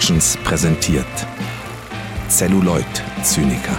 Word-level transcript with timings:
Productions 0.00 0.38
präsentiert 0.44 1.04
Celluloid 2.30 2.86
Zyniker. 3.22 3.76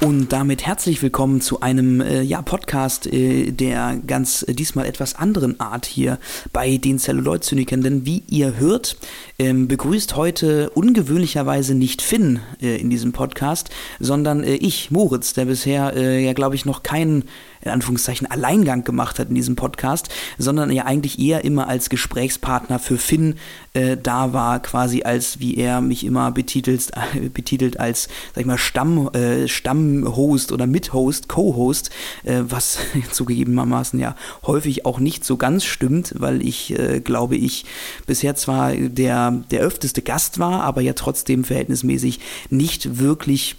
Und 0.00 0.32
damit 0.32 0.66
herzlich 0.66 1.02
willkommen 1.02 1.40
zu 1.40 1.60
einem 1.60 2.02
äh, 2.02 2.20
ja, 2.20 2.42
Podcast 2.42 3.06
äh, 3.06 3.52
der 3.52 3.98
ganz 4.06 4.44
äh, 4.46 4.52
diesmal 4.52 4.84
etwas 4.84 5.14
anderen 5.14 5.60
Art 5.60 5.86
hier 5.86 6.18
bei 6.52 6.76
den 6.76 6.98
Celluloid-Zynikern. 6.98 7.80
Denn 7.80 8.04
wie 8.04 8.22
ihr 8.28 8.58
hört, 8.58 8.98
ähm, 9.38 9.66
begrüßt 9.66 10.16
heute 10.16 10.68
ungewöhnlicherweise 10.70 11.74
nicht 11.74 12.02
Finn 12.02 12.40
äh, 12.60 12.76
in 12.76 12.90
diesem 12.90 13.12
Podcast, 13.12 13.70
sondern 13.98 14.44
äh, 14.44 14.56
ich, 14.56 14.90
Moritz, 14.90 15.32
der 15.32 15.46
bisher 15.46 15.96
äh, 15.96 16.22
ja, 16.22 16.34
glaube 16.34 16.54
ich, 16.54 16.66
noch 16.66 16.82
keinen 16.82 17.24
in 17.62 17.70
Anführungszeichen 17.70 18.30
Alleingang 18.30 18.84
gemacht 18.84 19.18
hat 19.18 19.28
in 19.28 19.34
diesem 19.34 19.56
Podcast, 19.56 20.08
sondern 20.38 20.70
ja 20.70 20.86
eigentlich 20.86 21.18
eher 21.18 21.44
immer 21.44 21.68
als 21.68 21.90
Gesprächspartner 21.90 22.78
für 22.78 22.98
Finn 22.98 23.36
äh, 23.74 23.96
da 23.96 24.32
war, 24.32 24.60
quasi 24.60 25.02
als, 25.02 25.40
wie 25.40 25.56
er 25.56 25.80
mich 25.80 26.04
immer 26.04 26.30
betitelt, 26.30 26.90
äh, 27.14 27.28
betitelt 27.34 27.78
als, 27.78 28.08
sag 28.34 28.40
ich 28.40 28.46
mal, 28.46 28.58
Stamm, 28.58 29.08
äh, 29.14 29.46
Stammhost 29.48 30.52
oder 30.52 30.66
Mithost, 30.66 31.28
Co-Host, 31.28 31.90
äh, 32.24 32.42
was 32.48 32.78
zugegebenermaßen 33.12 34.00
ja 34.00 34.16
häufig 34.44 34.86
auch 34.86 34.98
nicht 34.98 35.24
so 35.24 35.36
ganz 35.36 35.64
stimmt, 35.64 36.14
weil 36.18 36.46
ich, 36.46 36.78
äh, 36.78 37.00
glaube 37.00 37.36
ich, 37.36 37.64
bisher 38.06 38.34
zwar 38.34 38.74
der, 38.74 39.30
der 39.50 39.60
öfteste 39.60 40.02
Gast 40.02 40.38
war, 40.38 40.62
aber 40.62 40.80
ja 40.80 40.94
trotzdem 40.94 41.44
verhältnismäßig 41.44 42.20
nicht 42.50 42.98
wirklich 42.98 43.56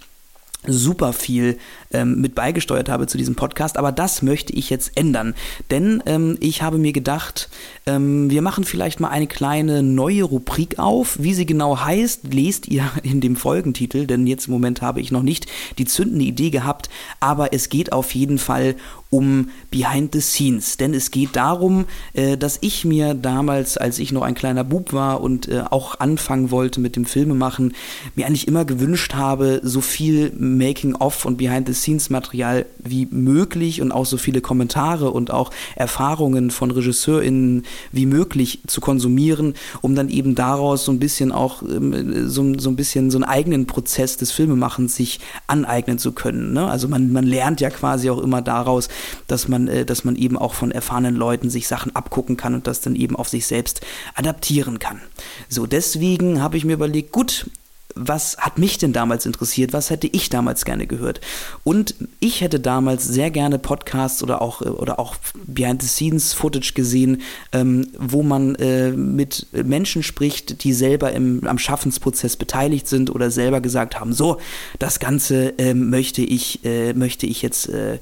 super 0.66 1.12
viel 1.12 1.58
ähm, 1.92 2.20
mit 2.20 2.34
beigesteuert 2.34 2.88
habe 2.88 3.06
zu 3.06 3.18
diesem 3.18 3.34
Podcast, 3.34 3.76
aber 3.76 3.92
das 3.92 4.22
möchte 4.22 4.52
ich 4.52 4.70
jetzt 4.70 4.96
ändern. 4.96 5.34
Denn 5.70 6.02
ähm, 6.06 6.36
ich 6.40 6.62
habe 6.62 6.78
mir 6.78 6.92
gedacht, 6.92 7.48
ähm, 7.86 8.30
wir 8.30 8.42
machen 8.42 8.64
vielleicht 8.64 9.00
mal 9.00 9.08
eine 9.08 9.26
kleine 9.26 9.82
neue 9.82 10.24
Rubrik 10.24 10.78
auf. 10.78 11.18
Wie 11.20 11.34
sie 11.34 11.46
genau 11.46 11.80
heißt, 11.80 12.32
lest 12.32 12.68
ihr 12.68 12.90
in 13.02 13.20
dem 13.20 13.36
Folgentitel, 13.36 14.06
denn 14.06 14.26
jetzt 14.26 14.46
im 14.46 14.52
Moment 14.52 14.82
habe 14.82 15.00
ich 15.00 15.10
noch 15.10 15.22
nicht 15.22 15.46
die 15.78 15.84
zündende 15.84 16.24
Idee 16.24 16.50
gehabt, 16.50 16.88
aber 17.20 17.52
es 17.52 17.68
geht 17.68 17.92
auf 17.92 18.14
jeden 18.14 18.38
Fall 18.38 18.74
um 19.12 19.50
Behind 19.70 20.14
the 20.14 20.22
Scenes. 20.22 20.78
Denn 20.78 20.94
es 20.94 21.10
geht 21.10 21.36
darum, 21.36 21.84
äh, 22.14 22.38
dass 22.38 22.58
ich 22.62 22.86
mir 22.86 23.12
damals, 23.14 23.76
als 23.76 23.98
ich 23.98 24.10
noch 24.10 24.22
ein 24.22 24.34
kleiner 24.34 24.64
Bub 24.64 24.94
war 24.94 25.20
und 25.20 25.48
äh, 25.48 25.62
auch 25.70 26.00
anfangen 26.00 26.50
wollte 26.50 26.80
mit 26.80 26.96
dem 26.96 27.04
Filmemachen, 27.04 27.74
mir 28.14 28.26
eigentlich 28.26 28.48
immer 28.48 28.64
gewünscht 28.64 29.14
habe, 29.14 29.60
so 29.62 29.82
viel 29.82 30.32
Making-of 30.38 31.26
und 31.26 31.36
Behind 31.36 31.68
the 31.68 31.74
Scenes 31.82 32.10
Material 32.10 32.66
wie 32.78 33.06
möglich 33.10 33.82
und 33.82 33.92
auch 33.92 34.06
so 34.06 34.16
viele 34.16 34.40
Kommentare 34.40 35.10
und 35.10 35.30
auch 35.30 35.50
Erfahrungen 35.76 36.50
von 36.50 36.70
RegisseurInnen 36.70 37.64
wie 37.90 38.06
möglich 38.06 38.60
zu 38.66 38.80
konsumieren, 38.80 39.54
um 39.80 39.94
dann 39.94 40.08
eben 40.08 40.34
daraus 40.34 40.84
so 40.84 40.92
ein 40.92 40.98
bisschen 40.98 41.32
auch 41.32 41.62
ähm, 41.62 42.28
so, 42.28 42.58
so 42.58 42.70
ein 42.70 42.76
bisschen 42.76 43.10
so 43.10 43.18
einen 43.18 43.24
eigenen 43.24 43.66
Prozess 43.66 44.16
des 44.16 44.32
Filmemachens 44.32 44.96
sich 44.96 45.20
aneignen 45.46 45.98
zu 45.98 46.12
können. 46.12 46.52
Ne? 46.52 46.66
Also 46.66 46.88
man, 46.88 47.12
man 47.12 47.24
lernt 47.24 47.60
ja 47.60 47.70
quasi 47.70 48.10
auch 48.10 48.18
immer 48.18 48.42
daraus, 48.42 48.88
dass 49.26 49.48
man, 49.48 49.68
äh, 49.68 49.84
dass 49.84 50.04
man 50.04 50.16
eben 50.16 50.38
auch 50.38 50.54
von 50.54 50.70
erfahrenen 50.70 51.16
Leuten 51.16 51.50
sich 51.50 51.68
Sachen 51.68 51.94
abgucken 51.94 52.36
kann 52.36 52.54
und 52.54 52.66
das 52.66 52.80
dann 52.80 52.96
eben 52.96 53.16
auf 53.16 53.28
sich 53.28 53.46
selbst 53.46 53.80
adaptieren 54.14 54.78
kann. 54.78 55.00
So, 55.48 55.66
deswegen 55.66 56.42
habe 56.42 56.56
ich 56.56 56.64
mir 56.64 56.74
überlegt, 56.74 57.12
gut, 57.12 57.46
was 57.94 58.36
hat 58.38 58.58
mich 58.58 58.78
denn 58.78 58.92
damals 58.92 59.26
interessiert? 59.26 59.72
Was 59.72 59.90
hätte 59.90 60.06
ich 60.06 60.30
damals 60.30 60.64
gerne 60.64 60.86
gehört? 60.86 61.20
Und 61.64 61.94
ich 62.20 62.40
hätte 62.40 62.58
damals 62.60 63.06
sehr 63.06 63.30
gerne 63.30 63.58
Podcasts 63.58 64.22
oder 64.22 64.42
auch, 64.42 64.60
oder 64.62 64.98
auch 64.98 65.16
Behind-the-Scenes-Footage 65.46 66.72
gesehen, 66.74 67.22
ähm, 67.52 67.88
wo 67.98 68.22
man 68.22 68.54
äh, 68.56 68.90
mit 68.90 69.46
Menschen 69.52 70.02
spricht, 70.02 70.64
die 70.64 70.72
selber 70.72 71.12
im, 71.12 71.46
am 71.46 71.58
Schaffensprozess 71.58 72.36
beteiligt 72.36 72.88
sind 72.88 73.10
oder 73.10 73.30
selber 73.30 73.60
gesagt 73.60 74.00
haben, 74.00 74.12
so, 74.12 74.38
das 74.78 74.98
Ganze 74.98 75.58
äh, 75.58 75.74
möchte 75.74 76.22
ich, 76.22 76.64
äh, 76.64 76.94
möchte 76.94 77.26
ich 77.26 77.42
jetzt 77.42 77.68
äh, 77.68 77.82
äh, 77.92 77.98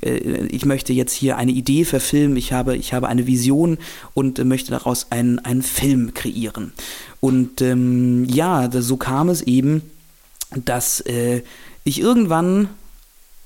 ich 0.00 0.64
möchte 0.64 0.92
jetzt 0.92 1.12
hier 1.12 1.36
eine 1.36 1.52
Idee 1.52 1.84
verfilmen, 1.84 2.36
ich 2.36 2.52
habe, 2.52 2.76
ich 2.76 2.92
habe 2.92 3.08
eine 3.08 3.26
Vision 3.26 3.78
und 4.14 4.38
äh, 4.38 4.44
möchte 4.44 4.70
daraus 4.70 5.06
einen, 5.10 5.38
einen 5.40 5.62
Film 5.62 6.14
kreieren. 6.14 6.72
Und 7.20 7.60
ähm, 7.60 8.24
ja, 8.24 8.70
so 8.72 8.96
kam 8.96 9.28
es 9.28 9.42
eben, 9.42 9.82
dass 10.54 11.00
äh, 11.02 11.42
ich 11.84 12.00
irgendwann 12.00 12.68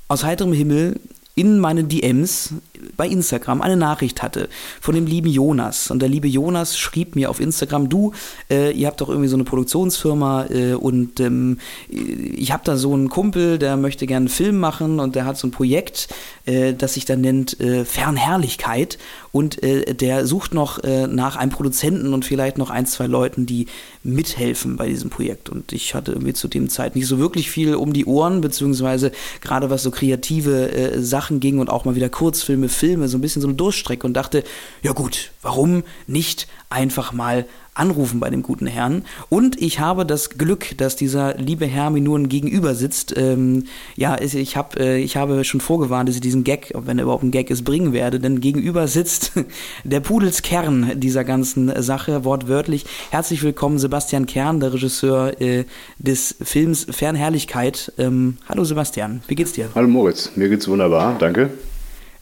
aus 0.08 0.24
heiterem 0.24 0.52
Himmel 0.52 1.00
in 1.34 1.58
meinen 1.58 1.88
DMs 1.88 2.54
bei 2.96 3.06
Instagram 3.06 3.60
eine 3.60 3.76
Nachricht 3.76 4.22
hatte 4.22 4.48
von 4.80 4.94
dem 4.94 5.06
lieben 5.06 5.28
Jonas. 5.28 5.90
Und 5.90 6.00
der 6.00 6.08
liebe 6.08 6.28
Jonas 6.28 6.78
schrieb 6.78 7.16
mir 7.16 7.30
auf 7.30 7.40
Instagram, 7.40 7.88
du, 7.88 8.12
äh, 8.50 8.72
ihr 8.72 8.86
habt 8.86 9.00
doch 9.00 9.08
irgendwie 9.08 9.28
so 9.28 9.36
eine 9.36 9.44
Produktionsfirma 9.44 10.46
äh, 10.46 10.74
und 10.74 11.20
ähm, 11.20 11.58
ich 11.88 12.52
habe 12.52 12.62
da 12.64 12.76
so 12.76 12.92
einen 12.92 13.08
Kumpel, 13.08 13.58
der 13.58 13.76
möchte 13.76 14.06
gerne 14.06 14.24
einen 14.24 14.28
Film 14.28 14.58
machen 14.58 15.00
und 15.00 15.14
der 15.14 15.24
hat 15.24 15.36
so 15.36 15.46
ein 15.46 15.50
Projekt, 15.50 16.08
äh, 16.44 16.74
das 16.74 16.94
sich 16.94 17.04
dann 17.04 17.20
nennt 17.20 17.60
äh, 17.60 17.84
Fernherrlichkeit 17.84 18.98
und 19.32 19.62
äh, 19.62 19.94
der 19.94 20.26
sucht 20.26 20.54
noch 20.54 20.82
äh, 20.82 21.06
nach 21.06 21.36
einem 21.36 21.50
Produzenten 21.50 22.14
und 22.14 22.24
vielleicht 22.24 22.58
noch 22.58 22.70
ein, 22.70 22.86
zwei 22.86 23.06
Leuten, 23.06 23.46
die 23.46 23.66
mithelfen 24.02 24.76
bei 24.76 24.88
diesem 24.88 25.10
Projekt. 25.10 25.48
Und 25.48 25.72
ich 25.72 25.94
hatte 25.94 26.12
irgendwie 26.12 26.32
zu 26.32 26.48
dem 26.48 26.68
Zeit 26.68 26.96
nicht 26.96 27.06
so 27.06 27.18
wirklich 27.18 27.50
viel 27.50 27.74
um 27.74 27.92
die 27.92 28.06
Ohren, 28.06 28.40
beziehungsweise 28.40 29.12
gerade 29.40 29.68
was 29.68 29.82
so 29.82 29.90
kreative 29.90 30.92
Sachen 30.98 31.40
ging 31.40 31.58
und 31.58 31.70
auch 31.70 31.84
mal 31.84 31.96
wieder 31.96 32.08
Kurzfilme, 32.08 32.65
Filme, 32.68 33.08
so 33.08 33.18
ein 33.18 33.20
bisschen 33.20 33.42
so 33.42 33.48
eine 33.48 33.56
Durchstrecke 33.56 34.06
und 34.06 34.14
dachte, 34.14 34.44
ja 34.82 34.92
gut, 34.92 35.30
warum 35.42 35.82
nicht 36.06 36.46
einfach 36.68 37.12
mal 37.12 37.46
anrufen 37.76 38.20
bei 38.20 38.30
dem 38.30 38.42
guten 38.42 38.66
Herrn. 38.66 39.04
Und 39.28 39.60
ich 39.60 39.80
habe 39.80 40.06
das 40.06 40.30
Glück, 40.30 40.76
dass 40.78 40.96
dieser 40.96 41.36
liebe 41.36 41.66
Herr 41.66 41.90
mir 41.90 42.00
nun 42.00 42.28
gegenüber 42.28 42.74
sitzt. 42.74 43.16
Ähm, 43.16 43.64
ja, 43.96 44.16
ich, 44.20 44.56
hab, 44.56 44.78
äh, 44.78 44.98
ich 44.98 45.16
habe 45.16 45.44
schon 45.44 45.60
vorgewarnt, 45.60 46.08
dass 46.08 46.16
ich 46.16 46.20
diesen 46.20 46.44
Gag, 46.44 46.72
wenn 46.74 46.98
er 46.98 47.04
überhaupt 47.04 47.22
ein 47.22 47.30
Gag 47.30 47.50
ist, 47.50 47.64
bringen 47.64 47.92
werde. 47.92 48.18
Denn 48.18 48.40
gegenüber 48.40 48.88
sitzt 48.88 49.32
der 49.84 50.00
Pudelskern 50.00 50.98
dieser 50.98 51.24
ganzen 51.24 51.82
Sache, 51.82 52.24
wortwörtlich. 52.24 52.86
Herzlich 53.10 53.42
willkommen, 53.42 53.78
Sebastian 53.78 54.26
Kern, 54.26 54.60
der 54.60 54.72
Regisseur 54.72 55.40
äh, 55.40 55.64
des 55.98 56.36
Films 56.42 56.86
Fernherrlichkeit. 56.90 57.92
Ähm, 57.98 58.38
hallo 58.48 58.64
Sebastian, 58.64 59.22
wie 59.28 59.34
geht's 59.34 59.52
dir? 59.52 59.68
Hallo 59.74 59.88
Moritz, 59.88 60.32
mir 60.34 60.48
geht's 60.48 60.68
wunderbar, 60.68 61.16
danke. 61.18 61.50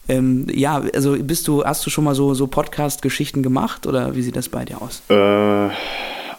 Ähm, 0.07 0.45
ja, 0.53 0.83
also 0.93 1.15
bist 1.19 1.47
du, 1.47 1.63
hast 1.63 1.85
du 1.85 1.89
schon 1.89 2.03
mal 2.03 2.15
so, 2.15 2.33
so 2.33 2.47
Podcast-Geschichten 2.47 3.43
gemacht 3.43 3.87
oder 3.87 4.15
wie 4.15 4.21
sieht 4.21 4.35
das 4.35 4.49
bei 4.49 4.65
dir 4.65 4.81
aus? 4.81 5.01
Äh, 5.09 5.69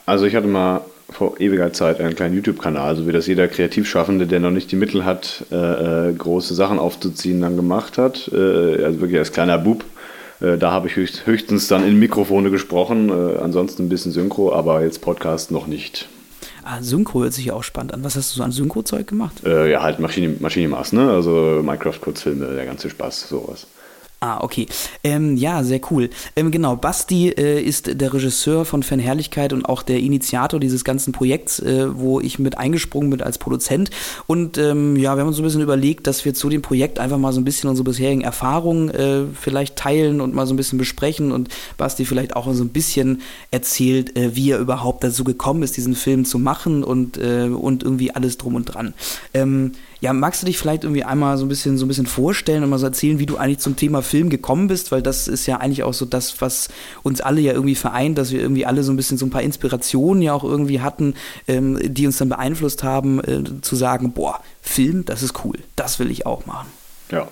also 0.07 0.25
ich 0.25 0.37
hatte 0.37 0.47
mal 0.47 0.83
vor 1.11 1.41
ewiger 1.41 1.73
Zeit 1.73 2.01
einen 2.01 2.15
kleinen 2.15 2.35
YouTube-Kanal, 2.35 2.97
so 2.97 3.07
wie 3.07 3.13
das 3.13 3.27
jeder 3.27 3.49
Kreativschaffende, 3.49 4.27
der 4.27 4.41
noch 4.41 4.51
nicht 4.51 4.71
die 4.73 4.77
Mittel 4.77 5.05
hat, 5.05 5.45
äh, 5.51 6.11
äh 6.11 6.13
große 6.15 6.55
Sachen 6.55 6.79
aufzuziehen, 6.79 7.41
dann 7.41 7.57
gemacht 7.57 7.99
hat. 7.99 8.31
Äh, 8.33 8.85
also 8.85 9.01
wirklich 9.01 9.19
als 9.19 9.33
kleiner 9.33 9.59
Bub. 9.59 9.85
Äh, 10.41 10.59
da 10.59 10.71
habe 10.71 10.89
ich 10.89 10.97
höchst, 10.97 11.27
höchstens 11.27 11.69
dann 11.69 11.87
in 11.87 11.99
Mikrofone 11.99 12.51
gesprochen, 12.51 13.09
äh, 13.09 13.39
ansonsten 13.39 13.85
ein 13.85 13.89
bisschen 13.89 14.13
Synchro, 14.13 14.53
aber 14.53 14.83
jetzt 14.83 15.01
Podcast 15.01 15.51
noch 15.51 15.67
nicht. 15.67 16.09
Ah, 16.69 16.83
Synchro 16.83 17.23
hört 17.23 17.33
sich 17.33 17.45
ja 17.45 17.55
auch 17.55 17.63
spannend 17.63 17.95
an. 17.95 18.03
Was 18.03 18.17
hast 18.17 18.33
du 18.33 18.39
so 18.39 18.43
an 18.43 18.51
Synchro-Zeug 18.51 19.07
gemacht? 19.07 19.45
Äh, 19.45 19.71
ja, 19.71 19.83
halt 19.85 20.01
Maschine, 20.01 20.35
ne? 20.93 21.13
Also 21.13 21.61
Minecraft-Kurzfilme, 21.63 22.45
der 22.57 22.67
ganze 22.67 22.91
Spaß, 22.91 23.29
sowas. 23.29 23.69
Ah, 24.19 24.43
okay. 24.43 24.67
Ähm, 25.05 25.37
ja, 25.37 25.63
sehr 25.63 25.81
cool. 25.91 26.09
Ähm, 26.37 26.51
genau, 26.51 26.75
Basti 26.75 27.29
äh, 27.29 27.61
ist 27.61 28.01
der 28.01 28.15
Regisseur 28.15 28.65
von 28.65 28.83
Fernherrlichkeit 28.83 29.53
und 29.53 29.67
auch 29.67 29.83
der 29.83 30.01
Initiator 30.01 30.59
dieses 30.59 30.85
ganzen 30.85 31.13
Projekts, 31.13 31.59
äh, 31.59 31.95
wo 31.95 32.19
ich 32.21 32.39
mit 32.39 32.57
eingesprungen 32.57 33.11
bin 33.11 33.21
als 33.21 33.37
Produzent. 33.37 33.91
Und 34.27 34.57
ähm, 34.57 34.97
ja, 34.97 35.17
wir 35.17 35.21
haben 35.21 35.29
uns 35.29 35.37
so 35.37 35.43
ein 35.43 35.45
bisschen 35.45 35.61
überlegt, 35.61 36.07
dass 36.07 36.25
wir 36.25 36.33
zu 36.33 36.49
dem 36.49 36.63
Projekt 36.63 36.99
einfach 36.99 37.19
mal 37.19 37.35
so 37.35 37.43
ein 37.43 37.45
bisschen 37.45 37.69
unsere 37.69 37.85
bisherigen 37.85 38.23
Erfahrungen 38.23 38.89
äh, 38.89 39.25
vielleicht 39.39 39.77
teilen 39.77 40.23
und 40.23 40.35
mal 40.35 40.47
so 40.47 40.55
ein 40.55 40.57
bisschen 40.57 40.79
besprechen 40.79 41.31
und 41.31 41.51
Basti 41.77 42.07
vielleicht 42.07 42.37
auch 42.37 42.51
so 42.55 42.65
ein 42.65 42.71
bisschen 42.71 43.21
erzählt, 43.51 44.17
äh, 44.17 44.35
wie 44.35 44.51
er 44.51 44.59
überhaupt 44.61 45.05
dazu 45.05 45.25
gekommen 45.25 45.63
ist, 45.63 45.77
diesen 45.77 45.95
Film 45.95 46.25
zu 46.25 46.39
machen 46.39 46.85
und, 46.85 47.19
äh, 47.19 47.49
und 47.49 47.83
irgendwie 47.83 48.13
alles 48.13 48.39
drum 48.39 48.55
und 48.55 48.65
dran. 48.65 48.95
Ja, 50.01 50.13
magst 50.13 50.43
du 50.43 50.47
dich 50.47 50.59
vielleicht 50.59 50.85
irgendwie 50.85 51.05
einmal 51.05 51.39
so 51.39 51.45
ein 51.45 51.49
bisschen 51.49 51.79
so 51.79 51.85
ein 51.85 51.89
bisschen 51.89 52.07
vorstellen 52.07 52.63
und 52.63 52.71
mal 52.71 52.79
so 52.79 52.87
erzählen, 52.87 53.19
wie 53.19 53.27
du 53.27 53.37
eigentlich 53.37 53.59
zum 53.61 53.77
Thema 53.77 54.03
Film 54.03 54.29
gekommen 54.29 54.69
bist, 54.69 54.93
weil 54.93 55.03
das 55.03 55.27
ist 55.27 55.47
ja 55.47 55.57
eigentlich 55.57 55.83
auch 55.85 55.95
so 55.95 56.05
das, 56.05 56.41
was 56.41 56.69
uns 57.03 57.21
alle 57.21 57.41
ja 57.41 57.53
irgendwie 57.53 57.75
vereint, 57.75 58.19
dass 58.19 58.31
wir 58.31 58.41
irgendwie 58.41 58.67
alle 58.67 58.83
so 58.83 58.93
ein 58.93 58.97
bisschen 58.97 59.17
so 59.17 59.25
ein 59.25 59.31
paar 59.31 59.43
Inspirationen 59.43 60.23
ja 60.23 60.35
auch 60.35 60.45
irgendwie 60.45 60.81
hatten, 60.81 61.15
ähm, 61.49 61.79
die 61.83 62.07
uns 62.07 62.19
dann 62.19 62.29
beeinflusst 62.29 62.83
haben, 62.83 63.21
äh, 63.21 63.43
zu 63.63 63.75
sagen, 63.75 64.13
boah, 64.13 64.41
Film, 64.61 65.05
das 65.05 65.23
ist 65.23 65.45
cool, 65.45 65.57
das 65.77 65.99
will 65.99 66.11
ich 66.11 66.27
auch 66.27 66.45
machen. 66.47 66.69
Ja. 67.11 67.29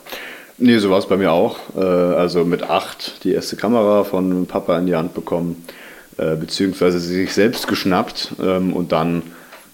Nee, 0.56 0.78
so 0.78 0.88
war 0.88 0.98
es 0.98 1.06
bei 1.06 1.16
mir 1.16 1.32
auch. 1.32 1.56
Äh, 1.76 1.80
also 1.80 2.44
mit 2.44 2.62
acht 2.62 3.24
die 3.24 3.32
erste 3.32 3.56
Kamera 3.56 4.04
von 4.04 4.46
Papa 4.46 4.78
in 4.78 4.86
die 4.86 4.94
Hand 4.94 5.12
bekommen, 5.14 5.64
äh, 6.16 6.36
beziehungsweise 6.36 7.00
sich 7.00 7.32
selbst 7.32 7.66
geschnappt 7.66 8.34
ähm, 8.40 8.72
und 8.72 8.92
dann 8.92 9.22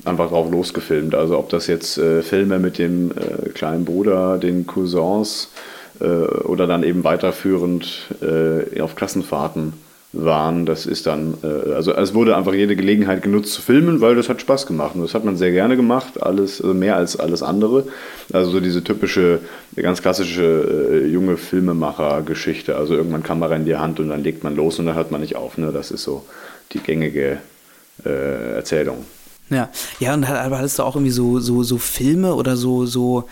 einfach 0.04 0.28
drauf 0.28 0.50
losgefilmt. 0.50 1.14
Also 1.14 1.38
ob 1.38 1.48
das 1.48 1.66
jetzt 1.66 1.98
äh, 1.98 2.22
Filme 2.22 2.58
mit 2.58 2.78
dem 2.78 3.10
äh, 3.10 3.48
kleinen 3.50 3.84
Bruder, 3.84 4.38
den 4.38 4.66
Cousins 4.66 5.50
äh, 6.00 6.04
oder 6.04 6.66
dann 6.66 6.82
eben 6.82 7.04
weiterführend 7.04 8.08
äh, 8.22 8.80
auf 8.80 8.96
Klassenfahrten 8.96 9.74
waren. 10.12 10.66
Das 10.66 10.86
ist 10.86 11.06
dann, 11.06 11.34
äh, 11.42 11.72
also 11.72 11.92
es 11.92 12.14
wurde 12.14 12.36
einfach 12.36 12.54
jede 12.54 12.74
Gelegenheit 12.74 13.22
genutzt 13.22 13.52
zu 13.52 13.62
filmen, 13.62 14.00
weil 14.00 14.16
das 14.16 14.28
hat 14.28 14.40
Spaß 14.40 14.66
gemacht. 14.66 14.94
Und 14.94 15.02
das 15.02 15.14
hat 15.14 15.24
man 15.24 15.36
sehr 15.36 15.52
gerne 15.52 15.76
gemacht, 15.76 16.20
alles, 16.20 16.60
also 16.60 16.74
mehr 16.74 16.96
als 16.96 17.18
alles 17.18 17.42
andere. 17.42 17.84
Also 18.32 18.50
so 18.50 18.60
diese 18.60 18.82
typische, 18.82 19.40
ganz 19.76 20.02
klassische 20.02 20.42
äh, 20.92 21.06
junge 21.06 21.36
Filmemacher-Geschichte. 21.36 22.76
Also 22.76 22.94
irgendwann 22.94 23.22
Kamera 23.22 23.54
in 23.54 23.64
die 23.64 23.76
Hand 23.76 24.00
und 24.00 24.08
dann 24.08 24.22
legt 24.22 24.42
man 24.42 24.56
los 24.56 24.78
und 24.78 24.86
dann 24.86 24.96
hört 24.96 25.12
man 25.12 25.20
nicht 25.20 25.36
auf. 25.36 25.58
Ne? 25.58 25.70
Das 25.72 25.90
ist 25.90 26.02
so 26.02 26.24
die 26.72 26.80
gängige 26.80 27.38
äh, 28.04 28.54
Erzählung. 28.56 29.04
Ja, 29.50 29.68
ja, 29.98 30.14
und 30.14 30.24
aber 30.24 30.58
hattest 30.58 30.78
du 30.78 30.84
auch 30.84 30.94
irgendwie 30.94 31.12
so, 31.12 31.40
so, 31.40 31.62
so 31.62 31.78
Filme 31.78 32.34
oder 32.34 32.56
so, 32.56 32.86
so 32.86 33.28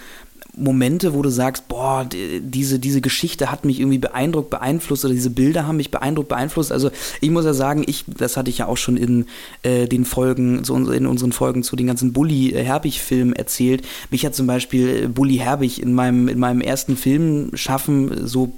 Momente, 0.58 1.14
wo 1.14 1.22
du 1.22 1.30
sagst, 1.30 1.68
boah, 1.68 2.06
diese, 2.08 2.78
diese 2.78 3.00
Geschichte 3.00 3.50
hat 3.50 3.64
mich 3.64 3.80
irgendwie 3.80 3.98
beeindruckt, 3.98 4.50
beeinflusst 4.50 5.04
oder 5.04 5.14
diese 5.14 5.30
Bilder 5.30 5.66
haben 5.66 5.76
mich 5.76 5.90
beeindruckt, 5.90 6.28
beeinflusst. 6.28 6.72
Also 6.72 6.90
ich 7.20 7.30
muss 7.30 7.44
ja 7.44 7.54
sagen, 7.54 7.84
ich, 7.86 8.04
das 8.06 8.36
hatte 8.36 8.50
ich 8.50 8.58
ja 8.58 8.66
auch 8.66 8.76
schon 8.76 8.96
in 8.96 9.26
äh, 9.62 9.86
den 9.86 10.04
Folgen, 10.04 10.64
so 10.64 10.76
in 10.76 11.06
unseren 11.06 11.32
Folgen 11.32 11.62
zu 11.62 11.76
den 11.76 11.86
ganzen 11.86 12.12
Bully 12.12 12.52
Herbig-Filmen 12.54 13.34
erzählt. 13.34 13.86
Mich 14.10 14.26
hat 14.26 14.34
zum 14.34 14.46
Beispiel 14.46 15.04
äh, 15.04 15.08
Bully 15.08 15.36
Herbig 15.36 15.80
in 15.80 15.94
meinem, 15.94 16.28
in 16.28 16.38
meinem 16.38 16.60
ersten 16.60 16.96
Film 16.96 17.50
schaffen, 17.54 18.26
so 18.26 18.52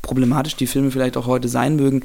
problematisch 0.00 0.56
die 0.56 0.66
Filme 0.66 0.90
vielleicht 0.90 1.16
auch 1.16 1.26
heute 1.26 1.48
sein 1.48 1.76
mögen, 1.76 2.02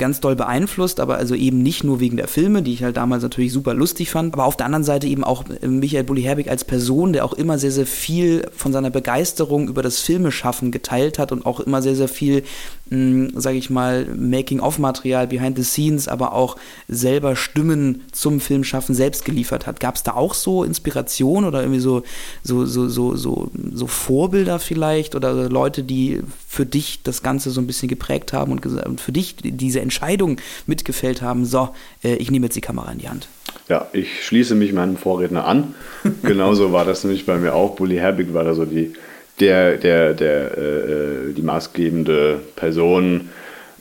ganz 0.00 0.18
doll 0.18 0.34
beeinflusst, 0.34 0.98
aber 0.98 1.16
also 1.16 1.36
eben 1.36 1.62
nicht 1.62 1.84
nur 1.84 2.00
wegen 2.00 2.16
der 2.16 2.26
Filme, 2.26 2.62
die 2.62 2.72
ich 2.72 2.82
halt 2.82 2.96
damals 2.96 3.22
natürlich 3.22 3.52
super 3.52 3.74
lustig 3.74 4.10
fand, 4.10 4.34
aber 4.34 4.46
auf 4.46 4.56
der 4.56 4.66
anderen 4.66 4.82
Seite 4.82 5.06
eben 5.06 5.22
auch 5.22 5.44
äh, 5.48 5.68
Michael 5.68 6.02
Bulli 6.02 6.22
Herbig 6.22 6.50
als 6.50 6.64
Person, 6.64 7.12
der 7.12 7.24
auch 7.24 7.34
immer 7.34 7.58
sehr, 7.58 7.70
sehr 7.70 7.86
viel 7.86 8.48
von 8.56 8.72
seiner 8.72 8.90
Begeisterung 8.90 9.68
über 9.68 9.82
das 9.82 10.00
Filmeschaffen 10.00 10.72
geteilt 10.72 11.20
hat 11.20 11.30
und 11.30 11.46
auch 11.46 11.60
immer 11.60 11.82
sehr, 11.82 11.94
sehr 11.94 12.08
viel, 12.08 12.42
sage 12.90 13.56
ich 13.56 13.70
mal, 13.70 14.04
Making-of-Material, 14.16 15.28
Behind 15.28 15.56
the 15.56 15.62
Scenes, 15.62 16.08
aber 16.08 16.32
auch 16.32 16.56
selber 16.88 17.36
Stimmen 17.36 18.02
zum 18.10 18.40
Filmschaffen 18.40 18.96
selbst 18.96 19.24
geliefert 19.24 19.66
hat. 19.68 19.78
Gab 19.78 19.94
es 19.94 20.02
da 20.02 20.14
auch 20.14 20.34
so 20.34 20.64
Inspiration 20.64 21.44
oder 21.44 21.60
irgendwie 21.60 21.80
so, 21.80 22.02
so, 22.42 22.66
so, 22.66 22.88
so, 22.88 23.14
so, 23.14 23.50
so 23.72 23.86
Vorbilder 23.86 24.58
vielleicht 24.58 25.14
oder 25.14 25.48
Leute, 25.48 25.84
die 25.84 26.20
für 26.48 26.66
dich 26.66 27.02
das 27.04 27.22
Ganze 27.22 27.50
so 27.50 27.60
ein 27.60 27.68
bisschen 27.68 27.88
geprägt 27.88 28.32
haben 28.32 28.50
und, 28.50 29.00
für 29.00 29.12
dich 29.12 29.36
diese 29.36 29.80
Entscheidung 29.80 30.38
mitgefällt 30.66 31.22
haben, 31.22 31.44
so, 31.44 31.68
äh, 32.02 32.14
ich 32.16 32.32
nehme 32.32 32.46
jetzt 32.46 32.56
die 32.56 32.60
Kamera 32.60 32.90
in 32.90 32.98
die 32.98 33.08
Hand. 33.08 33.28
Ja, 33.68 33.86
ich 33.92 34.24
schließe 34.24 34.56
mich 34.56 34.72
meinem 34.72 34.96
Vorredner 34.96 35.44
an. 35.44 35.74
Genauso 36.22 36.72
war 36.72 36.84
das 36.84 37.04
nämlich 37.04 37.24
bei 37.24 37.38
mir 37.38 37.54
auch. 37.54 37.76
Bully 37.76 37.96
Herbig 37.96 38.34
war 38.34 38.42
da 38.42 38.54
so 38.54 38.64
die, 38.64 38.94
der, 39.40 39.76
der, 39.76 40.14
der, 40.14 40.58
äh, 40.58 40.60
äh 40.60 41.32
die 41.32 41.42
maßgebende 41.42 42.40
Person, 42.56 43.30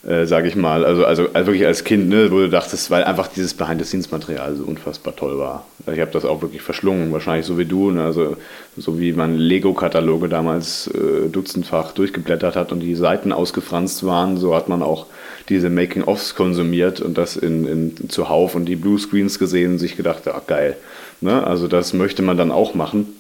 äh, 0.08 0.26
sage 0.26 0.48
ich 0.48 0.56
mal, 0.56 0.86
also, 0.86 1.04
also, 1.04 1.28
also 1.34 1.48
wirklich 1.48 1.68
als 1.68 1.84
Kind, 1.84 2.08
ne, 2.08 2.32
wo 2.32 2.38
du 2.38 2.50
dachtest, 2.50 2.90
weil 2.90 3.04
einfach 3.04 3.28
dieses 3.28 3.54
Behind-the-Scenes-Material 3.54 4.56
so 4.56 4.64
unfassbar 4.64 5.14
toll 5.16 5.38
war. 5.38 5.66
Ich 5.92 6.00
habe 6.00 6.12
das 6.12 6.24
auch 6.24 6.42
wirklich 6.42 6.62
verschlungen, 6.62 7.12
wahrscheinlich 7.12 7.46
so 7.46 7.58
wie 7.58 7.66
du, 7.66 7.92
ne, 7.92 8.04
also 8.04 8.38
so 8.78 8.98
wie 9.00 9.12
man 9.12 9.36
Lego-Kataloge 9.36 10.30
damals 10.30 10.88
äh, 10.88 11.28
dutzendfach 11.30 11.92
durchgeblättert 11.92 12.56
hat 12.56 12.72
und 12.72 12.80
die 12.80 12.96
Seiten 12.96 13.34
ausgefranst 13.34 14.06
waren, 14.06 14.38
so 14.38 14.56
hat 14.56 14.70
man 14.70 14.84
auch 14.84 15.08
diese 15.50 15.70
Making-ofs 15.70 16.36
konsumiert 16.36 17.02
und 17.02 17.18
das 17.18 17.36
in, 17.36 17.68
in 17.68 18.10
zuhauf 18.10 18.56
und 18.56 18.66
die 18.66 18.78
Bluescreens 18.78 19.38
gesehen 19.38 19.74
und 19.74 19.80
sich 19.80 19.98
gedacht, 19.98 20.24
ach 20.28 20.48
geil. 20.48 20.78
Ne? 21.20 21.46
Also 21.46 21.68
das 21.68 21.94
möchte 21.94 22.22
man 22.22 22.38
dann 22.38 22.52
auch 22.52 22.74
machen. 22.74 23.19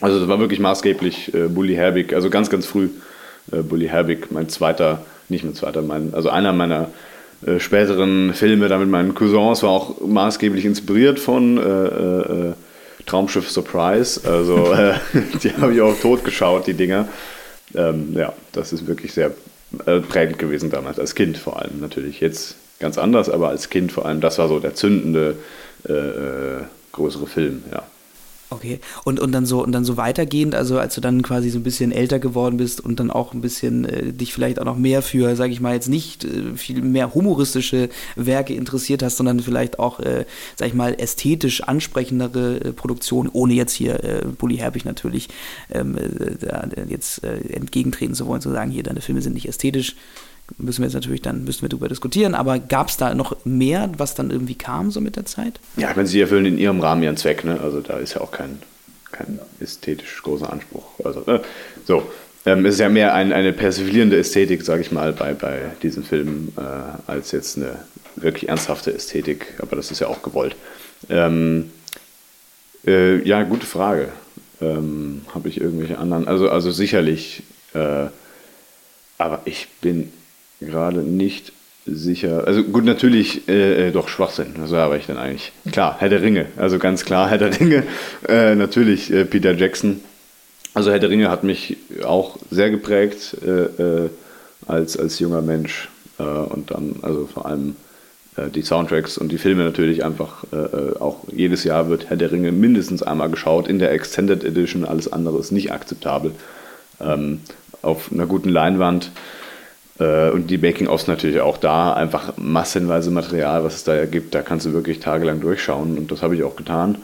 Also 0.00 0.20
das 0.20 0.28
war 0.28 0.38
wirklich 0.38 0.60
maßgeblich 0.60 1.34
äh, 1.34 1.48
Bully 1.48 1.74
Herbig, 1.74 2.12
also 2.12 2.30
ganz, 2.30 2.50
ganz 2.50 2.66
früh 2.66 2.88
äh, 3.52 3.62
Bully 3.62 3.88
Herbig, 3.88 4.30
mein 4.30 4.48
zweiter 4.48 5.04
nicht 5.28 5.44
mein 5.44 5.54
zweiter, 5.54 5.82
mein, 5.82 6.14
also 6.14 6.30
einer 6.30 6.52
meiner 6.52 6.90
äh, 7.46 7.60
späteren 7.60 8.34
Filme 8.34 8.68
da 8.68 8.78
mit 8.78 8.88
meinen 8.88 9.14
Cousins 9.14 9.62
war 9.62 9.70
auch 9.70 10.00
maßgeblich 10.00 10.64
inspiriert 10.64 11.20
von 11.20 11.58
äh, 11.58 11.62
äh, 11.62 12.52
Traumschiff 13.06 13.50
Surprise. 13.50 14.20
Also 14.28 14.72
äh, 14.72 14.94
die 15.42 15.52
habe 15.54 15.74
ich 15.74 15.80
auch 15.80 15.98
tot 16.00 16.24
geschaut, 16.24 16.66
die 16.66 16.74
Dinger. 16.74 17.08
Ähm, 17.74 18.14
ja, 18.14 18.32
das 18.52 18.72
ist 18.72 18.86
wirklich 18.86 19.12
sehr 19.12 19.32
äh, 19.86 20.00
prägend 20.00 20.38
gewesen 20.38 20.70
damals, 20.70 20.98
als 20.98 21.14
Kind 21.14 21.36
vor 21.36 21.60
allem 21.60 21.80
natürlich. 21.80 22.20
Jetzt 22.20 22.56
ganz 22.80 22.96
anders, 22.96 23.28
aber 23.28 23.48
als 23.48 23.68
Kind 23.68 23.92
vor 23.92 24.06
allem, 24.06 24.20
das 24.20 24.38
war 24.38 24.48
so 24.48 24.58
der 24.60 24.74
zündende 24.74 25.36
äh, 25.84 26.62
größere 26.92 27.26
Film, 27.26 27.62
ja. 27.70 27.82
Okay. 28.50 28.80
Und, 29.04 29.20
und 29.20 29.32
dann 29.32 29.44
so 29.44 29.62
und 29.62 29.72
dann 29.72 29.84
so 29.84 29.98
weitergehend, 29.98 30.54
also 30.54 30.78
als 30.78 30.94
du 30.94 31.02
dann 31.02 31.20
quasi 31.20 31.50
so 31.50 31.58
ein 31.58 31.62
bisschen 31.62 31.92
älter 31.92 32.18
geworden 32.18 32.56
bist 32.56 32.80
und 32.80 32.98
dann 32.98 33.10
auch 33.10 33.34
ein 33.34 33.42
bisschen 33.42 33.84
äh, 33.84 34.12
dich 34.12 34.32
vielleicht 34.32 34.58
auch 34.58 34.64
noch 34.64 34.78
mehr 34.78 35.02
für, 35.02 35.36
sage 35.36 35.52
ich 35.52 35.60
mal, 35.60 35.74
jetzt 35.74 35.88
nicht 35.88 36.24
äh, 36.24 36.56
viel 36.56 36.80
mehr 36.80 37.14
humoristische 37.14 37.90
Werke 38.16 38.54
interessiert 38.54 39.02
hast, 39.02 39.18
sondern 39.18 39.40
vielleicht 39.40 39.78
auch, 39.78 40.00
äh, 40.00 40.24
sag 40.56 40.68
ich 40.68 40.74
mal, 40.74 40.94
ästhetisch 40.98 41.62
ansprechendere 41.62 42.60
äh, 42.60 42.72
Produktionen, 42.72 43.28
ohne 43.30 43.52
jetzt 43.52 43.72
hier 43.72 44.02
äh, 44.02 44.24
Bully 44.26 44.56
Herbig 44.56 44.86
natürlich 44.86 45.28
ähm, 45.70 45.98
äh, 45.98 46.84
jetzt 46.88 47.22
äh, 47.24 47.40
entgegentreten 47.52 48.14
zu 48.14 48.26
wollen, 48.26 48.40
zu 48.40 48.50
sagen, 48.50 48.70
hier, 48.70 48.82
deine 48.82 49.02
Filme 49.02 49.20
sind 49.20 49.34
nicht 49.34 49.48
ästhetisch, 49.48 49.94
müssen 50.56 50.80
wir 50.80 50.86
jetzt 50.86 50.94
natürlich 50.94 51.22
dann 51.22 51.44
müssen 51.44 51.62
wir 51.62 51.68
darüber 51.68 51.88
diskutieren, 51.88 52.34
aber 52.34 52.58
gab 52.58 52.88
es 52.88 52.96
da 52.96 53.14
noch 53.14 53.36
mehr, 53.44 53.90
was 53.98 54.14
dann 54.14 54.30
irgendwie 54.30 54.54
kam 54.54 54.90
so 54.90 55.00
mit 55.00 55.16
der 55.16 55.26
Zeit? 55.26 55.60
Ja, 55.76 55.90
ich 55.90 55.96
meine, 55.96 56.08
sie 56.08 56.20
erfüllen 56.20 56.46
in 56.46 56.58
ihrem 56.58 56.80
Rahmen 56.80 57.02
ihren 57.02 57.16
Zweck, 57.16 57.44
ne? 57.44 57.60
Also 57.60 57.80
da 57.80 57.98
ist 57.98 58.14
ja 58.14 58.20
auch 58.20 58.30
kein, 58.30 58.58
kein 59.12 59.38
ästhetisch 59.60 60.22
großer 60.22 60.52
Anspruch. 60.52 60.84
Also, 61.04 61.24
äh, 61.26 61.40
so. 61.86 62.10
Ähm, 62.46 62.64
es 62.64 62.74
ist 62.74 62.80
ja 62.80 62.88
mehr 62.88 63.14
ein, 63.14 63.32
eine 63.32 63.52
persiflierende 63.52 64.16
Ästhetik, 64.16 64.62
sage 64.62 64.80
ich 64.80 64.92
mal, 64.92 65.12
bei, 65.12 65.34
bei 65.34 65.72
diesen 65.82 66.04
Filmen, 66.04 66.52
äh, 66.56 67.10
als 67.10 67.32
jetzt 67.32 67.56
eine 67.56 67.80
wirklich 68.16 68.48
ernsthafte 68.48 68.94
Ästhetik, 68.94 69.54
aber 69.60 69.76
das 69.76 69.90
ist 69.90 70.00
ja 70.00 70.06
auch 70.06 70.22
gewollt. 70.22 70.56
Ähm, 71.10 71.70
äh, 72.86 73.22
ja, 73.26 73.42
gute 73.42 73.66
Frage. 73.66 74.08
Ähm, 74.60 75.22
Habe 75.34 75.48
ich 75.48 75.60
irgendwelche 75.60 75.98
anderen? 75.98 76.26
Also, 76.26 76.50
also 76.50 76.70
sicherlich, 76.70 77.42
äh, 77.74 78.06
aber 79.18 79.42
ich 79.44 79.68
bin 79.80 80.12
gerade 80.60 81.00
nicht 81.00 81.52
sicher. 81.86 82.46
Also 82.46 82.62
gut, 82.64 82.84
natürlich 82.84 83.48
äh, 83.48 83.88
äh, 83.88 83.90
doch 83.92 84.08
Schwachsinn. 84.08 84.54
Was 84.58 84.70
war 84.70 84.94
ich 84.96 85.06
denn 85.06 85.16
eigentlich? 85.16 85.52
Klar, 85.72 85.96
Herr 85.98 86.08
der 86.08 86.22
Ringe. 86.22 86.46
Also 86.56 86.78
ganz 86.78 87.04
klar, 87.04 87.28
Herr 87.28 87.38
der 87.38 87.58
Ringe. 87.58 87.84
Äh, 88.28 88.56
natürlich 88.56 89.12
äh, 89.12 89.24
Peter 89.24 89.54
Jackson. 89.54 90.00
Also 90.74 90.90
Herr 90.90 90.98
der 90.98 91.10
Ringe 91.10 91.30
hat 91.30 91.44
mich 91.44 91.76
auch 92.04 92.36
sehr 92.50 92.70
geprägt 92.70 93.36
äh, 93.46 93.50
äh, 93.82 94.10
als, 94.66 94.98
als 94.98 95.18
junger 95.18 95.40
Mensch. 95.40 95.88
und 96.18 96.72
dann, 96.72 96.96
also 97.02 97.26
vor 97.26 97.46
allem 97.46 97.76
die 98.54 98.62
Soundtracks 98.62 99.18
und 99.18 99.30
die 99.30 99.38
Filme 99.38 99.62
natürlich 99.64 100.04
einfach. 100.04 100.44
auch 101.00 101.24
jedes 101.32 101.64
Jahr 101.64 101.88
wird 101.88 102.10
Herr 102.10 102.16
der 102.16 102.32
Ringe 102.32 102.52
mindestens 102.52 103.02
einmal 103.02 103.30
geschaut. 103.30 103.68
In 103.68 103.78
der 103.78 103.92
Extended 103.92 104.44
Edition, 104.44 104.84
alles 104.84 105.10
andere 105.10 105.38
ist 105.38 105.52
nicht 105.52 105.72
akzeptabel. 105.72 106.32
Ähm, 107.00 107.40
auf 107.82 108.10
einer 108.12 108.26
guten 108.26 108.48
Leinwand 108.48 109.06
äh, 109.06 109.37
und 109.98 110.46
die 110.48 110.58
Making-ofs 110.58 111.08
natürlich 111.08 111.40
auch 111.40 111.56
da, 111.56 111.92
einfach 111.92 112.34
massenweise 112.36 113.10
Material, 113.10 113.64
was 113.64 113.74
es 113.74 113.84
da 113.84 114.06
gibt, 114.06 114.34
da 114.34 114.42
kannst 114.42 114.66
du 114.66 114.72
wirklich 114.72 115.00
tagelang 115.00 115.40
durchschauen 115.40 115.98
und 115.98 116.12
das 116.12 116.22
habe 116.22 116.36
ich 116.36 116.44
auch 116.44 116.54
getan, 116.54 116.98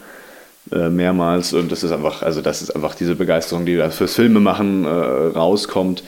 äh, 0.72 0.88
mehrmals. 0.88 1.52
Und 1.52 1.72
das 1.72 1.82
ist 1.82 1.92
einfach, 1.92 2.22
also 2.22 2.40
das 2.40 2.62
ist 2.62 2.70
einfach 2.70 2.94
diese 2.94 3.16
Begeisterung, 3.16 3.66
die 3.66 3.76
da 3.76 3.90
fürs 3.90 4.14
Filmemachen 4.14 4.84
äh, 4.84 4.88
rauskommt, 4.88 6.04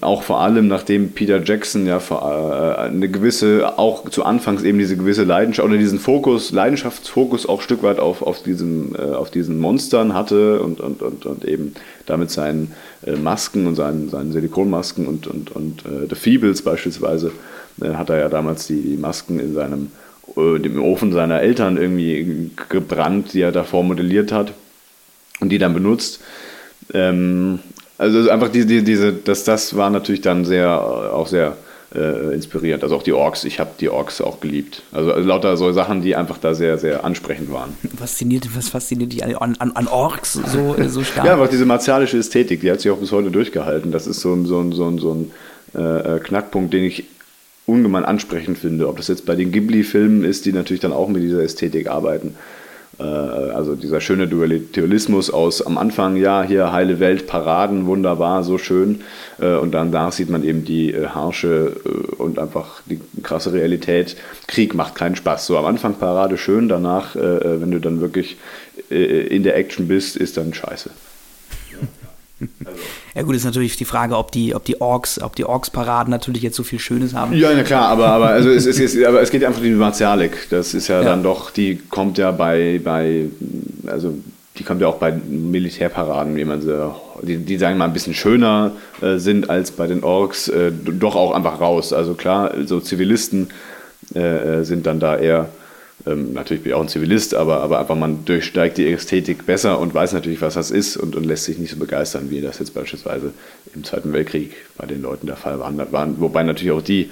auch 0.00 0.22
vor 0.22 0.40
allem 0.40 0.66
nachdem 0.68 1.12
Peter 1.12 1.42
Jackson 1.42 1.86
ja 1.86 1.98
äh, 1.98 2.78
eine 2.78 3.08
gewisse, 3.08 3.78
auch 3.78 4.08
zu 4.08 4.24
Anfangs 4.24 4.62
eben 4.62 4.78
diese 4.78 4.96
gewisse 4.96 5.24
Leidenschaft 5.24 5.66
oder 5.66 5.78
diesen 5.78 6.00
Fokus, 6.00 6.50
Leidenschaftsfokus 6.50 7.48
auch 7.48 7.60
ein 7.60 7.62
Stück 7.62 7.82
weit 7.82 8.00
auf, 8.00 8.22
auf, 8.22 8.42
diesen, 8.42 8.94
äh, 8.96 9.14
auf 9.14 9.30
diesen 9.30 9.58
Monstern 9.58 10.14
hatte 10.14 10.60
und, 10.60 10.80
und, 10.80 11.02
und, 11.02 11.24
und 11.26 11.44
eben 11.44 11.74
damit 12.04 12.30
seinen 12.30 12.72
äh, 13.06 13.12
Masken 13.12 13.66
und 13.66 13.76
seinen, 13.76 14.08
seinen 14.10 14.32
Silikonmasken 14.32 15.06
und, 15.06 15.26
und, 15.26 15.52
und 15.52 15.84
The 16.08 16.16
Feebles 16.16 16.62
beispielsweise, 16.62 17.32
hat 17.80 18.10
er 18.10 18.18
ja 18.18 18.28
damals 18.28 18.66
die, 18.66 18.80
die 18.80 18.96
Masken 18.96 19.38
in 19.38 19.54
seinem 19.54 19.90
dem 20.36 20.82
Ofen 20.82 21.12
seiner 21.12 21.40
Eltern 21.40 21.76
irgendwie 21.76 22.50
gebrannt, 22.68 23.32
die 23.32 23.40
er 23.40 23.52
davor 23.52 23.84
modelliert 23.84 24.32
hat 24.32 24.52
und 25.40 25.50
die 25.50 25.58
dann 25.58 25.72
benutzt. 25.72 26.20
Ähm, 26.92 27.60
also 27.98 28.30
einfach 28.30 28.48
diese, 28.48 28.66
die, 28.66 28.84
diese, 28.84 29.12
das, 29.12 29.44
das 29.44 29.76
war 29.76 29.90
natürlich 29.90 30.20
dann 30.20 30.44
sehr, 30.44 30.70
auch 30.80 31.26
sehr 31.26 31.56
äh, 31.94 32.34
inspirierend. 32.34 32.82
Also 32.82 32.96
auch 32.96 33.02
die 33.02 33.12
Orks, 33.12 33.44
ich 33.44 33.58
habe 33.58 33.70
die 33.80 33.88
Orks 33.88 34.20
auch 34.20 34.40
geliebt. 34.40 34.82
Also, 34.92 35.12
also, 35.12 35.26
lauter 35.26 35.56
so 35.56 35.72
Sachen, 35.72 36.02
die 36.02 36.14
einfach 36.14 36.38
da 36.38 36.54
sehr, 36.54 36.78
sehr 36.78 37.04
ansprechend 37.04 37.52
waren. 37.52 37.76
Fasziniert, 37.96 38.48
was 38.54 38.68
fasziniert 38.68 39.12
dich 39.12 39.24
an, 39.24 39.56
an, 39.56 39.72
an 39.72 39.88
Orks 39.88 40.34
so, 40.34 40.76
äh, 40.76 40.88
so 40.88 41.02
stark? 41.04 41.26
ja, 41.26 41.32
einfach 41.34 41.48
diese 41.48 41.64
martialische 41.64 42.18
Ästhetik, 42.18 42.60
die 42.60 42.70
hat 42.70 42.80
sich 42.80 42.90
auch 42.90 42.98
bis 42.98 43.12
heute 43.12 43.30
durchgehalten. 43.30 43.92
Das 43.92 44.06
ist 44.06 44.20
so, 44.20 44.44
so, 44.44 44.70
so, 44.72 44.98
so 44.98 45.14
ein 45.14 45.30
äh, 45.74 46.16
äh, 46.16 46.20
Knackpunkt, 46.20 46.74
den 46.74 46.84
ich 46.84 47.04
ungemein 47.64 48.04
ansprechend 48.04 48.58
finde. 48.58 48.88
Ob 48.88 48.98
das 48.98 49.08
jetzt 49.08 49.24
bei 49.24 49.34
den 49.34 49.50
Ghibli-Filmen 49.52 50.24
ist, 50.24 50.44
die 50.44 50.52
natürlich 50.52 50.80
dann 50.80 50.92
auch 50.92 51.08
mit 51.08 51.22
dieser 51.22 51.42
Ästhetik 51.42 51.88
arbeiten 51.88 52.36
also 52.98 53.74
dieser 53.74 54.00
schöne 54.00 54.26
Dualismus 54.26 55.30
aus 55.30 55.64
am 55.64 55.76
Anfang, 55.78 56.16
ja, 56.16 56.42
hier 56.42 56.72
heile 56.72 57.00
Welt, 57.00 57.26
Paraden, 57.26 57.86
wunderbar, 57.86 58.42
so 58.42 58.58
schön. 58.58 59.02
Äh, 59.40 59.56
und 59.56 59.72
dann 59.72 59.92
da 59.92 60.10
sieht 60.10 60.30
man 60.30 60.44
eben 60.44 60.64
die 60.64 60.92
äh, 60.92 61.08
harsche 61.08 61.72
und 62.18 62.38
einfach 62.38 62.82
die 62.86 63.00
krasse 63.22 63.52
Realität. 63.52 64.16
Krieg 64.46 64.74
macht 64.74 64.94
keinen 64.94 65.16
Spaß. 65.16 65.46
So 65.46 65.58
am 65.58 65.66
Anfang 65.66 65.94
Parade 65.94 66.38
schön, 66.38 66.68
danach, 66.68 67.14
wenn 67.14 67.70
du 67.70 67.80
dann 67.80 68.00
wirklich 68.00 68.36
in 68.88 69.42
der 69.42 69.56
Action 69.56 69.88
bist, 69.88 70.16
ist 70.16 70.36
dann 70.36 70.54
scheiße. 70.54 70.90
Also. 72.40 72.80
Ja 73.14 73.22
gut, 73.22 73.34
ist 73.34 73.44
natürlich 73.44 73.76
die 73.76 73.84
Frage, 73.84 74.16
ob 74.16 74.30
die, 74.30 74.54
ob 74.54 74.64
die 74.64 74.80
Orks, 74.80 75.20
ob 75.20 75.34
die 75.36 75.44
Orks-Paraden 75.44 76.10
natürlich 76.10 76.42
jetzt 76.42 76.56
so 76.56 76.62
viel 76.62 76.78
Schönes 76.78 77.14
haben. 77.14 77.32
Ja, 77.34 77.50
na 77.54 77.62
klar, 77.62 77.88
aber, 77.88 78.08
aber, 78.08 78.28
also 78.28 78.50
es, 78.50 78.66
es, 78.66 79.02
aber 79.04 79.22
es 79.22 79.30
geht 79.30 79.42
einfach 79.44 79.60
um 79.60 79.64
die 79.64 79.70
Martialik. 79.70 80.48
Das 80.50 80.74
ist 80.74 80.88
ja, 80.88 81.00
ja, 81.00 81.04
dann 81.04 81.22
doch, 81.22 81.50
die 81.50 81.76
kommt 81.76 82.18
ja 82.18 82.30
bei, 82.32 82.80
bei, 82.82 83.26
also 83.86 84.14
die 84.58 84.64
kommt 84.64 84.80
ja 84.80 84.88
auch 84.88 84.96
bei 84.96 85.12
Militärparaden, 85.12 86.36
wie 86.36 86.44
man 86.44 86.60
sie, 86.60 86.94
die, 87.22 87.38
die 87.38 87.58
sagen 87.58 87.78
mal 87.78 87.86
ein 87.86 87.92
bisschen 87.92 88.14
schöner 88.14 88.72
äh, 89.00 89.16
sind 89.16 89.48
als 89.48 89.70
bei 89.70 89.86
den 89.86 90.04
Orks, 90.04 90.48
äh, 90.48 90.72
doch 90.72 91.16
auch 91.16 91.32
einfach 91.32 91.60
raus. 91.60 91.92
Also 91.92 92.14
klar, 92.14 92.52
so 92.66 92.80
Zivilisten 92.80 93.48
äh, 94.14 94.60
äh 94.60 94.64
sind 94.64 94.86
dann 94.86 95.00
da 95.00 95.16
eher 95.16 95.48
ähm, 96.06 96.32
natürlich 96.32 96.62
bin 96.62 96.70
ich 96.70 96.74
auch 96.74 96.82
ein 96.82 96.88
Zivilist, 96.88 97.34
aber, 97.34 97.60
aber 97.60 97.80
einfach 97.80 97.96
man 97.96 98.24
durchsteigt 98.24 98.78
die 98.78 98.90
Ästhetik 98.90 99.44
besser 99.44 99.78
und 99.80 99.92
weiß 99.92 100.12
natürlich, 100.12 100.40
was 100.40 100.54
das 100.54 100.70
ist 100.70 100.96
und, 100.96 101.16
und 101.16 101.24
lässt 101.24 101.44
sich 101.44 101.58
nicht 101.58 101.72
so 101.72 101.78
begeistern, 101.78 102.30
wie 102.30 102.40
das 102.40 102.58
jetzt 102.60 102.74
beispielsweise 102.74 103.32
im 103.74 103.84
Zweiten 103.84 104.12
Weltkrieg 104.12 104.52
bei 104.76 104.86
den 104.86 105.02
Leuten 105.02 105.26
der 105.26 105.36
Fall 105.36 105.58
war. 105.58 105.72
Wobei 106.20 106.42
natürlich 106.44 106.72
auch 106.72 106.82
die 106.82 107.10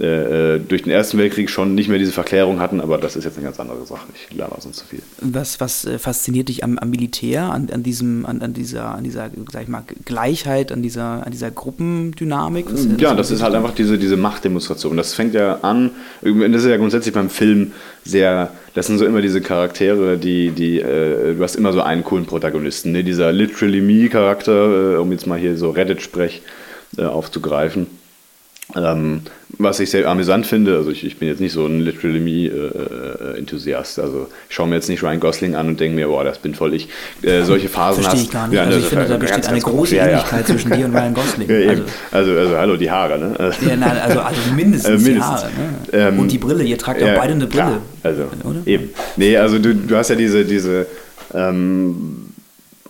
äh, 0.00 0.54
äh, 0.54 0.60
durch 0.60 0.82
den 0.82 0.92
Ersten 0.92 1.18
Weltkrieg 1.18 1.50
schon 1.50 1.74
nicht 1.74 1.88
mehr 1.88 1.98
diese 1.98 2.12
Verklärung 2.12 2.60
hatten, 2.60 2.80
aber 2.80 2.98
das 2.98 3.16
ist 3.16 3.24
jetzt 3.24 3.36
eine 3.36 3.46
ganz 3.46 3.58
andere 3.58 3.84
Sache. 3.84 4.06
Ich 4.14 4.36
lerne 4.36 4.54
sonst 4.60 4.76
zu 4.76 4.84
viel. 4.86 5.00
Was, 5.20 5.58
was 5.58 5.84
äh, 5.86 5.98
fasziniert 5.98 6.48
dich 6.48 6.62
am, 6.62 6.78
am 6.78 6.90
Militär, 6.90 7.42
an, 7.50 7.68
an, 7.72 7.82
diesem, 7.82 8.24
an, 8.24 8.40
an, 8.40 8.52
dieser, 8.52 8.94
an 8.94 9.02
dieser, 9.02 9.30
sag 9.52 9.62
ich 9.62 9.68
mal, 9.68 9.82
Gleichheit, 10.04 10.70
an 10.70 10.82
dieser, 10.82 11.26
an 11.26 11.32
dieser 11.32 11.50
Gruppendynamik? 11.50 12.66
Was, 12.72 12.86
ja, 12.98 13.12
das 13.12 13.32
ist 13.32 13.42
halt 13.42 13.56
einfach 13.56 13.74
diese, 13.74 13.98
diese 13.98 14.16
Machtdemonstration. 14.16 14.96
Das 14.96 15.14
fängt 15.14 15.34
ja 15.34 15.56
an, 15.62 15.90
das 16.22 16.62
ist 16.62 16.68
ja 16.68 16.76
grundsätzlich 16.76 17.12
beim 17.12 17.28
Film 17.28 17.72
sehr, 18.04 18.52
das 18.74 18.86
sind 18.86 18.98
so 18.98 19.04
immer 19.04 19.20
diese 19.20 19.40
Charaktere, 19.40 20.16
die, 20.16 20.52
die, 20.52 20.78
äh, 20.80 21.34
du 21.34 21.42
hast 21.42 21.56
immer 21.56 21.72
so 21.72 21.80
einen 21.80 22.04
coolen 22.04 22.24
Protagonisten, 22.24 22.92
ne? 22.92 23.02
dieser 23.02 23.32
Literally 23.32 23.80
Me-Charakter, 23.80 24.94
äh, 24.94 24.96
um 24.98 25.10
jetzt 25.10 25.26
mal 25.26 25.40
hier 25.40 25.56
so 25.56 25.70
Reddit-Sprech 25.70 26.42
äh, 26.98 27.02
aufzugreifen 27.02 27.97
ähm, 28.76 29.22
was 29.58 29.80
ich 29.80 29.90
sehr 29.90 30.06
amüsant 30.06 30.46
finde, 30.46 30.76
also 30.76 30.90
ich, 30.90 31.04
ich 31.04 31.18
bin 31.18 31.26
jetzt 31.26 31.40
nicht 31.40 31.52
so 31.52 31.66
ein 31.66 31.80
Literally 31.80 32.20
Me-Enthusiast, 32.20 33.98
äh, 33.98 34.00
äh, 34.00 34.04
also 34.04 34.28
ich 34.48 34.54
schaue 34.54 34.68
mir 34.68 34.74
jetzt 34.74 34.88
nicht 34.88 35.02
Ryan 35.02 35.20
Gosling 35.20 35.54
an 35.54 35.68
und 35.68 35.80
denke 35.80 35.96
mir, 35.96 36.08
boah, 36.08 36.22
das 36.22 36.38
bin 36.38 36.54
voll 36.54 36.74
ich. 36.74 36.88
Äh, 37.22 37.44
solche 37.44 37.68
Phasen 37.68 38.02
Verstehe 38.02 38.24
ich 38.24 38.30
gar 38.30 38.46
nicht. 38.46 38.56
Ja, 38.56 38.64
also 38.64 38.78
ich 38.78 38.84
finde, 38.84 39.06
da 39.06 39.16
besteht 39.16 39.36
ganz, 39.36 39.48
eine 39.48 39.60
ganz 39.60 39.72
große 39.72 39.96
Ähnlichkeit 39.96 40.32
ja, 40.32 40.38
ja. 40.38 40.44
zwischen 40.44 40.70
dir 40.72 40.84
und 40.84 40.94
Ryan 40.94 41.14
Gosling. 41.14 41.48
Ja, 41.58 41.70
also, 41.70 41.82
also, 42.12 42.32
also, 42.32 42.56
hallo, 42.56 42.76
die 42.76 42.90
Haare, 42.90 43.18
ne? 43.18 43.52
Ja, 43.66 43.76
nein, 43.76 43.98
also, 43.98 44.20
also 44.20 44.40
mindestens, 44.54 45.02
mindestens, 45.02 45.14
die 45.14 45.20
Haare. 45.22 45.46
Ne? 45.46 45.98
Ähm, 46.08 46.18
und 46.18 46.30
die 46.30 46.38
Brille, 46.38 46.62
ihr 46.62 46.78
tragt 46.78 47.00
ja 47.00 47.14
beide 47.16 47.32
eine 47.32 47.46
Brille. 47.46 47.62
Ja, 47.62 47.80
also, 48.02 48.24
oder? 48.44 48.60
eben. 48.66 48.90
Nee, 49.16 49.36
also 49.36 49.58
du, 49.58 49.74
du 49.74 49.96
hast 49.96 50.10
ja 50.10 50.16
diese, 50.16 50.44
diese 50.44 50.86
ähm, 51.34 52.28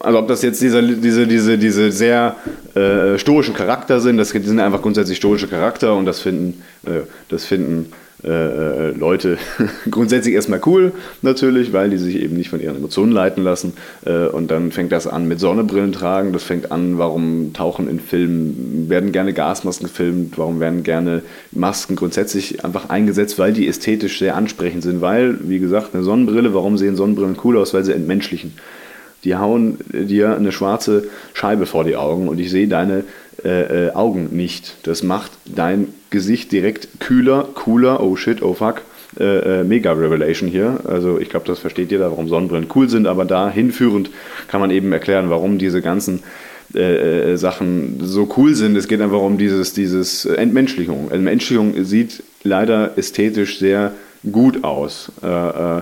also 0.01 0.19
ob 0.19 0.29
das 0.29 0.43
jetzt 0.43 0.61
diese, 0.61 0.83
diese, 0.83 1.27
diese, 1.27 1.59
diese 1.59 1.91
sehr 1.91 2.37
äh, 2.79 3.19
stoischen 3.19 3.55
Charakter 3.55 4.01
sind, 4.01 4.17
das 4.17 4.31
sind 4.31 4.61
einfach 4.61 4.83
grundsätzlich 4.83 5.19
stoische 5.19 5.49
Charakter 5.49 5.95
und 5.95 6.07
das 6.07 6.21
finden, 6.21 6.63
äh, 6.87 7.01
das 7.29 7.45
finden 7.45 7.93
äh, 8.25 8.29
äh 8.29 8.91
Leute 8.93 9.39
grundsätzlich 9.91 10.35
erstmal 10.35 10.61
cool, 10.67 10.93
natürlich, 11.23 11.73
weil 11.73 11.91
die 11.91 11.99
sich 11.99 12.17
eben 12.17 12.37
nicht 12.37 12.51
von 12.51 12.61
ihren 12.61 12.77
Emotionen 12.77 13.13
leiten 13.13 13.43
lassen. 13.43 13.75
Äh, 14.05 14.27
und 14.27 14.51
dann 14.51 14.73
fängt 14.73 14.93
das 14.93 15.07
an 15.07 15.29
mit 15.29 15.41
Sonnenbrillen 15.41 15.93
tragen, 15.93 16.33
das 16.33 16.43
fängt 16.43 16.73
an, 16.73 16.99
warum 16.99 17.53
tauchen 17.53 17.89
in 17.89 18.01
Filmen, 18.01 18.89
werden 18.89 19.13
gerne 19.13 19.33
Gasmasken 19.33 19.87
gefilmt, 19.87 20.39
warum 20.39 20.61
werden 20.61 20.83
gerne 20.83 21.23
Masken 21.53 21.97
grundsätzlich 21.97 22.65
einfach 22.65 22.89
eingesetzt, 22.91 23.39
weil 23.39 23.53
die 23.53 23.69
ästhetisch 23.69 24.19
sehr 24.19 24.37
ansprechend 24.37 24.83
sind, 24.83 25.01
weil, 25.01 25.39
wie 25.49 25.59
gesagt, 25.59 25.95
eine 25.95 26.03
Sonnenbrille, 26.03 26.55
warum 26.55 26.77
sehen 26.77 26.97
Sonnenbrillen 26.97 27.37
cool 27.45 27.57
aus, 27.57 27.75
weil 27.75 27.85
sie 27.85 27.93
entmenschlichen 27.93 28.55
die 29.25 29.37
hauen 29.37 29.79
dir 29.93 30.37
eine 30.37 30.53
schwarze 30.53 31.09
Scheibe 31.35 31.67
vor 31.67 31.85
die 31.85 31.97
Augen 31.97 32.29
und 32.29 32.39
ich 32.39 32.51
sehe 32.51 32.69
deine 32.69 33.05
äh, 33.45 33.87
äh, 33.87 33.91
Augen 33.93 34.29
nicht. 34.33 34.77
Das 34.87 35.03
macht 35.03 35.33
dein 35.45 35.89
Gesicht 36.11 36.51
direkt 36.53 37.01
kühler, 37.01 37.49
cooler, 37.55 38.03
oh 38.03 38.17
shit, 38.17 38.43
oh 38.43 38.55
fuck. 38.55 38.83
Äh, 39.19 39.61
äh 39.61 39.65
mega 39.65 39.93
Revelation 39.93 40.49
hier. 40.49 40.81
Also 40.85 41.19
ich 41.19 41.31
glaube, 41.31 41.47
das 41.47 41.59
versteht 41.59 41.91
jeder, 41.91 42.11
warum 42.11 42.29
Sonnenbrillen 42.29 42.69
cool 42.75 42.89
sind, 42.89 43.07
aber 43.07 43.25
da 43.25 43.51
hinführend 43.51 44.11
kann 44.49 44.61
man 44.61 44.71
eben 44.71 44.93
erklären, 44.93 45.31
warum 45.31 45.59
diese 45.59 45.83
ganzen 45.83 46.23
äh, 46.75 47.33
äh, 47.33 47.37
Sachen 47.37 47.99
so 48.03 48.29
cool 48.37 48.55
sind. 48.55 48.77
Es 48.77 48.89
geht 48.89 49.01
einfach 49.01 49.21
um 49.21 49.39
dieses, 49.39 49.73
dieses 49.73 50.27
Entmenschlichung. 50.27 51.11
Entmenschlichung 51.11 51.85
sieht 51.85 52.23
leider 52.43 52.99
ästhetisch 52.99 53.59
sehr 53.59 53.93
gut 54.31 54.65
aus. 54.65 55.11
Äh, 55.23 55.81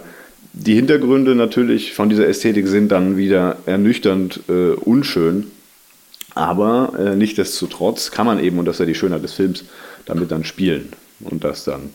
die 0.56 0.75
Hintergründe 0.75 1.34
natürlich 1.34 1.92
von 1.92 2.08
dieser 2.08 2.26
Ästhetik 2.26 2.66
sind 2.66 2.90
dann 2.90 3.18
wieder 3.18 3.58
ernüchternd 3.66 4.40
äh, 4.48 4.70
unschön. 4.70 5.48
Aber 6.34 6.92
äh, 6.98 7.14
nichtsdestotrotz 7.14 8.10
kann 8.10 8.26
man 8.26 8.42
eben, 8.42 8.58
und 8.58 8.64
das 8.64 8.76
ist 8.76 8.80
ja 8.80 8.86
die 8.86 8.94
Schönheit 8.94 9.22
des 9.22 9.34
Films, 9.34 9.64
damit 10.06 10.30
dann 10.30 10.44
spielen 10.44 10.92
und 11.20 11.44
das 11.44 11.64
dann 11.64 11.90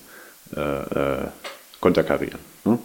äh, 0.55 0.59
äh, 0.61 1.27
konterkarieren. 1.79 2.39
Ne? 2.65 2.77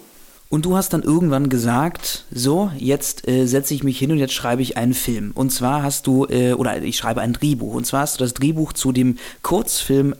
Und 0.49 0.65
du 0.65 0.75
hast 0.75 0.93
dann 0.93 1.03
irgendwann 1.03 1.49
gesagt, 1.49 2.25
so, 2.31 2.71
jetzt 2.77 3.27
äh, 3.27 3.45
setze 3.45 3.73
ich 3.73 3.83
mich 3.83 3.99
hin 3.99 4.11
und 4.11 4.17
jetzt 4.17 4.33
schreibe 4.33 4.61
ich 4.61 4.77
einen 4.77 4.93
Film. 4.93 5.31
Und 5.35 5.51
zwar 5.51 5.83
hast 5.83 6.07
du, 6.07 6.25
äh, 6.25 6.53
oder 6.53 6.81
ich 6.81 6.97
schreibe 6.97 7.21
ein 7.21 7.33
Drehbuch. 7.33 7.73
Und 7.73 7.85
zwar 7.85 8.01
hast 8.01 8.19
du 8.19 8.23
das 8.23 8.33
Drehbuch 8.33 8.73
zu 8.73 8.91
dem 8.91 9.17
Kurzfilm 9.43 10.15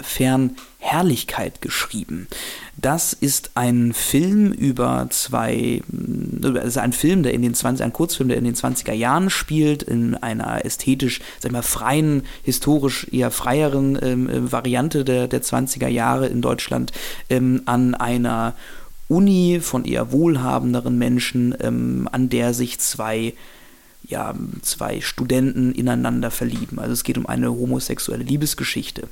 Fernherrlichkeit 0.79 1.61
geschrieben. 1.61 2.27
Das 2.75 3.13
ist 3.13 3.51
ein 3.55 3.93
Film 3.93 4.51
über 4.51 5.07
zwei, 5.09 5.81
das 5.87 6.55
äh, 6.55 6.67
ist 6.67 6.77
ein 6.77 6.93
Film, 6.93 7.23
der 7.23 7.33
in 7.33 7.41
den 7.41 7.53
20, 7.53 7.83
ein 7.83 7.93
Kurzfilm, 7.93 8.29
der 8.29 8.37
in 8.37 8.45
den 8.45 8.55
20er 8.55 8.93
Jahren 8.93 9.29
spielt, 9.29 9.83
in 9.83 10.15
einer 10.15 10.63
ästhetisch, 10.65 11.21
sag 11.39 11.51
mal, 11.51 11.63
freien, 11.63 12.23
historisch 12.43 13.07
eher 13.11 13.31
freieren 13.31 13.97
ähm, 14.01 14.29
äh, 14.29 14.51
Variante 14.51 15.03
der, 15.03 15.27
der 15.27 15.41
20er 15.41 15.87
Jahre 15.87 16.27
in 16.27 16.41
Deutschland, 16.41 16.91
ähm, 17.29 17.63
an 17.65 17.95
einer 17.95 18.53
Uni 19.07 19.59
von 19.61 19.85
eher 19.85 20.11
wohlhabenderen 20.11 20.97
Menschen, 20.97 21.55
ähm, 21.61 22.09
an 22.11 22.29
der 22.29 22.53
sich 22.53 22.79
zwei 22.79 23.33
ja, 24.07 24.33
zwei 24.61 25.01
Studenten 25.01 25.73
ineinander 25.73 26.31
verlieben. 26.31 26.79
Also 26.79 26.93
es 26.93 27.03
geht 27.03 27.17
um 27.17 27.25
eine 27.25 27.51
homosexuelle 27.51 28.23
Liebesgeschichte. 28.23 29.09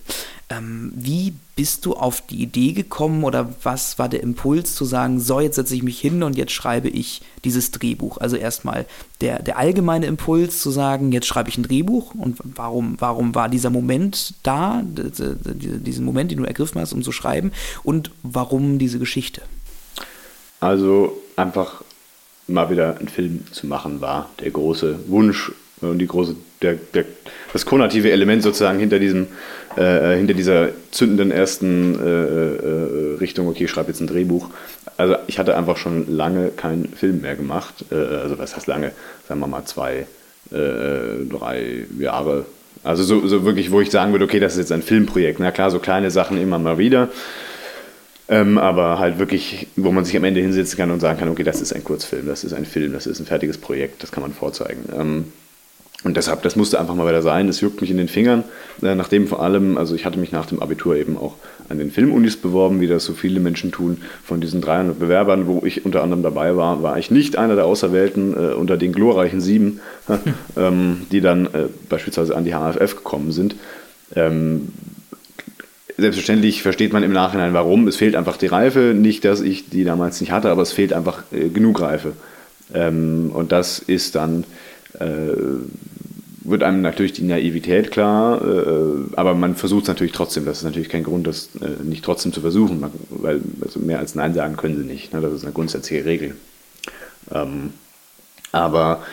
Ähm, 0.49 0.93
wie 0.95 1.33
bist 1.57 1.85
du 1.85 1.95
auf 1.95 2.21
die 2.21 2.41
Idee 2.41 2.71
gekommen 2.71 3.25
oder 3.25 3.53
was 3.63 3.99
war 3.99 4.07
der 4.07 4.23
Impuls 4.23 4.73
zu 4.73 4.85
sagen, 4.85 5.19
so 5.19 5.41
jetzt 5.41 5.55
setze 5.55 5.75
ich 5.75 5.83
mich 5.83 5.99
hin 5.99 6.23
und 6.23 6.37
jetzt 6.37 6.53
schreibe 6.53 6.87
ich 6.87 7.21
dieses 7.43 7.71
Drehbuch? 7.71 8.19
Also 8.19 8.37
erstmal 8.37 8.85
der, 9.19 9.41
der 9.41 9.57
allgemeine 9.57 10.05
Impuls 10.05 10.61
zu 10.61 10.71
sagen, 10.71 11.11
jetzt 11.11 11.27
schreibe 11.27 11.49
ich 11.49 11.57
ein 11.57 11.63
Drehbuch 11.63 12.15
und 12.15 12.37
warum, 12.43 12.95
warum 12.99 13.35
war 13.35 13.49
dieser 13.49 13.71
Moment 13.71 14.35
da, 14.43 14.81
diesen 14.85 16.05
Moment, 16.05 16.31
den 16.31 16.37
du 16.37 16.45
ergriffen 16.45 16.79
hast, 16.79 16.93
um 16.93 17.03
zu 17.03 17.11
schreiben 17.11 17.51
und 17.83 18.11
warum 18.23 18.79
diese 18.79 18.99
Geschichte? 18.99 19.41
Also 20.61 21.17
einfach 21.35 21.83
mal 22.47 22.69
wieder 22.69 22.97
einen 22.97 23.07
Film 23.07 23.43
zu 23.51 23.67
machen 23.67 24.01
war 24.01 24.29
der 24.39 24.51
große 24.51 24.99
Wunsch 25.07 25.51
und 25.81 25.99
die 25.99 26.07
große, 26.07 26.35
der, 26.61 26.75
der, 26.93 27.05
das 27.51 27.65
konative 27.65 28.11
Element 28.11 28.43
sozusagen 28.43 28.79
hinter 28.79 28.99
diesem, 28.99 29.27
äh, 29.75 30.15
hinter 30.15 30.33
dieser 30.33 30.69
zündenden 30.91 31.31
ersten 31.31 31.99
äh, 31.99 32.05
äh, 32.05 33.17
Richtung, 33.17 33.47
okay, 33.47 33.65
ich 33.65 33.71
schreibe 33.71 33.89
jetzt 33.89 33.99
ein 33.99 34.07
Drehbuch. 34.07 34.49
Also 34.97 35.15
ich 35.27 35.37
hatte 35.37 35.57
einfach 35.57 35.77
schon 35.77 36.15
lange 36.15 36.49
keinen 36.49 36.87
Film 36.87 37.21
mehr 37.21 37.35
gemacht. 37.35 37.85
Äh, 37.91 37.95
also 37.95 38.37
was 38.37 38.55
heißt 38.55 38.67
lange? 38.67 38.91
Sagen 39.27 39.41
wir 39.41 39.47
mal 39.47 39.65
zwei, 39.65 40.07
äh, 40.51 41.25
drei 41.29 41.85
Jahre. 41.99 42.45
Also 42.83 43.03
so, 43.03 43.27
so 43.27 43.43
wirklich, 43.43 43.71
wo 43.71 43.81
ich 43.81 43.91
sagen 43.91 44.11
würde, 44.13 44.25
okay, 44.25 44.39
das 44.39 44.53
ist 44.53 44.59
jetzt 44.59 44.71
ein 44.71 44.81
Filmprojekt. 44.81 45.39
Na 45.39 45.51
klar, 45.51 45.71
so 45.71 45.79
kleine 45.79 46.11
Sachen 46.11 46.37
immer 46.41 46.59
mal 46.59 46.77
wieder. 46.77 47.09
Ähm, 48.27 48.57
aber 48.57 48.97
halt 48.97 49.19
wirklich, 49.19 49.67
wo 49.75 49.91
man 49.91 50.03
sich 50.03 50.17
am 50.17 50.23
Ende 50.23 50.41
hinsetzen 50.41 50.77
kann 50.77 50.89
und 50.89 50.99
sagen 50.99 51.19
kann, 51.19 51.29
okay, 51.29 51.43
das 51.43 51.61
ist 51.61 51.73
ein 51.73 51.83
Kurzfilm, 51.83 52.25
das 52.25 52.43
ist 52.43 52.53
ein 52.53 52.65
Film, 52.65 52.91
das 52.93 53.05
ist 53.05 53.19
ein 53.19 53.25
fertiges 53.27 53.59
Projekt, 53.59 54.01
das 54.01 54.11
kann 54.11 54.23
man 54.23 54.33
vorzeigen. 54.33 54.85
Ähm, 54.97 55.25
und 56.05 56.15
deshalb, 56.17 56.43
das 56.43 56.55
musste 56.55 56.79
einfach 56.79 56.93
mal 56.93 57.07
wieder 57.07 57.23
sein. 57.23 57.49
Es 57.49 57.61
juckt 57.61 57.81
mich 57.81 57.89
in 57.89 57.97
den 57.97 58.07
Fingern. 58.07 58.43
Äh, 58.83 58.93
nachdem 58.93 59.27
vor 59.27 59.41
allem, 59.41 59.75
also 59.75 59.95
ich 59.95 60.05
hatte 60.05 60.19
mich 60.19 60.31
nach 60.31 60.45
dem 60.45 60.61
Abitur 60.61 60.95
eben 60.95 61.17
auch 61.17 61.33
an 61.67 61.79
den 61.79 61.89
Filmunis 61.89 62.37
beworben, 62.37 62.79
wie 62.79 62.85
das 62.85 63.05
so 63.05 63.13
viele 63.13 63.39
Menschen 63.39 63.71
tun. 63.71 63.97
Von 64.23 64.39
diesen 64.39 64.61
300 64.61 64.99
Bewerbern, 64.99 65.47
wo 65.47 65.63
ich 65.65 65.83
unter 65.83 66.03
anderem 66.03 66.21
dabei 66.21 66.55
war, 66.55 66.83
war 66.83 66.99
ich 66.99 67.09
nicht 67.09 67.37
einer 67.37 67.55
der 67.55 67.65
Auserwählten 67.65 68.33
äh, 68.33 68.53
unter 68.53 68.77
den 68.77 68.91
glorreichen 68.91 69.41
sieben, 69.41 69.79
ähm, 70.55 71.07
die 71.11 71.21
dann 71.21 71.47
äh, 71.47 71.69
beispielsweise 71.89 72.35
an 72.35 72.45
die 72.45 72.53
HFF 72.53 72.97
gekommen 72.97 73.31
sind. 73.31 73.55
Ähm, 74.15 74.69
Selbstverständlich 75.97 76.61
versteht 76.61 76.91
man 76.91 77.03
im 77.03 77.13
Nachhinein, 77.13 77.53
warum. 77.53 77.87
Es 77.87 77.95
fehlt 77.95 78.15
einfach 78.15 78.37
die 78.37 78.47
Reife. 78.47 78.93
Nicht, 78.93 79.23
dass 79.23 79.41
ich 79.41 79.69
die 79.69 79.85
damals 79.85 80.19
nicht 80.19 80.31
hatte, 80.31 80.49
aber 80.49 80.61
es 80.61 80.73
fehlt 80.73 80.91
einfach 80.91 81.23
äh, 81.31 81.49
genug 81.49 81.79
Reife. 81.81 82.13
Ähm, 82.73 83.31
und 83.33 83.51
das 83.51 83.79
ist 83.79 84.15
dann, 84.15 84.43
äh, 84.99 85.05
wird 86.43 86.63
einem 86.63 86.81
natürlich 86.81 87.13
die 87.13 87.23
Naivität 87.23 87.91
klar, 87.91 88.41
äh, 88.41 89.15
aber 89.15 89.35
man 89.35 89.55
versucht 89.55 89.83
es 89.83 89.87
natürlich 89.87 90.13
trotzdem. 90.13 90.45
Das 90.45 90.59
ist 90.59 90.63
natürlich 90.63 90.89
kein 90.89 91.03
Grund, 91.03 91.27
das 91.27 91.49
äh, 91.61 91.83
nicht 91.83 92.03
trotzdem 92.03 92.33
zu 92.33 92.41
versuchen, 92.41 92.81
man, 92.81 92.91
weil 93.09 93.41
also 93.61 93.79
mehr 93.79 93.99
als 93.99 94.15
Nein 94.15 94.33
sagen 94.33 94.57
können 94.57 94.77
sie 94.77 94.85
nicht. 94.85 95.13
Ne? 95.13 95.21
Das 95.21 95.31
ist 95.31 95.43
eine 95.43 95.53
grundsätzliche 95.53 96.03
Regel. 96.03 96.35
Ähm, 97.33 97.71
aber 98.51 99.03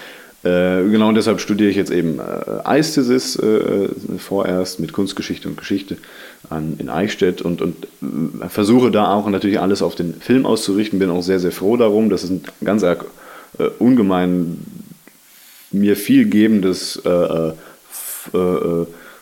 äh, 0.42 0.82
genau 0.88 1.12
deshalb 1.12 1.40
studiere 1.40 1.70
ich 1.70 1.76
jetzt 1.76 1.92
eben 1.92 2.18
äh, 2.18 2.22
Eisthesis 2.64 3.36
äh, 3.36 3.88
vorerst 4.18 4.80
mit 4.80 4.92
Kunstgeschichte 4.92 5.48
und 5.48 5.56
Geschichte 5.56 5.96
an, 6.50 6.76
in 6.78 6.88
Eichstätt 6.88 7.42
und, 7.42 7.62
und 7.62 7.86
äh, 8.02 8.48
versuche 8.48 8.90
da 8.90 9.12
auch 9.12 9.28
natürlich 9.28 9.60
alles 9.60 9.82
auf 9.82 9.94
den 9.94 10.14
Film 10.14 10.46
auszurichten. 10.46 10.98
Bin 10.98 11.10
auch 11.10 11.22
sehr, 11.22 11.40
sehr 11.40 11.52
froh 11.52 11.76
darum. 11.76 12.10
Das 12.10 12.24
ist 12.24 12.30
ein 12.30 12.42
ganz 12.64 12.82
äh, 12.82 12.96
ungemein 13.78 14.58
mir 15.70 15.96
viel 15.96 16.28
gebendes 16.28 16.96
äh, 16.96 17.52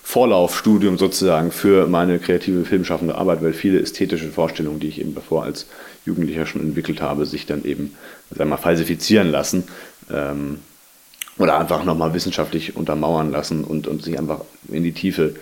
Vorlaufstudium 0.02 0.98
sozusagen 0.98 1.52
für 1.52 1.86
meine 1.86 2.18
kreative 2.18 2.64
filmschaffende 2.64 3.14
Arbeit, 3.14 3.42
weil 3.42 3.52
viele 3.52 3.80
ästhetische 3.80 4.30
Vorstellungen, 4.30 4.80
die 4.80 4.88
ich 4.88 5.00
eben 5.00 5.14
davor 5.14 5.44
als 5.44 5.66
Jugendlicher 6.04 6.46
schon 6.46 6.60
entwickelt 6.62 7.00
habe, 7.00 7.24
sich 7.24 7.46
dann 7.46 7.64
eben 7.64 7.94
sagen 8.30 8.40
wir 8.40 8.46
mal, 8.46 8.56
falsifizieren 8.56 9.30
lassen. 9.30 9.64
Ähm, 10.12 10.58
oder 11.38 11.58
einfach 11.58 11.84
nochmal 11.84 12.12
wissenschaftlich 12.12 12.76
untermauern 12.76 13.30
lassen 13.30 13.64
und, 13.64 13.86
und 13.86 14.02
sich 14.02 14.18
einfach 14.18 14.40
in 14.68 14.82
die 14.82 14.92
Tiefe 14.92 15.26
äh, 15.26 15.38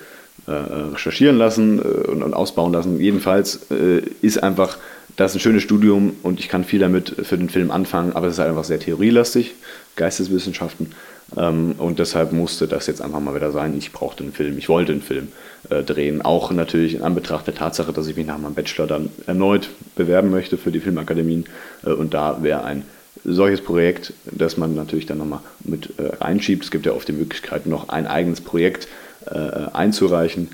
recherchieren 0.46 1.36
lassen 1.36 1.78
äh, 1.78 2.10
und, 2.10 2.34
ausbauen 2.34 2.72
lassen. 2.72 3.00
Jedenfalls 3.00 3.70
äh, 3.70 4.02
ist 4.22 4.42
einfach 4.42 4.78
das 5.16 5.34
ein 5.34 5.40
schönes 5.40 5.62
Studium 5.62 6.14
und 6.22 6.38
ich 6.38 6.48
kann 6.48 6.64
viel 6.64 6.78
damit 6.78 7.14
für 7.22 7.36
den 7.36 7.48
Film 7.48 7.70
anfangen, 7.70 8.12
aber 8.12 8.28
es 8.28 8.34
ist 8.34 8.38
halt 8.38 8.50
einfach 8.50 8.64
sehr 8.64 8.78
theorielastig, 8.78 9.54
Geisteswissenschaften. 9.96 10.92
Ähm, 11.36 11.74
und 11.78 11.98
deshalb 11.98 12.32
musste 12.32 12.68
das 12.68 12.86
jetzt 12.86 13.02
einfach 13.02 13.20
mal 13.20 13.34
wieder 13.34 13.50
sein. 13.50 13.76
Ich 13.76 13.92
brauchte 13.92 14.22
einen 14.22 14.32
Film, 14.32 14.56
ich 14.58 14.68
wollte 14.68 14.92
einen 14.92 15.02
Film 15.02 15.28
äh, 15.70 15.82
drehen. 15.82 16.22
Auch 16.22 16.52
natürlich 16.52 16.94
in 16.94 17.02
Anbetracht 17.02 17.46
der 17.46 17.54
Tatsache, 17.54 17.92
dass 17.92 18.06
ich 18.06 18.16
mich 18.16 18.26
nach 18.26 18.38
meinem 18.38 18.54
Bachelor 18.54 18.86
dann 18.86 19.10
erneut 19.26 19.68
bewerben 19.96 20.30
möchte 20.30 20.56
für 20.56 20.70
die 20.70 20.80
Filmakademien. 20.80 21.44
Äh, 21.84 21.90
und 21.90 22.14
da 22.14 22.42
wäre 22.42 22.64
ein 22.64 22.84
solches 23.24 23.60
Projekt, 23.60 24.12
das 24.30 24.56
man 24.56 24.74
natürlich 24.74 25.06
dann 25.06 25.18
nochmal 25.18 25.40
mit 25.64 25.98
äh, 25.98 26.14
reinschiebt. 26.20 26.64
Es 26.64 26.70
gibt 26.70 26.86
ja 26.86 26.92
oft 26.92 27.08
die 27.08 27.12
Möglichkeit, 27.12 27.66
noch 27.66 27.88
ein 27.88 28.06
eigenes 28.06 28.40
Projekt 28.40 28.84
äh, 28.84 28.88
einzureichen, 29.26 30.48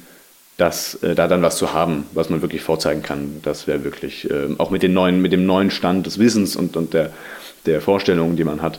das, 0.57 0.95
äh, 1.03 1.15
da 1.15 1.29
dann 1.29 1.43
was 1.43 1.57
zu 1.57 1.73
haben, 1.73 2.07
was 2.13 2.31
man 2.31 2.43
wirklich 2.43 2.63
vorzeigen 2.63 3.03
kann. 3.03 3.41
Das 3.43 3.67
wäre 3.67 3.85
wirklich, 3.85 4.31
äh, 4.31 4.55
auch 4.59 4.71
mit, 4.71 4.83
neuen, 4.85 5.21
mit 5.21 5.33
dem 5.33 5.47
neuen 5.47 5.71
Stand 5.71 6.07
des 6.07 6.19
Wissens 6.19 6.57
und, 6.57 6.77
und 6.77 6.95
der, 6.95 7.11
der 7.67 7.81
Vorstellungen, 7.81 8.37
die 8.37 8.45
man 8.45 8.63
hat, 8.63 8.79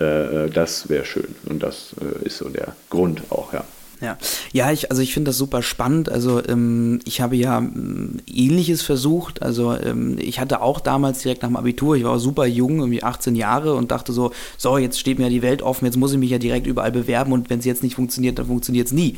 äh, 0.00 0.44
äh, 0.44 0.50
das 0.50 0.88
wäre 0.88 1.04
schön. 1.04 1.34
Und 1.46 1.62
das 1.62 1.94
ist 2.24 2.38
so 2.38 2.48
der 2.48 2.76
Grund 2.90 3.22
auch, 3.30 3.52
ja. 3.52 3.64
Ja, 4.00 4.18
ja, 4.52 4.70
ich, 4.72 4.90
also 4.90 5.00
ich 5.00 5.14
finde 5.14 5.30
das 5.30 5.38
super 5.38 5.62
spannend. 5.62 6.10
Also 6.10 6.44
ähm, 6.46 7.00
ich 7.04 7.20
habe 7.20 7.36
ja 7.36 7.58
ähm, 7.58 8.18
ähnliches 8.26 8.82
versucht. 8.82 9.42
Also 9.42 9.72
ähm, 9.74 10.18
ich 10.20 10.38
hatte 10.38 10.60
auch 10.60 10.80
damals 10.80 11.22
direkt 11.22 11.42
nach 11.42 11.48
dem 11.48 11.56
Abitur, 11.56 11.96
ich 11.96 12.04
war 12.04 12.18
super 12.18 12.44
jung, 12.44 12.80
irgendwie 12.80 13.02
18 13.02 13.34
Jahre 13.34 13.74
und 13.74 13.90
dachte 13.90 14.12
so, 14.12 14.32
so, 14.58 14.76
jetzt 14.76 15.00
steht 15.00 15.18
mir 15.18 15.24
ja 15.24 15.30
die 15.30 15.42
Welt 15.42 15.62
offen, 15.62 15.86
jetzt 15.86 15.96
muss 15.96 16.12
ich 16.12 16.18
mich 16.18 16.30
ja 16.30 16.38
direkt 16.38 16.66
überall 16.66 16.92
bewerben 16.92 17.32
und 17.32 17.48
wenn 17.48 17.60
es 17.60 17.64
jetzt 17.64 17.82
nicht 17.82 17.94
funktioniert, 17.94 18.38
dann 18.38 18.46
funktioniert 18.46 18.86
es 18.86 18.92
nie. 18.92 19.16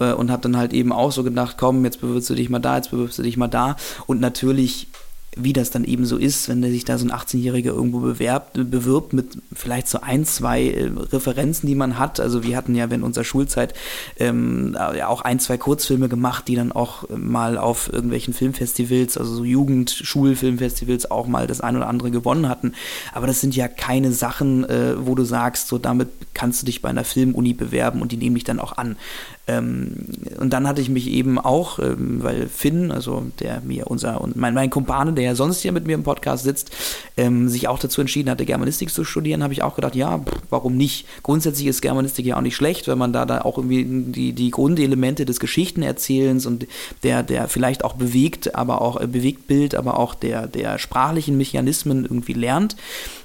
Äh, 0.00 0.12
und 0.12 0.30
habe 0.30 0.42
dann 0.42 0.56
halt 0.56 0.72
eben 0.72 0.92
auch 0.92 1.12
so 1.12 1.22
gedacht, 1.22 1.56
komm, 1.58 1.84
jetzt 1.84 2.00
bewirbst 2.00 2.30
du 2.30 2.34
dich 2.34 2.48
mal 2.48 2.60
da, 2.60 2.76
jetzt 2.76 2.90
bewirbst 2.90 3.18
du 3.18 3.22
dich 3.22 3.36
mal 3.36 3.48
da. 3.48 3.76
Und 4.06 4.20
natürlich 4.20 4.88
wie 5.36 5.52
das 5.52 5.70
dann 5.70 5.84
eben 5.84 6.06
so 6.06 6.16
ist, 6.16 6.48
wenn 6.48 6.62
sich 6.62 6.84
da 6.84 6.98
so 6.98 7.06
ein 7.06 7.12
18-Jähriger 7.12 7.66
irgendwo 7.66 8.00
bewerbt, 8.00 8.52
bewirbt 8.54 9.12
mit 9.12 9.38
vielleicht 9.52 9.88
so 9.88 10.00
ein, 10.00 10.24
zwei 10.24 10.68
äh, 10.68 10.90
Referenzen, 11.12 11.66
die 11.66 11.74
man 11.74 11.98
hat. 11.98 12.20
Also 12.20 12.44
wir 12.44 12.56
hatten 12.56 12.74
ja 12.74 12.90
während 12.90 13.04
unserer 13.04 13.24
Schulzeit 13.24 13.74
ähm, 14.18 14.76
ja 14.96 15.08
auch 15.08 15.22
ein, 15.22 15.40
zwei 15.40 15.56
Kurzfilme 15.56 16.08
gemacht, 16.08 16.48
die 16.48 16.54
dann 16.54 16.72
auch 16.72 17.08
mal 17.08 17.58
auf 17.58 17.92
irgendwelchen 17.92 18.34
Filmfestivals, 18.34 19.18
also 19.18 19.34
so 19.34 19.44
Jugend-Schulfilmfestivals 19.44 21.10
auch 21.10 21.26
mal 21.26 21.46
das 21.46 21.60
ein 21.60 21.76
oder 21.76 21.88
andere 21.88 22.10
gewonnen 22.10 22.48
hatten. 22.48 22.72
Aber 23.12 23.26
das 23.26 23.40
sind 23.40 23.56
ja 23.56 23.68
keine 23.68 24.12
Sachen, 24.12 24.64
äh, 24.68 24.94
wo 24.98 25.14
du 25.14 25.24
sagst, 25.24 25.68
so 25.68 25.78
damit 25.78 26.08
kannst 26.34 26.62
du 26.62 26.66
dich 26.66 26.82
bei 26.82 26.88
einer 26.88 27.04
Filmuni 27.04 27.54
bewerben 27.54 28.02
und 28.02 28.12
die 28.12 28.16
nehmen 28.16 28.34
dich 28.34 28.44
dann 28.44 28.60
auch 28.60 28.76
an. 28.76 28.96
Ähm, 29.46 29.92
und 30.38 30.52
dann 30.52 30.66
hatte 30.66 30.80
ich 30.80 30.88
mich 30.88 31.06
eben 31.08 31.38
auch, 31.38 31.78
ähm, 31.78 32.22
weil 32.22 32.48
Finn, 32.48 32.90
also 32.90 33.26
der 33.40 33.60
mir 33.60 33.88
unser 33.88 34.20
und 34.20 34.36
mein, 34.36 34.54
mein 34.54 34.70
Kumpane, 34.70 35.12
der 35.12 35.24
ja 35.24 35.34
sonst 35.34 35.60
hier 35.60 35.72
mit 35.72 35.86
mir 35.86 35.94
im 35.94 36.02
Podcast 36.02 36.44
sitzt, 36.44 36.70
ähm, 37.16 37.48
sich 37.48 37.68
auch 37.68 37.78
dazu 37.78 38.00
entschieden 38.00 38.30
hatte, 38.30 38.46
Germanistik 38.46 38.90
zu 38.90 39.04
studieren, 39.04 39.42
habe 39.42 39.52
ich 39.52 39.62
auch 39.62 39.74
gedacht, 39.74 39.94
ja, 39.94 40.18
pff, 40.18 40.32
warum 40.48 40.76
nicht? 40.76 41.06
Grundsätzlich 41.22 41.66
ist 41.66 41.82
Germanistik 41.82 42.24
ja 42.24 42.36
auch 42.36 42.40
nicht 42.40 42.56
schlecht, 42.56 42.88
wenn 42.88 42.96
man 42.96 43.12
da, 43.12 43.26
da 43.26 43.42
auch 43.42 43.58
irgendwie 43.58 43.84
die, 43.84 44.32
die 44.32 44.50
Grundelemente 44.50 45.26
des 45.26 45.40
Geschichtenerzählens 45.40 46.46
und 46.46 46.66
der, 47.02 47.22
der 47.22 47.48
vielleicht 47.48 47.84
auch 47.84 47.94
bewegt, 47.94 48.54
aber 48.54 48.80
auch 48.80 48.98
äh, 48.98 49.06
Bewegtbild, 49.06 49.74
aber 49.74 49.98
auch 49.98 50.14
der, 50.14 50.46
der 50.46 50.78
sprachlichen 50.78 51.36
Mechanismen 51.36 52.04
irgendwie 52.04 52.32
lernt, 52.32 52.76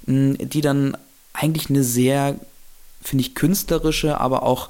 mh, 0.05 0.35
die 0.41 0.61
dann 0.61 0.97
eigentlich 1.33 1.69
eine 1.69 1.83
sehr 1.83 2.35
finde 3.01 3.21
ich, 3.21 3.35
künstlerische, 3.35 4.19
aber 4.19 4.43
auch 4.43 4.69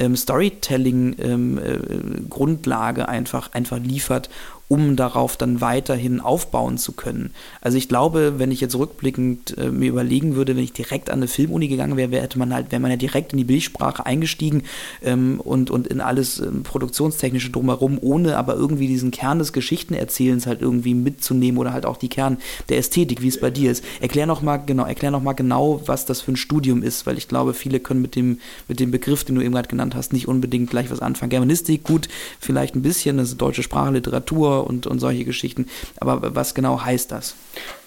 ähm, 0.00 0.16
Storytelling-Grundlage 0.16 3.00
ähm, 3.02 3.06
äh, 3.06 3.10
einfach, 3.10 3.52
einfach 3.52 3.78
liefert, 3.78 4.28
um 4.70 4.94
darauf 4.94 5.36
dann 5.36 5.60
weiterhin 5.60 6.20
aufbauen 6.20 6.78
zu 6.78 6.92
können. 6.92 7.32
Also 7.60 7.76
ich 7.76 7.88
glaube, 7.88 8.34
wenn 8.38 8.52
ich 8.52 8.60
jetzt 8.60 8.76
rückblickend 8.76 9.58
äh, 9.58 9.68
mir 9.68 9.88
überlegen 9.88 10.36
würde, 10.36 10.54
wenn 10.54 10.62
ich 10.62 10.72
direkt 10.72 11.10
an 11.10 11.18
eine 11.18 11.26
Filmuni 11.26 11.66
gegangen 11.66 11.96
wäre, 11.96 12.22
hätte 12.22 12.38
man 12.38 12.54
halt, 12.54 12.70
wäre 12.70 12.80
man 12.80 12.92
ja 12.92 12.96
direkt 12.96 13.32
in 13.32 13.38
die 13.38 13.44
Bildsprache 13.44 14.06
eingestiegen 14.06 14.62
ähm, 15.02 15.40
und, 15.40 15.72
und 15.72 15.88
in 15.88 16.00
alles 16.00 16.38
ähm, 16.38 16.62
Produktionstechnische 16.62 17.50
drumherum, 17.50 17.98
ohne 18.00 18.36
aber 18.36 18.54
irgendwie 18.54 18.86
diesen 18.86 19.10
Kern 19.10 19.40
des 19.40 19.52
Geschichtenerzählens 19.52 20.46
halt 20.46 20.62
irgendwie 20.62 20.94
mitzunehmen 20.94 21.58
oder 21.58 21.72
halt 21.72 21.84
auch 21.84 21.96
die 21.96 22.08
Kern 22.08 22.38
der 22.68 22.78
Ästhetik, 22.78 23.22
wie 23.22 23.28
es 23.28 23.40
bei 23.40 23.50
dir 23.50 23.72
ist. 23.72 23.82
Erklär 24.00 24.26
noch 24.26 24.40
mal 24.40 24.58
genau, 24.58 24.84
erklär 24.84 25.10
noch 25.10 25.22
mal 25.22 25.32
genau, 25.32 25.82
was 25.86 26.06
das 26.06 26.20
für 26.20 26.30
ein 26.30 26.36
Studium 26.36 26.84
ist, 26.84 27.06
weil 27.06 27.18
ich 27.18 27.26
glaube, 27.26 27.54
viele 27.54 27.80
können 27.80 28.02
mit 28.02 28.14
dem, 28.14 28.38
mit 28.68 28.78
dem 28.78 28.92
Begriff, 28.92 29.24
den 29.24 29.34
du 29.34 29.42
eben 29.42 29.52
gerade 29.52 29.68
genannt 29.68 29.96
hast, 29.96 30.12
nicht 30.12 30.28
unbedingt 30.28 30.70
gleich 30.70 30.92
was 30.92 31.00
anfangen. 31.00 31.30
Germanistik, 31.30 31.82
gut, 31.82 32.08
vielleicht 32.38 32.76
ein 32.76 32.82
bisschen, 32.82 33.16
das 33.16 33.30
ist 33.30 33.38
deutsche 33.38 33.64
Sprache, 33.64 33.94
Literatur, 33.94 34.59
und, 34.66 34.86
und 34.86 34.98
solche 34.98 35.24
Geschichten. 35.24 35.66
Aber 35.98 36.34
was 36.34 36.54
genau 36.54 36.84
heißt 36.84 37.10
das? 37.12 37.34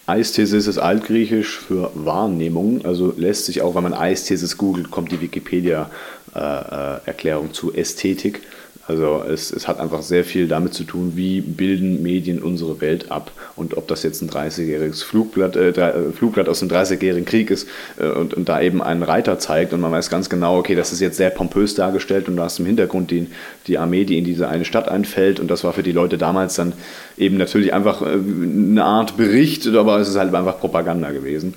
Eisthesis 0.05 0.67
ist 0.67 0.79
altgriechisch 0.79 1.59
für 1.59 1.89
Wahrnehmung, 1.95 2.83
also 2.83 3.13
lässt 3.15 3.45
sich 3.45 3.61
auch, 3.61 3.73
wenn 3.75 3.83
man 3.83 3.93
Eisthesis 3.93 4.57
googelt, 4.57 4.91
kommt 4.91 5.13
die 5.13 5.21
Wikipedia-Erklärung 5.21 7.45
äh, 7.45 7.49
äh 7.49 7.53
zu 7.53 7.73
Ästhetik. 7.73 8.41
Also 8.85 9.23
es, 9.25 9.51
es 9.51 9.67
hat 9.67 9.79
einfach 9.79 10.01
sehr 10.01 10.25
viel 10.25 10.49
damit 10.49 10.73
zu 10.73 10.83
tun, 10.83 11.13
wie 11.15 11.39
bilden 11.39 12.03
Medien 12.03 12.41
unsere 12.41 12.81
Welt 12.81 13.11
ab 13.11 13.31
und 13.55 13.77
ob 13.77 13.87
das 13.87 14.03
jetzt 14.03 14.21
ein 14.21 14.29
30-jähriges 14.29 15.05
Flugblatt, 15.05 15.55
äh, 15.55 15.69
äh, 15.69 16.11
Flugblatt 16.11 16.49
aus 16.49 16.59
dem 16.59 16.67
30-jährigen 16.67 17.23
Krieg 17.23 17.49
ist 17.49 17.67
äh, 17.97 18.07
und, 18.07 18.33
und 18.33 18.49
da 18.49 18.61
eben 18.61 18.81
einen 18.81 19.03
Reiter 19.03 19.39
zeigt 19.39 19.71
und 19.71 19.79
man 19.79 19.93
weiß 19.93 20.09
ganz 20.09 20.29
genau, 20.29 20.57
okay, 20.57 20.75
das 20.75 20.91
ist 20.91 20.99
jetzt 20.99 21.15
sehr 21.15 21.29
pompös 21.29 21.75
dargestellt 21.75 22.27
und 22.27 22.35
du 22.35 22.43
hast 22.43 22.59
im 22.59 22.65
Hintergrund 22.65 23.09
die, 23.11 23.27
die 23.67 23.77
Armee, 23.77 24.03
die 24.03 24.17
in 24.17 24.25
diese 24.25 24.49
eine 24.49 24.65
Stadt 24.65 24.89
einfällt 24.89 25.39
und 25.39 25.49
das 25.49 25.63
war 25.63 25.71
für 25.71 25.83
die 25.83 25.93
Leute 25.93 26.17
damals 26.17 26.55
dann 26.55 26.73
eben 27.17 27.37
natürlich 27.37 27.73
einfach 27.73 28.01
äh, 28.01 28.05
eine 28.05 28.83
Art 28.83 29.15
Bericht, 29.15 29.65
aber 29.67 29.99
es 29.99 30.09
ist 30.09 30.17
halt 30.17 30.35
einfach 30.35 30.59
Propaganda 30.59 31.11
gewesen. 31.11 31.53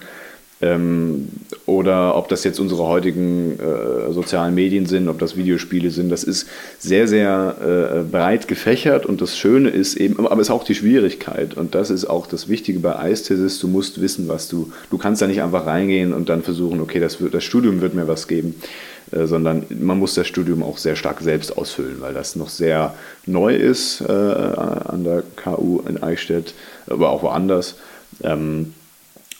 Ähm, 0.62 1.28
oder 1.66 2.16
ob 2.16 2.28
das 2.28 2.42
jetzt 2.44 2.58
unsere 2.60 2.84
heutigen 2.84 3.58
äh, 3.60 4.10
sozialen 4.12 4.54
Medien 4.54 4.86
sind, 4.86 5.08
ob 5.08 5.18
das 5.18 5.36
Videospiele 5.36 5.90
sind, 5.90 6.08
das 6.08 6.24
ist 6.24 6.48
sehr, 6.78 7.06
sehr 7.06 7.56
äh, 7.60 8.02
breit 8.10 8.48
gefächert 8.48 9.04
und 9.04 9.20
das 9.20 9.36
Schöne 9.36 9.68
ist 9.68 9.96
eben, 9.96 10.26
aber 10.26 10.40
es 10.40 10.48
ist 10.48 10.54
auch 10.54 10.64
die 10.64 10.74
Schwierigkeit 10.74 11.54
und 11.58 11.74
das 11.74 11.90
ist 11.90 12.06
auch 12.06 12.26
das 12.26 12.48
Wichtige 12.48 12.78
bei 12.78 12.98
Eistesis, 12.98 13.58
du 13.58 13.68
musst 13.68 14.00
wissen, 14.00 14.28
was 14.28 14.48
du, 14.48 14.72
du 14.90 14.96
kannst 14.96 15.20
da 15.20 15.26
nicht 15.26 15.42
einfach 15.42 15.66
reingehen 15.66 16.14
und 16.14 16.30
dann 16.30 16.42
versuchen, 16.42 16.80
okay, 16.80 17.00
das, 17.00 17.20
wird, 17.20 17.34
das 17.34 17.44
Studium 17.44 17.82
wird 17.82 17.92
mir 17.92 18.08
was 18.08 18.26
geben, 18.26 18.54
äh, 19.12 19.26
sondern 19.26 19.66
man 19.68 19.98
muss 19.98 20.14
das 20.14 20.26
Studium 20.26 20.62
auch 20.62 20.78
sehr 20.78 20.96
stark 20.96 21.20
selbst 21.20 21.58
ausfüllen, 21.58 22.00
weil 22.00 22.14
das 22.14 22.34
noch 22.34 22.48
sehr 22.48 22.94
neu 23.26 23.54
ist 23.54 24.00
äh, 24.00 24.10
an 24.10 25.04
der 25.04 25.22
KU 25.36 25.82
in 25.86 26.02
Eichstätt, 26.02 26.54
aber 26.86 27.10
auch 27.10 27.22
woanders. 27.22 27.74
Ähm, 28.22 28.72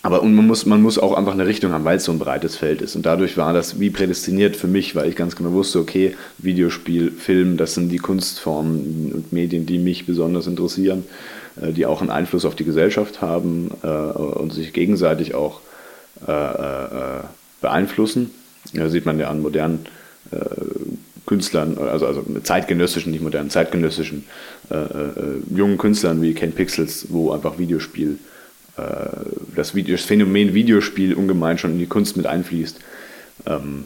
aber 0.07 0.23
und 0.23 0.37
man, 0.37 0.47
muss, 0.47 0.67
man 0.67 0.83
muss 0.83 1.01
auch 1.01 1.15
einfach 1.15 1.33
eine 1.33 1.49
Richtung 1.49 1.73
haben, 1.73 1.85
weil 1.85 1.97
es 1.97 2.05
so 2.05 2.13
ein 2.13 2.21
breites 2.21 2.55
Feld 2.55 2.81
ist. 2.81 2.95
Und 2.95 3.05
dadurch 3.07 3.37
war 3.37 3.53
das 3.53 3.81
wie 3.81 3.91
prädestiniert 3.91 4.55
für 4.55 4.69
mich, 4.69 4.95
weil 4.95 5.09
ich 5.09 5.17
ganz 5.17 5.35
genau 5.35 5.51
wusste, 5.51 5.81
okay, 5.81 6.15
Videospiel, 6.39 7.11
Film, 7.11 7.57
das 7.57 7.75
sind 7.75 7.89
die 7.89 7.99
Kunstformen 7.99 9.11
und 9.13 9.33
Medien, 9.33 9.67
die 9.67 9.81
mich 9.81 10.07
besonders 10.07 10.47
interessieren, 10.47 11.03
äh, 11.61 11.73
die 11.73 11.87
auch 11.87 12.03
einen 12.03 12.11
Einfluss 12.11 12.45
auf 12.45 12.55
die 12.55 12.65
Gesellschaft 12.65 13.21
haben 13.21 13.73
äh, 13.83 13.89
und 13.89 14.53
sich 14.53 14.73
gegenseitig 14.73 15.35
auch 15.35 15.61
äh, 16.25 17.25
beeinflussen. 17.61 18.31
Da 18.75 18.89
sieht 18.89 19.07
man 19.07 19.19
ja 19.19 19.29
an 19.29 19.43
modernen 19.43 19.87
Künstlern, 21.27 21.79
also, 21.79 22.07
also 22.07 22.25
zeitgenössischen, 22.45 23.11
nicht 23.11 23.23
modernen, 23.23 23.51
zeitgenössischen 23.51 24.25
jungen 25.55 25.79
Künstlern 25.79 26.21
wie 26.21 26.35
Ken 26.35 26.51
Pixels, 26.53 27.07
wo 27.11 27.31
einfach 27.31 27.59
Videospiel 27.59 28.19
das, 29.55 29.75
Video, 29.75 29.97
das 29.97 30.05
Phänomen 30.05 30.55
Videospiel 30.55 31.15
ungemein 31.15 31.59
schon 31.59 31.73
in 31.73 31.79
die 31.79 31.87
Kunst 31.87 32.17
mit 32.17 32.27
einfließt. 32.27 32.79
Ähm, 33.47 33.85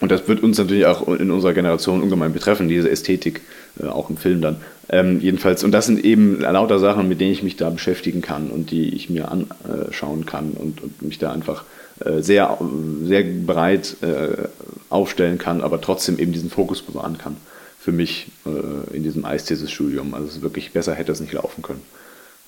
und 0.00 0.10
das 0.10 0.28
wird 0.28 0.42
uns 0.42 0.56
natürlich 0.58 0.86
auch 0.86 1.06
in 1.08 1.30
unserer 1.30 1.52
Generation 1.52 2.02
ungemein 2.02 2.32
betreffen, 2.32 2.68
diese 2.68 2.90
Ästhetik, 2.90 3.42
äh, 3.80 3.86
auch 3.86 4.08
im 4.08 4.16
Film 4.16 4.40
dann. 4.40 4.56
Ähm, 4.88 5.20
jedenfalls, 5.20 5.62
und 5.62 5.72
das 5.72 5.86
sind 5.86 6.02
eben 6.04 6.40
lauter 6.40 6.78
Sachen, 6.78 7.08
mit 7.08 7.20
denen 7.20 7.32
ich 7.32 7.42
mich 7.42 7.56
da 7.56 7.70
beschäftigen 7.70 8.22
kann 8.22 8.50
und 8.50 8.70
die 8.70 8.94
ich 8.94 9.10
mir 9.10 9.30
anschauen 9.30 10.26
kann 10.26 10.52
und, 10.52 10.82
und 10.82 11.02
mich 11.02 11.18
da 11.18 11.32
einfach 11.32 11.64
äh, 12.04 12.22
sehr, 12.22 12.58
sehr 13.04 13.24
breit 13.24 13.96
äh, 14.02 14.48
aufstellen 14.88 15.38
kann, 15.38 15.60
aber 15.60 15.80
trotzdem 15.80 16.18
eben 16.18 16.32
diesen 16.32 16.50
Fokus 16.50 16.82
bewahren 16.82 17.18
kann 17.18 17.36
für 17.78 17.92
mich 17.92 18.30
äh, 18.46 18.96
in 18.96 19.02
diesem 19.02 19.24
Eisthesis-Studium. 19.24 20.14
Also 20.14 20.42
wirklich 20.42 20.72
besser 20.72 20.94
hätte 20.94 21.12
es 21.12 21.20
nicht 21.20 21.32
laufen 21.32 21.62
können. 21.62 21.82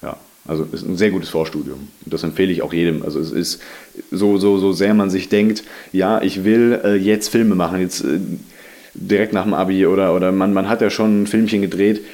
Ja. 0.03 0.17
Also 0.47 0.65
ist 0.73 0.85
ein 0.85 0.97
sehr 0.97 1.11
gutes 1.11 1.29
Vorstudium. 1.29 1.89
Das 2.05 2.25
empfehle 2.25 2.51
ich 2.51 2.63
auch 2.63 2.73
jedem. 2.73 3.03
Also 3.03 3.21
es 3.21 3.31
ist 3.31 3.63
so, 4.11 4.39
so, 4.39 4.59
so 4.59 4.73
sehr 4.73 4.93
man 4.93 5.09
sich 5.09 5.29
denkt, 5.29 5.63
ja, 5.93 6.21
ich 6.21 6.45
will 6.45 6.81
äh, 6.85 6.97
jetzt 6.97 7.29
Filme 7.29 7.55
machen, 7.55 7.81
jetzt 7.81 8.03
äh, 8.03 8.19
direkt 8.95 9.33
nach 9.33 9.45
dem 9.45 9.55
Abi 9.55 9.87
oder, 9.87 10.15
oder 10.15 10.33
man, 10.33 10.53
man 10.53 10.69
hat 10.69 10.81
ja 10.81 10.91
schon 10.91 11.23
ein 11.23 11.27
Filmchen 11.27 11.63
gedreht. 11.63 12.05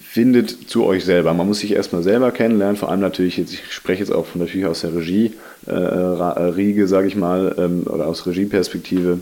Findet 0.00 0.68
zu 0.68 0.84
euch 0.84 1.04
selber. 1.04 1.32
Man 1.32 1.46
muss 1.46 1.60
sich 1.60 1.72
erstmal 1.72 2.02
selber 2.02 2.32
kennenlernen, 2.32 2.76
vor 2.76 2.90
allem 2.90 3.00
natürlich, 3.00 3.36
jetzt, 3.36 3.52
ich 3.52 3.72
spreche 3.72 4.00
jetzt 4.00 4.12
auch 4.12 4.26
von 4.26 4.40
natürlich 4.40 4.66
aus 4.66 4.80
der 4.80 4.94
Regie, 4.94 5.32
äh, 5.66 5.70
äh 5.70 6.42
Riege, 6.50 6.86
sage 6.86 7.08
ich 7.08 7.16
mal, 7.16 7.54
ähm, 7.58 7.84
oder 7.86 8.06
aus 8.06 8.26
Regieperspektive. 8.26 9.20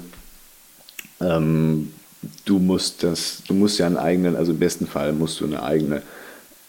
Ähm, 1.21 1.93
du 2.45 2.59
musst 2.59 3.03
das, 3.03 3.43
du 3.47 3.55
musst 3.55 3.79
ja 3.79 3.87
einen 3.87 3.97
eigenen, 3.97 4.37
also 4.37 4.53
im 4.53 4.59
besten 4.59 4.87
Fall 4.87 5.13
musst 5.13 5.41
du 5.41 5.45
eine 5.45 5.63
eigene 5.63 6.03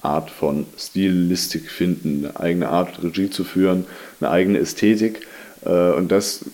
Art 0.01 0.29
von 0.29 0.65
Stilistik 0.77 1.69
finden, 1.69 2.25
eine 2.25 2.39
eigene 2.39 2.69
Art 2.69 3.03
Regie 3.03 3.29
zu 3.29 3.43
führen, 3.43 3.85
eine 4.19 4.29
eigene 4.29 4.59
Ästhetik. 4.59 5.27
Äh, 5.65 5.91
und 5.91 6.11
das 6.11 6.45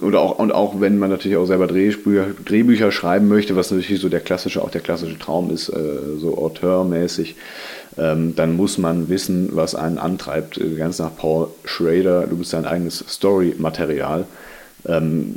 oder 0.00 0.20
auch, 0.20 0.38
und 0.38 0.52
auch 0.52 0.80
wenn 0.80 0.98
man 0.98 1.10
natürlich 1.10 1.36
auch 1.36 1.46
selber 1.46 1.66
Drehbücher, 1.66 2.28
Drehbücher 2.44 2.90
schreiben 2.90 3.28
möchte, 3.28 3.56
was 3.56 3.70
natürlich 3.70 4.00
so 4.00 4.08
der 4.08 4.20
klassische, 4.20 4.62
auch 4.62 4.70
der 4.70 4.80
klassische 4.80 5.18
Traum 5.18 5.50
ist, 5.50 5.68
äh, 5.68 6.18
so 6.18 6.38
auteurmäßig, 6.38 7.36
ähm, 7.98 8.34
dann 8.34 8.56
muss 8.56 8.78
man 8.78 9.08
wissen, 9.08 9.50
was 9.52 9.74
einen 9.74 9.98
antreibt. 9.98 10.58
Äh, 10.58 10.74
ganz 10.76 10.98
nach 10.98 11.14
Paul 11.16 11.48
Schrader, 11.64 12.26
du 12.26 12.36
bist 12.36 12.52
dein 12.52 12.64
eigenes 12.64 13.04
Story-Material. 13.08 14.26
Ähm, 14.86 15.34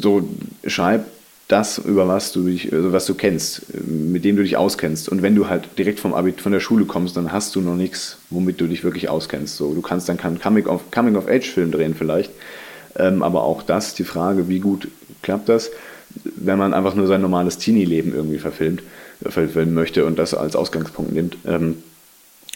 so 0.00 0.28
schreib 0.66 1.04
das, 1.48 1.78
über 1.78 2.06
was 2.06 2.32
du 2.32 2.44
dich, 2.44 2.72
also 2.72 2.92
was 2.92 3.06
du 3.06 3.14
kennst, 3.14 3.62
mit 3.86 4.24
dem 4.24 4.36
du 4.36 4.42
dich 4.42 4.58
auskennst. 4.58 5.08
Und 5.08 5.22
wenn 5.22 5.34
du 5.34 5.48
halt 5.48 5.66
direkt 5.78 5.98
vom 5.98 6.12
Abi, 6.12 6.32
von 6.32 6.52
der 6.52 6.60
Schule 6.60 6.84
kommst, 6.84 7.16
dann 7.16 7.32
hast 7.32 7.56
du 7.56 7.62
noch 7.62 7.74
nichts, 7.74 8.18
womit 8.28 8.60
du 8.60 8.66
dich 8.66 8.84
wirklich 8.84 9.08
auskennst. 9.08 9.56
So, 9.56 9.74
du 9.74 9.80
kannst 9.80 10.08
dann 10.10 10.18
keinen 10.18 10.38
Coming-of-Age-Film 10.38 11.72
drehen 11.72 11.94
vielleicht, 11.94 12.30
ähm, 12.96 13.22
aber 13.22 13.44
auch 13.44 13.62
das, 13.62 13.94
die 13.94 14.04
Frage, 14.04 14.48
wie 14.48 14.60
gut 14.60 14.88
klappt 15.22 15.48
das, 15.48 15.70
wenn 16.36 16.58
man 16.58 16.74
einfach 16.74 16.94
nur 16.94 17.06
sein 17.06 17.22
normales 17.22 17.56
Teenie-Leben 17.56 18.14
irgendwie 18.14 18.38
verfilmt, 18.38 18.82
verfilmen 19.22 19.74
möchte 19.74 20.04
und 20.04 20.18
das 20.18 20.34
als 20.34 20.54
Ausgangspunkt 20.54 21.12
nimmt. 21.12 21.38
Ähm, 21.46 21.82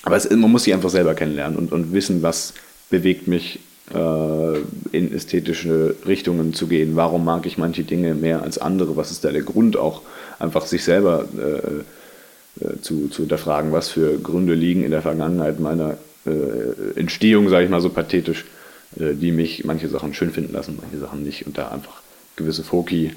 aber 0.02 0.16
es, 0.16 0.28
man 0.28 0.50
muss 0.50 0.64
sich 0.64 0.74
einfach 0.74 0.90
selber 0.90 1.14
kennenlernen 1.14 1.56
und, 1.56 1.72
und 1.72 1.94
wissen, 1.94 2.22
was 2.22 2.52
bewegt 2.90 3.26
mich 3.26 3.60
in 3.90 5.12
ästhetische 5.12 5.96
Richtungen 6.06 6.54
zu 6.54 6.66
gehen. 6.66 6.96
Warum 6.96 7.24
mag 7.24 7.46
ich 7.46 7.58
manche 7.58 7.82
Dinge 7.82 8.14
mehr 8.14 8.42
als 8.42 8.58
andere? 8.58 8.96
Was 8.96 9.10
ist 9.10 9.24
da 9.24 9.32
der 9.32 9.42
Grund 9.42 9.76
auch, 9.76 10.02
einfach 10.38 10.66
sich 10.66 10.84
selber 10.84 11.26
äh, 11.36 11.82
äh, 12.60 12.80
zu, 12.82 13.08
zu 13.08 13.22
hinterfragen, 13.22 13.72
was 13.72 13.88
für 13.88 14.18
Gründe 14.18 14.54
liegen 14.54 14.84
in 14.84 14.90
der 14.90 15.02
Vergangenheit 15.02 15.58
meiner 15.58 15.96
äh, 16.26 16.98
Entstehung, 16.98 17.48
sage 17.48 17.64
ich 17.64 17.70
mal 17.70 17.80
so 17.80 17.88
pathetisch, 17.88 18.44
äh, 18.98 19.14
die 19.14 19.32
mich 19.32 19.64
manche 19.64 19.88
Sachen 19.88 20.12
schön 20.12 20.32
finden 20.32 20.52
lassen, 20.52 20.78
manche 20.80 20.98
Sachen 20.98 21.22
nicht 21.22 21.46
und 21.46 21.56
da 21.56 21.68
einfach 21.68 22.02
gewisse 22.36 22.62
Foki 22.62 23.14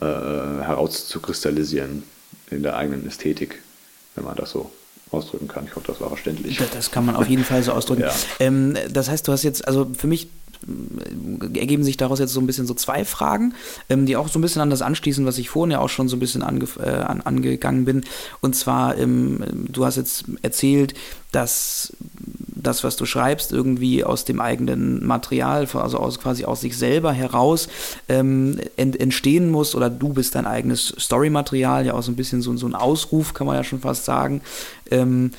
äh, 0.00 0.04
herauszukristallisieren 0.04 2.02
in 2.50 2.62
der 2.62 2.76
eigenen 2.76 3.06
Ästhetik, 3.06 3.60
wenn 4.16 4.24
man 4.24 4.36
das 4.36 4.50
so 4.50 4.70
ausdrücken 5.12 5.48
kann. 5.48 5.66
Ich 5.66 5.76
hoffe, 5.76 5.86
das 5.86 6.00
war 6.00 6.08
verständlich. 6.08 6.60
Das 6.72 6.90
kann 6.90 7.04
man 7.04 7.16
auf 7.16 7.28
jeden 7.28 7.44
Fall 7.44 7.62
so 7.62 7.72
ausdrücken. 7.72 8.02
Ja. 8.02 8.12
Ähm, 8.40 8.74
das 8.90 9.08
heißt, 9.08 9.28
du 9.28 9.32
hast 9.32 9.42
jetzt, 9.42 9.66
also 9.68 9.88
für 9.96 10.06
mich 10.06 10.28
äh, 10.66 11.58
ergeben 11.58 11.84
sich 11.84 11.96
daraus 11.96 12.18
jetzt 12.18 12.32
so 12.32 12.40
ein 12.40 12.46
bisschen 12.46 12.66
so 12.66 12.74
zwei 12.74 13.04
Fragen, 13.04 13.54
ähm, 13.88 14.06
die 14.06 14.16
auch 14.16 14.28
so 14.28 14.38
ein 14.38 14.42
bisschen 14.42 14.62
an 14.62 14.70
das 14.70 14.82
anschließen, 14.82 15.24
was 15.26 15.38
ich 15.38 15.50
vorhin 15.50 15.72
ja 15.72 15.78
auch 15.78 15.88
schon 15.88 16.08
so 16.08 16.16
ein 16.16 16.20
bisschen 16.20 16.42
ange, 16.42 16.66
äh, 16.78 16.88
an, 16.88 17.20
angegangen 17.20 17.84
bin. 17.84 18.02
Und 18.40 18.56
zwar, 18.56 18.98
ähm, 18.98 19.44
du 19.68 19.84
hast 19.84 19.96
jetzt 19.96 20.24
erzählt, 20.42 20.94
dass 21.30 21.92
das, 22.62 22.84
was 22.84 22.96
du 22.96 23.06
schreibst, 23.06 23.52
irgendwie 23.52 24.04
aus 24.04 24.24
dem 24.24 24.40
eigenen 24.40 25.04
Material, 25.04 25.68
also 25.72 25.98
aus, 25.98 26.20
quasi 26.20 26.44
aus 26.44 26.60
sich 26.60 26.76
selber 26.76 27.12
heraus 27.12 27.68
ähm, 28.08 28.58
ent, 28.76 28.98
entstehen 28.98 29.50
muss 29.50 29.74
oder 29.74 29.90
du 29.90 30.10
bist 30.10 30.34
dein 30.34 30.46
eigenes 30.46 30.94
Story-Material, 30.98 31.86
ja 31.86 31.94
auch 31.94 32.02
so 32.02 32.12
ein 32.12 32.16
bisschen 32.16 32.42
so, 32.42 32.56
so 32.56 32.66
ein 32.66 32.74
Ausruf, 32.74 33.34
kann 33.34 33.46
man 33.46 33.56
ja 33.56 33.64
schon 33.64 33.80
fast 33.80 34.04
sagen. 34.04 34.42
Ähm, 34.90 35.32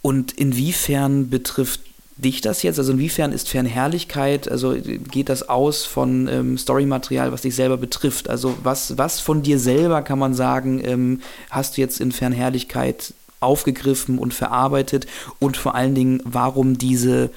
und 0.00 0.32
inwiefern 0.32 1.30
betrifft 1.30 1.80
dich 2.16 2.40
das 2.40 2.62
jetzt? 2.62 2.78
Also 2.78 2.92
inwiefern 2.92 3.32
ist 3.32 3.48
Fernherrlichkeit, 3.48 4.48
also 4.48 4.74
geht 5.10 5.28
das 5.28 5.48
aus 5.48 5.84
von 5.84 6.28
ähm, 6.28 6.58
Storymaterial, 6.58 7.32
was 7.32 7.42
dich 7.42 7.54
selber 7.54 7.76
betrifft? 7.76 8.28
Also 8.28 8.56
was, 8.62 8.98
was 8.98 9.20
von 9.20 9.42
dir 9.42 9.58
selber 9.58 10.02
kann 10.02 10.18
man 10.18 10.34
sagen, 10.34 10.80
ähm, 10.84 11.20
hast 11.50 11.76
du 11.76 11.80
jetzt 11.80 12.00
in 12.00 12.12
Fernherrlichkeit 12.12 13.14
aufgegriffen 13.42 14.18
und 14.18 14.34
verarbeitet 14.34 15.06
und 15.38 15.56
vor 15.56 15.74
allen 15.74 15.94
Dingen, 15.94 16.20
warum 16.24 16.78
diese 16.78 17.30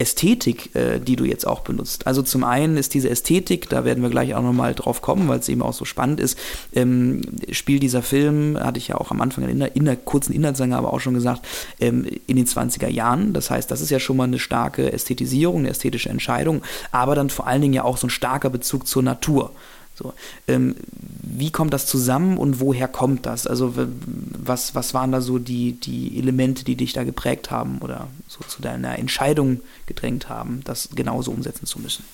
Ästhetik, 0.00 0.74
äh, 0.76 1.00
die 1.00 1.16
du 1.16 1.24
jetzt 1.24 1.44
auch 1.44 1.60
benutzt. 1.60 2.06
Also 2.06 2.22
zum 2.22 2.44
einen 2.44 2.76
ist 2.76 2.94
diese 2.94 3.10
Ästhetik, 3.10 3.68
da 3.68 3.84
werden 3.84 4.00
wir 4.00 4.10
gleich 4.10 4.32
auch 4.34 4.42
nochmal 4.42 4.72
drauf 4.74 5.02
kommen, 5.02 5.26
weil 5.26 5.40
es 5.40 5.48
eben 5.48 5.60
auch 5.60 5.72
so 5.72 5.84
spannend 5.84 6.20
ist, 6.20 6.38
ähm, 6.72 7.22
spielt 7.50 7.82
dieser 7.82 8.02
Film, 8.02 8.56
hatte 8.60 8.78
ich 8.78 8.88
ja 8.88 8.96
auch 8.96 9.10
am 9.10 9.20
Anfang 9.20 9.48
in 9.48 9.58
der, 9.58 9.74
in 9.74 9.86
der 9.86 9.96
kurzen 9.96 10.32
Inhaltsangabe 10.32 10.92
auch 10.92 11.00
schon 11.00 11.14
gesagt, 11.14 11.44
ähm, 11.80 12.06
in 12.28 12.36
den 12.36 12.46
20er 12.46 12.88
Jahren. 12.88 13.32
Das 13.32 13.50
heißt, 13.50 13.68
das 13.72 13.80
ist 13.80 13.90
ja 13.90 13.98
schon 13.98 14.16
mal 14.16 14.24
eine 14.24 14.38
starke 14.38 14.92
Ästhetisierung, 14.92 15.58
eine 15.58 15.70
ästhetische 15.70 16.10
Entscheidung, 16.10 16.62
aber 16.92 17.16
dann 17.16 17.28
vor 17.28 17.48
allen 17.48 17.62
Dingen 17.62 17.74
ja 17.74 17.82
auch 17.82 17.96
so 17.96 18.06
ein 18.06 18.10
starker 18.10 18.50
Bezug 18.50 18.86
zur 18.86 19.02
Natur. 19.02 19.50
So, 19.98 20.14
ähm, 20.46 20.76
wie 21.22 21.50
kommt 21.50 21.74
das 21.74 21.86
zusammen 21.86 22.38
und 22.38 22.60
woher 22.60 22.86
kommt 22.86 23.26
das? 23.26 23.48
Also 23.48 23.74
was, 23.76 24.76
was 24.76 24.94
waren 24.94 25.10
da 25.10 25.20
so 25.20 25.40
die, 25.40 25.72
die 25.72 26.16
Elemente, 26.16 26.64
die 26.64 26.76
dich 26.76 26.92
da 26.92 27.02
geprägt 27.02 27.50
haben 27.50 27.78
oder 27.80 28.06
so 28.28 28.38
zu 28.46 28.62
deiner 28.62 28.96
Entscheidung 28.96 29.60
gedrängt 29.86 30.28
haben, 30.28 30.60
das 30.64 30.90
genauso 30.94 31.32
umsetzen 31.32 31.66
zu 31.66 31.80
müssen? 31.80 32.04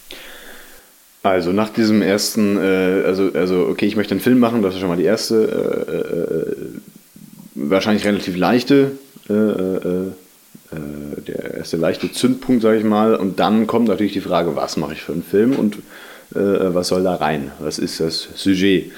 Also 1.23 1.53
nach 1.53 1.69
diesem 1.69 2.01
ersten, 2.01 2.57
äh, 2.57 3.03
also, 3.05 3.31
also 3.35 3.67
okay, 3.69 3.85
ich 3.85 3.97
möchte 3.97 4.13
einen 4.13 4.21
Film 4.21 4.39
machen, 4.39 4.63
das 4.63 4.75
ist 4.75 4.81
schon 4.81 4.89
mal 4.89 4.97
die 4.97 5.05
erste, 5.05 5.45
äh, 5.45 5.95
äh, 5.95 6.57
wahrscheinlich 7.55 8.07
relativ 8.07 8.37
leichte, 8.37 8.93
äh, 9.29 9.33
äh, 9.33 10.07
äh, 10.07 10.11
der 11.27 11.55
erste 11.55 11.77
leichte 11.77 12.11
Zündpunkt, 12.11 12.63
sage 12.63 12.79
ich 12.79 12.85
mal. 12.85 13.15
Und 13.15 13.41
dann 13.41 13.67
kommt 13.67 13.89
natürlich 13.89 14.15
die 14.15 14.21
Frage, 14.23 14.57
was 14.57 14.79
mache 14.79 14.95
ich 14.95 15.03
für 15.03 15.13
einen 15.13 15.23
Film 15.23 15.57
und 15.57 15.77
äh, 15.77 15.81
was 16.35 16.89
soll 16.89 17.05
da 17.05 17.15
rein? 17.15 17.53
Was 17.61 17.79
ist 17.79 18.01
das 18.01 18.29
Sujet? 18.35 18.91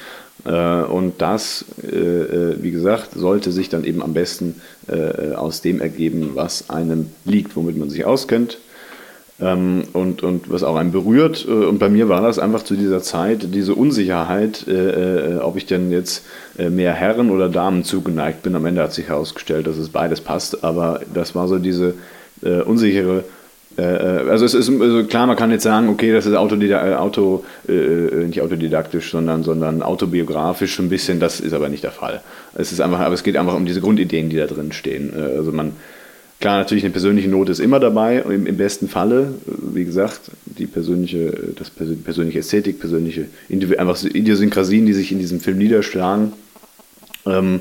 Äh, 0.47 0.83
und 0.83 1.21
das, 1.23 1.65
äh, 1.83 2.63
wie 2.63 2.71
gesagt, 2.71 3.11
sollte 3.15 3.53
sich 3.53 3.69
dann 3.69 3.85
eben 3.85 4.03
am 4.03 4.15
besten 4.15 4.61
aus 5.35 5.63
dem 5.63 5.81
ergeben, 5.81 6.31
was 6.35 6.71
einem 6.71 7.11
liegt, 7.25 7.57
womit 7.57 7.77
man 7.77 7.91
sich 7.91 8.05
auskennt, 8.05 8.59
ähm, 9.41 9.83
und, 9.93 10.23
und 10.23 10.49
was 10.49 10.63
auch 10.63 10.77
einen 10.77 10.93
berührt. 10.93 11.45
Und 11.45 11.81
bei 11.81 11.89
mir 11.89 12.09
war 12.09 12.23
das 12.23 12.39
einfach 12.39 12.63
zu 12.63 12.77
dieser 12.77 13.03
Zeit 13.03 13.53
diese 13.53 13.75
Unsicherheit, 13.75 14.69
äh, 14.69 15.39
ob 15.41 15.57
ich 15.57 15.67
denn 15.67 15.91
jetzt 15.91 16.25
mehr 16.57 16.93
Herren 16.93 17.31
oder 17.31 17.49
Damen 17.49 17.83
zugeneigt 17.83 18.45
bin. 18.45 18.55
Am 18.55 18.65
Ende 18.65 18.83
hat 18.83 18.93
sich 18.93 19.09
herausgestellt, 19.09 19.67
dass 19.67 19.77
es 19.77 19.89
beides 19.89 20.21
passt, 20.21 20.63
aber 20.63 21.01
das 21.13 21.35
war 21.35 21.49
so 21.49 21.59
diese 21.59 21.95
äh, 22.43 22.61
unsichere 22.61 23.19
äh, 23.19 23.21
äh, 23.21 23.23
also 23.83 24.45
es 24.45 24.55
ist 24.55 24.71
also 24.71 25.05
klar, 25.05 25.27
man 25.27 25.37
kann 25.37 25.51
jetzt 25.51 25.65
sagen, 25.65 25.89
okay, 25.89 26.13
das 26.13 26.25
ist 26.25 26.35
Autodidaktisch, 26.35 26.93
äh, 26.93 26.95
Auto, 26.95 27.45
äh, 27.69 27.73
nicht 28.27 28.41
autodidaktisch, 28.41 29.11
sondern, 29.11 29.43
sondern 29.43 29.83
autobiografisch 29.83 30.79
ein 30.79 30.89
bisschen, 30.89 31.21
das 31.21 31.41
ist 31.41 31.53
aber 31.53 31.69
nicht 31.69 31.85
der 31.85 31.91
Fall. 31.91 32.23
Es 32.55 32.73
ist 32.73 32.81
einfach, 32.81 33.01
aber 33.01 33.15
es 33.15 33.23
geht 33.23 33.37
einfach 33.37 33.55
um 33.55 33.67
diese 33.67 33.81
Grundideen, 33.81 34.31
die 34.31 34.37
da 34.37 34.47
drin 34.47 34.73
stehen. 34.73 35.13
Also 35.15 35.53
man, 35.53 35.73
klar, 36.41 36.59
natürlich 36.59 36.85
eine 36.85 36.93
persönliche 36.93 37.29
Note 37.29 37.53
ist 37.53 37.59
immer 37.59 37.79
dabei, 37.79 38.19
im, 38.19 38.47
im 38.47 38.57
besten 38.57 38.89
Falle, 38.89 39.35
wie 39.47 39.85
gesagt, 39.85 40.31
die 40.47 40.67
persönliche, 40.67 41.33
das 41.59 41.71
persönliche 41.71 42.39
Ästhetik, 42.39 42.81
persönliche 42.81 43.27
einfach 43.79 44.03
Idiosynkrasien, 44.03 44.87
die 44.87 44.95
sich 44.95 45.13
in 45.13 45.19
diesem 45.19 45.41
Film 45.41 45.59
niederschlagen. 45.59 46.33
Ähm, 47.27 47.61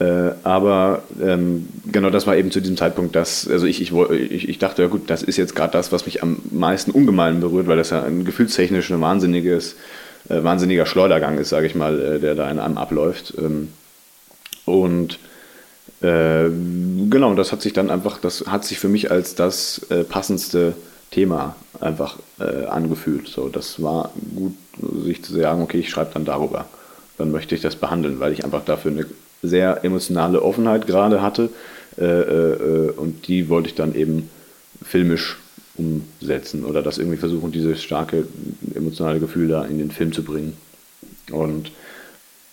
äh, 0.00 0.32
aber 0.44 1.02
ähm, 1.22 1.68
genau 1.92 2.10
das 2.10 2.26
war 2.26 2.36
eben 2.36 2.50
zu 2.50 2.60
diesem 2.60 2.76
Zeitpunkt, 2.76 3.14
dass, 3.14 3.48
also 3.48 3.66
ich, 3.66 3.80
ich, 3.80 3.92
ich, 3.92 4.48
ich 4.48 4.58
dachte, 4.58 4.82
ja 4.82 4.88
gut, 4.88 5.08
das 5.10 5.22
ist 5.22 5.36
jetzt 5.36 5.54
gerade 5.54 5.72
das, 5.72 5.92
was 5.92 6.06
mich 6.06 6.22
am 6.22 6.38
meisten 6.50 6.90
ungemein 6.90 7.40
berührt, 7.40 7.68
weil 7.68 7.76
das 7.76 7.90
ja 7.90 8.02
ein 8.02 8.24
gefühlstechnisch 8.24 8.90
ein 8.90 9.00
wahnsinniges, 9.00 9.76
äh, 10.28 10.42
wahnsinniger 10.42 10.86
Schleudergang 10.86 11.38
ist, 11.38 11.50
sage 11.50 11.66
ich 11.66 11.74
mal, 11.74 12.00
äh, 12.00 12.18
der 12.20 12.34
da 12.34 12.50
in 12.50 12.58
einem 12.58 12.78
abläuft. 12.78 13.34
Ähm, 13.38 13.68
und 14.64 15.18
Äh, 16.02 16.48
genau, 17.10 17.34
das 17.34 17.52
hat 17.52 17.60
sich 17.60 17.74
dann 17.74 17.90
einfach, 17.90 18.18
das 18.20 18.44
hat 18.46 18.64
sich 18.64 18.78
für 18.78 18.88
mich 18.88 19.10
als 19.10 19.34
das 19.34 19.82
äh, 19.90 20.04
passendste 20.04 20.74
Thema 21.10 21.56
einfach 21.80 22.18
angefühlt. 22.38 23.28
So, 23.28 23.48
das 23.48 23.82
war 23.82 24.12
gut, 24.34 24.54
sich 25.04 25.22
zu 25.24 25.34
sagen, 25.34 25.62
okay, 25.62 25.78
ich 25.78 25.90
schreibe 25.90 26.12
dann 26.14 26.24
darüber. 26.24 26.66
Dann 27.18 27.30
möchte 27.32 27.54
ich 27.54 27.60
das 27.60 27.76
behandeln, 27.76 28.20
weil 28.20 28.32
ich 28.32 28.44
einfach 28.44 28.64
dafür 28.64 28.92
eine 28.92 29.04
sehr 29.42 29.84
emotionale 29.84 30.42
Offenheit 30.42 30.86
gerade 30.86 31.22
hatte. 31.22 31.50
Äh, 31.98 32.04
äh, 32.04 32.90
und 32.92 33.26
die 33.28 33.48
wollte 33.48 33.68
ich 33.68 33.74
dann 33.74 33.94
eben 33.94 34.30
filmisch 34.82 35.38
umsetzen 35.76 36.64
oder 36.64 36.82
das 36.82 36.98
irgendwie 36.98 37.16
versuchen, 37.16 37.52
dieses 37.52 37.82
starke 37.82 38.26
emotionale 38.74 39.20
Gefühl 39.20 39.48
da 39.48 39.64
in 39.64 39.78
den 39.78 39.90
Film 39.90 40.12
zu 40.12 40.22
bringen. 40.22 40.56
Und 41.30 41.72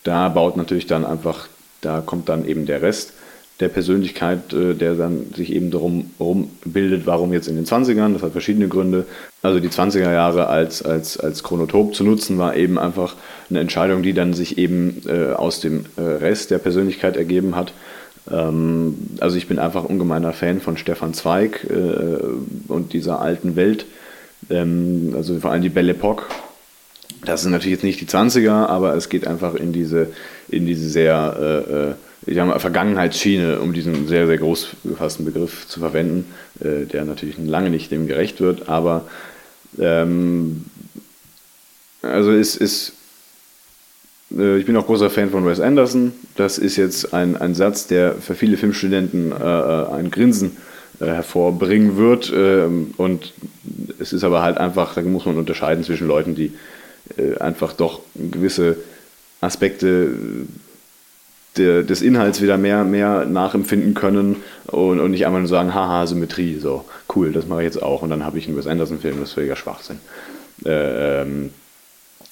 da 0.04 0.30
baut 0.30 0.56
natürlich 0.56 0.88
dann 0.88 1.06
einfach, 1.06 1.48
da 1.82 2.02
kommt 2.02 2.30
dann 2.30 2.46
eben 2.48 2.66
der 2.66 2.82
Rest 2.82 3.14
der 3.60 3.70
Persönlichkeit, 3.70 4.54
äh, 4.54 4.74
der 4.74 4.96
dann 4.96 5.34
sich 5.36 5.52
eben 5.54 5.72
darum 5.72 6.12
herum 6.18 6.52
bildet, 6.64 7.06
warum 7.06 7.34
jetzt 7.34 7.48
in 7.48 7.56
den 7.56 7.66
20ern, 7.66 8.14
das 8.14 8.22
hat 8.22 8.32
verschiedene 8.32 8.68
Gründe. 8.68 9.06
Also 9.42 9.60
die 9.60 9.70
20er 9.70 10.12
Jahre 10.12 10.48
als, 10.48 10.84
als, 10.84 11.20
als 11.20 11.44
Chronotop 11.44 11.96
zu 11.96 12.04
nutzen, 12.04 12.38
war 12.38 12.56
eben 12.56 12.78
einfach 12.78 13.16
eine 13.50 13.60
Entscheidung, 13.60 14.04
die 14.04 14.14
dann 14.14 14.34
sich 14.34 14.58
eben 14.58 15.02
äh, 15.08 15.34
aus 15.34 15.60
dem 15.60 15.86
äh, 15.96 16.02
Rest 16.02 16.52
der 16.52 16.60
Persönlichkeit 16.60 17.18
ergeben 17.18 17.56
hat. 17.56 17.74
Ähm, 18.32 18.96
also 19.20 19.38
ich 19.38 19.48
bin 19.48 19.58
einfach 19.58 19.86
ungemeiner 19.86 20.34
Fan 20.34 20.62
von 20.62 20.78
Stefan 20.78 21.14
Zweig 21.14 21.66
äh, 21.70 22.72
und 22.72 22.94
dieser 22.94 23.22
alten 23.22 23.56
Welt. 23.56 23.86
Ähm, 24.50 25.14
also 25.16 25.40
vor 25.40 25.52
allem 25.52 25.64
die 25.64 25.70
Belle 25.70 25.94
Epoque. 25.94 26.28
Das 27.26 27.42
sind 27.42 27.52
natürlich 27.52 27.74
jetzt 27.74 27.84
nicht 27.84 28.02
die 28.02 28.06
20er, 28.06 28.68
aber 28.68 28.94
es 28.96 29.10
geht 29.10 29.26
einfach 29.26 29.56
in 29.56 29.74
diese, 29.74 30.10
in 30.50 30.68
diese 30.68 30.88
sehr 30.88 31.36
äh, 31.40 31.74
äh 31.74 31.94
ich 32.28 32.36
sag 32.36 32.46
mal, 32.46 32.60
Vergangenheitsschiene, 32.60 33.60
um 33.60 33.74
diesen 33.74 34.08
sehr, 34.08 34.28
sehr 34.28 34.38
groß 34.38 34.68
gefassten 34.84 35.26
Begriff 35.26 35.68
zu 35.68 35.80
verwenden, 35.80 36.26
äh, 36.60 36.86
der 36.86 37.06
natürlich 37.06 37.38
lange 37.38 37.70
nicht 37.70 37.90
dem 37.90 38.06
gerecht 38.06 38.42
wird, 38.42 38.70
aber 38.70 39.08
ähm, 39.80 40.66
also 42.02 42.32
es 42.32 42.56
ist, 42.56 42.94
äh, 44.38 44.58
ich 44.58 44.66
bin 44.66 44.76
auch 44.76 44.86
großer 44.86 45.10
Fan 45.10 45.30
von 45.30 45.46
Wes 45.46 45.60
Anderson. 45.60 46.14
Das 46.36 46.58
ist 46.58 46.76
jetzt 46.76 47.14
ein, 47.14 47.38
ein 47.38 47.56
Satz, 47.56 47.88
der 47.88 48.16
für 48.16 48.36
viele 48.36 48.58
Filmstudenten 48.58 49.32
äh, 49.32 49.36
äh 49.36 49.88
ein 49.94 50.12
Grinsen 50.12 50.58
äh, 51.00 51.06
hervorbringen 51.06 51.98
wird. 51.98 52.32
Ähm, 52.36 52.94
und 52.98 53.34
es 54.00 54.14
ist 54.14 54.24
aber 54.24 54.42
halt 54.42 54.58
einfach, 54.58 54.96
da 54.96 55.02
muss 55.02 55.26
man 55.26 55.38
unterscheiden 55.38 55.84
zwischen 55.84 56.08
Leuten, 56.08 56.36
die 56.36 56.54
äh, 57.18 57.38
einfach 57.40 57.74
doch 57.74 58.02
gewisse 58.16 58.78
Aspekte 59.40 60.12
de, 61.58 61.84
des 61.84 62.02
Inhalts 62.02 62.42
wieder 62.42 62.58
mehr, 62.58 62.84
mehr 62.84 63.26
nachempfinden 63.26 63.94
können 63.94 64.38
und, 64.68 65.00
und 65.00 65.12
nicht 65.12 65.26
einfach 65.26 65.40
nur 65.40 65.48
sagen, 65.48 65.74
haha, 65.74 66.06
Symmetrie, 66.08 66.60
so, 66.60 66.86
cool, 67.16 67.32
das 67.32 67.48
mache 67.48 67.62
ich 67.62 67.66
jetzt 67.66 67.82
auch 67.82 68.02
und 68.02 68.10
dann 68.10 68.26
habe 68.26 68.38
ich 68.38 68.48
einen 68.48 68.58
Wes 68.58 68.68
Anderson-Film, 68.68 69.20
das 69.20 69.30
ist 69.30 69.36
völliger 69.36 69.56
Schwachsinn. 69.56 70.00
Äh, 70.66 71.22
ähm, 71.22 71.52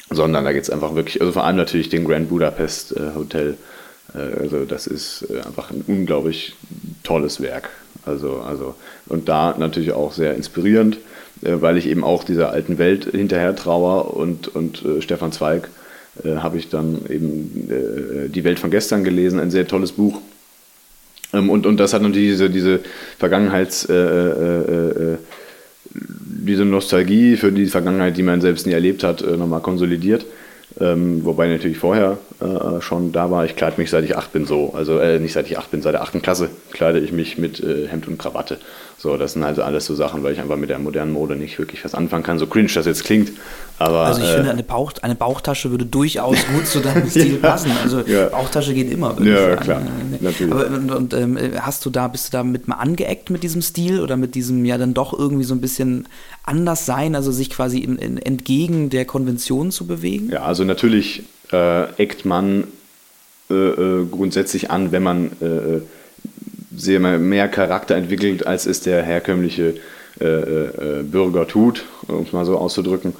sondern 0.09 0.45
da 0.45 0.53
geht 0.53 0.63
es 0.63 0.69
einfach 0.69 0.95
wirklich, 0.95 1.19
also 1.21 1.33
vor 1.33 1.43
allem 1.43 1.57
natürlich 1.57 1.89
den 1.89 2.05
Grand 2.05 2.29
Budapest 2.29 2.95
äh, 2.95 3.15
Hotel, 3.15 3.57
äh, 4.13 4.41
also 4.41 4.65
das 4.65 4.87
ist 4.87 5.27
äh, 5.29 5.41
einfach 5.45 5.71
ein 5.71 5.83
unglaublich 5.87 6.55
tolles 7.03 7.41
Werk. 7.41 7.69
Also, 8.05 8.41
also, 8.41 8.75
und 9.07 9.29
da 9.29 9.55
natürlich 9.57 9.93
auch 9.93 10.13
sehr 10.13 10.35
inspirierend, 10.35 10.97
äh, 11.41 11.59
weil 11.59 11.77
ich 11.77 11.87
eben 11.87 12.03
auch 12.03 12.23
dieser 12.23 12.51
alten 12.51 12.77
Welt 12.77 13.05
hinterher 13.05 13.55
trauer 13.55 14.15
und, 14.15 14.47
und 14.47 14.85
äh, 14.85 15.01
Stefan 15.01 15.31
Zweig 15.31 15.69
äh, 16.23 16.37
habe 16.37 16.57
ich 16.57 16.69
dann 16.69 16.99
eben 17.09 17.69
äh, 17.69 18.29
Die 18.29 18.43
Welt 18.43 18.59
von 18.59 18.71
gestern 18.71 19.03
gelesen, 19.03 19.39
ein 19.39 19.51
sehr 19.51 19.67
tolles 19.67 19.91
Buch. 19.91 20.21
Ähm, 21.33 21.49
und, 21.49 21.65
und 21.65 21.77
das 21.79 21.93
hat 21.93 22.01
natürlich 22.01 22.29
diese, 22.29 22.49
diese 22.49 22.79
Vergangenheits- 23.19 23.89
äh, 23.89 23.93
äh, 23.93 25.13
äh, 25.13 25.17
diese 25.93 26.65
Nostalgie 26.65 27.37
für 27.37 27.51
die 27.51 27.65
Vergangenheit, 27.67 28.17
die 28.17 28.23
man 28.23 28.41
selbst 28.41 28.67
nie 28.67 28.73
erlebt 28.73 29.03
hat, 29.03 29.21
nochmal 29.21 29.61
konsolidiert. 29.61 30.25
Ähm, 30.79 31.23
wobei 31.23 31.47
natürlich 31.47 31.77
vorher 31.77 32.17
äh, 32.41 32.81
schon 32.81 33.13
da 33.13 33.31
war. 33.31 33.45
Ich 33.45 33.55
kleide 33.55 33.79
mich 33.79 33.89
seit 33.89 34.03
ich 34.03 34.17
acht 34.17 34.33
bin 34.33 34.45
so. 34.45 34.73
Also 34.73 34.99
äh, 34.99 35.19
nicht 35.19 35.31
seit 35.33 35.47
ich 35.47 35.57
acht 35.57 35.71
bin, 35.71 35.81
seit 35.81 35.93
der 35.93 36.01
achten 36.01 36.21
Klasse 36.21 36.49
kleide 36.73 36.99
ich 36.99 37.13
mich 37.13 37.37
mit 37.37 37.61
äh, 37.61 37.87
Hemd 37.87 38.07
und 38.07 38.17
Krawatte. 38.17 38.57
So, 38.97 39.17
das 39.17 39.33
sind 39.33 39.43
also 39.43 39.61
alles 39.61 39.85
so 39.85 39.93
Sachen, 39.93 40.23
weil 40.23 40.33
ich 40.33 40.39
einfach 40.39 40.55
mit 40.55 40.69
der 40.69 40.79
modernen 40.79 41.11
Mode 41.11 41.35
nicht 41.35 41.59
wirklich 41.59 41.83
was 41.83 41.93
anfangen 41.93 42.23
kann. 42.23 42.39
So 42.39 42.47
cringe 42.47 42.69
das 42.73 42.85
jetzt 42.85 43.03
klingt. 43.03 43.31
Aber, 43.77 43.99
also 43.99 44.21
ich 44.21 44.27
äh, 44.27 44.35
finde, 44.35 44.51
eine, 44.51 44.63
Bauch, 44.63 44.93
eine 45.01 45.15
Bauchtasche 45.15 45.69
würde 45.69 45.85
durchaus 45.85 46.37
gut 46.47 46.65
zu 46.65 46.79
deinem 46.79 47.09
Stil 47.09 47.33
ja, 47.33 47.49
passen. 47.49 47.71
Also 47.83 48.01
ja. 48.01 48.27
Bauchtasche 48.27 48.73
geht 48.73 48.89
immer. 48.89 49.15
Ja, 49.21 49.57
klar. 49.57 49.81
Natürlich. 50.21 50.53
Aber, 50.53 50.67
und, 50.67 50.91
und 50.91 51.13
ähm, 51.13 51.37
hast 51.59 51.85
du 51.85 51.89
da, 51.89 52.07
bist 52.07 52.27
du 52.27 52.37
da 52.37 52.43
mit 52.43 52.69
mal 52.69 52.77
angeeckt 52.77 53.29
mit 53.29 53.43
diesem 53.43 53.61
Stil 53.61 53.99
oder 53.99 54.15
mit 54.15 54.33
diesem 54.33 54.63
ja 54.63 54.77
dann 54.77 54.93
doch 54.93 55.17
irgendwie 55.17 55.43
so 55.43 55.53
ein 55.53 55.61
bisschen 55.61 56.07
anders 56.43 56.85
sein, 56.85 57.15
also 57.15 57.31
sich 57.31 57.49
quasi 57.49 57.79
in, 57.79 57.97
in, 57.97 58.17
entgegen 58.17 58.89
der 58.89 59.03
Konvention 59.03 59.71
zu 59.71 59.85
bewegen? 59.85 60.29
Ja, 60.29 60.43
also 60.43 60.63
natürlich 60.63 61.23
äh, 61.51 61.83
eckt 62.01 62.23
man 62.23 62.63
äh, 63.49 63.53
äh 63.53 64.05
grundsätzlich 64.09 64.71
an, 64.71 64.93
wenn 64.93 65.03
man 65.03 65.31
äh, 65.41 65.45
äh 65.45 65.81
sehr 66.75 66.99
mehr 66.99 67.47
Charakter 67.47 67.95
entwickelt, 67.95 68.45
als 68.45 68.65
es 68.65 68.81
der 68.81 69.03
herkömmliche 69.03 69.75
äh, 70.19 70.25
äh, 70.25 71.03
Bürger 71.03 71.47
tut, 71.47 71.85
um 72.07 72.23
es 72.23 72.31
mal 72.31 72.45
so 72.45 72.57
auszudrücken, 72.57 73.13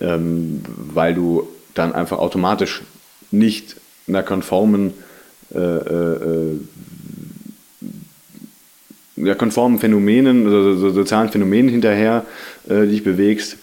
ähm, 0.00 0.62
weil 0.76 1.14
du 1.14 1.48
dann 1.74 1.92
einfach 1.94 2.18
automatisch 2.18 2.82
nicht 3.30 3.76
einer 4.08 4.22
konformen 4.22 4.94
äh, 5.54 5.58
äh, 5.58 6.58
ja, 9.16 9.34
konformen 9.34 9.78
Phänomenen, 9.78 10.46
also 10.46 10.74
so 10.74 10.90
sozialen 10.90 11.28
Phänomenen 11.28 11.68
hinterher 11.68 12.24
äh, 12.68 12.86
dich 12.86 13.04
bewegst, 13.04 13.58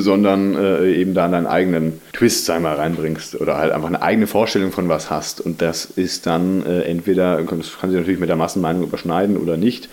sondern 0.00 0.54
äh, 0.54 0.92
eben 0.92 1.14
da 1.14 1.28
deinen 1.28 1.46
eigenen 1.46 2.00
Twist 2.12 2.48
einmal 2.50 2.76
reinbringst 2.76 3.40
oder 3.40 3.58
halt 3.58 3.72
einfach 3.72 3.88
eine 3.88 4.02
eigene 4.02 4.26
Vorstellung 4.26 4.72
von 4.72 4.88
was 4.88 5.10
hast. 5.10 5.40
Und 5.40 5.62
das 5.62 5.84
ist 5.84 6.26
dann 6.26 6.64
äh, 6.64 6.82
entweder, 6.82 7.42
das 7.42 7.46
kann 7.46 7.90
sich 7.90 7.98
natürlich 7.98 8.20
mit 8.20 8.28
der 8.28 8.36
Massenmeinung 8.36 8.82
überschneiden 8.82 9.36
oder 9.36 9.56
nicht. 9.56 9.88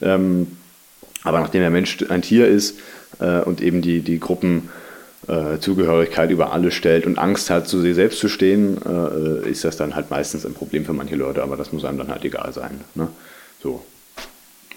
Ähm, 0.00 0.48
aber 1.24 1.40
nachdem 1.40 1.60
der 1.60 1.70
Mensch 1.70 1.98
ein 2.08 2.22
Tier 2.22 2.48
ist 2.48 2.78
äh, 3.20 3.40
und 3.40 3.60
eben 3.60 3.82
die, 3.82 4.00
die 4.00 4.20
Gruppenzugehörigkeit 4.20 6.30
äh, 6.30 6.32
über 6.32 6.52
alles 6.52 6.74
stellt 6.74 7.06
und 7.06 7.18
Angst 7.18 7.50
hat, 7.50 7.68
zu 7.68 7.80
sich 7.80 7.94
selbst 7.94 8.18
zu 8.18 8.28
stehen, 8.28 8.78
äh, 8.84 9.48
ist 9.48 9.64
das 9.64 9.76
dann 9.76 9.94
halt 9.94 10.10
meistens 10.10 10.44
ein 10.46 10.54
Problem 10.54 10.84
für 10.84 10.92
manche 10.92 11.14
Leute, 11.16 11.42
aber 11.42 11.56
das 11.56 11.72
muss 11.72 11.84
einem 11.84 11.98
dann 11.98 12.08
halt 12.08 12.24
egal 12.24 12.52
sein. 12.52 12.80
Ne? 12.94 13.08
So. 13.62 13.84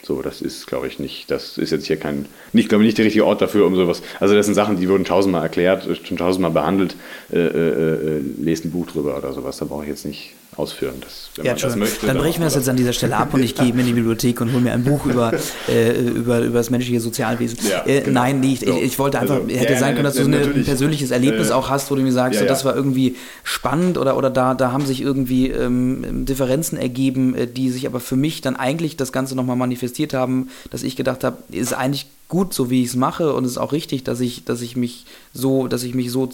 So, 0.05 0.21
das 0.21 0.39
ist, 0.39 0.67
glaube 0.67 0.85
ich, 0.85 0.99
nicht, 0.99 1.31
das 1.31 1.57
ist 1.57 1.71
jetzt 1.71 1.87
hier 1.87 1.97
kein, 1.97 2.27
nicht, 2.53 2.69
glaube 2.69 2.83
ich, 2.83 2.89
nicht 2.89 2.99
der 2.99 3.05
richtige 3.05 3.25
Ort 3.25 3.41
dafür, 3.41 3.65
um 3.65 3.75
sowas. 3.75 4.03
Also 4.19 4.35
das 4.35 4.45
sind 4.45 4.53
Sachen, 4.53 4.79
die 4.79 4.87
wurden 4.87 5.03
tausendmal 5.03 5.41
erklärt, 5.41 5.89
schon 6.05 6.17
tausendmal 6.17 6.51
behandelt. 6.51 6.95
Äh, 7.33 7.39
äh, 7.39 8.17
äh, 8.17 8.21
lest 8.39 8.65
ein 8.65 8.71
Buch 8.71 8.85
drüber 8.85 9.17
oder 9.17 9.33
sowas, 9.33 9.57
da 9.57 9.65
brauche 9.65 9.81
ich 9.81 9.89
jetzt 9.89 10.05
nicht 10.05 10.35
ausführen. 10.57 10.95
Das, 11.01 11.29
ja, 11.43 11.53
das 11.53 11.75
möchte, 11.75 12.07
dann 12.07 12.17
brechen 12.17 12.39
wir 12.39 12.45
das 12.45 12.55
jetzt 12.55 12.69
an 12.69 12.75
dieser 12.75 12.93
Stelle 12.93 13.15
ab 13.17 13.33
und 13.33 13.43
ich 13.43 13.55
gehe 13.55 13.69
in 13.69 13.85
die 13.85 13.93
Bibliothek 13.93 14.41
und 14.41 14.51
hole 14.51 14.61
mir 14.61 14.73
ein 14.73 14.83
Buch 14.83 15.05
über, 15.05 15.33
äh, 15.67 15.91
über, 15.99 16.39
über 16.39 16.57
das 16.57 16.69
menschliche 16.69 16.99
Sozialwesen. 16.99 17.59
Ja, 17.69 17.85
äh, 17.85 18.01
genau. 18.01 18.21
Nein, 18.21 18.39
nicht. 18.39 18.63
Ich, 18.63 18.81
ich, 18.81 18.99
wollte 18.99 19.19
einfach, 19.19 19.35
also, 19.35 19.47
hätte 19.49 19.73
ja, 19.73 19.79
sein 19.79 19.93
können, 19.93 20.05
dass 20.05 20.15
du 20.15 20.23
eine, 20.23 20.39
ein 20.39 20.63
persönliches 20.63 21.11
Erlebnis 21.11 21.49
äh, 21.49 21.53
auch 21.53 21.69
hast, 21.69 21.91
wo 21.91 21.95
du 21.95 22.01
mir 22.01 22.11
sagst, 22.11 22.39
so, 22.39 22.45
das 22.45 22.65
war 22.65 22.75
irgendwie 22.75 23.15
spannend 23.43 23.97
oder, 23.97 24.17
oder 24.17 24.29
da, 24.29 24.53
da 24.53 24.71
haben 24.71 24.85
sich 24.85 25.01
irgendwie 25.01 25.49
ähm, 25.49 26.25
Differenzen 26.25 26.77
ergeben, 26.77 27.35
äh, 27.35 27.47
die 27.47 27.69
sich 27.69 27.85
aber 27.87 27.99
für 27.99 28.15
mich 28.15 28.41
dann 28.41 28.55
eigentlich 28.55 28.97
das 28.97 29.11
Ganze 29.11 29.35
nochmal 29.35 29.55
manifestiert 29.55 30.13
haben, 30.13 30.49
dass 30.71 30.83
ich 30.83 30.95
gedacht 30.95 31.23
habe, 31.23 31.37
ist 31.51 31.73
eigentlich 31.73 32.07
gut, 32.27 32.53
so 32.53 32.69
wie 32.69 32.81
ich 32.81 32.89
es 32.89 32.95
mache 32.95 33.33
und 33.33 33.45
es 33.45 33.51
ist 33.51 33.57
auch 33.57 33.71
richtig, 33.71 34.03
dass 34.03 34.19
ich, 34.19 34.45
dass 34.45 34.61
ich 34.61 34.75
mich 34.75 35.05
so, 35.33 35.67
dass 35.67 35.83
ich 35.83 35.93
mich 35.93 36.11
so 36.11 36.29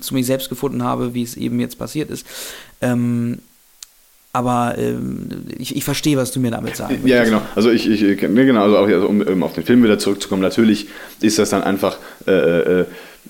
zu 0.00 0.14
mir 0.14 0.24
selbst 0.24 0.48
gefunden 0.48 0.82
habe, 0.82 1.14
wie 1.14 1.22
es 1.22 1.36
eben 1.36 1.60
jetzt 1.60 1.78
passiert 1.78 2.10
ist. 2.10 2.26
Ähm, 2.80 3.38
aber 4.36 4.74
ähm, 4.76 5.28
ich, 5.58 5.74
ich, 5.76 5.84
verstehe, 5.84 6.18
was 6.18 6.30
du 6.30 6.40
mir 6.40 6.50
damit 6.50 6.76
sagst. 6.76 6.98
Ja, 7.06 7.24
genau. 7.24 7.40
Also 7.54 7.70
ich, 7.70 7.88
ich 7.88 8.02
ne, 8.20 8.44
genau, 8.44 8.64
also, 8.64 8.76
auch, 8.76 8.86
also 8.86 9.06
um, 9.06 9.22
um, 9.22 9.42
auf 9.42 9.54
den 9.54 9.64
Film 9.64 9.82
wieder 9.82 9.98
zurückzukommen, 9.98 10.42
natürlich 10.42 10.88
ist 11.22 11.38
das 11.38 11.50
dann 11.50 11.62
einfach, 11.62 11.96
äh, 12.26 12.80
äh, 12.80 12.84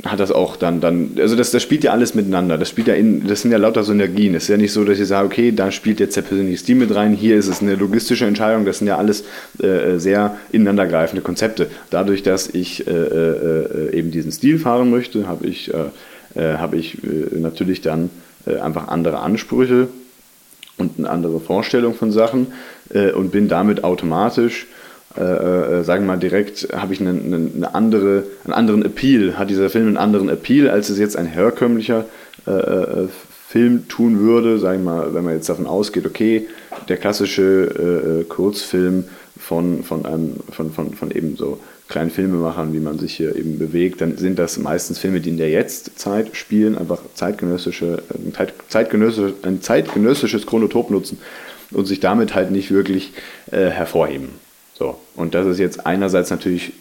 hat 0.05 0.19
das 0.19 0.33
auch 0.33 0.57
dann, 0.57 0.81
dann, 0.81 1.13
also 1.17 1.37
das, 1.37 1.53
das 1.53 1.63
spielt 1.63 1.85
ja 1.85 1.93
alles 1.93 2.17
miteinander. 2.17 2.59
Das 2.59 2.71
spielt 2.71 2.89
ja 2.89 2.95
in, 2.95 3.25
das 3.29 3.43
sind 3.43 3.53
ja 3.53 3.59
lauter 3.59 3.85
Synergien. 3.85 4.35
Es 4.35 4.45
ist 4.45 4.49
ja 4.49 4.57
nicht 4.57 4.73
so, 4.73 4.85
dass 4.85 4.99
ich 4.99 5.07
sage, 5.07 5.27
okay, 5.27 5.53
da 5.53 5.71
spielt 5.71 6.01
jetzt 6.01 6.17
der 6.17 6.23
persönliche 6.23 6.59
Stil 6.59 6.75
mit 6.75 6.93
rein, 6.93 7.15
hier 7.15 7.37
ist 7.37 7.47
es 7.47 7.63
eine 7.63 7.77
logistische 7.77 8.27
Entscheidung, 8.27 8.65
das 8.65 8.79
sind 8.79 8.89
ja 8.89 8.99
alles 8.99 9.23
äh, 9.63 9.99
sehr 9.99 10.37
ineinandergreifende 10.51 11.23
Konzepte. 11.23 11.71
Dadurch, 11.91 12.25
dass 12.25 12.49
ich 12.49 12.85
äh, 12.85 12.91
äh, 12.91 13.97
eben 13.97 14.11
diesen 14.11 14.33
Stil 14.33 14.59
fahren 14.59 14.91
möchte, 14.91 15.29
habe 15.29 15.47
ich 15.47 15.73
äh, 15.73 15.77
äh, 15.77 15.89
habe 16.41 16.77
ich 16.77 17.03
äh, 17.03 17.39
natürlich 17.39 17.81
dann 17.81 18.11
äh, 18.47 18.57
einfach 18.59 18.89
andere 18.89 19.21
Ansprüche 19.21 19.89
und 20.79 20.99
eine 20.99 21.11
andere 21.11 21.41
Vorstellung 21.41 21.95
von 21.95 22.13
Sachen 22.13 22.49
äh, 22.91 23.11
und 23.13 23.33
bin 23.33 23.49
damit 23.49 23.85
automatisch, 23.85 24.67
äh, 25.17 25.23
äh, 25.23 25.85
sagen 25.85 26.05
wir 26.05 26.15
mal 26.15 26.19
direkt, 26.19 26.69
habe 26.75 26.93
ich 26.93 27.01
eine, 27.01 27.11
eine, 27.11 27.75
andere, 27.75 28.25
einen 28.45 28.53
anderen 28.53 28.85
Appeal, 28.85 29.39
hat 29.39 29.51
dieser 29.51 29.71
Film 29.71 29.87
einen 29.87 29.97
anderen 29.97 30.29
Appeal, 30.29 30.69
als 30.69 30.91
es 30.91 30.99
jetzt 30.99 31.17
ein 31.17 31.27
herkömmlicher 31.27 32.05
Film 33.49 33.89
tun 33.89 34.21
würde, 34.21 34.61
sag 34.61 34.77
ich 34.77 34.83
mal, 34.83 35.15
wenn 35.15 35.25
man 35.25 35.35
jetzt 35.35 35.49
davon 35.49 35.67
ausgeht, 35.67 36.07
okay, 36.07 36.47
der 36.89 36.97
klassische 36.97 38.23
äh, 38.23 38.25
Kurzfilm 38.25 39.05
von, 39.37 39.83
von, 39.83 40.07
einem, 40.07 40.35
von, 40.53 40.71
von, 40.71 40.95
von 40.95 41.11
eben 41.11 41.37
so 41.37 41.59
kleinen 41.89 42.11
Filmemachern, 42.11 42.73
wie 42.73 42.81
man 42.81 42.99
sich 42.99 43.17
hier 43.17 43.37
eben 43.37 43.59
bewegt, 43.59 44.01
dann 44.01 44.17
sind 44.17 44.39
das 44.39 44.59
meistens 44.59 44.99
Filme, 44.99 45.21
die 45.21 45.31
in 45.31 45.37
der 45.37 45.51
Jetztzeit 45.51 46.37
spielen, 46.37 46.77
einfach 46.77 47.01
zeitgenössische, 47.15 48.03
ein, 48.13 48.33
zeitgenössisches, 48.69 49.45
ein 49.45 49.63
zeitgenössisches 49.63 50.47
Chronotop 50.47 50.91
nutzen 50.91 51.19
und 51.71 51.87
sich 51.87 52.01
damit 52.01 52.35
halt 52.35 52.51
nicht 52.51 52.71
wirklich 52.71 53.13
äh, 53.51 53.69
hervorheben. 53.69 54.31
So. 54.75 54.99
Und 55.15 55.35
das 55.35 55.47
ist 55.47 55.59
jetzt 55.59 55.87
einerseits 55.87 56.31
natürlich 56.31 56.73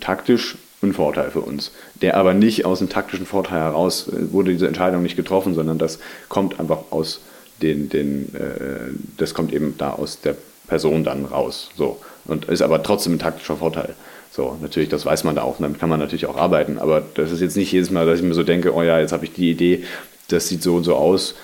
taktisch 0.00 0.56
ein 0.82 0.92
Vorteil 0.92 1.30
für 1.30 1.40
uns, 1.40 1.72
der 2.02 2.16
aber 2.16 2.34
nicht 2.34 2.64
aus 2.64 2.78
dem 2.78 2.88
taktischen 2.88 3.26
Vorteil 3.26 3.60
heraus 3.60 4.08
äh, 4.08 4.32
wurde 4.32 4.52
diese 4.52 4.68
Entscheidung 4.68 5.02
nicht 5.02 5.16
getroffen, 5.16 5.54
sondern 5.54 5.78
das 5.78 5.98
kommt 6.28 6.60
einfach 6.60 6.84
aus 6.90 7.20
den, 7.62 7.88
den 7.88 8.34
äh, 8.34 8.92
das 9.16 9.34
kommt 9.34 9.52
eben 9.52 9.74
da 9.78 9.90
aus 9.90 10.20
der 10.20 10.36
Person 10.68 11.04
dann 11.04 11.24
raus. 11.24 11.70
So. 11.76 11.98
Und 12.26 12.46
ist 12.46 12.62
aber 12.62 12.82
trotzdem 12.82 13.14
ein 13.14 13.18
taktischer 13.18 13.56
Vorteil. 13.56 13.94
So, 14.34 14.58
natürlich, 14.60 14.88
das 14.88 15.06
weiß 15.06 15.22
man 15.22 15.36
da 15.36 15.42
auch 15.42 15.58
damit 15.60 15.78
kann 15.78 15.88
man 15.88 16.00
natürlich 16.00 16.26
auch 16.26 16.36
arbeiten. 16.36 16.80
Aber 16.80 17.04
das 17.14 17.30
ist 17.30 17.40
jetzt 17.40 17.56
nicht 17.56 17.70
jedes 17.70 17.92
Mal, 17.92 18.04
dass 18.04 18.18
ich 18.18 18.24
mir 18.24 18.34
so 18.34 18.42
denke, 18.42 18.74
oh 18.74 18.82
ja, 18.82 18.98
jetzt 18.98 19.12
habe 19.12 19.24
ich 19.24 19.32
die 19.32 19.48
Idee, 19.48 19.84
das 20.26 20.48
sieht 20.48 20.60
so 20.60 20.74
und 20.74 20.82
so 20.82 20.96
aus. 20.96 21.36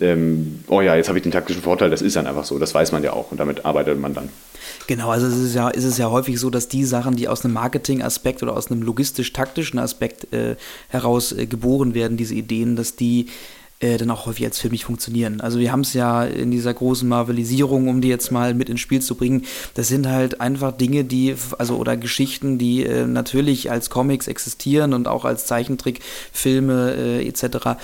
Ähm, 0.00 0.64
oh 0.66 0.80
ja, 0.80 0.96
jetzt 0.96 1.06
habe 1.06 1.18
ich 1.18 1.22
den 1.22 1.30
taktischen 1.30 1.62
Vorteil, 1.62 1.88
das 1.88 2.02
ist 2.02 2.16
dann 2.16 2.26
einfach 2.26 2.42
so, 2.42 2.58
das 2.58 2.74
weiß 2.74 2.90
man 2.90 3.04
ja 3.04 3.12
auch 3.12 3.30
und 3.30 3.38
damit 3.38 3.64
arbeitet 3.64 4.00
man 4.00 4.12
dann. 4.12 4.28
Genau, 4.88 5.10
also 5.10 5.28
es 5.28 5.36
ist 5.36 5.54
ja, 5.54 5.68
ist 5.68 5.84
es 5.84 5.98
ja 5.98 6.10
häufig 6.10 6.40
so, 6.40 6.50
dass 6.50 6.66
die 6.66 6.84
Sachen, 6.84 7.14
die 7.14 7.28
aus 7.28 7.44
einem 7.44 7.54
Marketing-Aspekt 7.54 8.42
oder 8.42 8.56
aus 8.56 8.72
einem 8.72 8.82
logistisch-taktischen 8.82 9.78
Aspekt 9.78 10.32
äh, 10.32 10.56
heraus 10.88 11.30
äh, 11.30 11.46
geboren 11.46 11.94
werden, 11.94 12.16
diese 12.16 12.34
Ideen, 12.34 12.74
dass 12.74 12.96
die 12.96 13.26
äh, 13.82 13.96
dann 13.98 14.10
auch 14.10 14.26
häufig 14.26 14.44
als 14.44 14.58
Film 14.58 14.72
nicht 14.72 14.84
funktionieren. 14.84 15.40
Also 15.40 15.58
wir 15.58 15.72
haben 15.72 15.80
es 15.80 15.92
ja 15.92 16.24
in 16.24 16.50
dieser 16.50 16.72
großen 16.72 17.08
Marvelisierung, 17.08 17.88
um 17.88 18.00
die 18.00 18.08
jetzt 18.08 18.30
mal 18.30 18.54
mit 18.54 18.68
ins 18.68 18.80
Spiel 18.80 19.02
zu 19.02 19.16
bringen, 19.16 19.44
das 19.74 19.88
sind 19.88 20.06
halt 20.06 20.40
einfach 20.40 20.72
Dinge, 20.72 21.04
die, 21.04 21.34
also 21.58 21.76
oder 21.76 21.96
Geschichten, 21.96 22.58
die 22.58 22.84
äh, 22.84 23.06
natürlich 23.06 23.70
als 23.70 23.90
Comics 23.90 24.28
existieren 24.28 24.94
und 24.94 25.08
auch 25.08 25.24
als 25.24 25.46
Zeichentrickfilme 25.46 26.94
äh, 26.96 27.28
etc 27.28 27.76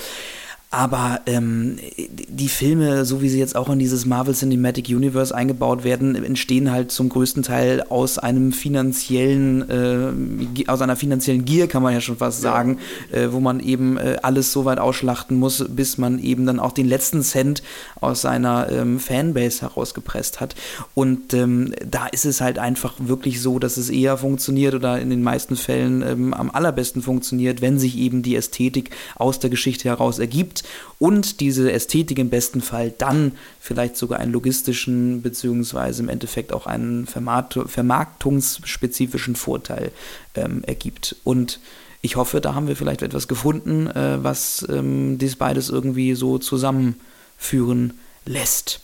aber 0.71 1.21
ähm, 1.25 1.77
die 1.97 2.47
Filme, 2.47 3.03
so 3.03 3.23
wie 3.23 3.29
sie 3.29 3.39
jetzt 3.39 3.55
auch 3.55 3.69
in 3.69 3.79
dieses 3.79 4.05
Marvel 4.05 4.35
Cinematic 4.35 4.87
Universe 4.89 5.33
eingebaut 5.33 5.83
werden, 5.83 6.13
entstehen 6.23 6.71
halt 6.71 6.91
zum 6.91 7.09
größten 7.09 7.41
Teil 7.41 7.81
aus 7.89 8.19
einem 8.19 8.51
finanziellen, 8.51 9.67
äh, 9.67 10.67
aus 10.69 10.83
einer 10.83 10.95
finanziellen 10.95 11.43
Gier, 11.43 11.67
kann 11.67 11.81
man 11.81 11.93
ja 11.93 12.01
schon 12.01 12.17
fast 12.17 12.41
sagen, 12.41 12.77
äh, 13.11 13.29
wo 13.31 13.39
man 13.39 13.61
eben 13.61 13.97
äh, 13.97 14.17
alles 14.21 14.53
so 14.53 14.63
weit 14.63 14.77
ausschlachten 14.77 15.37
muss, 15.37 15.65
bis 15.69 15.97
man 15.97 16.19
eben 16.19 16.45
dann 16.45 16.59
auch 16.59 16.71
den 16.71 16.87
letzten 16.87 17.23
Cent 17.23 17.63
aus 17.99 18.21
seiner 18.21 18.71
ähm, 18.71 18.99
Fanbase 18.99 19.61
herausgepresst 19.61 20.39
hat. 20.39 20.53
Und 20.93 21.33
ähm, 21.33 21.73
da 21.83 22.05
ist 22.05 22.25
es 22.25 22.41
halt 22.41 22.59
einfach 22.59 22.93
wirklich 22.99 23.41
so, 23.41 23.57
dass 23.57 23.77
es 23.77 23.89
eher 23.89 24.17
funktioniert 24.17 24.75
oder 24.75 25.01
in 25.01 25.09
den 25.09 25.23
meisten 25.23 25.55
Fällen 25.55 26.03
ähm, 26.03 26.33
am 26.35 26.51
allerbesten 26.51 27.01
funktioniert, 27.01 27.59
wenn 27.59 27.79
sich 27.79 27.97
eben 27.97 28.21
die 28.21 28.35
Ästhetik 28.35 28.91
aus 29.15 29.39
der 29.39 29.49
Geschichte 29.49 29.89
heraus 29.89 30.19
ergibt 30.19 30.58
und 30.97 31.39
diese 31.39 31.71
Ästhetik 31.71 32.19
im 32.19 32.29
besten 32.29 32.61
Fall 32.61 32.93
dann 32.97 33.33
vielleicht 33.59 33.97
sogar 33.97 34.19
einen 34.19 34.31
logistischen 34.31 35.21
beziehungsweise 35.21 36.03
im 36.03 36.09
Endeffekt 36.09 36.53
auch 36.53 36.65
einen 36.65 37.05
Vermarkt 37.05 37.59
vermarktungsspezifischen 37.65 39.35
Vorteil 39.35 39.91
ähm, 40.35 40.63
ergibt. 40.63 41.15
Und 41.23 41.59
ich 42.01 42.15
hoffe, 42.15 42.41
da 42.41 42.55
haben 42.55 42.67
wir 42.67 42.75
vielleicht 42.75 43.01
etwas 43.01 43.27
gefunden, 43.27 43.87
äh, 43.87 44.23
was 44.23 44.65
ähm, 44.69 45.17
dies 45.17 45.35
beides 45.35 45.69
irgendwie 45.69 46.15
so 46.15 46.37
zusammenführen 46.37 47.93
lässt. 48.25 48.81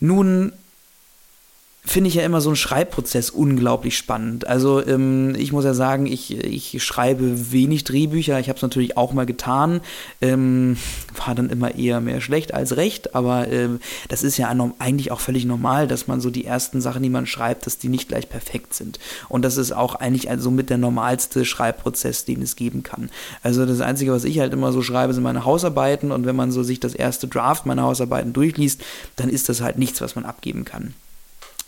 Nun 0.00 0.52
finde 1.86 2.08
ich 2.08 2.16
ja 2.16 2.24
immer 2.24 2.40
so 2.40 2.48
einen 2.48 2.56
Schreibprozess 2.56 3.30
unglaublich 3.30 3.96
spannend. 3.96 4.46
Also 4.46 4.84
ähm, 4.84 5.36
ich 5.36 5.52
muss 5.52 5.64
ja 5.64 5.72
sagen, 5.72 6.06
ich, 6.06 6.36
ich 6.36 6.82
schreibe 6.82 7.52
wenig 7.52 7.84
Drehbücher. 7.84 8.40
Ich 8.40 8.48
habe 8.48 8.56
es 8.56 8.62
natürlich 8.62 8.96
auch 8.96 9.12
mal 9.12 9.24
getan. 9.24 9.80
Ähm, 10.20 10.76
war 11.24 11.36
dann 11.36 11.48
immer 11.48 11.76
eher 11.76 12.00
mehr 12.00 12.20
schlecht 12.20 12.52
als 12.52 12.76
recht, 12.76 13.14
aber 13.14 13.48
ähm, 13.48 13.78
das 14.08 14.24
ist 14.24 14.36
ja 14.36 14.54
eigentlich 14.78 15.12
auch 15.12 15.20
völlig 15.20 15.44
normal, 15.44 15.86
dass 15.86 16.08
man 16.08 16.20
so 16.20 16.30
die 16.30 16.44
ersten 16.44 16.80
Sachen, 16.80 17.04
die 17.04 17.08
man 17.08 17.26
schreibt, 17.26 17.66
dass 17.66 17.78
die 17.78 17.88
nicht 17.88 18.08
gleich 18.08 18.28
perfekt 18.28 18.74
sind. 18.74 18.98
Und 19.28 19.44
das 19.44 19.56
ist 19.56 19.70
auch 19.70 19.94
eigentlich 19.94 20.28
also 20.28 20.50
mit 20.50 20.70
der 20.70 20.78
normalste 20.78 21.44
Schreibprozess, 21.44 22.24
den 22.24 22.42
es 22.42 22.56
geben 22.56 22.82
kann. 22.82 23.10
Also 23.44 23.64
das 23.64 23.80
Einzige, 23.80 24.10
was 24.12 24.24
ich 24.24 24.40
halt 24.40 24.52
immer 24.52 24.72
so 24.72 24.82
schreibe, 24.82 25.14
sind 25.14 25.22
meine 25.22 25.44
Hausarbeiten 25.44 26.10
und 26.10 26.26
wenn 26.26 26.36
man 26.36 26.50
so 26.50 26.64
sich 26.64 26.80
das 26.80 26.94
erste 26.94 27.28
Draft 27.28 27.64
meiner 27.64 27.84
Hausarbeiten 27.84 28.32
durchliest, 28.32 28.82
dann 29.14 29.28
ist 29.28 29.48
das 29.48 29.60
halt 29.60 29.78
nichts, 29.78 30.00
was 30.00 30.16
man 30.16 30.24
abgeben 30.24 30.64
kann. 30.64 30.94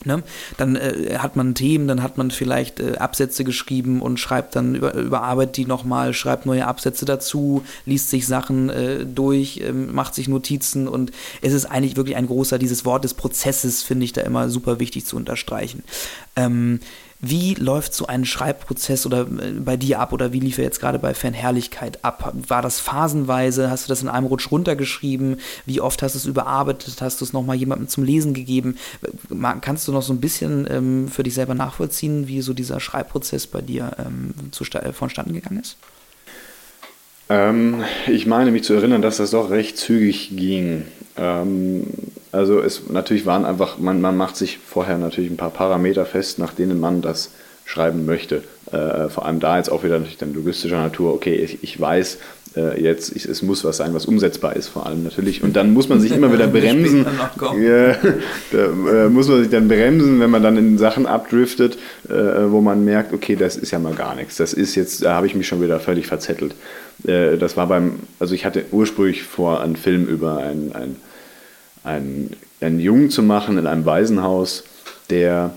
Ne? 0.05 0.23
Dann 0.57 0.77
äh, 0.77 1.19
hat 1.19 1.35
man 1.35 1.57
Themen, 1.57 1.89
dann 1.89 2.05
hat 2.05 2.19
man 2.19 2.31
vielleicht 2.31 2.79
äh, 2.79 2.99
Absätze 2.99 3.43
geschrieben 3.43 4.01
und 4.01 4.21
schreibt 4.21 4.55
dann, 4.55 4.77
über, 4.77 4.95
überarbeitet 4.95 5.57
die 5.57 5.67
nochmal, 5.67 6.15
schreibt 6.15 6.47
neue 6.47 6.69
Absätze 6.69 7.05
dazu, 7.05 7.65
liest 7.85 8.09
sich 8.09 8.25
Sachen 8.27 8.71
äh, 8.71 9.05
durch, 9.05 9.61
ähm, 9.65 9.93
macht 9.93 10.15
sich 10.15 10.29
Notizen 10.29 10.87
und 10.87 11.11
es 11.43 11.53
ist 11.53 11.67
eigentlich 11.67 11.97
wirklich 11.97 12.15
ein 12.15 12.29
großer, 12.29 12.59
dieses 12.61 12.85
Wort 12.85 13.03
des 13.03 13.15
Prozesses 13.15 13.83
finde 13.83 14.05
ich 14.05 14.13
da 14.13 14.21
immer 14.21 14.49
super 14.49 14.79
wichtig 14.79 15.05
zu 15.05 15.17
unterstreichen. 15.17 15.83
Ähm, 16.37 16.79
wie 17.21 17.55
läuft 17.55 17.95
so 17.95 18.07
ein 18.07 18.25
Schreibprozess 18.25 19.05
oder 19.05 19.23
äh, 19.23 19.53
bei 19.59 19.77
dir 19.77 19.99
ab 19.99 20.13
oder 20.13 20.33
wie 20.33 20.41
lief 20.41 20.59
er 20.59 20.65
jetzt 20.65 20.81
gerade 20.81 20.99
bei 20.99 21.15
Fanherrlichkeit 21.15 22.05
ab? 22.05 22.33
War 22.47 22.63
das 22.63 22.79
phasenweise? 22.79 23.71
Hast 23.71 23.87
du 23.87 23.89
das 23.89 24.03
in 24.03 24.09
einem 24.09 24.27
Rutsch 24.27 24.51
runtergeschrieben? 24.51 25.41
Wie 25.67 25.81
oft 25.81 26.03
hast 26.03 26.15
du 26.15 26.19
es 26.19 26.27
überarbeitet? 26.27 27.01
Hast 27.01 27.21
du 27.21 27.25
es 27.25 27.33
nochmal 27.33 27.57
jemandem 27.57 27.89
zum 27.89 28.05
Lesen 28.05 28.35
gegeben? 28.35 28.79
Kannst 29.61 29.89
du 29.89 29.93
noch 29.93 30.03
so 30.03 30.13
ein 30.13 30.21
bisschen 30.21 30.69
ähm, 30.71 31.09
für 31.09 31.25
dich 31.25 31.35
selber 31.35 31.55
nachvollziehen, 31.55 32.29
wie 32.29 32.41
so 32.41 32.53
dieser 32.53 32.79
Schreibprozess 32.79 33.49
bei 33.49 33.63
dir 33.63 33.97
ähm, 33.99 34.35
zu, 34.53 34.65
äh, 34.65 34.93
vonstatten 34.93 35.33
gegangen 35.33 35.61
ist? 35.61 35.77
Ähm, 37.29 37.83
ich 38.07 38.27
meine 38.27 38.53
mich 38.53 38.63
zu 38.63 38.75
erinnern, 38.75 39.03
dass 39.03 39.17
das 39.17 39.33
doch 39.33 39.51
recht 39.51 39.77
zügig 39.77 40.31
ging. 40.37 40.85
Ähm, 41.17 41.85
also 42.39 42.61
es 42.61 42.89
natürlich 42.89 43.27
waren 43.27 43.45
einfach, 43.45 43.79
man, 43.79 44.01
man 44.01 44.17
macht 44.17 44.37
sich 44.37 44.59
vorher 44.59 44.97
natürlich 44.97 45.31
ein 45.31 45.37
paar 45.37 45.51
Parameter 45.51 46.07
fest, 46.07 46.39
nach 46.39 46.55
denen 46.55 46.79
man 46.79 47.03
das 47.03 47.31
schreiben 47.65 48.07
möchte. 48.07 48.43
Äh, 48.73 49.09
vor 49.09 49.27
allem 49.27 49.41
da 49.41 49.59
jetzt 49.59 49.71
auch 49.71 49.83
wieder 49.83 49.99
natürlich 49.99 50.19
dann 50.19 50.35
logistischer 50.35 50.81
Natur, 50.81 51.13
okay, 51.13 51.35
ich, 51.35 51.63
ich 51.63 51.81
weiß 51.81 52.19
äh, 52.57 52.81
jetzt, 52.81 53.15
ich, 53.15 53.25
es 53.25 53.43
muss 53.43 53.65
was 53.65 53.79
sein, 53.79 53.93
was 53.93 54.07
umsetzbar 54.07 54.57
ist 54.57 54.69
vor 54.69 54.87
allem 54.87 55.03
natürlich. 55.03 55.43
Und 55.43 55.57
dann 55.57 55.73
muss 55.73 55.89
man 55.89 56.01
sich 56.01 56.13
immer 56.13 56.33
wieder 56.33 56.47
bremsen. 56.49 57.05
ja, 57.61 57.93
da 58.53 59.05
äh, 59.05 59.09
muss 59.09 59.29
man 59.29 59.41
sich 59.41 59.51
dann 59.51 59.69
bremsen, 59.69 60.21
wenn 60.21 60.31
man 60.31 60.43
dann 60.43 60.57
in 60.57 60.79
Sachen 60.79 61.07
abdriftet, 61.07 61.77
äh, 62.09 62.13
wo 62.49 62.61
man 62.61 62.85
merkt, 62.85 63.13
okay, 63.13 63.37
das 63.37 63.57
ist 63.57 63.71
ja 63.71 63.79
mal 63.79 63.95
gar 63.95 64.15
nichts. 64.15 64.37
Das 64.37 64.53
ist 64.55 64.75
jetzt, 64.75 65.05
da 65.05 65.15
habe 65.15 65.27
ich 65.27 65.35
mich 65.35 65.49
schon 65.49 65.61
wieder 65.61 65.81
völlig 65.81 66.07
verzettelt. 66.07 66.55
Äh, 67.07 67.37
das 67.37 67.57
war 67.57 67.67
beim, 67.67 68.01
also 68.19 68.35
ich 68.35 68.45
hatte 68.45 68.65
ursprünglich 68.71 69.25
vor, 69.25 69.61
einen 69.61 69.77
Film 69.77 70.07
über 70.07 70.39
ein, 70.39 70.73
ein 70.73 70.97
einen, 71.89 72.37
einen 72.61 72.81
Jungen 72.81 73.11
zu 73.11 73.23
machen 73.23 73.59
in 73.59 73.67
einem 73.67 73.85
Waisenhaus, 73.85 74.65
der 75.11 75.53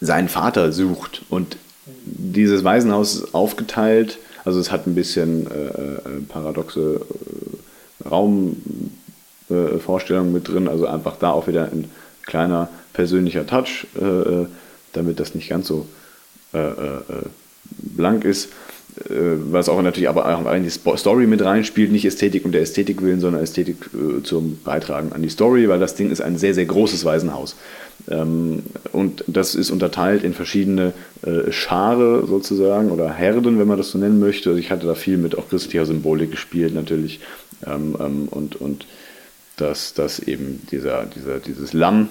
seinen 0.00 0.28
Vater 0.28 0.72
sucht. 0.72 1.22
Und 1.28 1.56
dieses 2.04 2.64
Waisenhaus 2.64 3.14
ist 3.16 3.34
aufgeteilt, 3.34 4.18
also 4.44 4.60
es 4.60 4.72
hat 4.72 4.86
ein 4.86 4.94
bisschen 4.94 5.46
äh, 5.50 5.66
äh 5.66 6.00
paradoxe 6.28 7.00
äh, 8.04 8.08
Raumvorstellungen 8.08 10.30
äh, 10.30 10.34
mit 10.34 10.48
drin, 10.48 10.68
also 10.68 10.86
einfach 10.86 11.16
da 11.16 11.30
auch 11.30 11.46
wieder 11.46 11.66
ein 11.66 11.90
kleiner 12.24 12.68
persönlicher 12.92 13.46
Touch, 13.46 13.86
äh, 14.00 14.04
äh, 14.04 14.46
damit 14.92 15.20
das 15.20 15.34
nicht 15.34 15.48
ganz 15.48 15.68
so 15.68 15.86
blank 17.78 18.26
ist. 18.26 18.50
Äh, 19.08 19.38
was 19.50 19.68
auch 19.68 19.80
natürlich 19.80 20.08
aber 20.08 20.26
auch 20.26 20.52
in 20.52 20.64
die 20.64 20.70
Story 20.70 21.26
mit 21.26 21.42
reinspielt, 21.42 21.90
nicht 21.90 22.04
Ästhetik 22.04 22.44
und 22.44 22.52
der 22.52 22.60
Ästhetik 22.60 23.00
willen, 23.00 23.20
sondern 23.20 23.42
Ästhetik 23.42 23.76
äh, 23.94 24.22
zum 24.22 24.58
Beitragen 24.62 25.12
an 25.12 25.22
die 25.22 25.30
Story, 25.30 25.68
weil 25.68 25.80
das 25.80 25.94
Ding 25.94 26.10
ist 26.10 26.20
ein 26.20 26.36
sehr, 26.36 26.52
sehr 26.52 26.66
großes 26.66 27.04
Waisenhaus. 27.04 27.56
Ähm, 28.10 28.64
und 28.92 29.24
das 29.26 29.54
ist 29.54 29.70
unterteilt 29.70 30.24
in 30.24 30.34
verschiedene 30.34 30.92
äh, 31.22 31.50
Schare 31.50 32.26
sozusagen 32.26 32.90
oder 32.90 33.10
Herden, 33.10 33.58
wenn 33.58 33.68
man 33.68 33.78
das 33.78 33.90
so 33.90 33.98
nennen 33.98 34.20
möchte. 34.20 34.50
Also 34.50 34.60
ich 34.60 34.70
hatte 34.70 34.86
da 34.86 34.94
viel 34.94 35.16
mit 35.16 35.38
auch 35.38 35.48
christlicher 35.48 35.86
Symbolik 35.86 36.30
gespielt 36.30 36.74
natürlich 36.74 37.20
ähm, 37.66 37.96
ähm, 37.98 38.28
und, 38.30 38.56
und 38.56 38.86
dass, 39.56 39.94
dass 39.94 40.18
eben 40.18 40.66
dieser, 40.70 41.06
dieser, 41.06 41.38
dieses 41.38 41.72
Lamm 41.72 42.08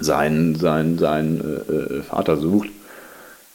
seinen, 0.00 0.56
seinen, 0.56 0.98
seinen 0.98 1.40
äh, 1.40 2.02
Vater 2.02 2.36
sucht 2.36 2.68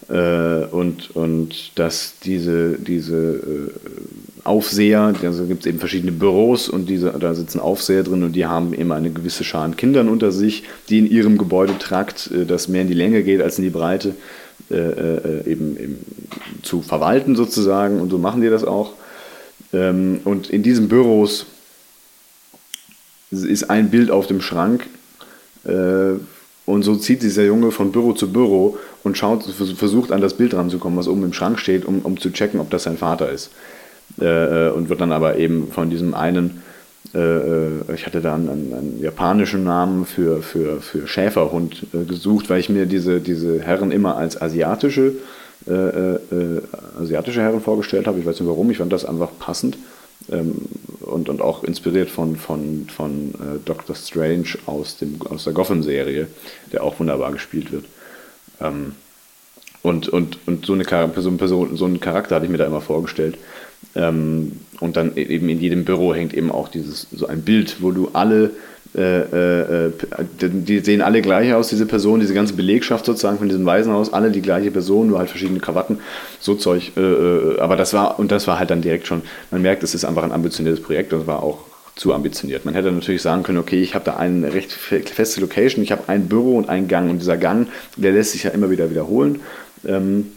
äh, 0.10 0.66
und, 0.72 1.12
und 1.16 1.72
dass 1.76 2.16
diese, 2.24 2.80
diese 2.80 3.16
äh, 3.16 4.44
Aufseher, 4.44 5.14
also 5.22 5.46
gibt 5.46 5.62
es 5.62 5.66
eben 5.68 5.78
verschiedene 5.78 6.12
Büros 6.12 6.68
und 6.68 6.90
diese, 6.90 7.12
da 7.12 7.36
sitzen 7.36 7.60
Aufseher 7.60 8.04
drin 8.04 8.24
und 8.24 8.34
die 8.34 8.48
haben 8.48 8.74
immer 8.74 8.96
eine 8.96 9.12
gewisse 9.12 9.44
Schar 9.44 9.66
an 9.66 9.78
Kindern 9.78 10.10
unter 10.10 10.32
sich, 10.32 10.64
die 10.90 10.98
in 10.98 11.10
ihrem 11.10 11.38
Gebäudetrakt, 11.38 12.32
äh, 12.32 12.46
das 12.46 12.68
mehr 12.68 12.82
in 12.82 12.88
die 12.88 12.96
Länge 12.96 13.22
geht 13.24 13.42
als 13.42 13.60
in 13.60 13.64
die 13.64 13.70
Breite, 13.70 14.16
äh, 14.72 15.50
eben, 15.50 15.78
eben 15.78 16.06
zu 16.64 16.82
verwalten 16.82 17.36
sozusagen 17.36 18.00
und 18.02 18.10
so 18.10 18.18
machen 18.18 18.42
die 18.42 18.50
das 18.50 18.64
auch. 18.64 18.94
Ähm, 19.74 20.22
und 20.26 20.50
in 20.50 20.64
diesen 20.64 20.88
Büros 20.90 21.46
ist 23.32 23.70
ein 23.70 23.90
Bild 23.90 24.10
auf 24.10 24.28
dem 24.28 24.42
Schrank. 24.42 24.88
Äh, 25.66 26.16
und 26.70 26.84
so 26.84 26.96
zieht 26.96 27.24
dieser 27.24 27.44
Junge 27.44 27.72
von 27.72 27.92
Büro 27.92 28.14
zu 28.14 28.32
Büro 28.32 28.78
und 29.04 29.18
schaut, 29.18 29.44
versucht 29.44 30.12
an 30.12 30.22
das 30.22 30.36
Bild 30.36 30.54
ranzukommen, 30.54 31.00
was 31.00 31.08
oben 31.08 31.24
im 31.24 31.34
Schrank 31.34 31.58
steht, 31.58 31.84
um, 31.84 32.00
um 32.04 32.20
zu 32.20 32.32
checken, 32.32 32.60
ob 32.60 32.70
das 32.70 32.84
sein 32.84 32.98
Vater 32.98 33.32
ist. 33.32 33.50
Äh, 34.22 34.68
äh 34.68 34.70
und 34.70 34.88
wird 34.88 35.02
dann 35.02 35.12
aber 35.12 35.38
eben 35.38 35.72
von 35.72 35.90
diesem 35.90 36.14
einen, 36.14 36.62
äh, 37.16 37.18
äh, 37.18 37.96
ich 37.96 38.06
hatte 38.06 38.22
da 38.22 38.36
einen, 38.36 38.50
einen, 38.50 39.00
japanischen 39.02 39.64
Namen 39.64 40.06
für, 40.06 40.44
für, 40.44 40.80
für 40.80 41.08
Schäferhund 41.08 41.88
äh, 41.94 42.04
gesucht, 42.04 42.52
weil 42.52 42.60
ich 42.60 42.70
mir 42.70 42.86
diese, 42.86 43.20
diese 43.20 43.62
Herren 43.62 43.92
immer 43.92 44.16
als 44.16 44.40
asiatische, 44.40 45.14
asiatische 47.00 47.42
Herren 47.42 47.62
vorgestellt 47.62 48.08
habe. 48.08 48.18
Ich 48.18 48.26
weiß 48.26 48.40
nicht 48.40 48.48
warum, 48.48 48.72
ich 48.72 48.78
fand 48.78 48.94
das 48.94 49.06
einfach 49.06 49.30
passend. 49.40 49.78
Ähm, 50.32 50.56
und, 51.02 51.30
und 51.30 51.42
auch 51.42 51.64
inspiriert 51.64 52.10
von, 52.10 52.36
von, 52.36 52.88
von 52.90 53.34
äh, 53.34 53.60
Doctor 53.66 53.96
Strange 53.96 54.58
aus, 54.66 54.98
dem, 54.98 55.22
aus 55.24 55.46
der 55.46 55.54
Gotham-Serie, 55.54 56.28
der 56.72 56.84
auch 56.84 57.00
wunderbar 57.00 57.32
gespielt 57.32 57.72
wird. 57.72 57.86
Ähm, 58.62 58.94
und, 59.82 60.10
und, 60.10 60.40
und 60.46 60.66
so, 60.66 60.74
eine 60.74 60.84
Person, 60.84 61.38
Person, 61.38 61.78
so 61.78 61.86
einen 61.86 62.00
Charakter 62.00 62.36
hatte 62.36 62.46
ich 62.46 62.52
mir 62.52 62.58
da 62.58 62.66
immer 62.66 62.82
vorgestellt. 62.82 63.38
Ähm, 63.96 64.60
und 64.80 64.98
dann 64.98 65.16
e-, 65.16 65.24
eben 65.24 65.50
in 65.50 65.60
jedem 65.60 65.86
Büro 65.86 66.14
hängt 66.14 66.34
eben 66.34 66.52
auch 66.52 66.68
dieses 66.68 67.08
so 67.12 67.28
ein 67.28 67.42
Bild, 67.44 67.82
wo 67.82 67.92
du 67.92 68.10
alle 68.14 68.52
äh, 68.96 69.20
äh, 69.22 69.86
äh, 69.88 69.92
die 70.40 70.80
sehen 70.80 71.02
alle 71.02 71.22
gleich 71.22 71.54
aus, 71.54 71.70
diese 71.70 71.86
Person, 71.86 72.20
diese 72.20 72.34
ganze 72.34 72.54
Belegschaft 72.54 73.06
sozusagen 73.06 73.38
von 73.38 73.48
diesem 73.48 73.66
Waisenhaus, 73.66 74.12
alle 74.12 74.32
die 74.32 74.42
gleiche 74.42 74.72
Person, 74.72 75.08
nur 75.10 75.20
halt 75.20 75.30
verschiedene 75.30 75.60
Krawatten, 75.60 76.00
so 76.40 76.56
Zeug. 76.56 76.94
Äh, 76.98 77.02
äh, 77.02 77.60
aber 77.60 77.76
das 77.76 77.94
war, 77.94 78.18
und 78.20 78.32
das 78.32 78.48
war 78.48 78.58
halt 78.58 78.72
dann 78.72 78.82
direkt 78.82 79.06
schon, 79.06 79.22
man 79.52 79.62
merkt, 79.62 79.84
es 79.84 79.94
ist 79.94 80.06
einfach 80.06 80.24
ein 80.24 80.32
ambitioniertes 80.32 80.84
Projekt 80.84 81.14
und 81.14 81.28
war 81.28 81.44
auch 81.44 81.60
zu 81.96 82.14
ambitioniert. 82.14 82.66
Man 82.66 82.74
hätte 82.74 82.92
natürlich 82.92 83.22
sagen 83.22 83.44
können, 83.44 83.58
okay, 83.58 83.82
ich 83.82 83.94
habe 83.94 84.06
da 84.06 84.16
eine 84.16 84.54
recht 84.54 84.72
feste 84.72 85.42
Location, 85.42 85.84
ich 85.84 85.92
habe 85.92 86.04
ein 86.08 86.28
Büro 86.28 86.58
und 86.58 86.70
einen 86.70 86.88
Gang 86.88 87.12
und 87.12 87.20
dieser 87.20 87.38
Gang, 87.38 87.68
der 87.96 88.14
lässt 88.14 88.32
sich 88.32 88.44
ja 88.44 88.52
immer 88.52 88.70
wieder 88.72 88.90
wiederholen. 88.90 89.42
Ähm, 89.86 90.32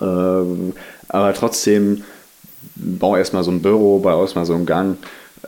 ähm, 0.00 0.72
aber 1.08 1.34
trotzdem, 1.34 2.04
bau 2.76 3.16
erstmal 3.16 3.44
so 3.44 3.50
ein 3.50 3.60
Büro, 3.60 3.98
bau 3.98 4.22
erstmal 4.22 4.46
so 4.46 4.54
einen 4.54 4.66
Gang. 4.66 4.96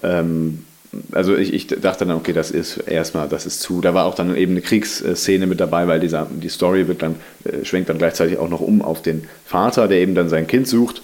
Ähm, 0.02 0.64
also 1.12 1.36
ich, 1.36 1.52
ich, 1.52 1.66
dachte 1.68 2.04
dann, 2.04 2.16
okay, 2.16 2.32
das 2.32 2.50
ist 2.50 2.78
erstmal, 2.78 3.28
das 3.28 3.46
ist 3.46 3.60
zu. 3.60 3.80
Da 3.80 3.94
war 3.94 4.06
auch 4.06 4.14
dann 4.14 4.36
eben 4.36 4.52
eine 4.52 4.60
Kriegsszene 4.60 5.46
mit 5.46 5.60
dabei, 5.60 5.86
weil 5.86 6.00
dieser, 6.00 6.26
die 6.30 6.48
Story 6.48 6.88
wird 6.88 7.02
dann, 7.02 7.16
äh, 7.44 7.64
schwenkt 7.64 7.88
dann 7.88 7.98
gleichzeitig 7.98 8.38
auch 8.38 8.48
noch 8.48 8.60
um 8.60 8.82
auf 8.82 9.00
den 9.02 9.24
Vater, 9.46 9.86
der 9.86 9.98
eben 9.98 10.14
dann 10.14 10.28
sein 10.28 10.46
Kind 10.46 10.66
sucht. 10.66 11.02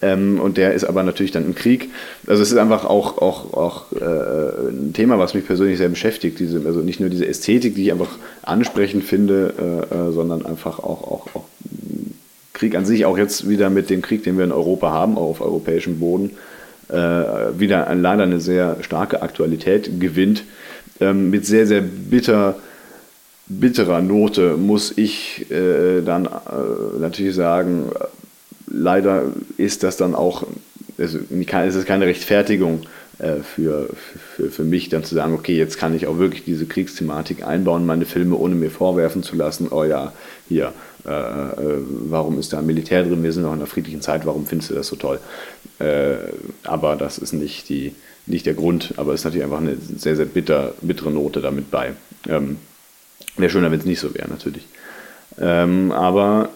Ähm, 0.00 0.40
und 0.40 0.56
der 0.56 0.74
ist 0.74 0.84
aber 0.84 1.02
natürlich 1.02 1.32
dann 1.32 1.44
im 1.44 1.54
Krieg. 1.54 1.90
Also 2.26 2.42
es 2.42 2.50
ist 2.50 2.58
einfach 2.58 2.84
auch, 2.84 3.18
auch, 3.18 3.52
auch 3.52 3.92
äh, 3.92 4.70
ein 4.70 4.92
Thema, 4.92 5.18
was 5.18 5.34
mich 5.34 5.46
persönlich 5.46 5.78
sehr 5.78 5.88
beschäftigt. 5.88 6.38
Diese, 6.40 6.62
also 6.66 6.80
nicht 6.80 7.00
nur 7.00 7.08
diese 7.08 7.26
Ästhetik, 7.26 7.74
die 7.74 7.84
ich 7.84 7.92
einfach 7.92 8.18
ansprechend 8.42 9.04
finde, 9.04 9.54
äh, 9.58 9.94
äh 9.94 10.12
sondern 10.12 10.46
einfach 10.46 10.78
auch, 10.78 11.02
auch, 11.02 11.26
auch 11.34 11.44
Krieg 12.54 12.74
an 12.74 12.84
sich, 12.84 13.06
auch 13.06 13.18
jetzt 13.18 13.48
wieder 13.48 13.70
mit 13.70 13.88
dem 13.88 14.02
Krieg, 14.02 14.24
den 14.24 14.36
wir 14.36 14.44
in 14.44 14.52
Europa 14.52 14.90
haben, 14.90 15.16
auch 15.16 15.30
auf 15.30 15.40
europäischem 15.40 16.00
Boden 16.00 16.30
wieder 16.88 17.94
leider 17.94 18.22
eine 18.22 18.40
sehr 18.40 18.78
starke 18.80 19.20
Aktualität 19.22 20.00
gewinnt. 20.00 20.44
Ähm, 21.00 21.30
mit 21.30 21.46
sehr, 21.46 21.66
sehr 21.66 21.80
bitter, 21.80 22.56
bitterer 23.46 24.02
Note 24.02 24.56
muss 24.56 24.96
ich 24.96 25.50
äh, 25.50 26.02
dann 26.02 26.26
äh, 26.26 26.98
natürlich 26.98 27.34
sagen, 27.34 27.90
leider 28.66 29.24
ist 29.56 29.82
das 29.82 29.96
dann 29.96 30.14
auch, 30.14 30.46
also, 30.98 31.18
es 31.30 31.76
ist 31.76 31.86
keine 31.86 32.06
Rechtfertigung 32.06 32.82
äh, 33.18 33.36
für, 33.42 33.90
für, 34.36 34.50
für 34.50 34.64
mich 34.64 34.88
dann 34.88 35.04
zu 35.04 35.14
sagen, 35.14 35.34
okay, 35.34 35.56
jetzt 35.56 35.78
kann 35.78 35.94
ich 35.94 36.06
auch 36.06 36.18
wirklich 36.18 36.44
diese 36.44 36.66
Kriegsthematik 36.66 37.46
einbauen, 37.46 37.86
meine 37.86 38.06
Filme, 38.06 38.36
ohne 38.36 38.54
mir 38.54 38.70
vorwerfen 38.70 39.22
zu 39.22 39.36
lassen, 39.36 39.68
oh 39.70 39.84
ja, 39.84 40.12
hier, 40.48 40.72
äh, 41.06 41.10
äh, 41.10 41.78
warum 42.08 42.38
ist 42.38 42.52
da 42.52 42.58
ein 42.58 42.66
Militär 42.66 43.02
drin, 43.02 43.22
wir 43.22 43.32
sind 43.32 43.42
noch 43.42 43.52
in 43.52 43.58
einer 43.58 43.66
friedlichen 43.66 44.00
Zeit, 44.00 44.26
warum 44.26 44.46
findest 44.46 44.70
du 44.70 44.74
das 44.74 44.88
so 44.88 44.96
toll? 44.96 45.20
Äh, 45.78 46.16
aber 46.64 46.96
das 46.96 47.18
ist 47.18 47.32
nicht, 47.32 47.68
die, 47.68 47.94
nicht 48.26 48.46
der 48.46 48.54
Grund, 48.54 48.94
aber 48.96 49.14
es 49.14 49.20
ist 49.20 49.24
natürlich 49.24 49.44
einfach 49.44 49.60
eine 49.60 49.76
sehr, 49.76 50.16
sehr 50.16 50.26
bitter, 50.26 50.74
bittere 50.80 51.10
Note 51.10 51.40
damit 51.40 51.70
bei. 51.70 51.92
Ähm, 52.28 52.58
wäre 53.36 53.50
schöner, 53.50 53.70
wenn 53.70 53.80
es 53.80 53.86
nicht 53.86 54.00
so 54.00 54.14
wäre, 54.14 54.28
natürlich. 54.28 54.66
Ähm, 55.40 55.92
aber 55.92 56.50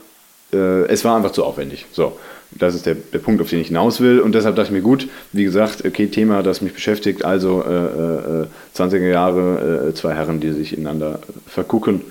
äh, 0.53 0.87
es 0.87 1.05
war 1.05 1.17
einfach 1.17 1.33
zu 1.33 1.45
aufwendig. 1.45 1.87
So, 1.93 2.19
das 2.51 2.75
ist 2.75 2.87
der, 2.87 2.95
der 2.95 3.19
Punkt, 3.19 3.41
auf 3.41 3.51
den 3.51 3.61
ich 3.61 3.69
hinaus 3.69 4.01
will. 4.01 4.21
Und 4.21 4.35
deshalb 4.35 4.57
dachte 4.57 4.69
ich 4.69 4.75
mir, 4.75 4.83
gut, 4.83 5.09
wie 5.33 5.45
gesagt, 5.45 5.85
okay, 5.85 6.09
Thema, 6.09 6.43
das 6.43 6.61
mich 6.61 6.75
beschäftigt, 6.75 7.25
also 7.25 7.63
äh, 7.63 8.47
20er 8.77 8.97
äh, 8.97 9.11
Jahre, 9.11 9.89
äh, 9.89 9.95
zwei 9.95 10.15
Herren, 10.15 10.41
die 10.41 10.53
sich 10.53 10.77
ineinander 10.77 11.21
vergucken. 11.47 12.03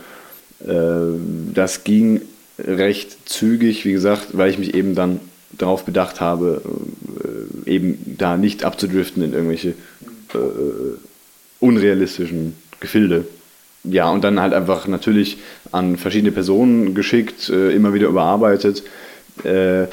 Äh, 0.67 1.17
das 1.53 1.83
ging 1.83 2.21
recht 2.57 3.29
zügig, 3.29 3.85
wie 3.85 3.91
gesagt, 3.91 4.29
weil 4.33 4.49
ich 4.49 4.59
mich 4.59 4.73
eben 4.73 4.95
dann 4.95 5.19
darauf 5.51 5.85
bedacht 5.85 6.21
habe, 6.21 6.61
äh, 7.65 7.69
eben 7.69 8.15
da 8.17 8.37
nicht 8.37 8.63
abzudriften 8.63 9.23
in 9.23 9.33
irgendwelche 9.33 9.69
äh, 9.69 10.97
unrealistischen 11.59 12.55
Gefilde. 12.79 13.25
Ja, 13.83 14.09
und 14.11 14.23
dann 14.23 14.39
halt 14.39 14.53
einfach 14.53 14.87
natürlich 14.87 15.37
an 15.71 15.97
verschiedene 15.97 16.31
Personen 16.31 16.93
geschickt, 16.93 17.49
äh, 17.49 17.71
immer 17.71 17.93
wieder 17.93 18.07
überarbeitet. 18.07 18.83
Äh, 19.43 19.87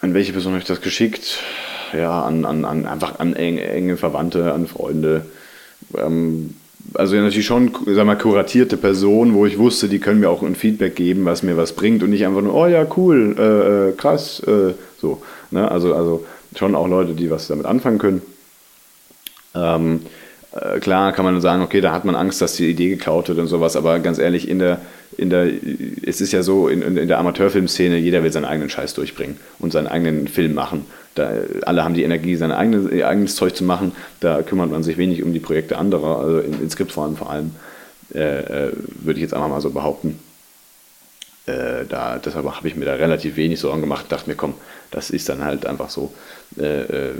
an 0.00 0.12
welche 0.12 0.32
Person 0.32 0.52
habe 0.52 0.60
ich 0.60 0.68
das 0.68 0.82
geschickt? 0.82 1.38
Ja, 1.92 2.24
an, 2.24 2.44
an, 2.44 2.64
an 2.64 2.86
einfach 2.86 3.18
an 3.20 3.34
enge, 3.34 3.64
enge 3.66 3.96
Verwandte, 3.96 4.52
an 4.52 4.66
Freunde. 4.66 5.24
Ähm, 5.96 6.54
also 6.96 7.16
natürlich 7.16 7.46
schon, 7.46 7.72
sag 7.86 8.06
mal, 8.06 8.16
kuratierte 8.16 8.76
Personen, 8.76 9.34
wo 9.34 9.46
ich 9.46 9.58
wusste, 9.58 9.88
die 9.88 9.98
können 9.98 10.20
mir 10.20 10.30
auch 10.30 10.42
ein 10.42 10.54
Feedback 10.54 10.96
geben, 10.96 11.24
was 11.24 11.42
mir 11.42 11.56
was 11.56 11.72
bringt 11.72 12.02
und 12.02 12.10
nicht 12.10 12.26
einfach 12.26 12.42
nur, 12.42 12.54
oh 12.54 12.66
ja, 12.66 12.86
cool, 12.96 13.36
äh, 13.38 13.90
äh, 13.90 13.92
krass, 13.92 14.40
äh, 14.40 14.74
so. 15.00 15.22
Ne? 15.50 15.70
Also, 15.70 15.94
also 15.94 16.24
schon 16.56 16.74
auch 16.74 16.88
Leute, 16.88 17.14
die 17.14 17.30
was 17.30 17.48
damit 17.48 17.66
anfangen 17.66 17.98
können. 17.98 18.22
Ähm, 19.54 20.00
äh, 20.04 20.25
klar 20.80 21.12
kann 21.12 21.24
man 21.24 21.40
sagen, 21.40 21.62
okay, 21.62 21.80
da 21.80 21.92
hat 21.92 22.04
man 22.04 22.14
Angst, 22.14 22.40
dass 22.40 22.54
die 22.54 22.70
Idee 22.70 22.90
geklaut 22.90 23.28
wird 23.28 23.38
und 23.38 23.48
sowas, 23.48 23.76
aber 23.76 23.98
ganz 23.98 24.18
ehrlich, 24.18 24.48
in 24.48 24.58
der, 24.58 24.80
in 25.16 25.30
der, 25.30 25.48
es 26.02 26.20
ist 26.20 26.32
ja 26.32 26.42
so, 26.42 26.68
in, 26.68 26.82
in 26.82 27.08
der 27.08 27.18
Amateurfilmszene, 27.18 27.96
jeder 27.96 28.22
will 28.22 28.32
seinen 28.32 28.44
eigenen 28.44 28.70
Scheiß 28.70 28.94
durchbringen 28.94 29.38
und 29.58 29.72
seinen 29.72 29.86
eigenen 29.86 30.28
Film 30.28 30.54
machen. 30.54 30.86
Da, 31.14 31.30
alle 31.62 31.82
haben 31.82 31.94
die 31.94 32.02
Energie, 32.02 32.36
sein 32.36 32.52
eigene, 32.52 32.90
ihr 32.90 33.08
eigenes 33.08 33.36
Zeug 33.36 33.56
zu 33.56 33.64
machen. 33.64 33.92
Da 34.20 34.42
kümmert 34.42 34.70
man 34.70 34.82
sich 34.82 34.98
wenig 34.98 35.22
um 35.22 35.32
die 35.32 35.40
Projekte 35.40 35.78
anderer, 35.78 36.20
also 36.20 36.38
in, 36.40 36.60
in 36.60 36.70
Skriptformen 36.70 37.16
vor 37.16 37.30
allem, 37.30 37.52
äh, 38.14 38.68
äh, 38.68 38.72
würde 39.02 39.18
ich 39.18 39.22
jetzt 39.22 39.34
einfach 39.34 39.48
mal 39.48 39.60
so 39.60 39.70
behaupten. 39.70 40.18
Äh, 41.46 41.84
da, 41.88 42.18
deshalb 42.18 42.44
habe 42.44 42.66
ich 42.66 42.74
mir 42.74 42.86
da 42.86 42.94
relativ 42.94 43.36
wenig 43.36 43.60
Sorgen 43.60 43.80
gemacht, 43.80 44.06
dachte 44.08 44.28
mir, 44.28 44.34
komm, 44.34 44.54
das 44.90 45.10
ist 45.10 45.28
dann 45.28 45.44
halt 45.44 45.64
einfach 45.64 45.90
so. 45.90 46.12
Äh, 46.58 46.82
äh, 46.82 47.10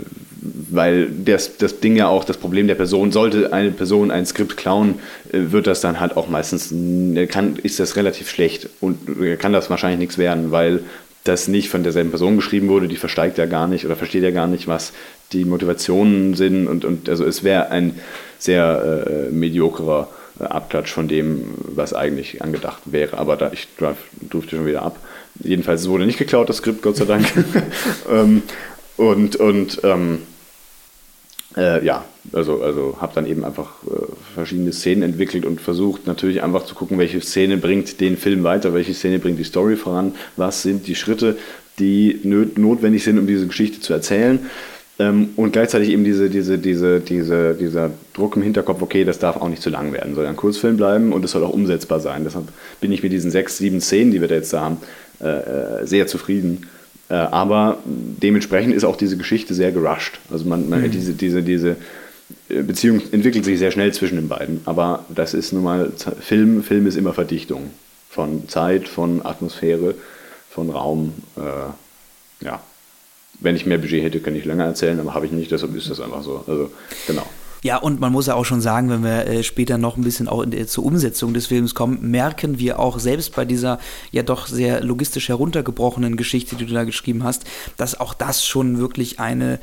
weil 0.69 1.09
das, 1.09 1.57
das 1.57 1.79
Ding 1.79 1.95
ja 1.95 2.09
auch, 2.09 2.25
das 2.25 2.37
Problem 2.37 2.67
der 2.67 2.75
Person, 2.75 3.13
sollte 3.13 3.53
eine 3.53 3.71
Person 3.71 4.11
ein 4.11 4.25
Skript 4.25 4.57
klauen, 4.57 4.99
äh, 5.31 5.51
wird 5.51 5.65
das 5.65 5.79
dann 5.79 6.01
halt 6.01 6.17
auch 6.17 6.27
meistens, 6.27 6.73
kann, 7.29 7.55
ist 7.55 7.79
das 7.79 7.95
relativ 7.95 8.29
schlecht 8.29 8.69
und 8.81 9.39
kann 9.39 9.53
das 9.53 9.69
wahrscheinlich 9.69 9.99
nichts 9.99 10.17
werden, 10.17 10.51
weil 10.51 10.81
das 11.23 11.47
nicht 11.47 11.69
von 11.69 11.83
derselben 11.83 12.09
Person 12.09 12.35
geschrieben 12.35 12.67
wurde, 12.69 12.87
die 12.87 12.95
versteigt 12.95 13.37
ja 13.37 13.45
gar 13.45 13.67
nicht 13.67 13.85
oder 13.85 13.95
versteht 13.95 14.23
ja 14.23 14.31
gar 14.31 14.47
nicht, 14.47 14.67
was 14.67 14.93
die 15.33 15.45
Motivationen 15.45 16.35
sind 16.35 16.67
und, 16.67 16.85
und 16.85 17.09
also 17.09 17.25
es 17.25 17.43
wäre 17.43 17.69
ein 17.69 17.99
sehr 18.39 19.05
äh, 19.07 19.31
mediokrer 19.31 20.09
äh, 20.11 20.16
Abklatsch 20.39 20.91
von 20.91 21.07
dem, 21.07 21.53
was 21.57 21.93
eigentlich 21.93 22.41
angedacht 22.41 22.81
wäre. 22.85 23.17
Aber 23.17 23.35
da, 23.37 23.51
ich 23.51 23.67
durfte 24.29 24.55
schon 24.55 24.65
wieder 24.65 24.83
ab. 24.83 24.99
Jedenfalls 25.39 25.87
wurde 25.87 26.05
nicht 26.05 26.19
geklaut, 26.19 26.49
das 26.49 26.57
Skript, 26.57 26.81
Gott 26.81 26.97
sei 26.97 27.05
Dank. 27.05 27.25
ähm, 28.11 28.43
und 28.97 29.35
und 29.35 29.79
ähm, 29.83 30.19
äh, 31.55 31.83
ja, 31.85 32.05
also, 32.33 32.61
also 32.61 32.97
habe 32.99 33.13
dann 33.15 33.25
eben 33.25 33.43
einfach 33.43 33.83
äh, 33.85 34.05
verschiedene 34.35 34.71
Szenen 34.71 35.03
entwickelt 35.03 35.45
und 35.45 35.61
versucht 35.61 36.05
natürlich 36.07 36.43
einfach 36.43 36.65
zu 36.65 36.75
gucken, 36.75 36.97
welche 36.97 37.21
Szene 37.21 37.57
bringt 37.57 37.99
den 37.99 38.17
Film 38.17 38.43
weiter, 38.43 38.73
welche 38.73 38.93
Szene 38.93 39.19
bringt 39.19 39.39
die 39.39 39.43
Story 39.43 39.75
voran, 39.75 40.13
was 40.35 40.61
sind 40.61 40.87
die 40.87 40.95
Schritte, 40.95 41.37
die 41.79 42.19
notwendig 42.23 43.03
sind, 43.03 43.19
um 43.19 43.27
diese 43.27 43.47
Geschichte 43.47 43.79
zu 43.79 43.93
erzählen. 43.93 44.39
Ähm, 44.99 45.29
und 45.35 45.53
gleichzeitig 45.53 45.89
eben 45.89 46.03
diese, 46.03 46.29
diese, 46.29 46.57
diese, 46.57 46.99
diese, 46.99 47.53
dieser 47.53 47.91
Druck 48.13 48.35
im 48.35 48.41
Hinterkopf, 48.41 48.81
okay, 48.81 49.03
das 49.03 49.19
darf 49.19 49.37
auch 49.37 49.49
nicht 49.49 49.61
zu 49.61 49.69
lang 49.69 49.93
werden, 49.93 50.15
soll 50.15 50.25
ein 50.25 50.35
Kurzfilm 50.35 50.77
bleiben 50.77 51.13
und 51.13 51.23
es 51.23 51.31
soll 51.31 51.43
auch 51.43 51.53
umsetzbar 51.53 51.99
sein. 51.99 52.23
Deshalb 52.23 52.47
bin 52.81 52.91
ich 52.91 53.03
mit 53.03 53.11
diesen 53.11 53.29
sechs, 53.29 53.57
sieben 53.57 53.79
Szenen, 53.79 54.11
die 54.11 54.21
wir 54.21 54.27
da 54.27 54.35
jetzt 54.35 54.53
da 54.53 54.61
haben, 54.61 54.77
äh, 55.21 55.27
äh 55.27 55.85
sehr 55.85 56.07
zufrieden. 56.07 56.65
Äh, 57.09 57.13
aber 57.13 57.77
dementsprechend 57.85 58.73
ist 58.73 58.83
auch 58.83 58.97
diese 58.97 59.17
Geschichte 59.17 59.53
sehr 59.53 59.71
gerusht. 59.71 60.19
Also 60.31 60.45
man, 60.45 60.67
man 60.67 60.81
mhm. 60.81 60.91
diese, 60.91 61.13
diese, 61.13 61.43
diese 61.43 61.77
äh, 62.49 62.63
Beziehung 62.63 63.01
entwickelt 63.11 63.45
sich 63.45 63.59
sehr 63.59 63.71
schnell 63.71 63.93
zwischen 63.93 64.15
den 64.15 64.27
beiden. 64.27 64.61
Aber 64.65 65.05
das 65.09 65.33
ist 65.33 65.53
nun 65.53 65.63
mal 65.63 65.91
Film. 66.19 66.63
Film 66.63 66.87
ist 66.87 66.97
immer 66.97 67.13
Verdichtung 67.13 67.69
von 68.09 68.49
Zeit, 68.49 68.87
von 68.87 69.25
Atmosphäre, 69.25 69.93
von 70.49 70.69
Raum. 70.69 71.13
Äh, 71.37 72.45
ja. 72.45 72.61
Wenn 73.39 73.55
ich 73.55 73.65
mehr 73.65 73.77
Budget 73.77 74.03
hätte, 74.03 74.19
könnte 74.19 74.39
ich 74.39 74.45
länger 74.45 74.65
erzählen, 74.65 74.99
aber 74.99 75.13
habe 75.13 75.25
ich 75.25 75.31
nicht, 75.31 75.51
deshalb 75.51 75.75
ist 75.75 75.89
das 75.89 75.99
einfach 75.99 76.23
so. 76.23 76.43
Also, 76.47 76.71
genau. 77.05 77.27
Ja, 77.63 77.77
und 77.77 77.99
man 77.99 78.11
muss 78.11 78.27
ja 78.27 78.35
auch 78.35 78.45
schon 78.45 78.61
sagen, 78.61 78.89
wenn 78.89 79.03
wir 79.03 79.27
äh, 79.27 79.43
später 79.43 79.77
noch 79.77 79.97
ein 79.97 80.03
bisschen 80.03 80.27
auch 80.27 80.41
in, 80.41 80.67
zur 80.67 80.85
Umsetzung 80.85 81.33
des 81.33 81.47
Films 81.47 81.73
kommen, 81.73 82.11
merken 82.11 82.59
wir 82.59 82.79
auch 82.79 82.99
selbst 82.99 83.35
bei 83.35 83.45
dieser 83.45 83.79
ja 84.11 84.23
doch 84.23 84.47
sehr 84.47 84.83
logistisch 84.83 85.29
heruntergebrochenen 85.29 86.17
Geschichte, 86.17 86.55
die 86.55 86.65
du 86.65 86.73
da 86.73 86.83
geschrieben 86.83 87.23
hast, 87.23 87.45
dass 87.75 87.99
auch 87.99 88.13
das 88.13 88.45
schon 88.45 88.77
wirklich 88.77 89.19
eine 89.19 89.59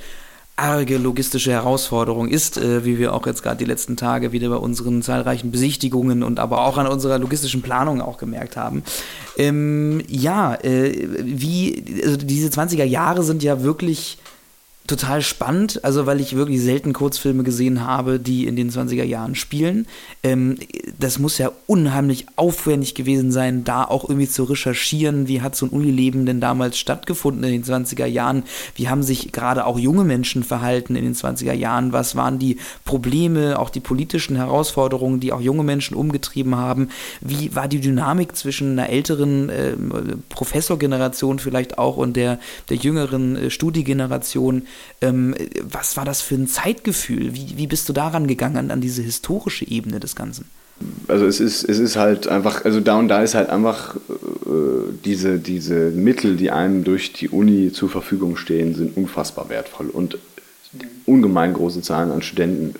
arge 0.57 0.98
logistische 0.98 1.50
Herausforderung 1.50 2.28
ist, 2.28 2.59
äh, 2.59 2.84
wie 2.84 2.98
wir 2.98 3.12
auch 3.12 3.26
jetzt 3.26 3.42
gerade 3.42 3.57
die 3.57 3.64
letzten 3.64 3.96
Tage 3.96 4.32
wieder 4.32 4.48
bei 4.48 4.57
unseren 4.57 5.02
zahlreichen 5.02 5.50
Besichtigungen 5.50 6.22
und 6.22 6.38
aber 6.38 6.64
auch 6.64 6.78
an 6.78 6.86
unserer 6.86 7.18
logistischen 7.18 7.62
Planung 7.62 8.00
auch 8.00 8.18
gemerkt 8.18 8.57
haben. 8.57 8.84
Ähm, 9.36 10.02
ja, 10.09 10.55
äh, 10.55 11.09
wie, 11.22 12.02
also 12.05 12.16
diese 12.16 12.48
20er 12.48 12.84
Jahre 12.84 13.24
sind 13.24 13.42
ja 13.42 13.62
wirklich 13.62 14.18
total 14.87 15.22
spannend, 15.22 15.82
also 15.82 16.05
weil 16.05 16.20
ich 16.20 16.37
wirklich 16.37 16.61
selten 16.61 16.93
Kurzfilme 16.93 17.43
gesehen 17.43 17.87
habe, 17.87 18.20
die 18.20 18.47
in 18.47 18.55
den 18.55 18.70
20er 18.70 19.05
Jahren 19.05 19.35
spielen. 19.35 19.87
Ähm, 20.22 20.59
das 20.99 21.18
muss 21.18 21.39
ja 21.39 21.53
unheimlich 21.66 22.26
aufwendig 22.37 22.95
gewesen 22.95 23.32
sein, 23.32 23.64
da 23.64 23.85
auch 23.85 24.07
irgendwie 24.07 24.28
zu 24.28 24.45
recherchieren, 24.45 25.26
wie 25.26 25.41
hat 25.41 25.57
so 25.57 25.64
ein 25.64 25.70
Unileben 25.70 26.26
denn 26.26 26.39
damals 26.39 26.78
stattgefunden 26.78 27.45
in 27.45 27.53
den 27.53 27.64
20er 27.64 28.05
Jahren, 28.05 28.43
wie 28.74 28.91
haben 28.91 29.03
sich 29.03 29.32
gerade 29.32 29.64
auch 29.64 29.78
junge 29.78 30.05
Menschen 30.05 30.45
verhalten 30.45 30.97
in 30.97 31.05
den 31.05 31.14
20er 31.14 31.55
Jahren, 31.55 31.95
was 31.95 32.14
waren 32.14 32.39
die 32.39 32.59
Probleme, 32.85 33.59
auch 33.59 33.70
die 33.70 33.80
politischen 33.80 34.37
Herausforderungen, 34.37 35.18
die 35.18 35.32
auch 35.32 35.41
junge 35.41 35.62
Menschen 35.62 35.97
umgetrieben 35.97 36.57
haben, 36.57 36.91
wie 37.22 37.55
war 37.55 37.68
die 37.68 37.80
Dynamik 37.80 38.37
zwischen 38.37 38.72
einer 38.72 38.91
älteren 38.91 39.49
äh, 39.49 39.72
Professorgeneration 40.28 41.39
vielleicht 41.39 41.78
auch 41.78 41.97
und 41.97 42.16
der, 42.16 42.39
der 42.68 42.76
jüngeren 42.76 43.37
äh, 43.37 43.51
Studiegeneration, 43.51 44.64
ähm, 45.00 45.34
was 45.62 45.96
war 45.96 46.04
das 46.04 46.20
für 46.20 46.34
ein 46.34 46.48
Zeitgefühl? 46.48 47.34
Wie, 47.34 47.54
wie 47.56 47.66
bist 47.66 47.88
du 47.88 47.92
daran 47.92 48.26
gegangen, 48.26 48.56
an, 48.56 48.70
an 48.70 48.80
diese 48.80 49.02
historische 49.02 49.66
Ebene 49.68 50.00
des 50.00 50.16
Ganzen? 50.16 50.46
Also 51.06 51.26
es 51.26 51.40
ist, 51.40 51.62
es 51.64 51.78
ist 51.78 51.96
halt 51.96 52.26
einfach, 52.26 52.64
also 52.64 52.80
da 52.80 52.98
und 52.98 53.08
da 53.08 53.22
ist 53.22 53.34
halt 53.34 53.48
einfach 53.48 53.94
äh, 53.96 53.98
diese, 55.04 55.38
diese 55.38 55.90
Mittel, 55.90 56.36
die 56.36 56.50
einem 56.50 56.82
durch 56.82 57.12
die 57.12 57.28
Uni 57.28 57.72
zur 57.72 57.88
Verfügung 57.88 58.36
stehen, 58.36 58.74
sind 58.74 58.96
unfassbar 58.96 59.48
wertvoll 59.48 59.88
und 59.88 60.18
ungemein 61.06 61.52
große 61.52 61.82
Zahlen 61.82 62.10
an 62.10 62.22
Studenten 62.22 62.74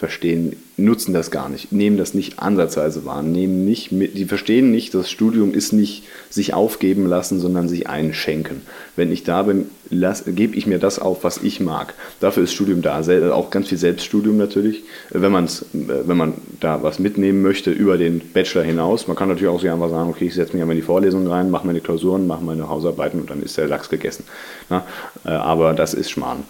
verstehen, 0.00 0.56
nutzen 0.78 1.12
das 1.12 1.30
gar 1.30 1.50
nicht, 1.50 1.72
nehmen 1.72 1.98
das 1.98 2.14
nicht 2.14 2.38
ansatzweise 2.38 3.04
wahr, 3.04 3.22
nehmen 3.22 3.66
nicht 3.66 3.92
mit, 3.92 4.16
die 4.16 4.24
verstehen 4.24 4.70
nicht, 4.70 4.94
das 4.94 5.10
Studium 5.10 5.52
ist 5.52 5.74
nicht 5.74 6.04
sich 6.30 6.54
aufgeben 6.54 7.04
lassen, 7.04 7.38
sondern 7.38 7.68
sich 7.68 7.86
einschenken. 7.86 8.62
Wenn 8.96 9.12
ich 9.12 9.24
da 9.24 9.42
bin, 9.42 9.66
gebe 9.90 10.56
ich 10.56 10.66
mir 10.66 10.78
das 10.78 11.00
auf, 11.00 11.22
was 11.22 11.36
ich 11.42 11.60
mag. 11.60 11.92
Dafür 12.18 12.44
ist 12.44 12.54
Studium 12.54 12.80
da, 12.80 13.02
auch 13.30 13.50
ganz 13.50 13.68
viel 13.68 13.76
Selbststudium 13.76 14.38
natürlich, 14.38 14.84
wenn, 15.10 15.32
man's, 15.32 15.66
wenn 15.74 16.16
man 16.16 16.32
da 16.60 16.82
was 16.82 16.98
mitnehmen 16.98 17.42
möchte 17.42 17.70
über 17.70 17.98
den 17.98 18.20
Bachelor 18.32 18.62
hinaus. 18.62 19.06
Man 19.06 19.18
kann 19.18 19.28
natürlich 19.28 19.50
auch 19.50 19.62
einfach 19.62 19.90
sagen, 19.90 20.08
okay, 20.08 20.28
ich 20.28 20.34
setze 20.34 20.54
mich 20.54 20.62
einmal 20.62 20.76
in 20.76 20.80
die 20.80 20.86
Vorlesung 20.86 21.26
rein, 21.26 21.50
mache 21.50 21.66
meine 21.66 21.80
Klausuren, 21.80 22.26
mache 22.26 22.42
meine 22.42 22.70
Hausarbeiten 22.70 23.20
und 23.20 23.28
dann 23.28 23.42
ist 23.42 23.58
der 23.58 23.68
Lachs 23.68 23.90
gegessen. 23.90 24.24
Äh, 24.70 25.28
aber 25.28 25.74
das 25.74 25.92
ist 25.92 26.10
Schmarrn. 26.10 26.44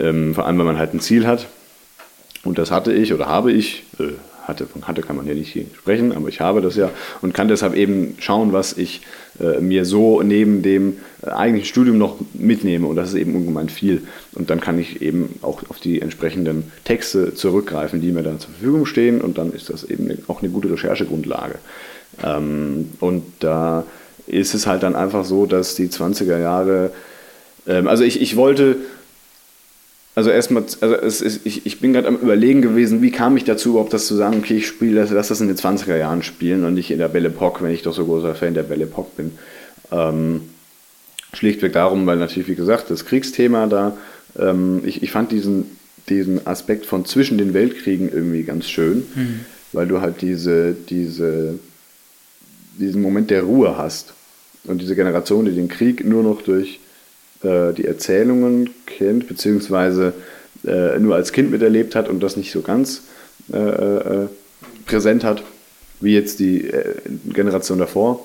Ähm, 0.00 0.34
vor 0.34 0.46
allem, 0.46 0.58
wenn 0.58 0.66
man 0.66 0.78
halt 0.78 0.94
ein 0.94 1.00
Ziel 1.00 1.26
hat, 1.26 1.46
und 2.46 2.58
das 2.58 2.70
hatte 2.70 2.92
ich 2.92 3.12
oder 3.12 3.26
habe 3.26 3.52
ich, 3.52 3.84
äh, 3.98 4.12
hatte, 4.44 4.66
von 4.66 4.86
hatte 4.86 5.02
kann 5.02 5.16
man 5.16 5.26
ja 5.26 5.34
nicht 5.34 5.58
sprechen, 5.76 6.12
aber 6.12 6.28
ich 6.28 6.40
habe 6.40 6.60
das 6.60 6.76
ja 6.76 6.90
und 7.20 7.34
kann 7.34 7.48
deshalb 7.48 7.74
eben 7.74 8.16
schauen, 8.20 8.52
was 8.52 8.76
ich 8.78 9.02
äh, 9.40 9.60
mir 9.60 9.84
so 9.84 10.22
neben 10.22 10.62
dem 10.62 10.98
äh, 11.22 11.30
eigentlichen 11.30 11.68
Studium 11.68 11.98
noch 11.98 12.16
mitnehme 12.32 12.86
und 12.86 12.96
das 12.96 13.10
ist 13.10 13.16
eben 13.16 13.34
ungemein 13.34 13.68
viel. 13.68 14.06
Und 14.34 14.50
dann 14.50 14.60
kann 14.60 14.78
ich 14.78 15.02
eben 15.02 15.38
auch 15.42 15.62
auf 15.68 15.80
die 15.80 16.00
entsprechenden 16.00 16.70
Texte 16.84 17.34
zurückgreifen, 17.34 18.00
die 18.00 18.12
mir 18.12 18.22
dann 18.22 18.38
zur 18.38 18.50
Verfügung 18.50 18.86
stehen 18.86 19.20
und 19.20 19.36
dann 19.36 19.52
ist 19.52 19.68
das 19.70 19.84
eben 19.84 20.10
auch 20.28 20.42
eine 20.42 20.50
gute 20.50 20.70
Recherchegrundlage. 20.70 21.56
Ähm, 22.22 22.90
und 23.00 23.24
da 23.40 23.84
ist 24.26 24.54
es 24.54 24.66
halt 24.66 24.82
dann 24.82 24.96
einfach 24.96 25.24
so, 25.24 25.46
dass 25.46 25.74
die 25.74 25.88
20er 25.88 26.38
Jahre, 26.38 26.92
ähm, 27.66 27.88
also 27.88 28.04
ich, 28.04 28.20
ich 28.20 28.36
wollte 28.36 28.76
also 30.16 30.30
erstmal, 30.30 30.64
also 30.80 30.94
es 30.94 31.20
ist, 31.20 31.44
ich, 31.44 31.66
ich 31.66 31.78
bin 31.78 31.92
gerade 31.92 32.08
am 32.08 32.16
überlegen 32.16 32.62
gewesen, 32.62 33.02
wie 33.02 33.10
kam 33.10 33.36
ich 33.36 33.44
dazu 33.44 33.70
überhaupt 33.70 33.92
das 33.92 34.06
zu 34.06 34.14
sagen, 34.14 34.38
okay, 34.38 34.56
ich 34.56 34.66
spiele 34.66 35.02
das, 35.02 35.10
lass 35.10 35.28
das 35.28 35.42
in 35.42 35.46
den 35.46 35.58
20er 35.58 35.94
Jahren 35.94 36.22
spielen 36.22 36.64
und 36.64 36.72
nicht 36.72 36.90
in 36.90 36.98
der 36.98 37.08
Belle 37.08 37.28
Epoque, 37.28 37.62
wenn 37.62 37.70
ich 37.70 37.82
doch 37.82 37.92
so 37.92 38.06
großer 38.06 38.34
Fan 38.34 38.54
der 38.54 38.62
Belle 38.62 38.84
Epoque 38.84 39.14
bin. 39.14 39.32
Ähm, 39.92 40.40
schlichtweg 41.34 41.74
darum, 41.74 42.06
weil 42.06 42.16
natürlich, 42.16 42.48
wie 42.48 42.54
gesagt, 42.54 42.90
das 42.90 43.04
Kriegsthema 43.04 43.66
da, 43.66 43.94
ähm, 44.38 44.80
ich, 44.86 45.02
ich 45.02 45.10
fand 45.10 45.32
diesen, 45.32 45.76
diesen 46.08 46.46
Aspekt 46.46 46.86
von 46.86 47.04
zwischen 47.04 47.36
den 47.36 47.52
Weltkriegen 47.52 48.10
irgendwie 48.10 48.44
ganz 48.44 48.70
schön, 48.70 49.04
mhm. 49.14 49.40
weil 49.72 49.86
du 49.86 50.00
halt 50.00 50.22
diese, 50.22 50.74
diese, 50.88 51.58
diesen 52.78 53.02
Moment 53.02 53.30
der 53.30 53.42
Ruhe 53.42 53.76
hast 53.76 54.14
und 54.64 54.80
diese 54.80 54.96
Generation, 54.96 55.44
die 55.44 55.52
den 55.52 55.68
Krieg 55.68 56.06
nur 56.06 56.22
noch 56.22 56.40
durch 56.40 56.80
äh, 57.42 57.72
die 57.72 57.86
Erzählungen 57.86 58.70
kennt, 58.86 59.28
beziehungsweise 59.28 60.14
äh, 60.66 60.98
nur 60.98 61.14
als 61.14 61.32
Kind 61.32 61.50
miterlebt 61.50 61.94
hat 61.94 62.08
und 62.08 62.20
das 62.22 62.36
nicht 62.36 62.50
so 62.50 62.62
ganz 62.62 63.02
äh, 63.52 63.56
äh 63.56 64.28
präsent 64.86 65.24
hat, 65.24 65.42
wie 66.00 66.14
jetzt 66.14 66.38
die 66.38 66.68
äh, 66.68 66.94
Generation 67.32 67.78
davor. 67.78 68.24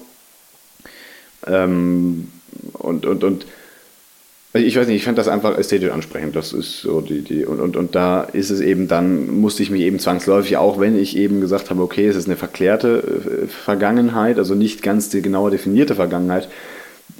Ähm, 1.47 2.28
und, 2.74 3.05
und, 3.07 3.24
und 3.24 3.45
ich 4.53 4.76
weiß 4.76 4.88
nicht, 4.88 4.97
ich 4.97 5.05
fand 5.05 5.18
das 5.18 5.30
einfach 5.30 5.57
ästhetisch 5.57 5.91
ansprechend. 5.91 6.36
Das 6.36 6.51
ist 6.51 6.82
so 6.82 6.99
die, 6.99 7.22
die, 7.22 7.45
und, 7.45 7.62
und, 7.62 7.78
und 7.78 7.95
da 7.95 8.24
ist 8.24 8.49
es 8.49 8.59
eben 8.59 8.88
dann, 8.88 9.39
musste 9.39 9.64
ich 9.64 9.72
mich 9.72 9.82
eben 9.82 9.97
zwangsläufig, 9.97 10.57
auch 10.57 10.80
wenn 10.80 10.99
ich 10.99 11.16
eben 11.16 11.39
gesagt 11.39 11.70
habe, 11.70 11.82
okay, 11.82 12.07
es 12.07 12.18
ist 12.18 12.28
eine 12.28 12.36
verklärte 12.36 13.47
Vergangenheit, 13.47 14.38
also 14.38 14.53
nicht 14.53 14.84
ganz 14.84 15.07
die 15.09 15.22
genauer 15.22 15.51
definierte 15.51 15.95
Vergangenheit, 15.95 16.49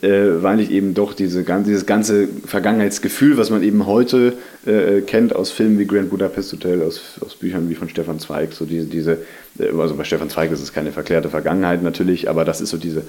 äh, 0.02 0.42
weil 0.42 0.60
ich 0.60 0.72
eben 0.72 0.94
doch 0.94 1.14
diese, 1.14 1.44
dieses 1.44 1.86
ganze 1.86 2.28
Vergangenheitsgefühl, 2.46 3.38
was 3.38 3.52
man 3.52 3.62
eben 3.62 3.86
heute 3.86 4.34
äh, 4.66 5.02
kennt 5.02 5.36
aus 5.36 5.52
Filmen 5.52 5.78
wie 5.78 5.86
Grand 5.86 6.10
Budapest 6.10 6.52
Hotel, 6.54 6.82
aus, 6.82 7.02
aus 7.20 7.36
Büchern 7.36 7.70
wie 7.70 7.76
von 7.76 7.88
Stefan 7.88 8.20
Zweig, 8.20 8.54
so 8.54 8.66
diese, 8.66 8.88
diese, 8.88 9.20
äh, 9.60 9.70
also 9.78 9.96
bei 9.96 10.04
Stefan 10.04 10.30
Zweig 10.30 10.52
ist 10.52 10.62
es 10.62 10.74
keine 10.74 10.92
verklärte 10.92 11.30
Vergangenheit 11.30 11.84
natürlich, 11.84 12.30
aber 12.30 12.46
das 12.46 12.62
ist 12.62 12.72
so 12.72 12.78
diese, 12.78 13.04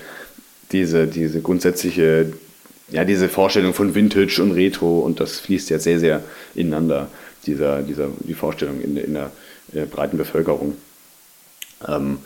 diese, 0.70 1.07
diese 1.07 1.40
grundsätzliche, 1.40 2.32
ja, 2.90 3.05
diese 3.05 3.30
Vorstellung 3.30 3.72
von 3.72 3.95
Vintage 3.95 4.43
und 4.43 4.53
Retro 4.53 5.01
und 5.01 5.18
das 5.18 5.40
fließt 5.40 5.70
jetzt 5.70 5.84
sehr, 5.84 5.99
sehr 5.99 6.22
ineinander, 6.55 7.09
dieser, 7.47 7.80
dieser, 7.82 8.09
die 8.20 8.34
Vorstellung 8.34 8.82
in, 8.82 8.99
in 8.99 9.14
der, 9.14 9.30
in 9.72 9.78
der 9.78 9.86
breiten 9.86 10.18
Bevölkerung. 10.18 10.76
Ähm, 11.88 12.18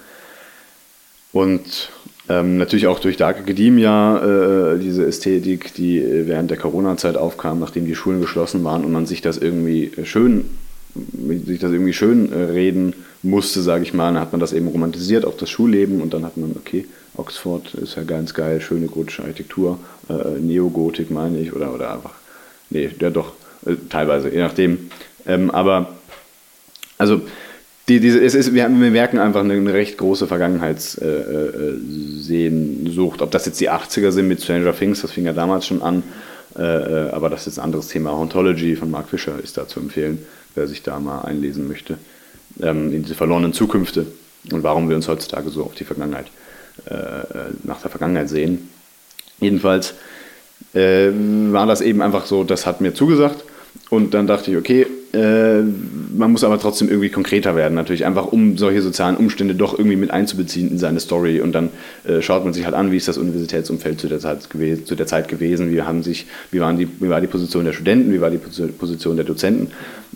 und 1.32 1.90
ähm, 2.28 2.56
natürlich 2.56 2.86
auch 2.86 2.98
durch 2.98 3.16
Dark 3.16 3.38
Academia, 3.38 4.74
äh, 4.74 4.78
diese 4.78 5.06
Ästhetik, 5.06 5.74
die 5.74 6.02
während 6.26 6.50
der 6.50 6.58
Corona-Zeit 6.58 7.16
aufkam, 7.16 7.60
nachdem 7.60 7.86
die 7.86 7.94
Schulen 7.94 8.20
geschlossen 8.20 8.64
waren 8.64 8.84
und 8.84 8.92
man 8.92 9.06
sich 9.06 9.20
das 9.20 9.38
irgendwie 9.38 9.92
schön, 10.04 10.46
sich 11.46 11.60
das 11.60 11.72
irgendwie 11.72 11.92
schön 11.92 12.32
äh, 12.32 12.36
reden 12.36 12.94
musste, 13.22 13.62
sage 13.62 13.84
ich 13.84 13.94
mal. 13.94 14.12
Dann 14.12 14.20
hat 14.20 14.32
man 14.32 14.40
das 14.40 14.52
eben 14.52 14.68
romantisiert, 14.68 15.24
auch 15.24 15.36
das 15.36 15.50
Schulleben 15.50 16.00
und 16.00 16.14
dann 16.14 16.24
hat 16.24 16.36
man, 16.36 16.52
okay, 16.56 16.86
Oxford 17.16 17.74
ist 17.74 17.96
ja 17.96 18.02
ganz 18.02 18.34
geil, 18.34 18.60
schöne 18.60 18.86
gotische 18.86 19.22
Architektur, 19.22 19.78
äh, 20.08 20.40
Neogotik 20.40 21.10
meine 21.10 21.38
ich, 21.38 21.54
oder, 21.54 21.72
oder 21.72 21.94
einfach, 21.94 22.14
nee, 22.70 22.90
ja 23.00 23.10
doch, 23.10 23.32
äh, 23.64 23.74
teilweise, 23.88 24.30
je 24.30 24.40
nachdem. 24.40 24.90
Ähm, 25.26 25.50
aber, 25.50 25.94
also, 26.98 27.22
die, 27.88 28.00
diese, 28.00 28.22
es 28.22 28.34
ist, 28.34 28.52
wir, 28.52 28.68
wir 28.68 28.90
merken 28.90 29.18
einfach 29.18 29.40
eine, 29.40 29.54
eine 29.54 29.72
recht 29.72 29.96
große 29.98 30.26
Vergangenheitssehnsucht. 30.26 33.20
Äh, 33.20 33.22
Ob 33.22 33.30
das 33.30 33.46
jetzt 33.46 33.60
die 33.60 33.70
80er 33.70 34.10
sind 34.10 34.26
mit 34.26 34.42
Stranger 34.42 34.76
Things, 34.76 35.02
das 35.02 35.12
fing 35.12 35.26
ja 35.26 35.32
damals 35.32 35.66
schon 35.66 35.82
an, 35.82 36.02
äh, 36.58 36.62
äh, 36.62 37.10
aber 37.10 37.30
das 37.30 37.46
ist 37.46 37.58
ein 37.58 37.64
anderes 37.64 37.86
Thema. 37.88 38.12
Ontology 38.12 38.74
von 38.74 38.90
Mark 38.90 39.08
Fisher 39.08 39.38
ist 39.42 39.56
da 39.56 39.68
zu 39.68 39.78
empfehlen, 39.78 40.18
wer 40.56 40.66
sich 40.66 40.82
da 40.82 40.98
mal 40.98 41.20
einlesen 41.20 41.68
möchte. 41.68 41.98
Ähm, 42.60 42.92
in 42.92 43.04
diese 43.04 43.14
verlorenen 43.14 43.52
Zukünfte 43.52 44.06
und 44.50 44.64
warum 44.64 44.88
wir 44.88 44.96
uns 44.96 45.06
heutzutage 45.06 45.50
so 45.50 45.62
auf 45.62 45.74
die 45.74 45.84
Vergangenheit, 45.84 46.26
äh, 46.90 46.94
äh 46.94 47.52
nach 47.62 47.80
der 47.82 47.90
Vergangenheit 47.90 48.28
sehen. 48.28 48.68
Jedenfalls 49.38 49.94
äh, 50.74 51.10
war 51.52 51.66
das 51.66 51.82
eben 51.82 52.02
einfach 52.02 52.26
so, 52.26 52.42
das 52.42 52.66
hat 52.66 52.80
mir 52.80 52.94
zugesagt 52.94 53.44
und 53.88 54.14
dann 54.14 54.26
dachte 54.26 54.50
ich, 54.50 54.56
okay, 54.56 54.86
äh, 55.12 55.62
man 55.62 56.32
muss 56.32 56.44
aber 56.44 56.58
trotzdem 56.58 56.88
irgendwie 56.88 57.08
konkreter 57.08 57.54
werden, 57.54 57.74
natürlich 57.74 58.04
einfach, 58.04 58.26
um 58.26 58.58
solche 58.58 58.82
sozialen 58.82 59.16
Umstände 59.16 59.54
doch 59.54 59.78
irgendwie 59.78 59.96
mit 59.96 60.10
einzubeziehen 60.10 60.70
in 60.70 60.78
seine 60.78 61.00
Story. 61.00 61.40
Und 61.40 61.52
dann 61.52 61.70
äh, 62.04 62.20
schaut 62.20 62.44
man 62.44 62.52
sich 62.52 62.64
halt 62.64 62.74
an, 62.74 62.90
wie 62.90 62.96
ist 62.96 63.08
das 63.08 63.16
Universitätsumfeld 63.16 64.00
zu 64.00 64.08
der 64.08 64.18
Zeit, 64.18 64.42
zu 64.84 64.94
der 64.94 65.06
Zeit 65.06 65.28
gewesen, 65.28 65.70
wie, 65.70 65.82
haben 65.82 66.02
sich, 66.02 66.26
wie, 66.50 66.60
waren 66.60 66.78
die, 66.78 66.88
wie 67.00 67.08
war 67.08 67.20
die 67.20 67.26
Position 67.28 67.64
der 67.64 67.72
Studenten, 67.72 68.12
wie 68.12 68.20
war 68.20 68.30
die 68.30 68.38
Position 68.38 69.16
der 69.16 69.24
Dozenten 69.24 69.68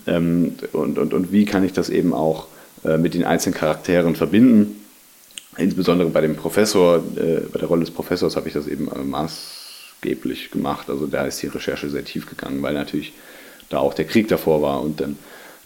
ähm, 0.06 0.54
und, 0.72 0.98
und, 0.98 1.14
und 1.14 1.32
wie 1.32 1.44
kann 1.44 1.64
ich 1.64 1.72
das 1.72 1.90
eben 1.90 2.12
auch 2.12 2.48
äh, 2.84 2.98
mit 2.98 3.14
den 3.14 3.24
einzelnen 3.24 3.54
Charakteren 3.54 4.16
verbinden. 4.16 4.76
Insbesondere 5.56 6.10
bei 6.10 6.20
dem 6.20 6.36
Professor, 6.36 6.96
äh, 7.16 7.40
bei 7.52 7.58
der 7.58 7.68
Rolle 7.68 7.80
des 7.80 7.90
Professors 7.90 8.36
habe 8.36 8.48
ich 8.48 8.54
das 8.54 8.66
eben 8.66 8.88
äh, 8.88 8.98
maß 8.98 9.60
maßgeblich 10.00 10.50
gemacht. 10.50 10.88
Also 10.88 11.06
da 11.06 11.26
ist 11.26 11.42
die 11.42 11.46
Recherche 11.46 11.88
sehr 11.90 12.04
tief 12.04 12.28
gegangen, 12.28 12.62
weil 12.62 12.74
natürlich 12.74 13.12
da 13.70 13.78
auch 13.78 13.94
der 13.94 14.04
Krieg 14.04 14.28
davor 14.28 14.60
war 14.60 14.82
und 14.82 15.00
dann 15.00 15.16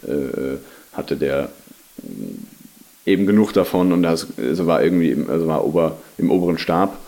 äh, 0.07 0.59
hatte 0.93 1.17
der 1.17 1.51
äh, 1.99 3.11
eben 3.11 3.27
genug 3.27 3.53
davon 3.53 3.93
und 3.93 4.03
das 4.03 4.29
also 4.39 4.67
war 4.67 4.83
irgendwie 4.83 5.11
im, 5.11 5.29
also 5.29 5.47
war 5.47 5.65
ober, 5.65 5.99
im 6.17 6.31
oberen 6.31 6.59
Stab 6.59 6.99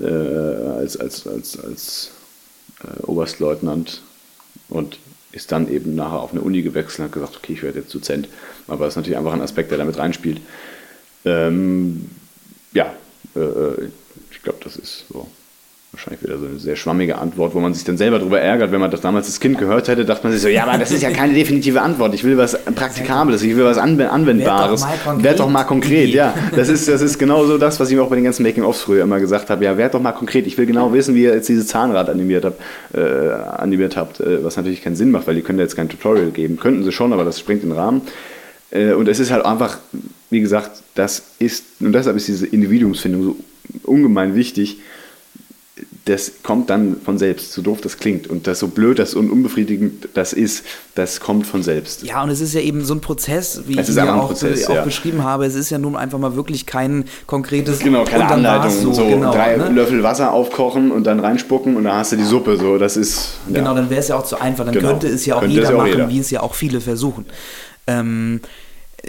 äh, 0.00 0.04
als, 0.04 0.96
als, 0.96 1.26
als, 1.26 1.58
als 1.58 2.10
äh, 2.82 3.02
Oberstleutnant 3.04 4.02
und 4.68 4.98
ist 5.32 5.52
dann 5.52 5.70
eben 5.70 5.94
nachher 5.94 6.20
auf 6.20 6.32
eine 6.32 6.40
Uni 6.40 6.62
gewechselt 6.62 7.00
und 7.00 7.04
hat 7.06 7.12
gesagt, 7.12 7.36
okay, 7.36 7.52
ich 7.52 7.62
werde 7.62 7.80
jetzt 7.80 7.94
Dozent. 7.94 8.28
Aber 8.68 8.84
das 8.84 8.94
ist 8.94 8.96
natürlich 8.96 9.18
einfach 9.18 9.34
ein 9.34 9.42
Aspekt, 9.42 9.70
der 9.70 9.78
damit 9.78 9.98
reinspielt. 9.98 10.40
Ähm, 11.24 12.10
ja, 12.72 12.94
äh, 13.34 13.40
äh 13.40 13.90
ich 14.30 14.42
glaube, 14.42 14.58
das 14.62 14.76
ist 14.76 15.04
so 15.12 15.26
wahrscheinlich 15.96 16.22
wieder 16.22 16.38
so 16.38 16.44
eine 16.44 16.58
sehr 16.58 16.76
schwammige 16.76 17.16
Antwort, 17.16 17.54
wo 17.54 17.60
man 17.60 17.72
sich 17.72 17.82
dann 17.84 17.96
selber 17.96 18.18
darüber 18.18 18.38
ärgert, 18.38 18.70
wenn 18.70 18.80
man 18.80 18.90
das 18.90 19.00
damals 19.00 19.26
als 19.26 19.40
Kind 19.40 19.56
gehört 19.56 19.88
hätte, 19.88 20.04
dachte 20.04 20.24
man 20.24 20.32
sich 20.32 20.42
so, 20.42 20.48
ja, 20.48 20.64
aber 20.64 20.76
das 20.76 20.90
ist 20.90 21.02
ja 21.02 21.10
keine 21.10 21.32
definitive 21.32 21.80
Antwort. 21.80 22.12
Ich 22.12 22.22
will 22.22 22.36
was 22.36 22.56
Praktikables, 22.74 23.42
ich 23.42 23.56
will 23.56 23.64
was 23.64 23.78
Anwendbares. 23.78 24.86
Werd 25.16 25.40
doch 25.40 25.48
mal 25.48 25.64
konkret. 25.64 26.10
ja. 26.10 26.34
Das 26.54 26.68
ist, 26.68 26.86
das 26.86 27.00
ist 27.00 27.18
genau 27.18 27.46
so 27.46 27.56
das, 27.56 27.80
was 27.80 27.88
ich 27.88 27.96
mir 27.96 28.02
auch 28.02 28.10
bei 28.10 28.16
den 28.16 28.24
ganzen 28.24 28.42
Making-ofs 28.42 28.82
früher 28.82 29.04
immer 29.04 29.20
gesagt 29.20 29.48
habe. 29.48 29.64
Ja, 29.64 29.78
werd 29.78 29.94
doch 29.94 30.00
mal 30.00 30.12
konkret. 30.12 30.46
Ich 30.46 30.58
will 30.58 30.66
genau 30.66 30.92
wissen, 30.92 31.14
wie 31.14 31.22
ihr 31.22 31.34
jetzt 31.34 31.48
dieses 31.48 31.66
Zahnrad 31.68 32.10
animiert 32.10 32.44
habt, 32.44 32.60
äh, 32.94 33.30
animiert 33.56 33.96
habt, 33.96 34.20
äh, 34.20 34.44
was 34.44 34.56
natürlich 34.56 34.82
keinen 34.82 34.96
Sinn 34.96 35.10
macht, 35.10 35.26
weil 35.26 35.34
die 35.34 35.42
können 35.42 35.58
jetzt 35.58 35.76
kein 35.76 35.88
Tutorial 35.88 36.30
geben. 36.30 36.58
Könnten 36.58 36.84
sie 36.84 36.92
schon, 36.92 37.14
aber 37.14 37.24
das 37.24 37.40
springt 37.40 37.62
den 37.62 37.72
Rahmen. 37.72 38.02
Äh, 38.70 38.92
und 38.92 39.08
es 39.08 39.18
ist 39.18 39.30
halt 39.30 39.46
einfach, 39.46 39.78
wie 40.28 40.40
gesagt, 40.40 40.82
das 40.94 41.22
ist, 41.38 41.64
und 41.80 41.92
deshalb 41.92 42.16
ist 42.16 42.28
diese 42.28 42.46
Individuumsfindung 42.46 43.22
so 43.22 43.36
ungemein 43.84 44.34
wichtig, 44.34 44.78
das 46.06 46.34
kommt 46.44 46.70
dann 46.70 47.00
von 47.04 47.18
selbst, 47.18 47.52
so 47.52 47.62
doof 47.62 47.80
das 47.80 47.98
klingt. 47.98 48.28
Und 48.28 48.46
das 48.46 48.60
so 48.60 48.68
blöd 48.68 49.00
das 49.00 49.14
und 49.14 49.28
unbefriedigend 49.28 50.08
das 50.14 50.32
ist, 50.32 50.64
das 50.94 51.18
kommt 51.18 51.48
von 51.48 51.64
selbst. 51.64 52.04
Ja, 52.04 52.22
und 52.22 52.30
es 52.30 52.40
ist 52.40 52.54
ja 52.54 52.60
eben 52.60 52.84
so 52.84 52.94
ein 52.94 53.00
Prozess, 53.00 53.62
wie 53.66 53.80
ich 53.80 53.88
ja 53.88 54.14
auch, 54.14 54.28
Prozess, 54.28 54.68
auch 54.68 54.84
beschrieben 54.84 55.24
habe. 55.24 55.46
Es 55.46 55.56
ist 55.56 55.68
ja 55.70 55.78
nun 55.78 55.96
einfach 55.96 56.20
mal 56.20 56.36
wirklich 56.36 56.64
kein 56.64 57.06
konkretes. 57.26 57.80
Genau, 57.80 58.04
keine 58.04 58.28
Anleitung. 58.28 58.70
So, 58.70 58.92
so 58.92 59.04
genau, 59.04 59.32
drei 59.32 59.56
ne? 59.56 59.68
Löffel 59.70 60.04
Wasser 60.04 60.32
aufkochen 60.32 60.92
und 60.92 61.04
dann 61.04 61.18
reinspucken 61.18 61.76
und 61.76 61.82
dann 61.82 61.94
hast 61.94 62.12
du 62.12 62.16
die 62.16 62.24
Suppe. 62.24 62.56
So, 62.56 62.78
das 62.78 62.96
ist. 62.96 63.38
Ja. 63.48 63.58
Genau, 63.58 63.74
dann 63.74 63.90
wäre 63.90 64.00
es 64.00 64.06
ja 64.06 64.16
auch 64.16 64.24
zu 64.24 64.40
einfach. 64.40 64.64
Dann 64.64 64.74
genau. 64.74 64.90
könnte 64.90 65.08
es 65.08 65.26
ja 65.26 65.34
auch 65.34 65.40
könnte 65.40 65.56
jeder 65.56 65.70
auch 65.70 65.78
machen, 65.78 65.88
jeder. 65.88 66.08
wie 66.08 66.20
es 66.20 66.30
ja 66.30 66.40
auch 66.40 66.54
viele 66.54 66.80
versuchen. 66.80 67.26
Ähm, 67.88 68.40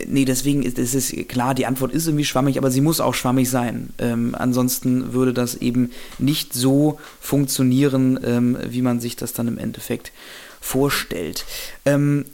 nee, 0.06 0.26
deswegen 0.26 0.64
ist 0.64 0.78
es 0.96 1.14
klar, 1.28 1.56
die 1.56 1.66
Antwort 1.66 1.92
ist 1.92 2.08
irgendwie 2.08 2.26
schwammig, 2.26 2.58
aber 2.58 2.72
sie 2.72 2.82
muss 2.82 3.00
auch 3.00 3.14
schwammig 3.14 3.50
sein. 3.50 3.90
Ähm, 4.00 4.36
ansonsten 4.38 5.14
würde 5.14 5.34
das 5.34 5.56
eben 5.56 5.92
nicht 6.20 6.54
so 6.54 7.00
funktionieren, 7.20 8.20
ähm, 8.24 8.58
wie 8.68 8.82
man 8.82 9.00
sich 9.00 9.16
das 9.16 9.34
dann 9.34 9.48
im 9.48 9.58
Endeffekt 9.58 10.12
vorstellt. 10.62 11.46
Ähm, 11.86 12.26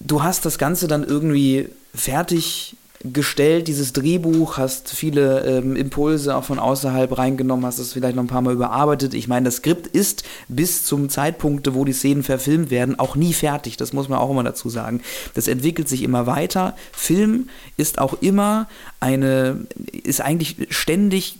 du 0.00 0.22
hast 0.22 0.44
das 0.44 0.58
Ganze 0.58 0.88
dann 0.88 1.04
irgendwie 1.04 1.68
fertig 1.94 2.76
gestellt, 3.02 3.66
dieses 3.66 3.94
Drehbuch, 3.94 4.58
hast 4.58 4.90
viele 4.90 5.40
ähm, 5.46 5.74
Impulse 5.74 6.36
auch 6.36 6.44
von 6.44 6.58
außerhalb 6.58 7.16
reingenommen, 7.16 7.64
hast 7.64 7.78
es 7.78 7.94
vielleicht 7.94 8.14
noch 8.14 8.22
ein 8.22 8.28
paar 8.28 8.42
Mal 8.42 8.52
überarbeitet. 8.52 9.14
Ich 9.14 9.26
meine, 9.26 9.44
das 9.44 9.56
Skript 9.56 9.86
ist 9.86 10.22
bis 10.48 10.84
zum 10.84 11.08
Zeitpunkt, 11.08 11.72
wo 11.72 11.86
die 11.86 11.94
Szenen 11.94 12.22
verfilmt 12.22 12.70
werden, 12.70 12.98
auch 12.98 13.16
nie 13.16 13.32
fertig. 13.32 13.78
Das 13.78 13.94
muss 13.94 14.10
man 14.10 14.18
auch 14.18 14.30
immer 14.30 14.44
dazu 14.44 14.68
sagen. 14.68 15.00
Das 15.34 15.48
entwickelt 15.48 15.88
sich 15.88 16.02
immer 16.02 16.26
weiter. 16.26 16.76
Film 16.92 17.48
ist 17.78 17.98
auch 17.98 18.20
immer 18.20 18.68
eine, 19.00 19.66
ist 20.04 20.20
eigentlich 20.20 20.56
ständig 20.68 21.38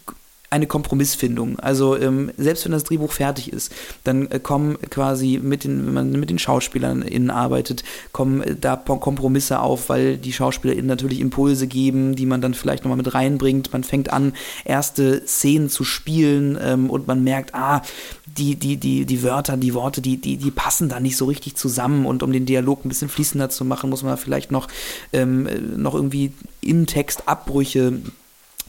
eine 0.51 0.66
Kompromissfindung. 0.66 1.61
Also 1.61 1.96
ähm, 1.96 2.32
selbst 2.36 2.64
wenn 2.64 2.72
das 2.72 2.82
Drehbuch 2.82 3.12
fertig 3.12 3.53
ist, 3.53 3.72
dann 4.03 4.28
äh, 4.30 4.40
kommen 4.40 4.78
quasi 4.90 5.40
mit 5.40 5.62
den, 5.62 5.86
wenn 5.86 5.94
man 5.94 6.11
mit 6.11 6.28
den 6.28 6.40
SchauspielerInnen 6.40 7.30
arbeitet, 7.30 7.84
kommen 8.11 8.42
äh, 8.42 8.57
da 8.61 8.76
Kompromisse 8.76 9.61
auf, 9.61 9.88
weil 9.88 10.18
die 10.18 10.32
SchauspielerInnen 10.32 10.88
natürlich 10.88 11.20
Impulse 11.20 11.68
geben, 11.68 12.16
die 12.16 12.26
man 12.26 12.40
dann 12.40 12.55
vielleicht 12.55 12.82
nochmal 12.82 12.96
mit 12.96 13.14
reinbringt. 13.14 13.72
Man 13.72 13.84
fängt 13.84 14.12
an, 14.12 14.32
erste 14.64 15.24
Szenen 15.24 15.68
zu 15.68 15.84
spielen 15.84 16.59
ähm, 16.61 16.90
und 16.90 17.07
man 17.07 17.22
merkt, 17.22 17.55
ah, 17.55 17.82
die, 18.26 18.57
die, 18.57 18.76
die, 18.76 19.07
die 19.07 19.22
Wörter, 19.22 19.57
die 19.57 19.74
Worte, 19.74 20.01
die, 20.01 20.16
die, 20.16 20.36
die 20.36 20.51
passen 20.51 20.88
da 20.88 20.98
nicht 20.98 21.16
so 21.16 21.26
richtig 21.26 21.57
zusammen 21.57 22.07
und 22.07 22.22
um 22.24 22.32
den 22.32 22.46
Dialog 22.46 22.84
ein 22.84 22.88
bisschen 22.88 23.09
fließender 23.09 23.51
zu 23.51 23.64
machen, 23.64 23.90
muss 23.90 24.03
man 24.03 24.16
vielleicht 24.16 24.51
noch, 24.51 24.66
ähm, 25.12 25.46
äh, 25.46 25.59
noch 25.59 25.94
irgendwie 25.94 26.32
im 26.61 26.86
Text 26.86 27.28
Abbrüche 27.28 28.01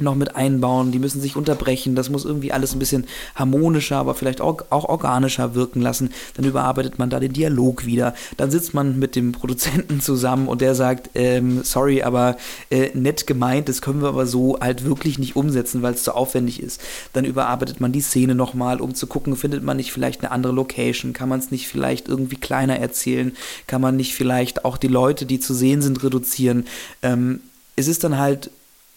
noch 0.01 0.15
mit 0.15 0.35
einbauen, 0.35 0.91
die 0.91 0.99
müssen 0.99 1.21
sich 1.21 1.35
unterbrechen, 1.35 1.95
das 1.95 2.09
muss 2.09 2.25
irgendwie 2.25 2.51
alles 2.51 2.73
ein 2.73 2.79
bisschen 2.79 3.05
harmonischer, 3.35 3.97
aber 3.97 4.15
vielleicht 4.15 4.41
auch, 4.41 4.65
auch, 4.69 4.85
organischer 4.85 5.55
wirken 5.55 5.81
lassen. 5.81 6.11
Dann 6.35 6.45
überarbeitet 6.45 6.99
man 6.99 7.09
da 7.09 7.19
den 7.19 7.33
Dialog 7.33 7.85
wieder. 7.85 8.13
Dann 8.37 8.51
sitzt 8.51 8.73
man 8.73 8.99
mit 8.99 9.15
dem 9.15 9.31
Produzenten 9.31 10.01
zusammen 10.01 10.47
und 10.47 10.61
der 10.61 10.75
sagt, 10.75 11.11
ähm, 11.15 11.63
sorry, 11.63 12.03
aber 12.03 12.37
äh, 12.69 12.89
nett 12.93 13.27
gemeint, 13.27 13.69
das 13.69 13.81
können 13.81 14.01
wir 14.01 14.09
aber 14.09 14.25
so 14.25 14.59
halt 14.59 14.85
wirklich 14.85 15.19
nicht 15.19 15.35
umsetzen, 15.35 15.81
weil 15.81 15.93
es 15.93 16.03
zu 16.03 16.15
aufwendig 16.15 16.61
ist. 16.61 16.81
Dann 17.13 17.25
überarbeitet 17.25 17.79
man 17.79 17.91
die 17.91 18.01
Szene 18.01 18.35
nochmal, 18.35 18.81
um 18.81 18.95
zu 18.95 19.07
gucken, 19.07 19.35
findet 19.35 19.63
man 19.63 19.77
nicht 19.77 19.91
vielleicht 19.91 20.21
eine 20.21 20.31
andere 20.31 20.53
Location, 20.53 21.13
kann 21.13 21.29
man 21.29 21.39
es 21.39 21.51
nicht 21.51 21.67
vielleicht 21.67 22.07
irgendwie 22.07 22.37
kleiner 22.37 22.77
erzählen, 22.77 23.33
kann 23.67 23.81
man 23.81 23.95
nicht 23.95 24.13
vielleicht 24.13 24.65
auch 24.65 24.77
die 24.77 24.87
Leute, 24.87 25.25
die 25.25 25.39
zu 25.39 25.53
sehen 25.53 25.81
sind, 25.81 26.03
reduzieren. 26.03 26.65
Ähm, 27.01 27.41
es 27.75 27.87
ist 27.87 28.03
dann 28.03 28.17
halt 28.17 28.51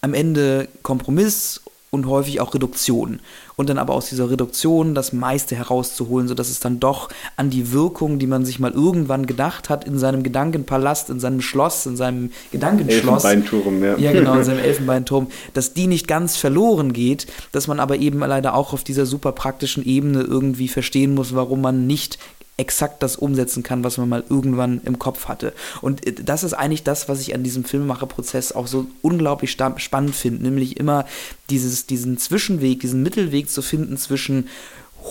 am 0.04 0.14
Ende 0.14 0.68
Kompromiss 0.82 1.62
und 1.94 2.06
häufig 2.06 2.40
auch 2.40 2.52
Reduktion. 2.52 3.20
Und 3.56 3.68
dann 3.68 3.78
aber 3.78 3.94
aus 3.94 4.08
dieser 4.08 4.28
Reduktion 4.28 4.96
das 4.96 5.12
meiste 5.12 5.54
herauszuholen, 5.54 6.26
sodass 6.26 6.50
es 6.50 6.58
dann 6.58 6.80
doch 6.80 7.08
an 7.36 7.50
die 7.50 7.72
Wirkung, 7.72 8.18
die 8.18 8.26
man 8.26 8.44
sich 8.44 8.58
mal 8.58 8.72
irgendwann 8.72 9.26
gedacht 9.26 9.70
hat, 9.70 9.86
in 9.86 9.96
seinem 9.96 10.24
Gedankenpalast, 10.24 11.08
in 11.08 11.20
seinem 11.20 11.40
Schloss, 11.40 11.86
in 11.86 11.96
seinem 11.96 12.32
Gedankenschloss. 12.50 13.24
Elfenbeinturm, 13.24 13.82
ja. 13.82 13.96
Ja, 13.96 14.12
genau, 14.12 14.34
in 14.34 14.44
seinem 14.44 14.58
Elfenbeinturm, 14.64 15.28
dass 15.54 15.72
die 15.72 15.86
nicht 15.86 16.08
ganz 16.08 16.36
verloren 16.36 16.92
geht, 16.92 17.28
dass 17.52 17.68
man 17.68 17.78
aber 17.78 17.96
eben 17.96 18.18
leider 18.18 18.54
auch 18.54 18.72
auf 18.72 18.82
dieser 18.82 19.06
super 19.06 19.30
praktischen 19.30 19.86
Ebene 19.86 20.22
irgendwie 20.22 20.68
verstehen 20.68 21.14
muss, 21.14 21.34
warum 21.34 21.60
man 21.60 21.86
nicht 21.86 22.18
exakt 22.56 23.02
das 23.02 23.16
umsetzen 23.16 23.62
kann, 23.62 23.82
was 23.82 23.98
man 23.98 24.08
mal 24.08 24.24
irgendwann 24.28 24.80
im 24.84 24.98
Kopf 24.98 25.26
hatte. 25.26 25.52
Und 25.80 26.06
äh, 26.06 26.12
das 26.12 26.44
ist 26.44 26.54
eigentlich 26.54 26.84
das, 26.84 27.08
was 27.08 27.20
ich 27.20 27.34
an 27.34 27.42
diesem 27.42 27.64
Filmemacherprozess 27.64 28.52
auch 28.52 28.66
so 28.66 28.86
unglaublich 29.02 29.50
spannend 29.50 30.14
finde, 30.14 30.42
nämlich 30.42 30.76
immer 30.76 31.04
dieses, 31.50 31.86
diesen 31.86 32.18
Zwischenweg, 32.18 32.80
diesen 32.80 33.02
Mittelweg 33.02 33.50
zu 33.50 33.62
finden 33.62 33.96
zwischen 33.96 34.48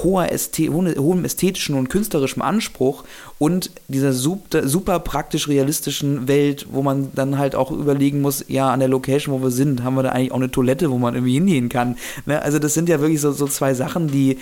hoher 0.02 0.32
Ästhe 0.32 0.70
hohem 0.74 1.24
ästhetischen 1.24 1.76
und 1.76 1.88
künstlerischem 1.88 2.42
Anspruch 2.42 3.04
und 3.38 3.70
dieser 3.88 4.12
super, 4.12 4.68
super 4.68 5.00
praktisch 5.00 5.48
realistischen 5.48 6.28
Welt, 6.28 6.68
wo 6.72 6.82
man 6.82 7.12
dann 7.14 7.38
halt 7.38 7.54
auch 7.54 7.72
überlegen 7.72 8.22
muss, 8.22 8.44
ja, 8.48 8.72
an 8.72 8.80
der 8.80 8.90
Location, 8.90 9.36
wo 9.36 9.44
wir 9.44 9.52
sind, 9.52 9.84
haben 9.84 9.96
wir 9.96 10.04
da 10.04 10.10
eigentlich 10.10 10.32
auch 10.32 10.38
eine 10.38 10.50
Toilette, 10.50 10.90
wo 10.90 10.98
man 10.98 11.14
irgendwie 11.14 11.34
hingehen 11.34 11.70
kann. 11.70 11.98
Ne? 12.26 12.42
Also 12.42 12.58
das 12.58 12.74
sind 12.74 12.90
ja 12.90 13.02
wirklich 13.02 13.22
so, 13.22 13.32
so 13.32 13.48
zwei 13.48 13.76
Sachen, 13.76 14.08
die, 14.08 14.40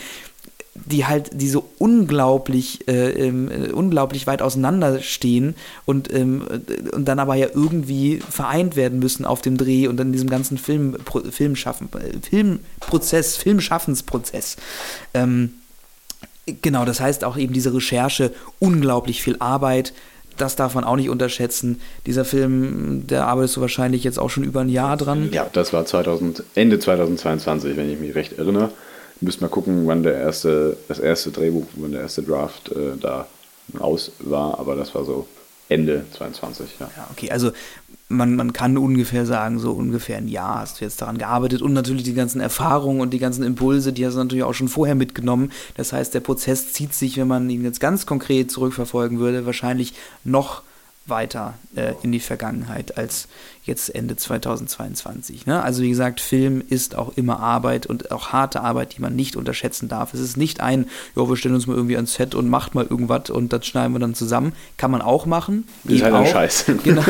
die 0.73 1.05
halt, 1.05 1.29
die 1.33 1.49
so 1.49 1.69
unglaublich, 1.79 2.87
äh, 2.87 3.27
äh, 3.27 3.71
unglaublich 3.71 4.25
weit 4.25 4.41
auseinanderstehen 4.41 5.55
und, 5.85 6.13
ähm, 6.13 6.43
und 6.93 7.05
dann 7.05 7.19
aber 7.19 7.35
ja 7.35 7.47
irgendwie 7.53 8.19
vereint 8.19 8.77
werden 8.77 8.99
müssen 8.99 9.25
auf 9.25 9.41
dem 9.41 9.57
Dreh 9.57 9.87
und 9.87 9.97
dann 9.97 10.13
diesem 10.13 10.29
ganzen 10.29 10.57
Film, 10.57 10.95
Filmschaffen, 11.29 11.89
Filmprozess, 12.21 13.35
Filmschaffensprozess. 13.35 14.55
Ähm, 15.13 15.55
genau, 16.61 16.85
das 16.85 17.01
heißt 17.01 17.25
auch 17.25 17.35
eben 17.35 17.53
diese 17.53 17.73
Recherche, 17.73 18.31
unglaublich 18.59 19.21
viel 19.21 19.35
Arbeit, 19.39 19.91
das 20.37 20.55
darf 20.55 20.73
man 20.73 20.85
auch 20.85 20.95
nicht 20.95 21.09
unterschätzen. 21.09 21.81
Dieser 22.05 22.23
Film, 22.23 23.05
der 23.07 23.27
arbeitest 23.27 23.57
du 23.57 23.61
wahrscheinlich 23.61 24.05
jetzt 24.05 24.17
auch 24.17 24.29
schon 24.29 24.45
über 24.45 24.61
ein 24.61 24.69
Jahr 24.69 24.95
dran. 24.95 25.29
Ja, 25.33 25.47
das 25.51 25.73
war 25.73 25.85
2000, 25.85 26.43
Ende 26.55 26.79
2022, 26.79 27.75
wenn 27.75 27.91
ich 27.91 27.99
mich 27.99 28.15
recht 28.15 28.39
erinnere 28.39 28.71
müsste 29.21 29.41
mal 29.41 29.49
gucken, 29.49 29.87
wann 29.87 30.03
der 30.03 30.15
erste, 30.15 30.77
das 30.87 30.99
erste 30.99 31.31
Drehbuch, 31.31 31.65
wann 31.75 31.91
der 31.91 32.01
erste 32.01 32.23
Draft 32.23 32.71
äh, 32.71 32.97
da 32.99 33.27
raus 33.79 34.11
war, 34.19 34.59
aber 34.59 34.75
das 34.75 34.93
war 34.95 35.05
so 35.05 35.27
Ende 35.69 36.05
22, 36.11 36.67
ja. 36.79 36.91
Ja, 36.97 37.07
okay, 37.11 37.31
also 37.31 37.51
man, 38.09 38.35
man 38.35 38.51
kann 38.51 38.77
ungefähr 38.77 39.25
sagen, 39.25 39.57
so 39.57 39.71
ungefähr 39.71 40.17
ein 40.17 40.27
Jahr 40.27 40.59
hast 40.59 40.81
du 40.81 40.85
jetzt 40.85 41.01
daran 41.01 41.17
gearbeitet 41.17 41.61
und 41.61 41.71
natürlich 41.71 42.03
die 42.03 42.13
ganzen 42.13 42.41
Erfahrungen 42.41 42.99
und 42.99 43.11
die 43.11 43.19
ganzen 43.19 43.43
Impulse, 43.43 43.93
die 43.93 44.05
hast 44.05 44.15
du 44.15 44.19
natürlich 44.19 44.43
auch 44.43 44.53
schon 44.53 44.67
vorher 44.67 44.95
mitgenommen. 44.95 45.51
Das 45.77 45.93
heißt, 45.93 46.13
der 46.13 46.19
Prozess 46.19 46.73
zieht 46.73 46.93
sich, 46.93 47.17
wenn 47.17 47.27
man 47.27 47.49
ihn 47.49 47.63
jetzt 47.63 47.79
ganz 47.79 48.05
konkret 48.05 48.51
zurückverfolgen 48.51 49.19
würde, 49.19 49.45
wahrscheinlich 49.45 49.93
noch 50.25 50.63
weiter 51.05 51.55
äh, 51.75 51.93
in 52.03 52.11
die 52.11 52.19
Vergangenheit 52.19 52.97
als 52.97 53.27
jetzt 53.71 53.93
Ende 53.93 54.15
2022. 54.15 55.45
Ne? 55.45 55.61
Also 55.61 55.81
wie 55.81 55.89
gesagt, 55.89 56.21
Film 56.21 56.61
ist 56.67 56.95
auch 56.95 57.13
immer 57.15 57.39
Arbeit 57.39 57.87
und 57.87 58.11
auch 58.11 58.29
harte 58.29 58.61
Arbeit, 58.61 58.97
die 58.97 59.01
man 59.01 59.15
nicht 59.15 59.35
unterschätzen 59.35 59.87
darf. 59.87 60.13
Es 60.13 60.19
ist 60.19 60.37
nicht 60.37 60.61
ein, 60.61 60.87
ja, 61.15 61.27
wir 61.27 61.35
stellen 61.35 61.55
uns 61.55 61.67
mal 61.67 61.75
irgendwie 61.75 61.95
ans 61.95 62.13
Set 62.13 62.35
und 62.35 62.49
macht 62.49 62.75
mal 62.75 62.85
irgendwas 62.87 63.29
und 63.29 63.53
das 63.53 63.65
schneiden 63.65 63.93
wir 63.93 63.99
dann 63.99 64.13
zusammen. 64.13 64.53
Kann 64.77 64.91
man 64.91 65.01
auch 65.01 65.25
machen. 65.25 65.65
Ist 65.85 66.03
halt 66.03 66.13
ein 66.13 66.27
Scheiß. 66.27 66.65
Genau, 66.83 67.03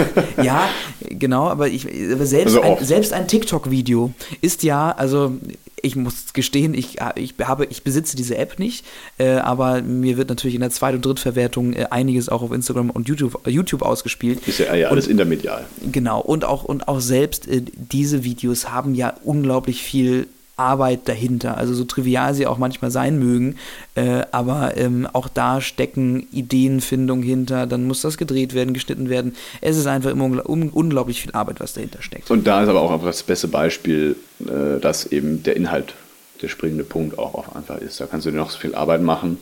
ja, 0.43 0.67
genau, 1.01 1.47
aber, 1.47 1.69
ich, 1.69 1.87
aber 2.11 2.25
selbst, 2.25 2.57
also 2.57 2.61
ein, 2.61 2.85
selbst 2.85 3.13
ein 3.13 3.27
TikTok-Video 3.27 4.11
ist 4.41 4.63
ja, 4.63 4.91
also 4.91 5.37
ich 5.81 5.95
muss 5.95 6.33
gestehen, 6.33 6.73
ich, 6.73 6.97
ich, 7.15 7.35
habe, 7.43 7.65
ich 7.65 7.83
besitze 7.83 8.15
diese 8.15 8.37
App 8.37 8.59
nicht, 8.59 8.85
äh, 9.17 9.35
aber 9.35 9.81
mir 9.81 10.17
wird 10.17 10.29
natürlich 10.29 10.55
in 10.55 10.61
der 10.61 10.69
Zweit- 10.69 10.95
und 10.95 11.05
Drittverwertung 11.05 11.73
äh, 11.73 11.87
einiges 11.89 12.29
auch 12.29 12.41
auf 12.41 12.51
Instagram 12.51 12.89
und 12.89 13.07
YouTube, 13.07 13.39
YouTube 13.47 13.81
ausgespielt. 13.81 14.47
Ist 14.47 14.59
ja, 14.59 14.73
ja 14.75 14.89
alles 14.89 15.05
und, 15.05 15.11
intermedial. 15.11 15.65
Genau, 15.91 16.19
und 16.19 16.45
auch, 16.51 16.63
und 16.63 16.87
auch 16.87 16.99
selbst 16.99 17.47
äh, 17.47 17.63
diese 17.75 18.23
Videos 18.23 18.69
haben 18.69 18.93
ja 18.93 19.13
unglaublich 19.23 19.81
viel 19.81 20.27
Arbeit 20.57 21.07
dahinter. 21.07 21.57
Also 21.57 21.73
so 21.73 21.85
trivial 21.85 22.33
sie 22.33 22.45
auch 22.45 22.57
manchmal 22.57 22.91
sein 22.91 23.17
mögen, 23.17 23.55
äh, 23.95 24.23
aber 24.31 24.77
ähm, 24.77 25.07
auch 25.11 25.27
da 25.27 25.59
stecken 25.59 26.27
Ideenfindung 26.31 27.23
hinter, 27.23 27.65
dann 27.65 27.87
muss 27.87 28.01
das 28.01 28.17
gedreht 28.17 28.53
werden, 28.53 28.73
geschnitten 28.73 29.09
werden. 29.09 29.35
Es 29.61 29.77
ist 29.77 29.87
einfach 29.87 30.11
immer 30.11 30.25
un 30.25 30.69
unglaublich 30.69 31.21
viel 31.21 31.31
Arbeit, 31.31 31.59
was 31.59 31.73
dahinter 31.73 32.01
steckt. 32.01 32.29
Und 32.29 32.45
da 32.45 32.61
ist 32.61 32.69
aber 32.69 32.81
auch 32.81 33.03
das 33.03 33.23
beste 33.23 33.47
Beispiel, 33.47 34.15
äh, 34.41 34.79
dass 34.79 35.05
eben 35.07 35.41
der 35.43 35.55
Inhalt 35.55 35.95
der 36.41 36.47
springende 36.47 36.83
Punkt 36.83 37.17
auch 37.17 37.33
auf 37.33 37.55
einfach 37.55 37.77
ist. 37.77 37.99
Da 37.99 38.05
kannst 38.05 38.25
du 38.25 38.31
dir 38.31 38.37
noch 38.37 38.49
so 38.49 38.59
viel 38.59 38.75
Arbeit 38.75 39.01
machen. 39.01 39.37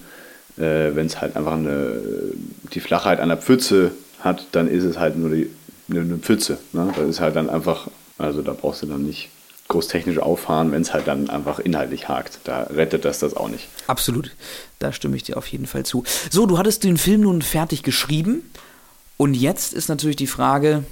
Äh, 0.57 0.95
Wenn 0.95 1.07
es 1.07 1.19
halt 1.21 1.35
einfach 1.35 1.53
eine, 1.53 1.99
die 2.73 2.79
Flachheit 2.79 3.19
einer 3.19 3.37
Pfütze 3.37 3.91
hat, 4.19 4.45
dann 4.51 4.67
ist 4.67 4.83
es 4.83 4.99
halt 4.99 5.17
nur 5.17 5.29
die, 5.29 5.49
eine 5.89 6.17
Pfütze. 6.17 6.57
Ne? 6.73 6.91
Das 6.95 7.07
ist 7.07 7.19
halt 7.19 7.35
dann 7.35 7.49
einfach, 7.49 7.87
also 8.17 8.41
da 8.41 8.53
brauchst 8.53 8.83
du 8.83 8.87
dann 8.87 9.05
nicht 9.05 9.29
groß 9.67 9.87
technisch 9.87 10.17
auffahren, 10.17 10.71
wenn 10.71 10.81
es 10.81 10.93
halt 10.93 11.07
dann 11.07 11.29
einfach 11.29 11.59
inhaltlich 11.59 12.09
hakt. 12.09 12.39
Da 12.43 12.63
rettet 12.63 13.05
das 13.05 13.19
das 13.19 13.35
auch 13.35 13.49
nicht. 13.49 13.67
Absolut, 13.87 14.35
da 14.79 14.91
stimme 14.91 15.15
ich 15.15 15.23
dir 15.23 15.37
auf 15.37 15.47
jeden 15.47 15.67
Fall 15.67 15.85
zu. 15.85 16.03
So, 16.29 16.45
du 16.45 16.57
hattest 16.57 16.83
den 16.83 16.97
Film 16.97 17.21
nun 17.21 17.41
fertig 17.41 17.83
geschrieben 17.83 18.41
und 19.17 19.35
jetzt 19.35 19.73
ist 19.73 19.87
natürlich 19.87 20.15
die 20.15 20.27
Frage, 20.27 20.83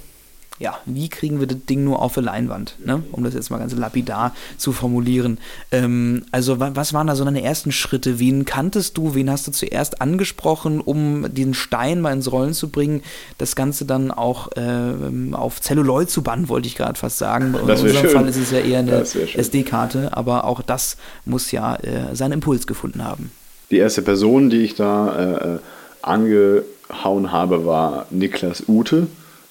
ja, 0.58 0.78
wie 0.86 1.08
kriegen 1.08 1.38
wir 1.38 1.46
das 1.46 1.58
Ding 1.68 1.84
nur 1.84 2.02
auf 2.02 2.14
der 2.14 2.24
Leinwand, 2.24 2.74
ne? 2.84 3.02
um 3.12 3.22
das 3.22 3.34
jetzt 3.34 3.50
mal 3.50 3.58
ganz 3.58 3.74
lapidar 3.74 4.34
zu 4.56 4.72
formulieren. 4.72 5.38
Ähm, 5.70 6.24
also 6.32 6.58
was 6.58 6.92
waren 6.92 7.06
da 7.06 7.14
so 7.14 7.24
deine 7.24 7.42
ersten 7.42 7.70
Schritte? 7.70 8.18
Wen 8.18 8.44
kanntest 8.44 8.96
du, 8.96 9.14
wen 9.14 9.30
hast 9.30 9.46
du 9.46 9.52
zuerst 9.52 10.00
angesprochen, 10.00 10.80
um 10.80 11.32
diesen 11.32 11.54
Stein 11.54 12.00
mal 12.00 12.12
ins 12.12 12.30
Rollen 12.32 12.54
zu 12.54 12.70
bringen, 12.70 13.02
das 13.38 13.54
Ganze 13.54 13.84
dann 13.84 14.10
auch 14.10 14.50
äh, 14.56 15.32
auf 15.32 15.60
Celluloid 15.60 16.10
zu 16.10 16.22
bannen, 16.22 16.48
wollte 16.48 16.66
ich 16.66 16.74
gerade 16.74 16.98
fast 16.98 17.18
sagen. 17.18 17.54
In 17.54 17.70
unserem 17.70 17.94
schön. 17.94 18.10
Fall 18.10 18.28
ist 18.28 18.36
es 18.36 18.50
ja 18.50 18.58
eher 18.58 18.80
eine 18.80 19.02
SD-Karte, 19.02 20.16
aber 20.16 20.44
auch 20.44 20.62
das 20.62 20.96
muss 21.24 21.52
ja 21.52 21.76
äh, 21.76 22.14
seinen 22.14 22.32
Impuls 22.32 22.66
gefunden 22.66 23.04
haben. 23.04 23.30
Die 23.70 23.76
erste 23.76 24.02
Person, 24.02 24.50
die 24.50 24.62
ich 24.62 24.74
da 24.74 25.58
äh, 25.58 25.58
angehauen 26.02 27.30
habe, 27.30 27.64
war 27.64 28.06
Niklas 28.10 28.64
Ute 28.66 29.06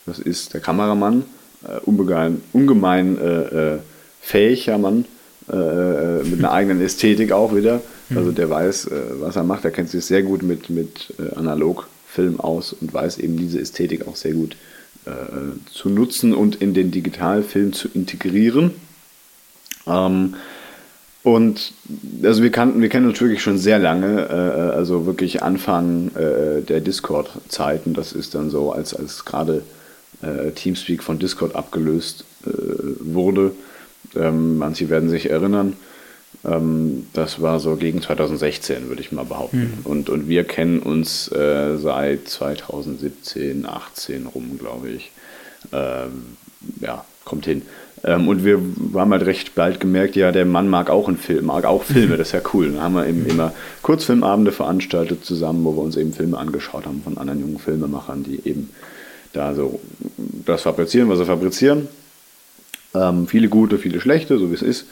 das 0.08 0.18
ist 0.18 0.54
der 0.54 0.62
Kameramann, 0.62 1.24
äh, 1.64 1.80
ungemein, 1.86 2.42
ungemein 2.54 3.18
äh, 3.20 3.76
äh, 3.76 3.80
fähiger 4.22 4.80
Mann, 4.80 5.06
äh, 5.52 5.56
äh, 5.56 6.24
mit 6.24 6.40
einer 6.40 6.52
eigenen 6.54 6.82
Ästhetik 6.82 7.32
auch 7.32 7.56
wieder. 7.56 7.82
Mhm. 8.10 8.18
Also 8.18 8.32
der 8.32 8.50
weiß, 8.50 8.90
was 9.20 9.36
er 9.36 9.44
macht. 9.44 9.66
Er 9.66 9.72
kennt 9.72 9.90
sich 9.90 10.04
sehr 10.06 10.24
gut 10.24 10.42
mit, 10.42 10.70
mit 10.70 11.14
Analogfilm 11.36 12.40
aus 12.40 12.74
und 12.74 12.94
weiß 12.94 13.20
eben 13.20 13.38
diese 13.38 13.60
Ästhetik 13.60 14.08
auch 14.08 14.16
sehr 14.16 14.34
gut 14.34 14.56
zu 15.72 15.88
nutzen 15.88 16.34
und 16.34 16.58
in 16.58 16.74
den 16.74 16.92
Digitalfilm 16.92 17.72
zu 17.72 17.88
integrieren. 17.94 18.72
Ähm, 19.86 20.36
und 21.28 21.74
also 22.24 22.42
wir 22.42 22.52
kannten, 22.52 22.82
wir 22.82 22.88
kennen 22.88 23.08
uns 23.08 23.20
wirklich 23.20 23.42
schon 23.42 23.58
sehr 23.58 23.80
lange, 23.80 24.30
äh, 24.30 24.76
also 24.78 25.06
wirklich 25.06 25.44
Anfang 25.44 26.10
äh, 26.16 26.62
der 26.62 26.80
Discord-Zeiten. 26.80 27.94
Das 27.94 28.14
ist 28.14 28.34
dann 28.34 28.50
so, 28.50 28.72
als, 28.72 28.94
als 28.94 29.26
gerade 29.26 29.64
äh, 30.22 30.52
Teamspeak 30.52 31.04
von 31.04 31.20
Discord 31.20 31.56
abgelöst 31.56 32.26
äh, 32.46 32.50
wurde. 33.00 33.52
Ähm, 34.16 34.58
manche 34.58 34.90
werden 34.90 35.10
sich 35.10 35.30
erinnern. 35.30 35.76
Ähm, 36.46 37.08
das 37.14 37.42
war 37.42 37.60
so 37.60 37.76
gegen 37.76 38.02
2016, 38.02 38.90
würde 38.90 39.02
ich 39.02 39.12
mal 39.12 39.26
behaupten. 39.26 39.80
Mhm. 39.80 39.86
Und, 39.86 40.10
und 40.10 40.28
wir 40.28 40.44
kennen 40.44 40.80
uns 40.80 41.32
äh, 41.32 41.78
seit 41.78 42.28
2017, 42.28 43.66
18 43.66 44.28
rum, 44.28 44.58
glaube 44.60 44.90
ich. 44.90 45.12
Ähm, 45.72 46.38
ja, 46.80 47.06
kommt 47.26 47.46
hin. 47.46 47.64
Ähm, 48.04 48.28
und 48.28 48.46
wir 48.46 48.60
haben 48.96 49.12
halt 49.12 49.26
recht 49.26 49.56
bald 49.56 49.80
gemerkt, 49.80 50.16
ja, 50.16 50.32
der 50.32 50.46
Mann 50.46 50.70
mag 50.70 50.90
auch 50.90 51.08
einen 51.08 51.18
Film, 51.18 51.46
mag 51.46 51.66
auch 51.66 51.84
Filme, 51.84 52.18
das 52.18 52.28
ist 52.28 52.34
ja 52.34 52.42
cool. 52.54 52.72
Dann 52.72 52.82
haben 52.82 52.96
wir 52.96 53.08
eben 53.08 53.26
immer 53.26 53.54
Kurzfilmabende 53.82 54.52
veranstaltet 54.52 55.26
zusammen, 55.26 55.66
wo 55.66 55.76
wir 55.76 55.82
uns 55.82 55.98
eben 55.98 56.14
Filme 56.14 56.38
angeschaut 56.38 56.86
haben 56.86 57.02
von 57.04 57.18
anderen 57.18 57.40
jungen 57.42 57.60
Filmemachern, 57.60 58.24
die 58.24 58.48
eben 58.48 58.70
da 59.34 59.54
so 59.54 59.80
das 60.46 60.62
fabrizieren, 60.62 61.10
was 61.10 61.20
sie 61.20 61.26
fabrizieren. 61.26 61.88
Ähm, 62.96 63.28
viele 63.28 63.50
gute, 63.50 63.78
viele 63.78 64.00
schlechte, 64.02 64.38
so 64.38 64.50
wie 64.50 64.56
es 64.56 64.62
ist. 64.62 64.86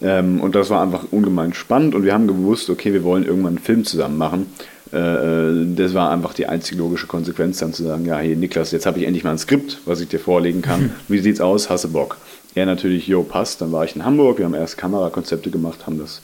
Ähm, 0.00 0.40
und 0.40 0.54
das 0.54 0.70
war 0.70 0.82
einfach 0.82 1.06
ungemein 1.10 1.54
spannend 1.54 1.94
und 1.94 2.04
wir 2.04 2.14
haben 2.14 2.26
gewusst, 2.26 2.70
okay, 2.70 2.92
wir 2.92 3.04
wollen 3.04 3.24
irgendwann 3.24 3.56
einen 3.56 3.64
Film 3.64 3.84
zusammen 3.84 4.18
machen. 4.18 4.46
Äh, 4.92 4.98
äh, 4.98 5.74
das 5.74 5.94
war 5.94 6.10
einfach 6.10 6.34
die 6.34 6.46
einzige 6.46 6.78
logische 6.78 7.06
Konsequenz, 7.06 7.58
dann 7.58 7.72
zu 7.72 7.84
sagen, 7.84 8.04
ja, 8.06 8.18
hier 8.18 8.36
Niklas, 8.36 8.70
jetzt 8.72 8.86
habe 8.86 8.98
ich 8.98 9.06
endlich 9.06 9.24
mal 9.24 9.32
ein 9.32 9.38
Skript, 9.38 9.78
was 9.84 10.00
ich 10.00 10.08
dir 10.08 10.20
vorlegen 10.20 10.62
kann. 10.62 10.92
Wie 11.08 11.18
sieht's 11.18 11.40
aus? 11.40 11.70
Hast 11.70 11.84
du 11.84 11.92
Bock? 11.92 12.16
Er 12.54 12.66
natürlich, 12.66 13.08
jo, 13.08 13.24
passt. 13.24 13.60
Dann 13.60 13.72
war 13.72 13.84
ich 13.84 13.96
in 13.96 14.04
Hamburg, 14.04 14.38
wir 14.38 14.44
haben 14.44 14.54
erst 14.54 14.78
Kamerakonzepte 14.78 15.50
gemacht, 15.50 15.86
haben 15.86 15.98
das 15.98 16.22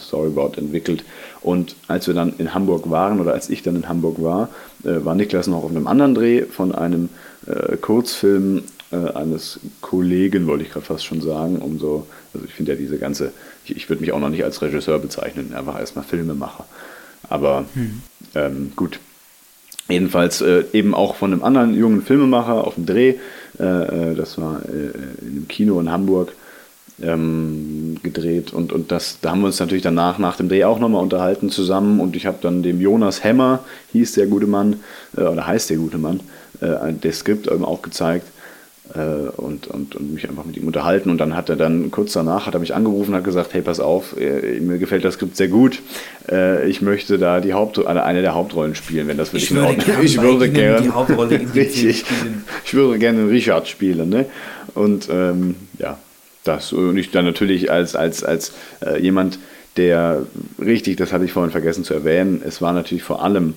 Storyboard 0.00 0.58
entwickelt. 0.58 1.04
Und 1.40 1.76
als 1.88 2.06
wir 2.06 2.14
dann 2.14 2.34
in 2.38 2.54
Hamburg 2.54 2.90
waren, 2.90 3.20
oder 3.20 3.32
als 3.32 3.50
ich 3.50 3.62
dann 3.62 3.76
in 3.76 3.88
Hamburg 3.88 4.22
war, 4.22 4.48
äh, 4.84 5.04
war 5.04 5.14
Niklas 5.14 5.46
noch 5.46 5.64
auf 5.64 5.70
einem 5.70 5.86
anderen 5.86 6.14
Dreh 6.14 6.42
von 6.42 6.74
einem 6.74 7.08
äh, 7.46 7.76
Kurzfilm 7.76 8.62
äh, 8.92 9.12
eines 9.14 9.60
Kollegen, 9.80 10.46
wollte 10.46 10.64
ich 10.64 10.70
gerade 10.70 10.86
fast 10.86 11.04
schon 11.04 11.20
sagen, 11.20 11.56
um 11.56 11.78
so, 11.78 12.06
also 12.34 12.46
ich 12.46 12.54
finde 12.54 12.72
ja 12.72 12.78
diese 12.78 12.98
ganze, 12.98 13.32
ich, 13.64 13.76
ich 13.76 13.88
würde 13.88 14.02
mich 14.02 14.12
auch 14.12 14.20
noch 14.20 14.28
nicht 14.28 14.44
als 14.44 14.62
Regisseur 14.62 14.98
bezeichnen, 14.98 15.54
einfach 15.54 15.78
erstmal 15.78 16.04
Filmemacher. 16.04 16.66
Aber 17.28 17.64
hm. 17.74 18.02
ähm, 18.34 18.72
gut. 18.76 19.00
Jedenfalls 19.88 20.40
äh, 20.40 20.64
eben 20.72 20.94
auch 20.94 21.16
von 21.16 21.32
einem 21.32 21.42
anderen 21.42 21.74
jungen 21.74 22.02
Filmemacher 22.02 22.66
auf 22.66 22.76
dem 22.76 22.86
Dreh, 22.86 23.14
äh, 23.58 23.64
äh, 23.64 24.14
das 24.14 24.38
war 24.38 24.62
in 24.64 24.92
einem 25.20 25.48
Kino 25.48 25.80
in 25.80 25.90
Hamburg, 25.90 26.32
ähm, 27.02 27.96
gedreht. 28.02 28.52
Und, 28.52 28.72
und 28.72 28.92
das, 28.92 29.18
da 29.20 29.30
haben 29.30 29.40
wir 29.40 29.46
uns 29.46 29.60
natürlich 29.60 29.82
danach 29.82 30.18
nach 30.18 30.36
dem 30.36 30.48
Dreh 30.48 30.64
auch 30.64 30.78
nochmal 30.78 31.02
unterhalten 31.02 31.50
zusammen. 31.50 32.00
Und 32.00 32.16
ich 32.16 32.26
habe 32.26 32.38
dann 32.40 32.62
dem 32.62 32.80
Jonas 32.80 33.24
Hemmer, 33.24 33.60
hieß 33.92 34.12
der 34.12 34.26
gute 34.26 34.46
Mann, 34.46 34.80
äh, 35.16 35.22
oder 35.22 35.46
heißt 35.46 35.70
der 35.70 35.76
gute 35.76 35.98
Mann, 35.98 36.20
äh, 36.60 36.92
das 37.00 37.18
Skript 37.18 37.46
eben 37.46 37.64
auch 37.64 37.82
gezeigt 37.82 38.26
äh, 38.94 39.28
und, 39.36 39.66
und, 39.68 39.96
und 39.96 40.14
mich 40.14 40.28
einfach 40.28 40.44
mit 40.44 40.56
ihm 40.56 40.66
unterhalten. 40.66 41.10
Und 41.10 41.18
dann 41.18 41.36
hat 41.36 41.48
er 41.48 41.56
dann 41.56 41.90
kurz 41.90 42.12
danach 42.12 42.46
hat 42.46 42.54
er 42.54 42.60
mich 42.60 42.74
angerufen 42.74 43.10
und 43.10 43.16
hat 43.16 43.24
gesagt, 43.24 43.54
hey 43.54 43.62
pass 43.62 43.80
auf, 43.80 44.16
äh, 44.18 44.60
mir 44.60 44.78
gefällt 44.78 45.04
das 45.04 45.14
Skript 45.14 45.36
sehr 45.36 45.48
gut, 45.48 45.80
äh, 46.30 46.68
ich 46.68 46.82
möchte 46.82 47.18
da 47.18 47.40
die 47.40 47.54
Haupt 47.54 47.84
eine 47.84 48.22
der 48.22 48.34
Hauptrollen 48.34 48.74
spielen, 48.74 49.08
wenn 49.08 49.16
das 49.16 49.30
für 49.30 49.38
dich 49.38 49.50
in 49.50 49.58
Ordnung 49.58 49.78
ist. 49.78 50.14
Ich 50.14 50.20
würde 50.20 50.50
gerne 50.50 50.82
die 50.82 50.90
Hauptrolle 50.90 51.40
richtig, 51.54 52.04
ich 52.64 52.74
würde 52.74 52.98
gerne 52.98 53.28
Richard 53.28 53.68
spielen, 53.68 54.08
ne? 54.08 54.26
Und 54.74 55.08
ähm, 55.10 55.56
ja, 55.78 55.98
das 56.44 56.72
und 56.72 56.96
ich 56.96 57.10
dann 57.10 57.24
natürlich 57.24 57.70
als, 57.70 57.94
als, 57.94 58.24
als 58.24 58.52
äh, 58.84 59.00
jemand, 59.00 59.38
der 59.76 60.26
richtig, 60.60 60.96
das 60.96 61.12
hatte 61.12 61.24
ich 61.24 61.32
vorhin 61.32 61.50
vergessen 61.50 61.84
zu 61.84 61.94
erwähnen, 61.94 62.42
es 62.44 62.60
war 62.60 62.72
natürlich 62.72 63.02
vor 63.02 63.22
allem 63.22 63.54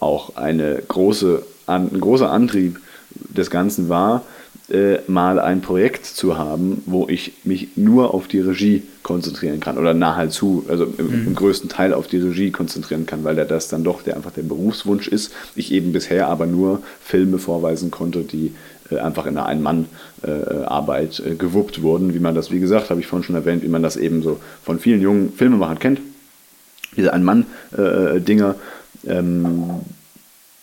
auch 0.00 0.36
eine 0.36 0.82
große, 0.88 1.44
ein 1.66 2.00
großer 2.00 2.30
Antrieb 2.30 2.80
des 3.10 3.50
Ganzen 3.50 3.88
war, 3.88 4.24
äh, 4.70 4.98
mal 5.08 5.38
ein 5.38 5.60
Projekt 5.60 6.06
zu 6.06 6.38
haben, 6.38 6.82
wo 6.86 7.06
ich 7.08 7.34
mich 7.44 7.76
nur 7.76 8.14
auf 8.14 8.28
die 8.28 8.40
Regie 8.40 8.82
konzentrieren 9.02 9.60
kann 9.60 9.76
oder 9.76 9.92
nahezu, 9.92 10.64
also 10.68 10.84
im, 10.96 11.06
mhm. 11.06 11.26
im, 11.26 11.34
größten 11.34 11.68
Teil 11.68 11.92
auf 11.92 12.06
die 12.06 12.18
Regie 12.18 12.50
konzentrieren 12.50 13.04
kann, 13.04 13.24
weil 13.24 13.34
der 13.34 13.44
das 13.44 13.68
dann 13.68 13.84
doch 13.84 14.02
der 14.02 14.16
einfach 14.16 14.30
der 14.30 14.42
Berufswunsch 14.42 15.06
ist. 15.06 15.32
Ich 15.54 15.70
eben 15.70 15.92
bisher 15.92 16.28
aber 16.28 16.46
nur 16.46 16.82
Filme 17.02 17.38
vorweisen 17.38 17.90
konnte, 17.90 18.20
die 18.20 18.54
einfach 18.98 19.26
in 19.26 19.36
einer 19.36 19.46
Ein-Mann-Arbeit 19.46 21.20
äh, 21.20 21.30
äh, 21.30 21.34
gewuppt 21.34 21.82
wurden, 21.82 22.14
wie 22.14 22.20
man 22.20 22.34
das, 22.34 22.50
wie 22.50 22.60
gesagt, 22.60 22.90
habe 22.90 23.00
ich 23.00 23.06
vorhin 23.06 23.24
schon 23.24 23.36
erwähnt, 23.36 23.62
wie 23.62 23.68
man 23.68 23.82
das 23.82 23.96
eben 23.96 24.22
so 24.22 24.40
von 24.62 24.78
vielen 24.78 25.00
jungen 25.00 25.32
Filmemachern 25.32 25.78
kennt. 25.78 26.00
Diese 26.96 27.12
Ein-Mann-Dinger. 27.12 28.54
Ähm, 29.06 29.70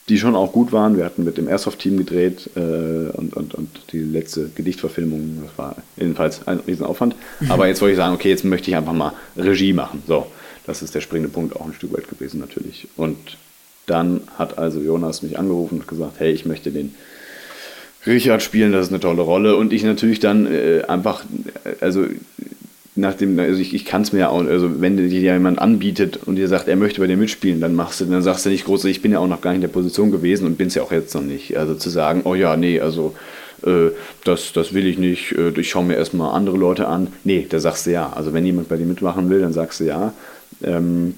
die 0.10 0.18
schon 0.18 0.36
auch 0.36 0.52
gut 0.52 0.74
waren. 0.74 0.98
Wir 0.98 1.06
hatten 1.06 1.24
mit 1.24 1.38
dem 1.38 1.48
Airsoft-Team 1.48 1.98
gedreht 1.98 2.50
äh, 2.56 2.60
und, 2.60 3.34
und, 3.34 3.54
und 3.54 3.70
die 3.94 4.00
letzte 4.00 4.50
Gedichtverfilmung, 4.50 5.44
das 5.46 5.58
war 5.58 5.76
jedenfalls 5.96 6.46
ein 6.48 6.60
Riesenaufwand. 6.68 7.16
Aber 7.48 7.68
jetzt 7.68 7.82
wollte 7.82 7.94
ich 7.94 7.98
sagen, 7.98 8.14
okay, 8.14 8.30
jetzt 8.30 8.44
möchte 8.44 8.70
ich 8.70 8.76
einfach 8.76 8.94
mal 8.94 9.14
Regie 9.38 9.72
machen. 9.72 10.04
So, 10.08 10.28
das 10.66 10.82
ist 10.82 10.96
der 10.96 11.02
springende 11.02 11.32
Punkt 11.32 11.56
auch 11.56 11.66
ein 11.66 11.74
Stück 11.74 11.94
weit 11.94 12.10
gewesen 12.10 12.42
natürlich. 12.42 12.90
Und 12.98 13.38
dann 13.86 14.22
hat 14.38 14.58
also 14.58 14.82
Jonas 14.82 15.22
mich 15.22 15.40
angerufen 15.40 15.80
und 15.80 15.88
gesagt, 15.88 16.20
hey, 16.20 16.32
ich 16.32 16.46
möchte 16.46 16.72
den 16.72 16.94
Richard 18.06 18.42
spielen, 18.42 18.72
das 18.72 18.88
ist 18.88 18.92
eine 18.92 19.00
tolle 19.00 19.22
Rolle. 19.22 19.56
Und 19.56 19.74
ich 19.74 19.84
natürlich 19.84 20.20
dann 20.20 20.46
äh, 20.46 20.84
einfach, 20.88 21.24
also 21.80 22.06
nachdem, 22.96 23.40
also 23.40 23.60
ich, 23.60 23.74
ich 23.74 23.86
kann 23.86 24.02
es 24.02 24.12
mir 24.12 24.20
ja 24.20 24.30
auch, 24.30 24.46
also 24.46 24.82
wenn 24.82 24.98
dir 24.98 25.08
jemand 25.08 25.60
anbietet 25.60 26.20
und 26.26 26.36
dir 26.36 26.48
sagt, 26.48 26.68
er 26.68 26.76
möchte 26.76 27.00
bei 27.00 27.08
dir 27.08 27.18
mitspielen, 27.18 27.62
dann 27.62 27.76
machst 27.76 28.02
du, 28.02 28.06
dann 28.06 28.22
sagst 28.22 28.46
du 28.46 28.50
nicht 28.50 28.66
groß, 28.66 28.86
ich 28.86 29.02
bin 29.02 29.12
ja 29.12 29.20
auch 29.20 29.28
noch 29.28 29.42
gar 29.42 29.52
nicht 29.52 29.58
in 29.58 29.62
der 29.62 29.68
Position 29.70 30.12
gewesen 30.12 30.46
und 30.46 30.58
bin 30.58 30.68
es 30.68 30.76
ja 30.76 30.84
auch 30.84 30.92
jetzt 30.92 31.14
noch 31.14 31.22
nicht. 31.22 31.58
Also 31.58 31.76
zu 31.76 31.90
sagen, 31.90 32.22
oh 32.26 32.36
ja, 32.36 32.58
nee, 32.58 32.80
also 32.80 33.16
äh, 33.66 33.92
das, 34.24 34.54
das 34.54 34.74
will 34.74 34.88
ich 34.88 34.98
nicht, 34.98 35.34
äh, 35.34 35.50
ich 35.60 35.70
schaue 35.70 35.86
mir 35.86 35.96
erstmal 35.96 36.36
andere 36.36 36.58
Leute 36.58 36.88
an. 36.88 37.08
Nee, 37.24 37.46
da 37.50 37.60
sagst 37.60 37.86
du 37.86 37.92
ja. 37.92 38.12
Also 38.14 38.34
wenn 38.34 38.46
jemand 38.46 38.70
bei 38.70 38.78
dir 38.78 38.86
mitmachen 38.86 39.30
will, 39.30 39.42
dann 39.42 39.54
sagst 39.54 39.80
du 39.80 39.86
ja. 39.86 40.14
Ähm, 40.64 41.16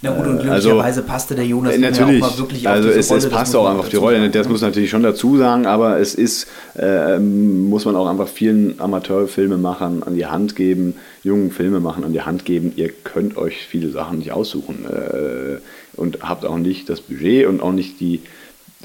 na 0.00 0.10
gut, 0.10 0.26
und 0.26 0.38
äh, 0.38 0.48
also, 0.48 0.68
glücklicherweise 0.68 1.02
passte 1.02 1.34
der 1.34 1.46
Jonas 1.46 1.74
äh, 1.74 1.78
natürlich, 1.78 2.22
auch 2.22 2.30
mal 2.30 2.38
wirklich 2.38 2.68
also 2.68 2.88
auf 2.88 2.96
es, 2.96 3.08
Rolle, 3.08 3.18
es 3.18 3.24
das 3.24 3.32
passt 3.32 3.56
auch 3.56 3.62
man 3.62 3.72
einfach 3.72 3.84
auf 3.84 3.90
die 3.90 3.96
Rolle, 3.96 4.18
sagen. 4.18 4.32
das 4.32 4.48
muss 4.48 4.60
natürlich 4.60 4.90
schon 4.90 5.02
dazu 5.02 5.36
sagen, 5.36 5.66
aber 5.66 5.98
es 5.98 6.14
ist, 6.14 6.48
äh, 6.76 7.18
muss 7.18 7.84
man 7.84 7.96
auch 7.96 8.06
einfach 8.06 8.28
vielen 8.28 8.80
Amateurfilmemachern 8.80 10.02
an 10.02 10.14
die 10.14 10.26
Hand 10.26 10.56
geben, 10.56 10.94
jungen 11.22 11.50
Filmemachern 11.50 12.04
an 12.04 12.12
die 12.12 12.22
Hand 12.22 12.44
geben, 12.44 12.72
ihr 12.76 12.90
könnt 12.90 13.36
euch 13.36 13.66
viele 13.66 13.90
Sachen 13.90 14.18
nicht 14.18 14.32
aussuchen 14.32 14.84
äh, 14.86 15.58
und 15.94 16.22
habt 16.22 16.44
auch 16.44 16.58
nicht 16.58 16.88
das 16.88 17.00
Budget 17.00 17.46
und 17.46 17.62
auch 17.62 17.72
nicht 17.72 18.00
die, 18.00 18.22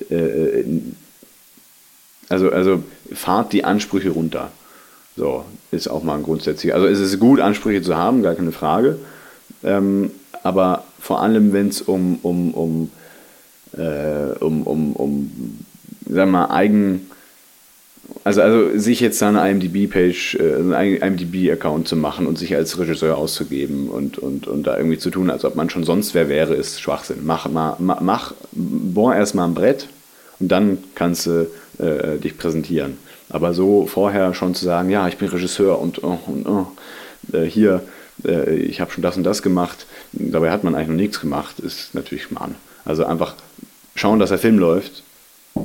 äh, 0.10 0.64
also, 2.30 2.52
also 2.52 2.84
fahrt 3.14 3.54
die 3.54 3.64
Ansprüche 3.64 4.10
runter. 4.10 4.52
So, 5.16 5.46
ist 5.72 5.88
auch 5.88 6.04
mal 6.04 6.16
ein 6.16 6.24
grundsätzlicher. 6.24 6.76
Also 6.76 6.86
es 6.86 7.00
ist 7.00 7.20
gut, 7.20 7.40
Ansprüche 7.40 7.82
zu 7.82 7.98
haben, 7.98 8.22
gar 8.22 8.36
keine 8.36 8.52
Frage. 8.52 9.00
Ähm, 9.64 10.12
aber 10.44 10.84
vor 11.00 11.22
allem, 11.22 11.54
wenn 11.54 11.70
es 11.70 11.82
um, 11.82 12.20
um, 12.22 12.54
um, 12.54 12.92
äh, 13.78 14.38
um, 14.40 14.64
um, 14.64 14.94
um, 14.94 15.60
wir 16.02 16.26
mal, 16.26 16.46
eigen, 16.46 17.10
also, 18.24 18.42
also 18.42 18.78
sich 18.78 19.00
jetzt 19.00 19.22
eine 19.24 19.50
IMDb-Page, 19.50 20.36
äh, 20.36 20.74
einen 20.74 20.98
IMDb-Account 20.98 21.88
zu 21.88 21.96
machen 21.96 22.28
und 22.28 22.38
sich 22.38 22.56
als 22.56 22.80
Regisseur 22.80 23.18
auszugeben 23.18 23.90
und, 23.90 24.18
und, 24.18 24.48
und 24.48 24.64
da 24.68 24.78
irgendwie 24.78 24.98
zu 24.98 25.10
tun, 25.10 25.30
als 25.30 25.46
ob 25.46 25.56
man 25.56 25.70
schon 25.70 25.84
sonst 25.84 26.14
wer 26.14 26.30
wäre, 26.30 26.54
ist 26.54 26.82
Schwachsinn. 26.82 27.20
Mach, 27.24 27.50
mach, 27.50 27.80
mach 27.80 28.34
bohr 28.52 29.16
erstmal 29.16 29.48
ein 29.48 29.54
Brett 29.54 29.88
und 30.40 30.52
dann 30.52 30.78
kannst 30.96 31.26
du 31.26 31.48
äh, 31.80 32.18
dich 32.18 32.38
präsentieren. 32.38 32.98
Aber 33.30 33.54
so 33.54 33.86
vorher 33.86 34.34
schon 34.34 34.56
zu 34.56 34.64
sagen, 34.64 34.90
ja, 34.90 35.08
ich 35.08 35.18
bin 35.18 35.28
Regisseur 35.28 35.80
und, 35.80 36.04
oh, 36.04 36.20
und 36.28 36.48
oh, 36.48 36.68
äh, 37.34 37.44
hier, 37.44 37.82
äh, 38.26 38.56
ich 38.56 38.82
habe 38.82 38.92
schon 38.92 39.04
das 39.04 39.18
und 39.18 39.24
das 39.24 39.42
gemacht, 39.42 39.86
dabei 40.14 40.52
hat 40.52 40.64
man 40.64 40.76
eigentlich 40.76 40.88
noch 40.90 40.96
nichts 40.96 41.20
gemacht, 41.20 41.60
ist 41.60 41.94
natürlich 41.94 42.24
Schmarrn. 42.26 42.56
Also 42.86 43.06
einfach 43.06 43.36
schauen, 43.96 44.20
dass 44.20 44.30
der 44.30 44.38
Film 44.38 44.60
läuft, 44.60 45.04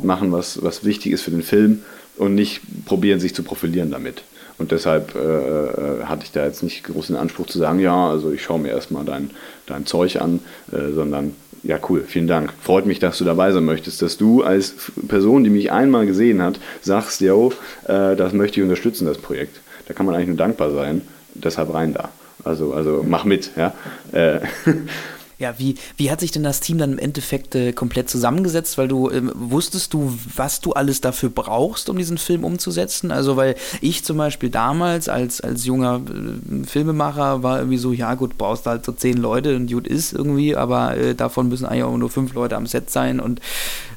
machen, 0.03 0.33
was, 0.33 0.63
was 0.63 0.85
wichtig 0.85 1.13
ist 1.13 1.23
für 1.23 1.31
den 1.31 1.43
Film 1.43 1.83
und 2.17 2.35
nicht 2.35 2.61
probieren, 2.87 3.21
sich 3.21 3.35
zu 3.35 3.43
profilieren 3.43 3.91
damit. 3.91 4.23
Und 4.59 4.71
deshalb 4.71 5.15
äh, 5.15 5.19
äh, 5.19 6.05
hatte 6.05 6.25
ich 6.25 6.33
da 6.33 6.45
jetzt 6.45 6.63
nicht 6.63 6.85
großen 6.85 7.17
Anspruch 7.17 7.47
zu 7.47 7.59
sagen, 7.59 7.81
ja, 7.81 8.11
also 8.11 8.33
ich 8.33 8.43
schaue 8.43 8.61
mir 8.61 8.69
erstmal 8.69 9.05
dein, 9.05 9.31
dein 9.67 9.87
Zeug 9.87 10.21
an, 10.21 10.41
äh, 10.71 10.93
sondern 10.95 11.35
ja, 11.65 11.79
cool, 11.89 12.05
vielen 12.07 12.27
Dank. 12.27 12.53
Freut 12.61 12.87
mich, 12.87 12.99
dass 12.99 13.19
du 13.19 13.25
dabei 13.25 13.53
sein 13.53 13.65
möchtest, 13.65 14.03
dass 14.03 14.17
du 14.17 14.43
als 14.43 14.75
Person, 15.09 15.45
die 15.45 15.51
mich 15.51 15.71
einmal 15.71 16.07
gesehen 16.07 16.43
hat, 16.43 16.59
sagst, 16.81 17.21
yo, 17.21 17.53
äh, 17.85 18.17
das 18.17 18.33
möchte 18.33 18.61
ich 18.61 18.65
unterstützen, 18.65 19.07
das 19.07 19.19
Projekt. 19.19 19.61
Da 19.87 19.95
kann 19.95 20.07
man 20.07 20.15
eigentlich 20.15 20.29
nur 20.29 20.37
dankbar 20.37 20.73
sein. 20.73 21.03
Deshalb 21.35 21.73
rein 21.73 21.95
da. 21.95 22.11
Also, 22.45 22.73
also 22.75 23.05
mach 23.07 23.25
mit, 23.25 23.51
ja. 23.57 23.73
Äh, 24.13 24.41
Ja, 25.43 25.59
wie, 25.59 25.75
wie 25.97 26.09
hat 26.09 26.21
sich 26.21 26.31
denn 26.31 26.45
das 26.45 26.61
Team 26.61 26.79
dann 26.79 26.93
im 26.93 26.99
Endeffekt 27.01 27.57
äh, 27.57 27.73
komplett 27.73 28.09
zusammengesetzt? 28.09 28.79
Weil 28.79 28.87
du 28.87 29.11
ähm, 29.11 29.33
wusstest 29.35 29.93
du, 29.93 30.17
was 30.37 30.61
du 30.61 30.73
alles 30.73 31.01
dafür 31.01 31.31
brauchst, 31.31 31.91
um 31.91 31.99
diesen 31.99 32.17
Film 32.17 32.45
umzusetzen? 32.45 33.11
Also, 33.11 33.37
weil 33.37 33.57
ich 33.81 34.05
zum 34.05 34.19
Beispiel 34.19 34.51
damals 34.51 35.09
als, 35.09 35.41
als 35.41 35.65
junger 35.65 36.01
äh, 36.07 36.65
Filmemacher 36.65 37.43
war 37.43 37.59
irgendwie 37.59 37.79
so, 37.79 37.93
ja 37.93 38.15
gut, 38.15 38.39
brauchst 38.39 38.67
halt 38.67 38.85
so 38.85 38.93
zehn 38.93 39.17
Leute 39.17 39.57
und 39.57 39.69
gut 39.69 39.89
ist 39.89 40.13
irgendwie, 40.13 40.55
aber 40.55 40.97
äh, 40.97 41.17
davon 41.17 41.49
müssen 41.49 41.67
eigentlich 41.67 41.83
auch 41.83 41.97
nur 41.97 42.11
fünf 42.11 42.35
Leute 42.35 42.55
am 42.55 42.67
Set 42.67 42.91
sein 42.91 43.19
und 43.19 43.41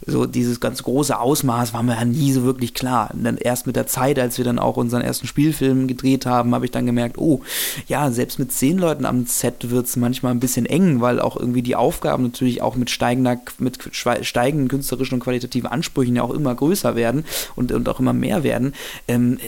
so 0.07 0.25
dieses 0.25 0.59
ganz 0.59 0.83
große 0.83 1.17
Ausmaß 1.17 1.73
war 1.73 1.83
mir 1.83 1.95
ja 1.95 2.05
nie 2.05 2.31
so 2.31 2.43
wirklich 2.43 2.73
klar. 2.73 3.09
Und 3.13 3.23
dann 3.23 3.37
erst 3.37 3.67
mit 3.67 3.75
der 3.75 3.87
Zeit, 3.87 4.19
als 4.19 4.37
wir 4.37 4.45
dann 4.45 4.59
auch 4.59 4.77
unseren 4.77 5.01
ersten 5.01 5.27
Spielfilm 5.27 5.87
gedreht 5.87 6.25
haben, 6.25 6.53
habe 6.53 6.65
ich 6.65 6.71
dann 6.71 6.85
gemerkt, 6.85 7.17
oh, 7.17 7.41
ja, 7.87 8.11
selbst 8.11 8.39
mit 8.39 8.51
zehn 8.51 8.77
Leuten 8.77 9.05
am 9.05 9.25
Set 9.25 9.69
wird 9.69 9.87
es 9.87 9.95
manchmal 9.95 10.31
ein 10.31 10.39
bisschen 10.39 10.65
eng, 10.65 11.01
weil 11.01 11.19
auch 11.19 11.34
irgendwie 11.37 11.61
die 11.61 11.75
Aufgaben 11.75 12.23
natürlich 12.23 12.61
auch 12.61 12.75
mit 12.75 12.89
steigender, 12.89 13.37
mit 13.57 13.79
steigenden 13.93 14.67
künstlerischen 14.67 15.15
und 15.15 15.19
qualitativen 15.21 15.69
Ansprüchen 15.69 16.15
ja 16.15 16.23
auch 16.23 16.31
immer 16.31 16.53
größer 16.53 16.95
werden 16.95 17.25
und, 17.55 17.71
und 17.71 17.87
auch 17.89 17.99
immer 17.99 18.13
mehr 18.13 18.43
werden. 18.43 18.73
Ähm, 19.07 19.39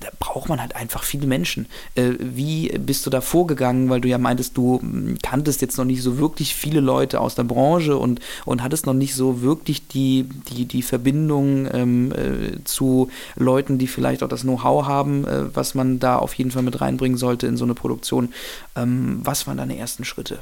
da 0.00 0.08
braucht 0.18 0.48
man 0.48 0.60
halt 0.60 0.76
einfach 0.76 1.02
viele 1.02 1.26
Menschen. 1.26 1.66
Äh, 1.94 2.12
wie 2.18 2.68
bist 2.78 3.06
du 3.06 3.10
da 3.10 3.20
vorgegangen, 3.20 3.90
weil 3.90 4.00
du 4.00 4.08
ja 4.08 4.18
meintest, 4.18 4.56
du 4.56 4.80
kanntest 5.22 5.62
jetzt 5.62 5.78
noch 5.78 5.84
nicht 5.84 6.02
so 6.02 6.18
wirklich 6.18 6.54
viele 6.54 6.80
Leute 6.80 7.20
aus 7.20 7.34
der 7.34 7.44
Branche 7.44 7.96
und, 7.96 8.20
und 8.44 8.62
hattest 8.62 8.86
noch 8.86 8.94
nicht 8.94 9.14
so 9.14 9.42
wirklich 9.42 9.88
die, 9.88 10.28
die, 10.50 10.66
die 10.66 10.82
Verbindung 10.82 11.68
ähm, 11.72 12.12
äh, 12.12 12.64
zu 12.64 13.10
Leuten, 13.36 13.78
die 13.78 13.86
vielleicht 13.86 14.22
auch 14.22 14.28
das 14.28 14.42
Know-how 14.42 14.86
haben, 14.86 15.26
äh, 15.26 15.54
was 15.54 15.74
man 15.74 15.98
da 15.98 16.16
auf 16.16 16.34
jeden 16.34 16.50
Fall 16.50 16.62
mit 16.62 16.80
reinbringen 16.80 17.18
sollte 17.18 17.46
in 17.46 17.56
so 17.56 17.64
eine 17.64 17.74
Produktion. 17.74 18.32
Ähm, 18.76 19.20
was 19.22 19.46
waren 19.46 19.56
deine 19.56 19.76
ersten 19.76 20.04
Schritte? 20.04 20.38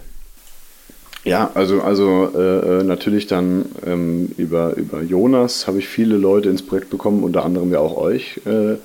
Ja, 1.25 1.51
also, 1.55 1.83
also 1.83 2.31
äh, 2.37 2.83
natürlich 2.83 3.29
dann 3.29 3.67
ähm, 3.87 4.31
über, 4.37 4.75
über 4.77 5.03
Jonas 5.03 5.69
habe 5.69 5.79
ich 5.79 5.87
viele 5.87 6.17
Leute 6.17 6.49
ins 6.49 6.63
Projekt 6.63 6.91
bekommen, 6.91 7.23
unter 7.23 7.45
anderem 7.45 7.71
ja 7.73 7.79
auch 7.79 7.97
euch, 7.97 8.41
äh, 8.45 8.77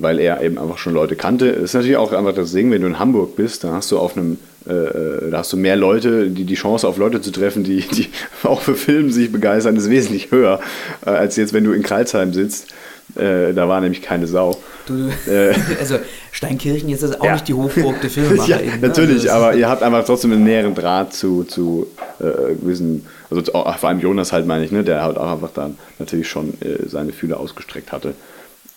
weil 0.00 0.18
er 0.18 0.42
eben 0.42 0.58
einfach 0.58 0.78
schon 0.78 0.92
Leute 0.92 1.14
kannte. 1.14 1.46
Ist 1.46 1.74
natürlich 1.74 1.96
auch 1.96 2.12
einfach 2.12 2.34
das 2.34 2.50
Ding, 2.50 2.72
wenn 2.72 2.82
du 2.82 2.88
in 2.88 2.98
Hamburg 2.98 3.36
bist, 3.36 3.62
da 3.62 3.74
hast 3.74 3.92
du 3.92 3.98
auf 3.98 4.16
einem, 4.16 4.38
äh, 4.66 5.30
da 5.30 5.38
hast 5.38 5.52
du 5.52 5.56
mehr 5.56 5.76
Leute, 5.76 6.30
die 6.30 6.44
die 6.44 6.54
Chance 6.56 6.88
auf 6.88 6.98
Leute 6.98 7.20
zu 7.20 7.30
treffen, 7.30 7.62
die, 7.62 7.82
die 7.82 8.08
auch 8.42 8.60
für 8.60 8.74
Film 8.74 9.12
sich 9.12 9.30
begeistern, 9.30 9.76
ist 9.76 9.88
wesentlich 9.88 10.32
höher, 10.32 10.58
äh, 11.06 11.10
als 11.10 11.36
jetzt, 11.36 11.52
wenn 11.52 11.62
du 11.62 11.70
in 11.70 11.84
Kreilsheim 11.84 12.32
sitzt. 12.32 12.72
Äh, 13.14 13.52
da 13.54 13.68
war 13.68 13.80
nämlich 13.80 14.02
keine 14.02 14.26
Sau. 14.26 14.56
Du, 14.92 15.32
äh, 15.32 15.54
also 15.80 15.98
Steinkirchen 16.30 16.88
jetzt 16.88 17.02
ist 17.02 17.20
auch 17.20 17.24
ja. 17.24 17.32
nicht 17.32 17.48
die 17.48 17.54
Hochburg 17.54 18.00
der 18.00 18.10
Filmemacher. 18.10 18.48
ja, 18.48 18.60
eben, 18.60 18.80
ne? 18.80 18.88
natürlich, 18.88 19.30
also 19.30 19.44
aber 19.44 19.54
ihr 19.54 19.68
habt 19.68 19.82
einfach 19.82 20.04
trotzdem 20.04 20.32
einen 20.32 20.44
näheren 20.44 20.74
Draht 20.74 21.12
zu, 21.12 21.44
zu 21.44 21.86
äh, 22.20 22.54
gewissen, 22.54 23.06
also 23.30 23.42
zu, 23.42 23.52
vor 23.52 23.88
allem 23.88 24.00
Jonas 24.00 24.32
halt 24.32 24.46
meine 24.46 24.64
ich, 24.64 24.72
ne, 24.72 24.84
der 24.84 25.02
halt 25.02 25.16
auch 25.16 25.32
einfach 25.32 25.52
dann 25.54 25.78
natürlich 25.98 26.28
schon 26.28 26.54
äh, 26.60 26.88
seine 26.88 27.12
Fühler 27.12 27.40
ausgestreckt 27.40 27.92
hatte. 27.92 28.14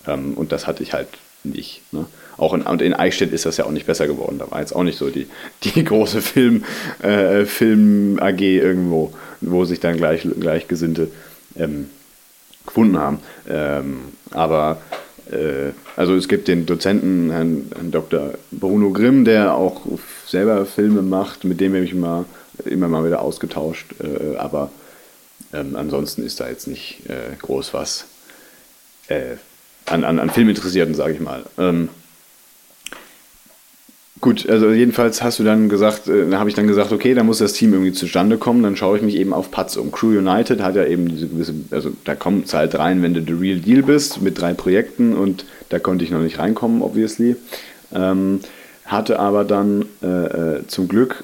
Ähm, 0.08 0.34
und 0.36 0.52
das 0.52 0.68
hatte 0.68 0.84
ich 0.84 0.94
halt 0.94 1.08
nicht. 1.44 1.82
Ne? 1.92 2.06
Auch 2.38 2.54
in, 2.54 2.62
und 2.64 2.82
in 2.82 2.94
Eichstätt 2.94 3.32
ist 3.32 3.46
das 3.46 3.58
ja 3.58 3.66
auch 3.66 3.72
nicht 3.72 3.86
besser 3.86 4.08
geworden. 4.08 4.40
Da 4.40 4.50
war 4.52 4.60
jetzt 4.60 4.76
auch 4.76 4.84
nicht 4.84 4.98
so 4.98 5.10
die, 5.10 5.28
die 5.64 5.84
große 5.84 6.22
Film, 6.22 6.64
äh, 7.02 7.46
Film 7.46 8.20
AG 8.20 8.42
irgendwo, 8.42 9.14
wo 9.42 9.66
sich 9.66 9.80
dann 9.80 9.98
gleich, 9.98 10.28
Gleichgesinnte 10.40 11.10
ähm, 11.58 11.90
gefunden 12.66 12.98
haben. 12.98 13.20
Ähm, 13.48 14.00
aber 14.32 14.82
also 15.96 16.16
es 16.16 16.28
gibt 16.28 16.48
den 16.48 16.66
Dozenten, 16.66 17.32
Herrn, 17.32 17.72
Herrn, 17.74 17.92
Dr. 17.92 18.36
Bruno 18.52 18.92
Grimm, 18.92 19.26
der 19.26 19.56
auch 19.56 19.82
selber 20.28 20.66
Filme 20.66 21.02
macht, 21.02 21.44
mit 21.44 21.60
dem 21.60 21.74
habe 21.74 21.84
ich 21.84 21.94
immer, 21.94 22.26
immer 22.66 22.88
mal 22.88 23.06
wieder 23.06 23.22
ausgetauscht. 23.22 23.96
Äh, 24.00 24.38
aber 24.38 24.70
ähm, 25.54 25.76
ansonsten 25.76 26.24
ist 26.24 26.40
da 26.40 26.50
jetzt 26.50 26.68
nicht 26.68 27.10
äh, 27.10 27.36
groß 27.42 27.74
was 27.74 28.06
äh, 29.08 29.38
an, 29.86 30.04
an, 30.04 30.20
an 30.20 30.30
Filminteressierten, 30.30 30.96
sage 30.96 31.14
ich 31.14 31.20
mal. 31.20 31.44
Ähm, 31.58 31.90
Gut, 34.22 34.48
also 34.50 34.72
jedenfalls 34.72 35.22
hast 35.22 35.40
du 35.40 35.44
dann 35.44 35.68
gesagt, 35.68 36.08
äh, 36.08 36.32
habe 36.34 36.50
ich 36.50 36.56
dann 36.56 36.68
gesagt, 36.68 36.94
okay, 36.94 37.14
da 37.14 37.24
muss 37.24 37.40
das 37.40 37.54
Team 37.54 37.74
irgendwie 37.74 37.92
zustande 37.92 38.38
kommen, 38.38 38.64
dann 38.64 38.78
schaue 38.78 38.98
ich 38.98 39.04
mich 39.04 39.18
eben 39.18 39.34
auf 39.34 39.52
Putz 39.52 39.76
um. 39.76 39.92
Crew 39.92 40.18
United 40.18 40.62
hat 40.62 40.76
ja 40.76 40.86
eben 40.86 41.10
diese 41.10 41.28
gewisse, 41.28 41.54
also 41.72 41.92
da 42.06 42.16
kommt 42.16 42.46
es 42.46 42.54
halt 42.54 42.76
rein, 42.80 43.02
wenn 43.04 43.14
du 43.14 43.22
the 43.22 43.34
real 43.34 43.60
deal 43.60 43.84
bist 43.84 44.22
mit 44.22 44.40
drei 44.40 44.54
Projekten 44.54 45.14
und 45.14 45.46
da 45.70 45.80
konnte 45.80 46.06
ich 46.06 46.12
noch 46.12 46.22
nicht 46.22 46.40
reinkommen, 46.40 46.82
obviously. 46.82 47.36
Ähm, 47.94 48.40
hatte 48.86 49.20
aber 49.20 49.44
dann 49.44 49.86
äh, 50.02 50.08
äh, 50.08 50.68
zum 50.68 50.88
Glück 50.88 51.24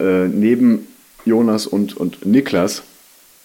äh, 0.00 0.26
neben 0.26 0.86
Jonas 1.24 1.66
und, 1.66 1.96
und 1.96 2.24
Niklas, 2.24 2.82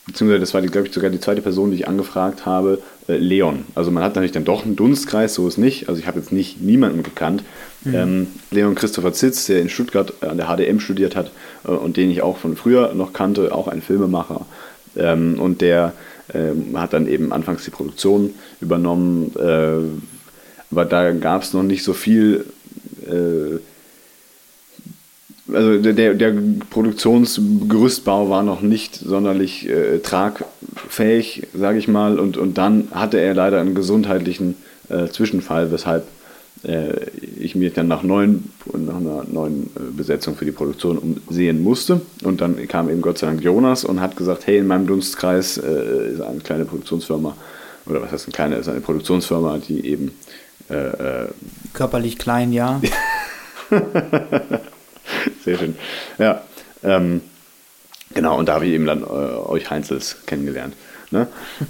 beziehungsweise 0.06 0.40
das 0.40 0.54
war, 0.54 0.62
glaube 0.62 0.88
ich, 0.88 0.94
sogar 0.94 1.10
die 1.10 1.20
zweite 1.20 1.42
Person, 1.42 1.72
die 1.72 1.78
ich 1.78 1.88
angefragt 1.88 2.46
habe, 2.46 2.82
äh, 3.08 3.18
Leon. 3.18 3.66
Also 3.76 3.92
man 3.92 4.04
hat 4.04 4.16
natürlich 4.16 4.32
dann 4.34 4.46
doch 4.46 4.66
einen 4.66 4.76
Dunstkreis, 4.76 5.34
so 5.34 5.48
ist 5.48 5.58
nicht. 5.58 5.90
Also 5.90 6.00
ich 6.00 6.08
habe 6.08 6.20
jetzt 6.20 6.32
nicht 6.32 6.62
niemanden 6.62 7.04
gekannt, 7.04 7.44
Mhm. 7.86 7.96
Ähm, 7.96 8.28
Leon 8.52 8.76
Christopher 8.76 9.14
Zitz, 9.14 9.46
der 9.46 9.62
in 9.62 9.70
Stuttgart 9.70 10.14
an 10.22 10.38
der 10.38 10.48
HDM 10.48 10.80
studiert 10.80 11.16
hat 11.16 11.32
äh, 11.66 11.72
und 11.72 11.98
den 11.98 12.12
ich 12.12 12.22
auch 12.22 12.38
von 12.38 12.56
früher 12.56 12.94
noch 12.94 13.14
kannte, 13.14 13.54
auch 13.54 13.68
ein 13.68 13.82
Filmemacher. 13.82 14.46
Ähm, 14.96 15.40
und 15.40 15.62
der 15.62 15.94
ähm, 16.34 16.80
hat 16.80 16.94
dann 16.94 17.08
eben 17.08 17.34
anfangs 17.34 17.66
die 17.66 17.72
Produktion 17.72 18.34
übernommen. 18.62 19.34
Äh, 19.38 20.72
aber 20.72 20.86
da 20.86 21.12
gab 21.12 21.44
es 21.44 21.54
noch 21.54 21.64
nicht 21.64 21.84
so 21.84 21.94
viel. 21.94 22.46
Also 25.52 25.78
der, 25.78 26.14
der 26.14 26.34
Produktionsgerüstbau 26.70 28.30
war 28.30 28.44
noch 28.44 28.62
nicht 28.62 28.96
sonderlich 28.96 29.68
äh, 29.68 30.00
tragfähig, 30.00 31.48
sage 31.54 31.80
ich 31.80 31.88
mal. 31.90 32.18
Und, 32.18 32.38
und 32.38 32.58
dann 32.58 32.88
hatte 32.92 33.20
er 33.20 33.34
leider 33.34 33.60
einen 33.60 33.76
gesundheitlichen 33.76 34.56
äh, 34.90 35.08
Zwischenfall, 35.08 35.72
weshalb 35.72 36.08
äh, 36.64 37.10
ich 37.38 37.56
mich 37.56 37.74
dann 37.74 37.90
nach, 37.90 38.04
neuen, 38.04 38.52
nach 38.74 38.96
einer 38.96 39.26
neuen 39.30 39.64
äh, 39.76 39.92
Besetzung 39.96 40.36
für 40.36 40.46
die 40.46 40.54
Produktion 40.54 40.98
umsehen 40.98 41.62
musste. 41.62 42.00
Und 42.24 42.40
dann 42.40 42.66
kam 42.70 42.90
eben 42.90 43.02
Gott 43.02 43.18
sei 43.18 43.28
Dank 43.28 43.44
Jonas 43.44 43.84
und 43.84 44.00
hat 44.00 44.16
gesagt, 44.16 44.48
hey, 44.48 44.60
in 44.60 44.68
meinem 44.68 44.88
Dunstkreis 44.88 45.58
äh, 45.58 46.14
ist 46.14 46.22
eine 46.22 46.40
kleine 46.40 46.64
Produktionsfirma, 46.64 47.36
oder 47.86 48.02
was 48.02 48.14
heißt 48.14 48.28
eine 48.28 48.34
kleine, 48.34 48.56
ist 48.56 48.70
eine 48.70 48.80
Produktionsfirma, 48.80 49.58
die 49.58 49.86
eben 49.86 50.12
äh 50.70 51.28
körperlich 51.74 52.18
klein, 52.18 52.54
ja. 52.54 52.80
Sehr 55.44 55.58
schön. 55.58 55.76
Ja, 56.18 56.44
ähm, 56.84 57.22
genau, 58.14 58.38
und 58.38 58.48
da 58.48 58.56
habe 58.56 58.66
ich 58.66 58.74
eben 58.74 58.86
dann 58.86 59.04
äh, 59.04 59.06
euch 59.06 59.70
Heinzels 59.70 60.18
kennengelernt. 60.26 60.76
Ne? 61.14 61.28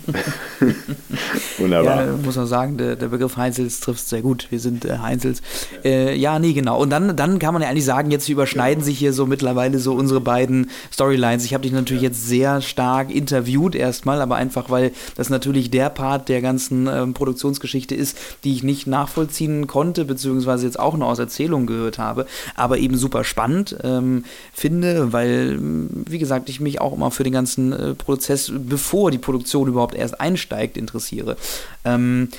Wunderbar. 1.58 2.06
Ja, 2.06 2.12
muss 2.14 2.38
man 2.38 2.48
sagen, 2.48 2.78
der, 2.78 2.96
der 2.96 3.10
Begriff 3.10 3.36
Heinzels 3.36 3.82
trifft 3.82 4.08
sehr 4.08 4.22
gut. 4.22 4.48
Wir 4.52 4.60
sind 4.62 4.86
äh, 4.86 5.00
Heinzels. 5.00 5.42
Äh, 5.84 6.16
ja, 6.16 6.40
nee, 6.40 6.54
genau. 6.54 6.82
Und 6.82 6.90
dann, 6.92 7.14
dann 7.18 7.40
kann 7.40 7.54
man 7.54 7.62
ja 7.62 7.68
eigentlich 7.68 7.84
sagen, 7.84 8.10
jetzt 8.10 8.30
überschneiden 8.30 8.82
sich 8.82 8.98
hier 8.98 9.12
so 9.12 9.26
mittlerweile 9.26 9.80
so 9.80 9.96
unsere 9.96 10.22
beiden 10.22 10.70
Storylines. 10.94 11.44
Ich 11.44 11.54
habe 11.54 11.64
dich 11.64 11.74
natürlich 11.74 12.04
jetzt 12.04 12.26
sehr 12.26 12.62
stark 12.62 13.14
interviewt 13.14 13.76
erstmal, 13.76 14.22
aber 14.22 14.38
einfach, 14.38 14.70
weil 14.70 14.94
das 15.16 15.30
natürlich 15.30 15.70
der 15.70 15.90
Part 15.90 16.30
der 16.30 16.42
ganzen 16.42 16.88
ähm, 16.88 17.14
Produktionsgeschichte 17.14 17.96
ist, 17.96 18.18
die 18.46 18.54
ich 18.54 18.64
nicht 18.64 18.88
nachvollziehen 18.88 19.68
konnte, 19.68 20.06
beziehungsweise 20.06 20.66
jetzt 20.66 20.80
auch 20.80 20.96
nur 20.96 21.10
aus 21.10 21.20
Erzählungen 21.20 21.68
gehört 21.68 21.98
habe, 21.98 22.28
aber 22.56 22.78
eben 22.78 22.96
super 22.96 23.26
spannend 23.26 23.76
ähm, 23.84 24.24
finde, 24.54 25.12
weil, 25.12 25.60
wie 25.60 26.20
gesagt, 26.20 26.48
ich 26.48 26.62
mich 26.62 26.80
auch 26.80 26.94
immer 26.94 27.12
für 27.12 27.26
den 27.26 27.34
ganzen 27.34 27.74
äh, 27.74 27.94
Prozess, 27.94 28.50
bevor 28.56 29.12
die 29.12 29.18
Produktion 29.18 29.33
Produktion 29.34 29.68
überhaupt 29.68 29.96
erst 29.96 30.22
einsteigt, 30.22 30.78
interessiere. 30.78 31.38
Ähm, 31.84 32.30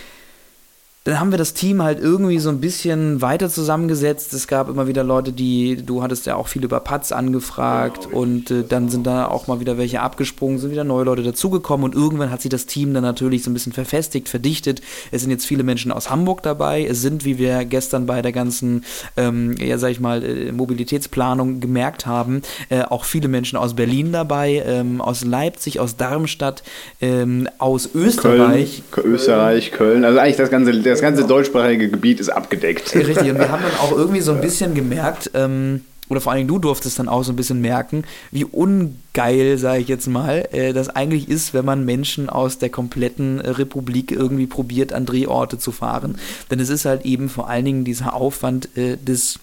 dann 1.04 1.20
haben 1.20 1.30
wir 1.30 1.38
das 1.38 1.52
Team 1.52 1.82
halt 1.82 2.00
irgendwie 2.00 2.38
so 2.38 2.48
ein 2.48 2.60
bisschen 2.60 3.20
weiter 3.20 3.50
zusammengesetzt. 3.50 4.32
Es 4.32 4.48
gab 4.48 4.70
immer 4.70 4.86
wieder 4.86 5.04
Leute, 5.04 5.32
die, 5.32 5.76
du 5.84 6.02
hattest 6.02 6.24
ja 6.24 6.36
auch 6.36 6.48
viel 6.48 6.64
über 6.64 6.80
Pats 6.80 7.12
angefragt 7.12 8.08
und 8.10 8.50
äh, 8.50 8.64
dann 8.66 8.88
sind 8.88 9.06
da 9.06 9.26
auch 9.28 9.46
mal 9.46 9.60
wieder 9.60 9.76
welche 9.76 10.00
abgesprungen, 10.00 10.58
sind 10.58 10.70
wieder 10.70 10.82
neue 10.82 11.04
Leute 11.04 11.22
dazugekommen 11.22 11.84
und 11.84 11.94
irgendwann 11.94 12.30
hat 12.30 12.40
sich 12.40 12.48
das 12.48 12.64
Team 12.64 12.94
dann 12.94 13.02
natürlich 13.02 13.42
so 13.42 13.50
ein 13.50 13.54
bisschen 13.54 13.74
verfestigt, 13.74 14.30
verdichtet. 14.30 14.80
Es 15.10 15.20
sind 15.20 15.30
jetzt 15.30 15.44
viele 15.44 15.62
Menschen 15.62 15.92
aus 15.92 16.08
Hamburg 16.08 16.42
dabei. 16.42 16.86
Es 16.86 17.02
sind, 17.02 17.26
wie 17.26 17.36
wir 17.36 17.66
gestern 17.66 18.06
bei 18.06 18.22
der 18.22 18.32
ganzen, 18.32 18.82
ähm, 19.18 19.56
ja 19.58 19.76
sag 19.76 19.90
ich 19.90 20.00
mal, 20.00 20.24
äh, 20.24 20.52
Mobilitätsplanung 20.52 21.60
gemerkt 21.60 22.06
haben, 22.06 22.40
äh, 22.70 22.80
auch 22.80 23.04
viele 23.04 23.28
Menschen 23.28 23.58
aus 23.58 23.74
Berlin 23.74 24.10
dabei, 24.10 24.62
ähm, 24.66 25.02
aus 25.02 25.22
Leipzig, 25.22 25.80
aus 25.80 25.96
Darmstadt, 25.98 26.62
ähm, 27.02 27.46
aus 27.58 27.90
Österreich. 27.94 28.82
Köln, 28.90 29.12
Österreich, 29.12 29.70
Köln, 29.70 30.04
also 30.06 30.18
eigentlich 30.18 30.36
das 30.36 30.48
ganze 30.48 30.72
das 30.94 31.02
ganze 31.02 31.26
deutschsprachige 31.26 31.88
Gebiet 31.88 32.20
ist 32.20 32.28
abgedeckt. 32.28 32.94
Richtig, 32.94 33.30
und 33.30 33.38
wir 33.38 33.50
haben 33.50 33.62
dann 33.62 33.78
auch 33.80 33.92
irgendwie 33.96 34.20
so 34.20 34.32
ein 34.32 34.40
bisschen 34.40 34.74
gemerkt, 34.74 35.30
ähm, 35.34 35.82
oder 36.08 36.20
vor 36.20 36.32
allem 36.32 36.46
du 36.46 36.58
durftest 36.58 36.98
dann 36.98 37.08
auch 37.08 37.24
so 37.24 37.32
ein 37.32 37.36
bisschen 37.36 37.60
merken, 37.60 38.04
wie 38.30 38.44
ungeil, 38.44 39.56
sage 39.56 39.80
ich 39.80 39.88
jetzt 39.88 40.06
mal, 40.06 40.48
äh, 40.52 40.72
das 40.72 40.90
eigentlich 40.90 41.28
ist, 41.28 41.54
wenn 41.54 41.64
man 41.64 41.84
Menschen 41.84 42.28
aus 42.28 42.58
der 42.58 42.68
kompletten 42.68 43.40
äh, 43.40 43.50
Republik 43.50 44.12
irgendwie 44.12 44.46
probiert, 44.46 44.92
an 44.92 45.06
Drehorte 45.06 45.58
zu 45.58 45.72
fahren. 45.72 46.18
Denn 46.50 46.60
es 46.60 46.68
ist 46.68 46.84
halt 46.84 47.04
eben 47.06 47.28
vor 47.28 47.48
allen 47.48 47.64
Dingen 47.64 47.84
dieser 47.84 48.14
Aufwand 48.14 48.76
äh, 48.76 48.96
des 48.96 49.38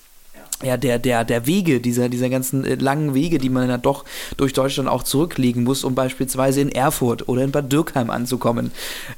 ja, 0.63 0.77
der, 0.77 0.99
der, 0.99 1.23
der 1.23 1.47
Wege, 1.47 1.79
dieser, 1.79 2.07
dieser 2.07 2.29
ganzen 2.29 2.63
äh, 2.65 2.75
langen 2.75 3.15
Wege, 3.15 3.39
die 3.39 3.49
man 3.49 3.67
ja 3.67 3.79
doch 3.79 4.05
durch 4.37 4.53
Deutschland 4.53 4.89
auch 4.89 5.01
zurücklegen 5.01 5.63
muss, 5.63 5.83
um 5.83 5.95
beispielsweise 5.95 6.61
in 6.61 6.69
Erfurt 6.69 7.27
oder 7.27 7.43
in 7.43 7.51
Bad 7.51 7.71
Dürkheim 7.71 8.11
anzukommen. 8.11 8.71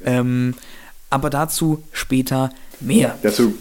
Ähm, 0.04 0.54
aber 1.14 1.30
dazu 1.30 1.82
später 1.92 2.50
mehr. 2.80 3.16
Dazu 3.22 3.54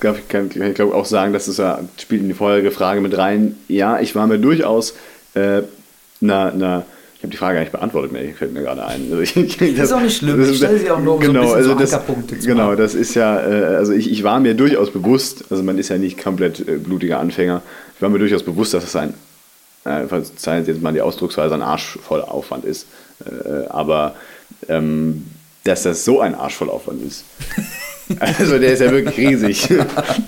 kann 0.00 0.16
ich, 0.16 0.28
kann 0.28 0.50
ich 0.50 0.74
glaube 0.74 0.94
auch 0.94 1.06
sagen, 1.06 1.32
dass 1.32 1.48
es 1.48 1.56
ja, 1.56 1.80
spielt 1.98 2.22
in 2.22 2.28
die 2.28 2.34
vorherige 2.34 2.70
Frage 2.70 3.00
mit 3.00 3.16
rein. 3.16 3.56
Ja, 3.68 4.00
ich 4.00 4.14
war 4.14 4.26
mir 4.26 4.38
durchaus 4.38 4.94
äh, 5.34 5.62
na, 6.20 6.52
na, 6.54 6.84
ich 7.14 7.22
habe 7.22 7.30
die 7.30 7.36
Frage 7.36 7.54
gar 7.54 7.60
nicht 7.60 7.72
beantwortet 7.72 8.12
mehr, 8.12 8.34
fällt 8.34 8.52
mir 8.52 8.62
gerade 8.62 8.84
ein. 8.84 9.08
Also 9.10 9.20
ich, 9.20 9.56
das, 9.56 9.68
das, 9.74 9.84
ist 9.84 9.92
auch 9.92 10.00
nicht 10.00 10.16
schlimm, 10.16 10.42
ich 10.42 10.56
stelle 10.56 10.78
sie 10.78 10.90
auch 10.90 11.00
nur 11.00 11.14
um 11.14 11.20
genau, 11.20 11.46
so 11.46 11.54
ein 11.54 11.78
bisschen 11.78 11.98
also 11.98 12.14
so 12.14 12.34
das, 12.34 12.44
Genau, 12.44 12.74
das 12.74 12.94
ist 12.94 13.14
ja, 13.14 13.40
äh, 13.40 13.76
also 13.76 13.92
ich, 13.92 14.10
ich 14.10 14.22
war 14.22 14.40
mir 14.40 14.54
durchaus 14.54 14.90
bewusst, 14.90 15.44
also 15.50 15.62
man 15.62 15.78
ist 15.78 15.88
ja 15.88 15.98
nicht 15.98 16.22
komplett 16.22 16.60
äh, 16.60 16.76
blutiger 16.76 17.18
Anfänger, 17.20 17.62
ich 17.94 18.02
war 18.02 18.08
mir 18.08 18.18
durchaus 18.18 18.42
bewusst, 18.42 18.74
dass 18.74 18.84
es 18.84 18.96
ein, 18.96 19.14
äh, 19.84 20.04
jetzt 20.04 20.82
mal 20.82 20.92
die 20.92 21.00
Ausdrucksweise, 21.00 21.54
ein 21.54 21.62
Arsch 21.62 21.98
voller 22.02 22.30
Aufwand 22.30 22.64
ist. 22.64 22.86
Äh, 23.24 23.66
aber 23.68 24.14
ähm, 24.68 25.26
dass 25.66 25.82
das 25.82 26.04
so 26.04 26.20
ein 26.20 26.34
Arsch 26.34 26.54
voll 26.54 26.70
Aufwand 26.70 27.02
ist. 27.02 27.24
Also 28.20 28.58
der 28.58 28.72
ist 28.72 28.80
ja 28.80 28.90
wirklich 28.92 29.16
riesig. 29.18 29.68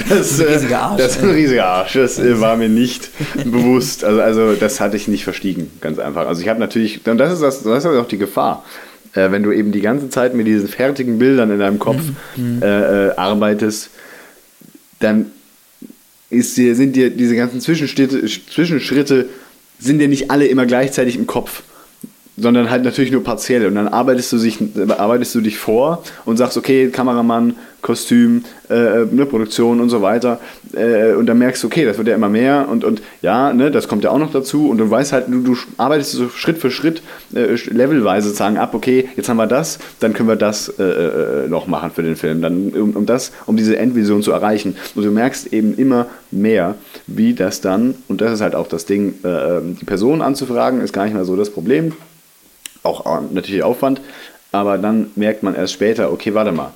Das, 0.08 0.36
das 0.36 0.40
ist 0.40 0.40
ein 0.40 0.48
riesiger 0.48 0.80
Arsch. 0.80 0.98
Das 0.98 1.16
ist 1.16 1.22
ein 1.22 1.30
riesiger 1.30 1.66
Arsch. 1.66 1.92
Das 1.92 2.18
äh, 2.18 2.40
war 2.40 2.56
mir 2.56 2.68
nicht 2.68 3.10
bewusst. 3.44 4.02
Also, 4.04 4.20
also 4.20 4.54
das 4.54 4.80
hatte 4.80 4.96
ich 4.96 5.06
nicht 5.06 5.22
verstiegen, 5.22 5.70
ganz 5.80 6.00
einfach. 6.00 6.26
Also 6.26 6.42
ich 6.42 6.48
habe 6.48 6.58
natürlich, 6.58 7.06
und 7.06 7.18
das 7.18 7.32
ist, 7.32 7.40
das, 7.40 7.62
das 7.62 7.84
ist 7.84 7.90
auch 7.90 8.08
die 8.08 8.18
Gefahr, 8.18 8.64
äh, 9.14 9.30
wenn 9.30 9.44
du 9.44 9.52
eben 9.52 9.70
die 9.70 9.80
ganze 9.80 10.08
Zeit 10.08 10.34
mit 10.34 10.46
diesen 10.46 10.68
fertigen 10.68 11.18
Bildern 11.18 11.52
in 11.52 11.60
deinem 11.60 11.78
Kopf 11.78 12.02
mhm. 12.36 12.62
äh, 12.62 13.06
äh 13.06 13.14
arbeitest, 13.16 13.90
dann 14.98 15.26
ist 16.30 16.56
dir, 16.56 16.74
sind 16.74 16.96
dir 16.96 17.10
diese 17.10 17.36
ganzen 17.36 17.60
Zwischenschritte, 17.60 18.24
Zwischenschritte 18.26 19.28
sind 19.78 20.00
dir 20.00 20.08
nicht 20.08 20.30
alle 20.30 20.46
immer 20.46 20.66
gleichzeitig 20.66 21.14
im 21.16 21.26
Kopf 21.26 21.62
sondern 22.38 22.70
halt 22.70 22.84
natürlich 22.84 23.10
nur 23.10 23.24
partiell. 23.24 23.66
Und 23.66 23.74
dann 23.74 23.88
arbeitest 23.88 24.32
du, 24.32 24.38
sich, 24.38 24.58
arbeitest 24.96 25.34
du 25.34 25.40
dich 25.40 25.58
vor 25.58 26.02
und 26.24 26.36
sagst, 26.36 26.56
okay, 26.56 26.88
Kameramann, 26.90 27.54
Kostüm, 27.80 28.42
äh, 28.70 29.04
ne, 29.10 29.24
Produktion 29.24 29.80
und 29.80 29.88
so 29.88 30.02
weiter. 30.02 30.40
Äh, 30.74 31.12
und 31.12 31.26
dann 31.26 31.38
merkst 31.38 31.62
du, 31.62 31.68
okay, 31.68 31.84
das 31.84 31.96
wird 31.96 32.08
ja 32.08 32.14
immer 32.14 32.28
mehr 32.28 32.68
und, 32.68 32.84
und 32.84 33.02
ja, 33.22 33.52
ne, 33.52 33.70
das 33.70 33.86
kommt 33.86 34.02
ja 34.02 34.10
auch 34.10 34.18
noch 34.18 34.32
dazu. 34.32 34.68
Und 34.68 34.78
du 34.78 34.90
weißt 34.90 35.12
halt, 35.12 35.26
du, 35.28 35.42
du 35.42 35.56
arbeitest 35.76 36.12
so 36.12 36.28
Schritt 36.28 36.58
für 36.58 36.70
Schritt, 36.70 37.02
äh, 37.34 37.54
levelweise 37.70 38.28
sozusagen 38.28 38.56
ab, 38.56 38.74
okay, 38.74 39.08
jetzt 39.16 39.28
haben 39.28 39.36
wir 39.36 39.46
das, 39.46 39.78
dann 40.00 40.12
können 40.12 40.28
wir 40.28 40.36
das 40.36 40.68
äh, 40.78 40.82
äh, 40.82 41.48
noch 41.48 41.68
machen 41.68 41.92
für 41.92 42.02
den 42.02 42.16
Film. 42.16 42.42
Dann, 42.42 42.70
um, 42.70 42.96
um 42.96 43.06
das, 43.06 43.32
um 43.46 43.56
diese 43.56 43.78
Endvision 43.78 44.22
zu 44.22 44.32
erreichen. 44.32 44.76
Und 44.96 45.04
du 45.04 45.10
merkst 45.10 45.52
eben 45.52 45.76
immer 45.76 46.06
mehr, 46.32 46.74
wie 47.06 47.32
das 47.32 47.60
dann, 47.60 47.94
und 48.08 48.20
das 48.20 48.32
ist 48.32 48.40
halt 48.40 48.56
auch 48.56 48.66
das 48.66 48.86
Ding, 48.86 49.14
äh, 49.22 49.60
die 49.80 49.84
Person 49.84 50.20
anzufragen, 50.20 50.80
ist 50.80 50.92
gar 50.92 51.04
nicht 51.04 51.14
mehr 51.14 51.24
so 51.24 51.36
das 51.36 51.50
Problem 51.50 51.92
auch 52.82 53.06
äh, 53.06 53.24
natürlich 53.32 53.62
Aufwand, 53.62 54.00
aber 54.52 54.78
dann 54.78 55.10
merkt 55.16 55.42
man 55.42 55.54
erst 55.54 55.72
später, 55.74 56.12
okay, 56.12 56.34
warte 56.34 56.52
mal, 56.52 56.72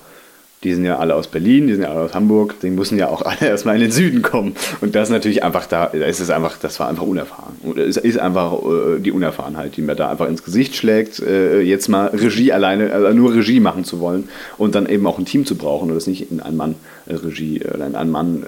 die 0.63 0.75
sind 0.75 0.85
ja 0.85 0.99
alle 0.99 1.17
aus 1.17 1.27
Berlin, 1.27 1.67
die 1.67 1.75
sind 1.75 1.83
ja 1.83 1.91
alle 1.91 2.03
aus 2.03 2.15
Hamburg, 2.15 2.61
die 2.61 2.71
müssen 2.71 2.97
ja 2.97 3.09
auch 3.09 3.23
alle 3.27 3.49
erstmal 3.49 3.75
in 3.75 3.81
den 3.81 3.91
Süden 3.91 4.23
kommen. 4.23 4.55
Und 4.81 4.95
das 4.95 5.09
ist 5.09 5.13
natürlich 5.13 5.43
einfach 5.43 5.67
da, 5.67 5.87
da 5.87 6.05
ist 6.05 6.21
es 6.21 6.31
einfach, 6.31 6.57
das 6.59 6.79
war 6.79 6.89
einfach 6.89 7.03
unerfahren. 7.03 7.55
es 7.77 7.97
ist 7.97 8.19
einfach 8.19 8.53
äh, 8.53 9.01
die 9.01 9.11
Unerfahrenheit, 9.11 9.77
die 9.77 9.83
mir 9.83 9.97
da 9.97 10.11
einfach 10.11 10.29
ins 10.29 10.45
Gesicht 10.45 10.77
schlägt, 10.77 11.19
äh, 11.21 11.61
jetzt 11.61 11.89
mal 11.89 12.07
Regie 12.09 12.53
alleine, 12.53 12.93
also 12.93 13.13
nur 13.13 13.35
Regie 13.35 13.61
machen 13.61 13.85
zu 13.85 13.99
wollen 13.99 14.29
und 14.57 14.75
dann 14.75 14.87
eben 14.87 15.07
auch 15.07 15.19
ein 15.19 15.25
Team 15.25 15.47
zu 15.47 15.57
brauchen 15.57 15.89
und 15.89 15.97
das 15.97 16.07
nicht 16.07 16.31
in 16.31 16.41
ein 16.41 16.57
Mann 16.57 16.77
Regie 17.09 17.61
oder 17.65 17.87
in 17.87 17.97
ein 17.97 18.11
Mann 18.11 18.45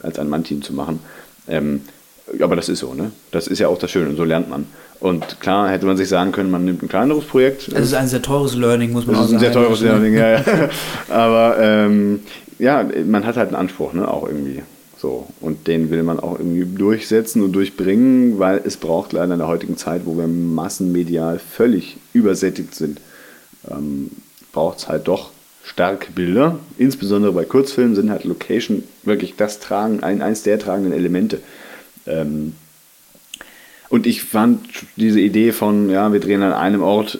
als 0.00 0.18
ein 0.18 0.28
Mann 0.28 0.44
Team 0.44 0.62
zu 0.62 0.72
machen. 0.72 1.00
Ähm, 1.48 1.82
aber 2.40 2.56
das 2.56 2.68
ist 2.68 2.80
so, 2.80 2.94
ne? 2.94 3.12
Das 3.30 3.46
ist 3.46 3.58
ja 3.58 3.68
auch 3.68 3.78
das 3.78 3.90
Schöne 3.90 4.10
und 4.10 4.16
so 4.16 4.24
lernt 4.24 4.48
man. 4.48 4.66
Und 5.00 5.40
klar 5.40 5.70
hätte 5.70 5.86
man 5.86 5.96
sich 5.96 6.08
sagen 6.08 6.32
können, 6.32 6.50
man 6.50 6.64
nimmt 6.64 6.82
ein 6.82 6.88
kleineres 6.88 7.24
Projekt. 7.24 7.68
Es 7.68 7.88
ist 7.88 7.94
ein 7.94 8.08
sehr 8.08 8.22
teures 8.22 8.54
Learning, 8.54 8.92
muss 8.92 9.06
man 9.06 9.16
auch 9.16 9.26
sagen. 9.26 9.36
Es 9.36 9.42
ist 9.42 9.48
ein 9.48 9.52
sehr 9.52 9.62
teures 9.62 9.80
Learning, 9.80 10.14
ja, 10.14 10.38
ja. 10.38 10.44
Aber 11.10 11.56
ähm, 11.60 12.20
ja, 12.58 12.88
man 13.04 13.26
hat 13.26 13.36
halt 13.36 13.48
einen 13.48 13.56
Anspruch, 13.56 13.92
ne, 13.92 14.08
auch 14.08 14.26
irgendwie. 14.26 14.62
So. 14.96 15.26
Und 15.40 15.66
den 15.66 15.90
will 15.90 16.02
man 16.02 16.18
auch 16.18 16.38
irgendwie 16.38 16.64
durchsetzen 16.64 17.42
und 17.42 17.52
durchbringen, 17.52 18.38
weil 18.38 18.62
es 18.64 18.78
braucht 18.78 19.12
leider 19.12 19.34
in 19.34 19.38
der 19.38 19.48
heutigen 19.48 19.76
Zeit, 19.76 20.02
wo 20.06 20.16
wir 20.16 20.26
massenmedial 20.26 21.38
völlig 21.38 21.98
übersättigt 22.14 22.74
sind, 22.74 23.00
ähm, 23.70 24.10
braucht 24.52 24.78
es 24.78 24.88
halt 24.88 25.08
doch 25.08 25.30
starke 25.62 26.10
Bilder. 26.12 26.58
Insbesondere 26.78 27.32
bei 27.32 27.44
Kurzfilmen 27.44 27.94
sind 27.94 28.10
halt 28.10 28.24
Location 28.24 28.84
wirklich 29.02 29.34
das 29.36 29.60
Tragen, 29.60 30.02
ein, 30.02 30.22
eins 30.22 30.42
der 30.42 30.58
tragenden 30.58 30.94
Elemente. 30.94 31.40
Ähm, 32.06 32.54
und 33.88 34.06
ich 34.06 34.24
fand 34.24 34.66
diese 34.96 35.20
Idee 35.20 35.52
von, 35.52 35.90
ja, 35.90 36.12
wir 36.12 36.20
drehen 36.20 36.42
an 36.42 36.52
einem 36.52 36.82
Ort 36.82 37.18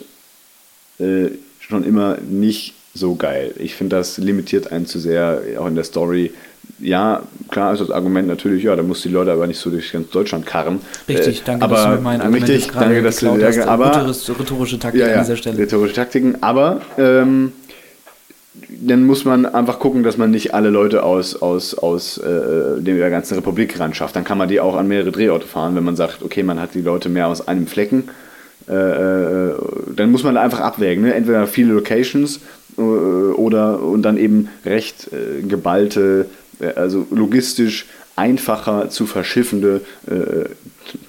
äh, 0.99 1.29
schon 1.59 1.83
immer 1.83 2.17
nicht 2.17 2.73
so 2.93 3.15
geil. 3.15 3.53
Ich 3.57 3.75
finde, 3.75 3.95
das 3.97 4.17
limitiert 4.17 4.71
einen 4.71 4.85
zu 4.85 4.99
sehr, 4.99 5.41
auch 5.57 5.67
in 5.67 5.75
der 5.75 5.83
Story. 5.83 6.31
Ja, 6.79 7.23
klar 7.49 7.73
ist 7.73 7.79
das 7.79 7.91
Argument 7.91 8.27
natürlich, 8.27 8.63
ja, 8.63 8.75
da 8.75 8.83
muss 8.83 9.01
die 9.01 9.09
Leute 9.09 9.31
aber 9.31 9.47
nicht 9.47 9.59
so 9.59 9.69
durch 9.69 9.91
ganz 9.91 10.09
Deutschland 10.09 10.45
karren. 10.45 10.79
Richtig, 11.07 11.43
danke, 11.43 11.63
aber, 11.63 11.75
dass 11.75 11.95
du 11.95 12.01
mein 12.01 12.21
Argument 12.21 12.49
richtig, 12.49 12.71
danke, 12.73 13.01
dass 13.01 13.17
du, 13.17 13.41
hast. 13.41 13.59
aber, 13.59 14.07
rhetorische 14.07 14.79
Taktik 14.79 15.01
ja, 15.01 15.07
ja, 15.07 15.13
an 15.15 15.21
dieser 15.21 15.37
Stelle. 15.37 15.57
Rhetorische 15.57 15.93
Taktiken, 15.93 16.41
aber 16.41 16.81
ähm, 16.97 17.53
dann 18.69 19.05
muss 19.05 19.25
man 19.25 19.45
einfach 19.45 19.79
gucken, 19.79 20.03
dass 20.03 20.17
man 20.17 20.31
nicht 20.31 20.53
alle 20.53 20.69
Leute 20.69 21.03
aus, 21.03 21.35
aus, 21.35 21.75
aus 21.75 22.17
äh, 22.17 22.81
der 22.81 23.09
ganzen 23.09 23.35
Republik 23.35 23.79
ran 23.79 23.93
schafft. 23.93 24.15
Dann 24.15 24.23
kann 24.23 24.37
man 24.37 24.49
die 24.49 24.59
auch 24.59 24.75
an 24.75 24.87
mehrere 24.87 25.11
Drehorte 25.11 25.47
fahren, 25.47 25.75
wenn 25.75 25.83
man 25.83 25.95
sagt, 25.95 26.23
okay, 26.23 26.43
man 26.43 26.59
hat 26.59 26.73
die 26.73 26.81
Leute 26.81 27.09
mehr 27.09 27.27
aus 27.27 27.47
einem 27.47 27.67
Flecken. 27.67 28.09
Äh, 28.67 28.73
äh 28.73 29.55
dann 29.95 30.11
muss 30.11 30.23
man 30.23 30.37
einfach 30.37 30.59
abwägen. 30.59 31.03
Ne? 31.03 31.13
Entweder 31.13 31.47
viele 31.47 31.73
Locations 31.73 32.41
äh, 32.77 32.81
oder 32.81 33.81
und 33.81 34.03
dann 34.03 34.17
eben 34.17 34.49
recht 34.65 35.09
äh, 35.11 35.41
geballte 35.41 36.27
äh, 36.59 36.73
also 36.75 37.05
logistisch 37.11 37.85
einfacher 38.17 38.89
zu 38.89 39.07
verschiffende, 39.07 39.81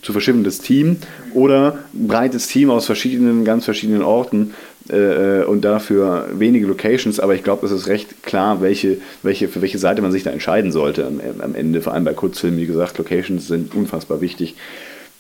zu 0.03 0.11
verschiffendes 0.11 0.59
Team 0.59 0.97
oder 1.34 1.78
breites 1.92 2.49
Team 2.49 2.68
aus 2.68 2.86
verschiedenen, 2.86 3.44
ganz 3.44 3.64
verschiedenen 3.64 4.03
Orten 4.03 4.55
äh, 4.91 5.45
und 5.45 5.64
dafür 5.64 6.28
wenige 6.32 6.66
Locations, 6.66 7.20
aber 7.20 7.34
ich 7.34 7.43
glaube, 7.43 7.66
es 7.66 7.72
ist 7.72 7.87
recht 7.89 8.22
klar, 8.22 8.61
welche, 8.61 8.99
welche, 9.22 9.49
für 9.49 9.62
welche 9.62 9.78
Seite 9.78 10.03
man 10.03 10.12
sich 10.12 10.22
da 10.22 10.30
entscheiden 10.30 10.72
sollte 10.72 11.07
am, 11.07 11.20
am 11.41 11.55
Ende, 11.55 11.80
vor 11.80 11.95
allem 11.95 12.05
bei 12.05 12.14
Kurzfilmen, 12.14 12.61
wie 12.61 12.66
gesagt, 12.66 12.99
Locations 12.99 13.47
sind 13.47 13.74
unfassbar 13.74 14.20
wichtig. 14.20 14.55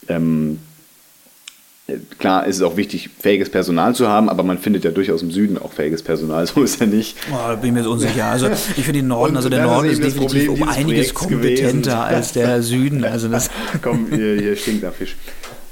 Ähm, 0.08 0.58
Klar 2.18 2.48
ist 2.48 2.56
es 2.56 2.62
auch 2.62 2.76
wichtig, 2.76 3.10
fähiges 3.20 3.48
Personal 3.48 3.94
zu 3.94 4.08
haben, 4.08 4.28
aber 4.28 4.42
man 4.42 4.58
findet 4.58 4.82
ja 4.82 4.90
durchaus 4.90 5.22
im 5.22 5.30
Süden 5.30 5.56
auch 5.56 5.72
fähiges 5.72 6.02
Personal, 6.02 6.44
so 6.46 6.64
ist 6.64 6.80
ja 6.80 6.86
nicht. 6.86 7.16
Oh, 7.30 7.36
da 7.36 7.54
bin 7.54 7.68
ich 7.68 7.74
mir 7.74 7.80
jetzt 7.80 7.88
unsicher. 7.88 8.24
Also 8.24 8.48
ich 8.48 8.84
finde 8.84 9.00
den 9.00 9.06
Norden, 9.08 9.36
also 9.36 9.48
der 9.48 9.64
Norden 9.64 9.90
ist 9.90 10.02
definitiv 10.02 10.48
um 10.48 10.68
einiges 10.68 11.14
kompetenter 11.14 11.70
gewesen. 11.70 11.90
als 11.90 12.32
der 12.32 12.62
Süden. 12.62 13.04
Also 13.04 13.28
das 13.28 13.50
Komm, 13.82 14.08
hier, 14.10 14.34
hier 14.34 14.56
stinkt 14.56 14.82
der 14.82 14.90
Fisch. 14.90 15.14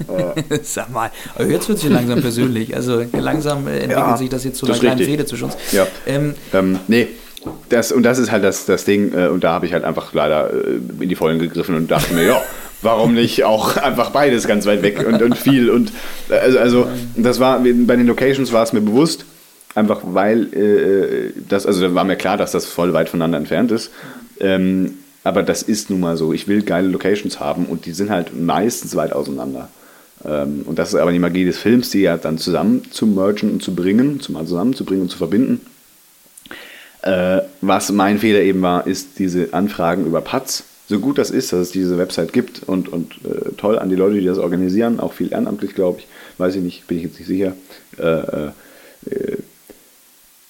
Oh. 0.07 0.33
Sag 0.63 0.91
mal, 0.91 1.11
aber 1.35 1.45
jetzt 1.45 1.67
wird 1.67 1.77
es 1.77 1.83
hier 1.83 1.91
langsam 1.91 2.21
persönlich. 2.21 2.75
Also 2.75 3.03
langsam 3.13 3.67
entwickelt 3.67 3.91
ja, 3.91 4.17
sich 4.17 4.29
das 4.29 4.43
jetzt 4.43 4.57
zu 4.57 4.65
einer 4.65 4.77
kleinen 4.77 4.99
Fehde 4.99 5.25
zwischen 5.25 5.45
uns. 5.45 5.57
Ja. 5.71 5.87
Ähm, 6.05 6.35
ähm, 6.53 6.79
nee, 6.87 7.07
das, 7.69 7.91
und 7.91 8.03
das 8.03 8.19
ist 8.19 8.31
halt 8.31 8.43
das, 8.43 8.65
das 8.65 8.85
Ding, 8.85 9.13
äh, 9.13 9.27
und 9.27 9.43
da 9.43 9.53
habe 9.53 9.65
ich 9.65 9.73
halt 9.73 9.83
einfach 9.83 10.13
leider 10.13 10.51
äh, 10.51 11.03
in 11.03 11.09
die 11.09 11.15
Vollen 11.15 11.39
gegriffen 11.39 11.75
und 11.75 11.89
dachte 11.91 12.13
mir, 12.13 12.25
ja, 12.25 12.41
warum 12.81 13.13
nicht 13.13 13.43
auch 13.43 13.77
einfach 13.77 14.11
beides 14.11 14.47
ganz 14.47 14.65
weit 14.65 14.81
weg 14.81 15.05
und, 15.07 15.21
und 15.21 15.37
viel. 15.37 15.69
Und 15.69 15.91
also, 16.29 16.59
also 16.59 16.87
das 17.15 17.39
war, 17.39 17.59
bei 17.59 17.95
den 17.95 18.07
Locations 18.07 18.51
war 18.51 18.63
es 18.63 18.73
mir 18.73 18.81
bewusst, 18.81 19.25
einfach 19.75 20.01
weil 20.03 20.53
äh, 20.53 21.33
das, 21.47 21.65
also 21.65 21.81
da 21.81 21.95
war 21.95 22.03
mir 22.03 22.15
klar, 22.15 22.37
dass 22.37 22.51
das 22.51 22.65
voll 22.65 22.93
weit 22.93 23.09
voneinander 23.09 23.37
entfernt 23.37 23.71
ist. 23.71 23.91
Ähm, 24.39 24.97
aber 25.23 25.41
das 25.41 25.63
ist 25.63 25.89
nun 25.89 26.01
mal 26.01 26.17
so. 26.17 26.33
Ich 26.33 26.47
will 26.47 26.61
geile 26.61 26.87
Locations 26.87 27.39
haben 27.39 27.65
und 27.65 27.87
die 27.87 27.93
sind 27.93 28.11
halt 28.11 28.39
meistens 28.39 28.95
weit 28.95 29.11
auseinander. 29.11 29.69
Ähm, 30.27 30.63
und 30.65 30.79
das 30.79 30.89
ist 30.89 30.95
aber 30.95 31.11
die 31.11 31.19
Magie 31.19 31.45
des 31.45 31.57
Films, 31.57 31.89
die 31.89 32.01
ja 32.01 32.17
dann 32.17 32.37
zusammen 32.37 32.83
zu 32.91 33.05
mergen 33.07 33.51
und 33.51 33.63
zu 33.63 33.75
bringen, 33.75 34.19
zumal 34.19 34.45
zusammenzubringen 34.45 35.03
und 35.03 35.09
zu 35.09 35.17
verbinden. 35.17 35.61
Äh, 37.01 37.41
was 37.61 37.91
mein 37.91 38.17
Fehler 38.17 38.41
eben 38.41 38.61
war, 38.61 38.87
ist 38.87 39.19
diese 39.19 39.53
Anfragen 39.53 40.05
über 40.05 40.21
Putz 40.21 40.63
so 40.87 40.99
gut 40.99 41.17
das 41.17 41.31
ist, 41.31 41.51
dass 41.51 41.59
es 41.59 41.71
diese 41.71 41.97
Website 41.97 42.31
gibt 42.31 42.61
und, 42.63 42.89
und 42.89 43.13
äh, 43.25 43.53
toll 43.57 43.79
an 43.79 43.89
die 43.89 43.95
Leute, 43.95 44.19
die 44.19 44.25
das 44.25 44.37
organisieren, 44.37 44.99
auch 44.99 45.13
viel 45.13 45.31
ehrenamtlich, 45.31 45.73
glaube 45.73 45.99
ich, 45.99 46.07
weiß 46.37 46.55
ich 46.55 46.61
nicht, 46.61 46.87
bin 46.87 46.97
ich 46.97 47.03
jetzt 47.05 47.17
nicht 47.17 47.27
sicher. 47.27 47.53
Äh, 47.97 48.47
äh, 49.09 49.37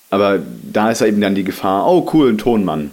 aber 0.09 0.39
da 0.71 0.91
ist 0.91 1.01
eben 1.01 1.21
dann 1.21 1.35
die 1.35 1.43
Gefahr, 1.43 1.87
oh 1.87 2.09
cool, 2.13 2.29
ein 2.29 2.37
Tonmann. 2.37 2.91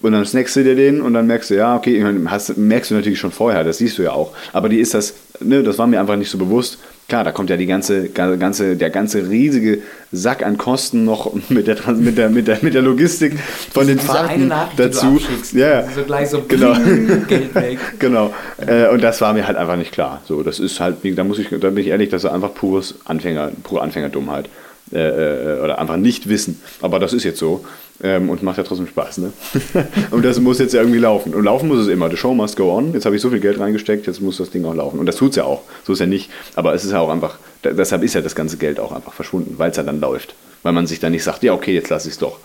Und 0.00 0.12
dann 0.12 0.24
snackst 0.24 0.56
du 0.56 0.64
dir 0.64 0.74
den 0.74 1.00
und 1.00 1.14
dann 1.14 1.26
merkst 1.26 1.50
du, 1.50 1.54
ja, 1.54 1.76
okay, 1.76 2.04
hast, 2.26 2.56
merkst 2.58 2.90
du 2.90 2.96
natürlich 2.96 3.18
schon 3.18 3.32
vorher, 3.32 3.64
das 3.64 3.78
siehst 3.78 3.96
du 3.98 4.02
ja 4.02 4.12
auch. 4.12 4.32
Aber 4.52 4.68
die 4.68 4.80
ist 4.80 4.94
das, 4.94 5.14
ne, 5.40 5.62
das 5.62 5.78
war 5.78 5.86
mir 5.86 6.00
einfach 6.00 6.16
nicht 6.16 6.30
so 6.30 6.38
bewusst. 6.38 6.78
Klar, 7.06 7.22
da 7.22 7.32
kommt 7.32 7.50
ja 7.50 7.58
die 7.58 7.66
ganze, 7.66 8.08
ganze, 8.08 8.76
der 8.76 8.88
ganze 8.88 9.28
riesige 9.28 9.82
Sack 10.10 10.44
an 10.44 10.56
Kosten 10.56 11.04
noch 11.04 11.34
mit 11.50 11.66
der, 11.66 11.76
mit 11.92 12.16
der, 12.16 12.30
mit 12.30 12.48
der, 12.48 12.58
mit 12.62 12.72
der 12.72 12.80
Logistik 12.80 13.38
von 13.72 13.86
den 13.86 13.98
Fahrten 13.98 14.50
dazu. 14.76 15.20
Ja, 15.52 15.82
so 15.90 16.02
gleich 16.04 16.30
so 16.30 16.42
genau. 16.48 16.72
Geld 17.28 17.54
weg. 17.54 17.78
genau. 17.98 18.32
Äh, 18.66 18.88
und 18.88 19.02
das 19.02 19.20
war 19.20 19.34
mir 19.34 19.46
halt 19.46 19.58
einfach 19.58 19.76
nicht 19.76 19.92
klar. 19.92 20.22
So, 20.26 20.42
das 20.42 20.58
ist 20.58 20.80
halt, 20.80 20.96
da 21.02 21.24
muss 21.24 21.38
ich, 21.38 21.48
da 21.50 21.68
bin 21.68 21.78
ich 21.78 21.88
ehrlich, 21.88 22.08
das 22.08 22.24
ist 22.24 22.30
einfach 22.30 22.54
pures 22.54 22.94
Anfänger, 23.04 23.50
pure 23.62 23.82
Anfängerdummheit. 23.82 24.48
Äh, 24.92 24.98
äh, 24.98 25.60
oder 25.60 25.78
einfach 25.78 25.96
nicht 25.96 26.28
wissen. 26.28 26.60
Aber 26.82 26.98
das 26.98 27.12
ist 27.12 27.24
jetzt 27.24 27.38
so. 27.38 27.64
Ähm, 28.02 28.28
und 28.28 28.42
macht 28.42 28.58
ja 28.58 28.64
trotzdem 28.64 28.86
Spaß, 28.86 29.18
ne? 29.18 29.32
und 30.10 30.24
das 30.24 30.40
muss 30.40 30.58
jetzt 30.58 30.74
ja 30.74 30.80
irgendwie 30.80 30.98
laufen. 30.98 31.32
Und 31.32 31.44
laufen 31.44 31.68
muss 31.68 31.78
es 31.78 31.88
immer. 31.88 32.10
The 32.10 32.16
show 32.16 32.34
must 32.34 32.56
go 32.56 32.76
on. 32.76 32.92
Jetzt 32.92 33.06
habe 33.06 33.16
ich 33.16 33.22
so 33.22 33.30
viel 33.30 33.40
Geld 33.40 33.58
reingesteckt, 33.58 34.06
jetzt 34.06 34.20
muss 34.20 34.36
das 34.36 34.50
Ding 34.50 34.64
auch 34.64 34.74
laufen. 34.74 34.98
Und 34.98 35.06
das 35.06 35.16
tut 35.16 35.30
es 35.30 35.36
ja 35.36 35.44
auch. 35.44 35.62
So 35.84 35.92
ist 35.94 36.00
ja 36.00 36.06
nicht. 36.06 36.30
Aber 36.54 36.74
es 36.74 36.84
ist 36.84 36.90
ja 36.90 37.00
auch 37.00 37.08
einfach, 37.08 37.38
deshalb 37.62 38.02
ist 38.02 38.14
ja 38.14 38.20
das 38.20 38.34
ganze 38.34 38.56
Geld 38.56 38.78
auch 38.78 38.92
einfach 38.92 39.14
verschwunden, 39.14 39.54
weil 39.58 39.70
es 39.70 39.76
ja 39.76 39.84
dann 39.84 40.00
läuft. 40.00 40.34
Weil 40.64 40.72
man 40.72 40.86
sich 40.86 41.00
dann 41.00 41.12
nicht 41.12 41.24
sagt, 41.24 41.42
ja, 41.44 41.54
okay, 41.54 41.72
jetzt 41.72 41.88
lasse 41.88 42.08
ich 42.08 42.14
es 42.14 42.18
doch. 42.18 42.38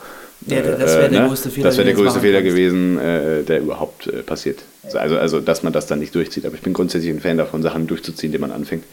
Ja, 0.46 0.62
das 0.62 0.96
wäre 0.96 1.10
der 1.10 1.20
äh, 1.20 1.24
ne? 1.24 1.28
größte 1.28 1.50
Fehler. 1.50 1.64
Das 1.66 1.78
wäre 1.78 1.86
der 1.86 1.96
größte 1.96 2.20
Fehler 2.22 2.42
gewesen, 2.42 3.00
äh, 3.00 3.44
der 3.44 3.60
überhaupt 3.60 4.08
äh, 4.08 4.22
passiert. 4.22 4.60
Also, 4.94 5.18
also, 5.18 5.40
dass 5.42 5.64
man 5.64 5.74
das 5.74 5.88
dann 5.88 6.00
nicht 6.00 6.16
durchzieht. 6.16 6.46
Aber 6.46 6.56
ich 6.56 6.62
bin 6.62 6.74
grundsätzlich 6.74 7.12
ein 7.12 7.20
Fan 7.20 7.38
davon, 7.38 7.64
Sachen 7.64 7.88
durchzuziehen, 7.88 8.32
die 8.32 8.38
man 8.38 8.52
anfängt. 8.52 8.86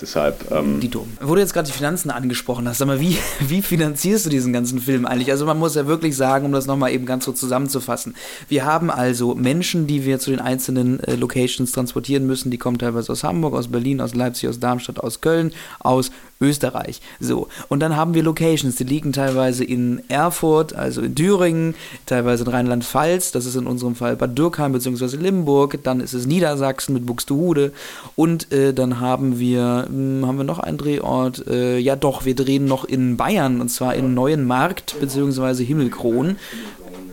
Deshalb. 0.00 0.50
Ähm 0.50 0.80
die 0.80 0.88
dumm. 0.88 1.06
Wo 1.20 1.36
du 1.36 1.40
jetzt 1.40 1.54
gerade 1.54 1.68
die 1.68 1.72
Finanzen 1.72 2.10
angesprochen 2.10 2.68
hast, 2.68 2.78
sag 2.78 2.86
mal, 2.86 3.00
wie, 3.00 3.16
wie 3.40 3.62
finanzierst 3.62 4.26
du 4.26 4.30
diesen 4.30 4.52
ganzen 4.52 4.80
Film 4.80 5.06
eigentlich? 5.06 5.30
Also 5.30 5.46
man 5.46 5.58
muss 5.58 5.76
ja 5.76 5.86
wirklich 5.86 6.16
sagen, 6.16 6.46
um 6.46 6.52
das 6.52 6.66
nochmal 6.66 6.92
eben 6.92 7.06
ganz 7.06 7.24
so 7.24 7.32
zusammenzufassen. 7.32 8.16
Wir 8.48 8.64
haben 8.64 8.90
also 8.90 9.36
Menschen, 9.36 9.86
die 9.86 10.04
wir 10.04 10.18
zu 10.18 10.30
den 10.30 10.40
einzelnen 10.40 10.98
äh, 11.00 11.14
Locations 11.14 11.70
transportieren 11.70 12.26
müssen. 12.26 12.50
Die 12.50 12.58
kommen 12.58 12.78
teilweise 12.78 13.12
aus 13.12 13.22
Hamburg, 13.22 13.54
aus 13.54 13.68
Berlin, 13.68 14.00
aus 14.00 14.14
Leipzig, 14.14 14.48
aus 14.48 14.58
Darmstadt, 14.58 14.98
aus 14.98 15.20
Köln, 15.20 15.52
aus 15.78 16.10
Österreich. 16.40 17.00
So. 17.20 17.48
Und 17.68 17.80
dann 17.80 17.96
haben 17.96 18.14
wir 18.14 18.22
Locations, 18.22 18.74
die 18.76 18.84
liegen 18.84 19.12
teilweise 19.12 19.64
in 19.64 20.02
Erfurt, 20.08 20.74
also 20.74 21.00
in 21.00 21.14
Thüringen, 21.14 21.74
teilweise 22.06 22.44
in 22.44 22.50
Rheinland-Pfalz, 22.50 23.32
das 23.32 23.46
ist 23.46 23.56
in 23.56 23.66
unserem 23.66 23.94
Fall 23.94 24.16
Bad 24.16 24.36
Dürkheim 24.36 24.72
bzw. 24.72 25.16
Limburg, 25.16 25.82
dann 25.82 26.00
ist 26.00 26.12
es 26.12 26.26
Niedersachsen 26.26 26.94
mit 26.94 27.06
Buxtehude 27.06 27.72
und 28.16 28.52
äh, 28.52 28.74
dann 28.74 29.00
haben 29.00 29.38
wir, 29.38 29.86
mh, 29.88 30.20
hm, 30.20 30.26
haben 30.26 30.38
wir 30.38 30.44
noch 30.44 30.58
einen 30.58 30.78
Drehort, 30.78 31.46
äh, 31.46 31.78
ja 31.78 31.96
doch, 31.96 32.24
wir 32.24 32.34
drehen 32.34 32.64
noch 32.66 32.84
in 32.84 33.16
Bayern 33.16 33.60
und 33.60 33.68
zwar 33.68 33.94
in 33.94 34.14
Neuen 34.14 34.44
Markt 34.44 34.96
bzw. 35.00 35.64
Himmelkron. 35.64 36.36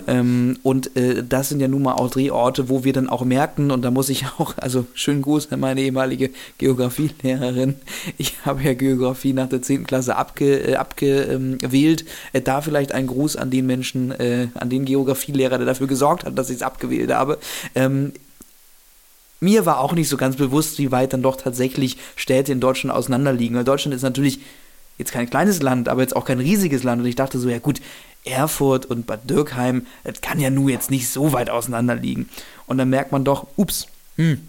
Ähm, 0.07 0.57
und 0.63 0.95
äh, 0.95 1.23
das 1.27 1.49
sind 1.49 1.59
ja 1.59 1.67
nun 1.67 1.83
mal 1.83 1.93
auch 1.93 2.09
Drehorte, 2.09 2.69
wo 2.69 2.83
wir 2.83 2.93
dann 2.93 3.09
auch 3.09 3.23
merken, 3.23 3.71
und 3.71 3.81
da 3.83 3.91
muss 3.91 4.09
ich 4.09 4.25
auch, 4.37 4.55
also 4.57 4.85
schönen 4.93 5.21
Gruß 5.21 5.51
an 5.51 5.59
meine 5.59 5.81
ehemalige 5.81 6.31
Geografielehrerin. 6.57 7.75
Ich 8.17 8.35
habe 8.45 8.63
ja 8.63 8.73
Geografie 8.73 9.33
nach 9.33 9.49
der 9.49 9.61
10. 9.61 9.85
Klasse 9.85 10.15
abge, 10.15 10.71
äh, 10.71 10.75
abgewählt. 10.75 12.05
Äh, 12.33 12.41
da 12.41 12.61
vielleicht 12.61 12.91
ein 12.91 13.07
Gruß 13.07 13.35
an 13.35 13.51
den 13.51 13.65
Menschen, 13.65 14.11
äh, 14.11 14.47
an 14.55 14.69
den 14.69 14.85
Geografielehrer, 14.85 15.57
der 15.57 15.67
dafür 15.67 15.87
gesorgt 15.87 16.25
hat, 16.25 16.37
dass 16.37 16.49
ich 16.49 16.57
es 16.57 16.61
abgewählt 16.61 17.11
habe. 17.11 17.37
Ähm, 17.75 18.13
mir 19.39 19.65
war 19.65 19.79
auch 19.79 19.93
nicht 19.93 20.07
so 20.07 20.17
ganz 20.17 20.35
bewusst, 20.35 20.77
wie 20.77 20.91
weit 20.91 21.13
dann 21.13 21.23
doch 21.23 21.35
tatsächlich 21.35 21.97
Städte 22.15 22.51
in 22.51 22.59
Deutschland 22.59 22.95
auseinanderliegen. 22.95 23.57
Weil 23.57 23.63
Deutschland 23.63 23.95
ist 23.95 24.03
natürlich 24.03 24.39
jetzt 24.99 25.11
kein 25.11 25.29
kleines 25.29 25.61
Land, 25.61 25.89
aber 25.89 26.01
jetzt 26.01 26.15
auch 26.15 26.25
kein 26.25 26.39
riesiges 26.39 26.83
Land. 26.83 27.01
Und 27.01 27.07
ich 27.07 27.15
dachte 27.15 27.39
so, 27.39 27.49
ja 27.49 27.57
gut, 27.57 27.81
Erfurt 28.23 28.85
und 28.85 29.07
Bad 29.07 29.29
Dürkheim, 29.29 29.87
das 30.03 30.21
kann 30.21 30.39
ja 30.39 30.49
nur 30.49 30.69
jetzt 30.69 30.91
nicht 30.91 31.09
so 31.09 31.33
weit 31.33 31.49
auseinander 31.49 31.95
liegen. 31.95 32.29
Und 32.67 32.77
dann 32.77 32.89
merkt 32.89 33.11
man 33.11 33.23
doch, 33.23 33.47
ups, 33.55 33.87
hm, 34.15 34.39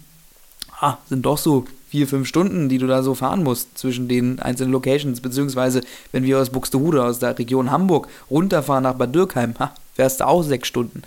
ah, 0.79 0.97
sind 1.09 1.25
doch 1.25 1.37
so 1.37 1.65
vier, 1.89 2.07
fünf 2.07 2.27
Stunden, 2.27 2.69
die 2.69 2.77
du 2.77 2.87
da 2.87 3.03
so 3.03 3.13
fahren 3.13 3.43
musst 3.43 3.77
zwischen 3.77 4.07
den 4.07 4.39
einzelnen 4.39 4.71
Locations, 4.71 5.21
beziehungsweise 5.21 5.81
wenn 6.11 6.23
wir 6.23 6.39
aus 6.39 6.49
Buxtehude, 6.49 7.03
aus 7.03 7.19
der 7.19 7.37
Region 7.37 7.71
Hamburg, 7.71 8.07
runterfahren 8.29 8.83
nach 8.83 8.95
Bad 8.95 9.13
Dürkheim, 9.13 9.53
ha, 9.59 9.73
fährst 9.93 10.19
du 10.19 10.27
auch 10.27 10.43
sechs 10.43 10.67
Stunden. 10.67 11.03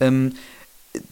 Ähm, 0.00 0.32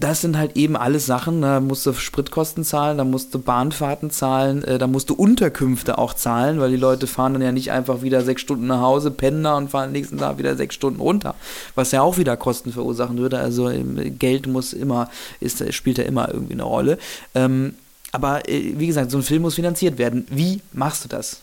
das 0.01 0.21
sind 0.21 0.37
halt 0.37 0.57
eben 0.57 0.77
alles 0.77 1.07
Sachen, 1.07 1.41
da 1.43 1.61
musst 1.61 1.87
du 1.87 1.93
Spritkosten 1.93 2.65
zahlen, 2.65 2.99
da 2.99 3.05
musst 3.05 3.33
du 3.33 3.39
Bahnfahrten 3.39 4.11
zahlen, 4.11 4.65
äh, 4.65 4.77
da 4.79 4.89
musst 4.89 5.09
du 5.09 5.15
Unterkünfte 5.15 5.99
auch 5.99 6.15
zahlen, 6.15 6.59
weil 6.59 6.71
die 6.71 6.77
Leute 6.77 7.07
fahren 7.07 7.35
dann 7.35 7.43
ja 7.43 7.53
nicht 7.53 7.71
einfach 7.71 8.03
wieder 8.03 8.23
sechs 8.23 8.43
Stunden 8.43 8.67
nach 8.67 8.81
Hause, 8.81 9.13
pennen 9.13 9.45
da 9.45 9.57
und 9.57 9.71
fahren 9.71 9.93
nächsten 9.93 10.19
Tag 10.19 10.39
wieder 10.39 10.57
sechs 10.57 10.75
Stunden 10.75 11.01
runter, 11.01 11.37
was 11.77 11.93
ja 11.93 12.03
auch 12.03 12.19
wieder 12.19 12.37
Kosten 12.37 12.73
verursachen 12.73 13.19
würde. 13.19 13.39
Also 13.39 13.71
ähm, 13.71 14.19
Geld 14.19 14.49
muss 14.49 14.73
immer, 14.73 15.11
ist, 15.39 15.73
spielt 15.73 15.99
ja 15.99 16.05
immer 16.05 16.29
irgendwie 16.33 16.55
eine 16.55 16.65
Rolle. 16.65 16.99
Ähm, 17.37 17.75
aber 18.11 18.49
äh, 18.49 18.75
wie 18.77 18.89
gesagt, 18.89 19.13
so 19.13 19.19
ein 19.19 19.23
Film 19.23 19.43
muss 19.43 19.55
finanziert 19.55 19.97
werden. 19.99 20.27
Wie 20.29 20.61
machst 20.73 21.05
du 21.05 21.09
das? 21.09 21.43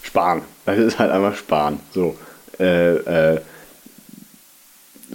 Sparen. 0.00 0.40
Das 0.64 0.78
ist 0.78 0.98
halt 0.98 1.10
einfach 1.10 1.36
sparen. 1.36 1.80
So. 1.92 2.16
Äh, 2.58 3.34
äh 3.34 3.40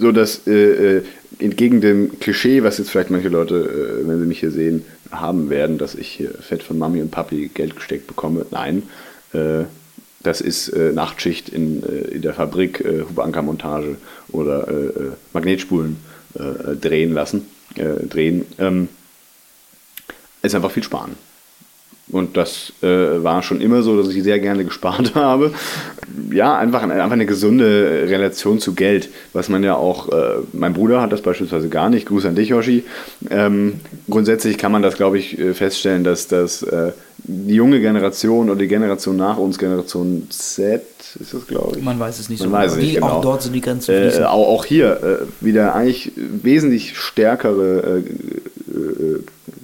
so 0.00 0.12
dass 0.12 0.46
äh, 0.46 0.98
äh 0.98 1.04
entgegen 1.38 1.80
dem 1.80 2.18
Klischee, 2.18 2.62
was 2.62 2.78
jetzt 2.78 2.90
vielleicht 2.90 3.10
manche 3.10 3.28
Leute, 3.28 3.56
äh, 4.02 4.08
wenn 4.08 4.20
sie 4.20 4.26
mich 4.26 4.40
hier 4.40 4.50
sehen, 4.50 4.84
haben 5.10 5.50
werden, 5.50 5.78
dass 5.78 5.94
ich 5.94 6.08
hier 6.08 6.30
fett 6.30 6.62
von 6.62 6.78
Mami 6.78 7.00
und 7.00 7.10
Papi 7.10 7.50
Geld 7.52 7.76
gesteckt 7.76 8.06
bekomme. 8.06 8.46
Nein, 8.50 8.82
äh, 9.32 9.64
das 10.22 10.40
ist 10.40 10.68
äh, 10.68 10.92
Nachtschicht 10.92 11.48
in, 11.48 11.82
der 12.20 12.34
Fabrik, 12.34 12.80
äh, 12.80 13.02
Hubankermontage 13.08 13.96
oder 14.32 14.68
Magnetspulen 15.32 15.96
drehen 16.80 17.14
lassen, 17.14 17.46
drehen. 17.74 18.44
Ähm, 18.58 18.88
ist 20.42 20.54
einfach 20.54 20.70
viel 20.70 20.82
sparen. 20.82 21.16
Und 22.10 22.36
das 22.36 22.72
äh, 22.82 22.86
war 22.86 23.42
schon 23.42 23.60
immer 23.60 23.82
so, 23.82 24.00
dass 24.00 24.14
ich 24.14 24.22
sehr 24.22 24.38
gerne 24.38 24.64
gespart 24.64 25.14
habe. 25.14 25.52
Ja, 26.30 26.56
einfach, 26.56 26.82
einfach 26.82 27.12
eine 27.12 27.26
gesunde 27.26 28.06
Relation 28.08 28.60
zu 28.60 28.74
Geld, 28.74 29.10
was 29.32 29.48
man 29.48 29.62
ja 29.62 29.74
auch, 29.76 30.08
äh, 30.08 30.36
mein 30.52 30.72
Bruder 30.72 31.02
hat 31.02 31.12
das 31.12 31.20
beispielsweise 31.20 31.68
gar 31.68 31.90
nicht. 31.90 32.06
Gruß 32.06 32.24
an 32.24 32.34
dich, 32.34 32.48
Yoshi. 32.48 32.84
Ähm, 33.30 33.80
grundsätzlich 34.08 34.56
kann 34.56 34.72
man 34.72 34.82
das, 34.82 34.96
glaube 34.96 35.18
ich, 35.18 35.38
äh, 35.38 35.52
feststellen, 35.52 36.02
dass 36.02 36.28
das 36.28 36.62
äh, 36.62 36.92
die 37.24 37.54
junge 37.54 37.80
Generation 37.80 38.48
oder 38.48 38.58
die 38.58 38.68
Generation 38.68 39.16
nach 39.16 39.36
uns, 39.36 39.58
Generation 39.58 40.28
Z, 40.30 40.82
ist 41.20 41.34
das, 41.34 41.46
glaube 41.46 41.78
ich. 41.78 41.84
Man 41.84 41.98
weiß 41.98 42.20
es 42.20 42.28
nicht 42.28 42.40
Man 42.40 42.48
so 42.48 42.54
weiß 42.54 42.72
es 42.72 42.76
genau. 42.76 42.84
nicht 42.84 42.96
Die, 42.96 43.00
genau. 43.00 43.12
Auch 43.12 43.20
dort 43.20 43.42
sind 43.42 43.52
die 43.52 43.60
Grenzen 43.60 43.94
Äh, 43.94 44.24
auch, 44.24 44.48
auch 44.48 44.64
hier 44.64 45.02
äh, 45.02 45.44
wieder 45.44 45.74
eigentlich 45.74 46.12
wesentlich 46.16 46.96
stärkere, 46.96 48.02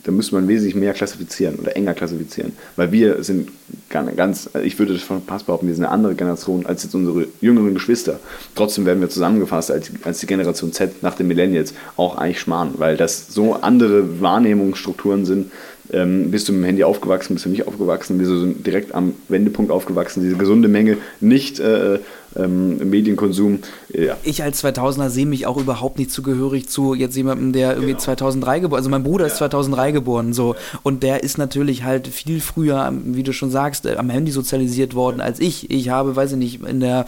da 0.04 0.12
müsste 0.12 0.34
man 0.34 0.48
wesentlich 0.48 0.74
mehr 0.74 0.92
klassifizieren 0.92 1.56
oder 1.56 1.76
enger 1.76 1.94
klassifizieren. 1.94 2.52
Weil 2.76 2.92
wir 2.92 3.22
sind 3.22 3.50
ganz, 3.90 4.16
ganz 4.16 4.50
ich 4.62 4.78
würde 4.78 4.98
von 4.98 5.24
Pass 5.24 5.44
behaupten, 5.44 5.66
wir 5.66 5.74
sind 5.74 5.84
eine 5.84 5.92
andere 5.92 6.14
Generation 6.14 6.66
als 6.66 6.82
jetzt 6.82 6.94
unsere 6.94 7.26
jüngeren 7.40 7.74
Geschwister. 7.74 8.20
Trotzdem 8.54 8.86
werden 8.86 9.00
wir 9.00 9.08
zusammengefasst 9.08 9.70
als, 9.70 9.90
als 10.04 10.20
die 10.20 10.26
Generation 10.26 10.72
Z 10.72 11.02
nach 11.02 11.14
den 11.14 11.28
Millennials 11.28 11.74
auch 11.96 12.16
eigentlich 12.16 12.40
Schmarrn, 12.40 12.74
weil 12.78 12.96
das 12.96 13.32
so 13.32 13.54
andere 13.54 14.20
Wahrnehmungsstrukturen 14.20 15.24
sind. 15.24 15.50
Ähm, 15.92 16.30
bist 16.30 16.48
du 16.48 16.52
mit 16.52 16.62
dem 16.62 16.64
Handy 16.64 16.84
aufgewachsen, 16.84 17.34
bist 17.34 17.44
du 17.44 17.50
nicht 17.50 17.66
aufgewachsen, 17.66 18.18
wir 18.18 18.26
sind 18.26 18.66
direkt 18.66 18.94
am 18.94 19.14
Wendepunkt 19.28 19.70
aufgewachsen, 19.70 20.22
diese 20.22 20.36
gesunde 20.36 20.66
Menge, 20.66 20.96
nicht 21.20 21.60
äh, 21.60 21.98
ähm, 22.36 22.78
Medienkonsum. 22.90 23.58
Ja. 23.96 24.16
Ich 24.24 24.42
als 24.42 24.64
2000er 24.64 25.08
sehe 25.08 25.26
mich 25.26 25.46
auch 25.46 25.56
überhaupt 25.56 25.98
nicht 25.98 26.10
zugehörig 26.10 26.68
zu 26.68 26.94
jetzt 26.94 27.16
jemandem, 27.16 27.52
der 27.52 27.74
irgendwie 27.74 27.96
2003 27.96 28.60
geboren 28.60 28.78
Also 28.78 28.90
mein 28.90 29.04
Bruder 29.04 29.26
ist 29.26 29.36
2003 29.36 29.92
geboren 29.92 30.32
so 30.32 30.56
und 30.82 31.02
der 31.02 31.22
ist 31.22 31.38
natürlich 31.38 31.84
halt 31.84 32.08
viel 32.08 32.40
früher, 32.40 32.92
wie 33.04 33.22
du 33.22 33.32
schon 33.32 33.50
sagst, 33.50 33.86
am 33.86 34.10
Handy 34.10 34.32
sozialisiert 34.32 34.94
worden 34.94 35.20
als 35.20 35.38
ich. 35.38 35.70
Ich 35.70 35.90
habe, 35.90 36.16
weiß 36.16 36.32
ich 36.32 36.38
nicht, 36.38 36.62
in 36.64 36.80
der 36.80 37.06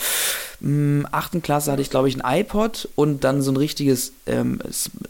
mh, 0.60 1.08
achten 1.10 1.42
Klasse 1.42 1.72
hatte 1.72 1.82
ich 1.82 1.90
glaube 1.90 2.08
ich 2.08 2.22
ein 2.22 2.40
iPod 2.40 2.88
und 2.94 3.24
dann 3.24 3.42
so 3.42 3.50
ein 3.50 3.56
richtiges 3.56 4.12
ähm, 4.26 4.60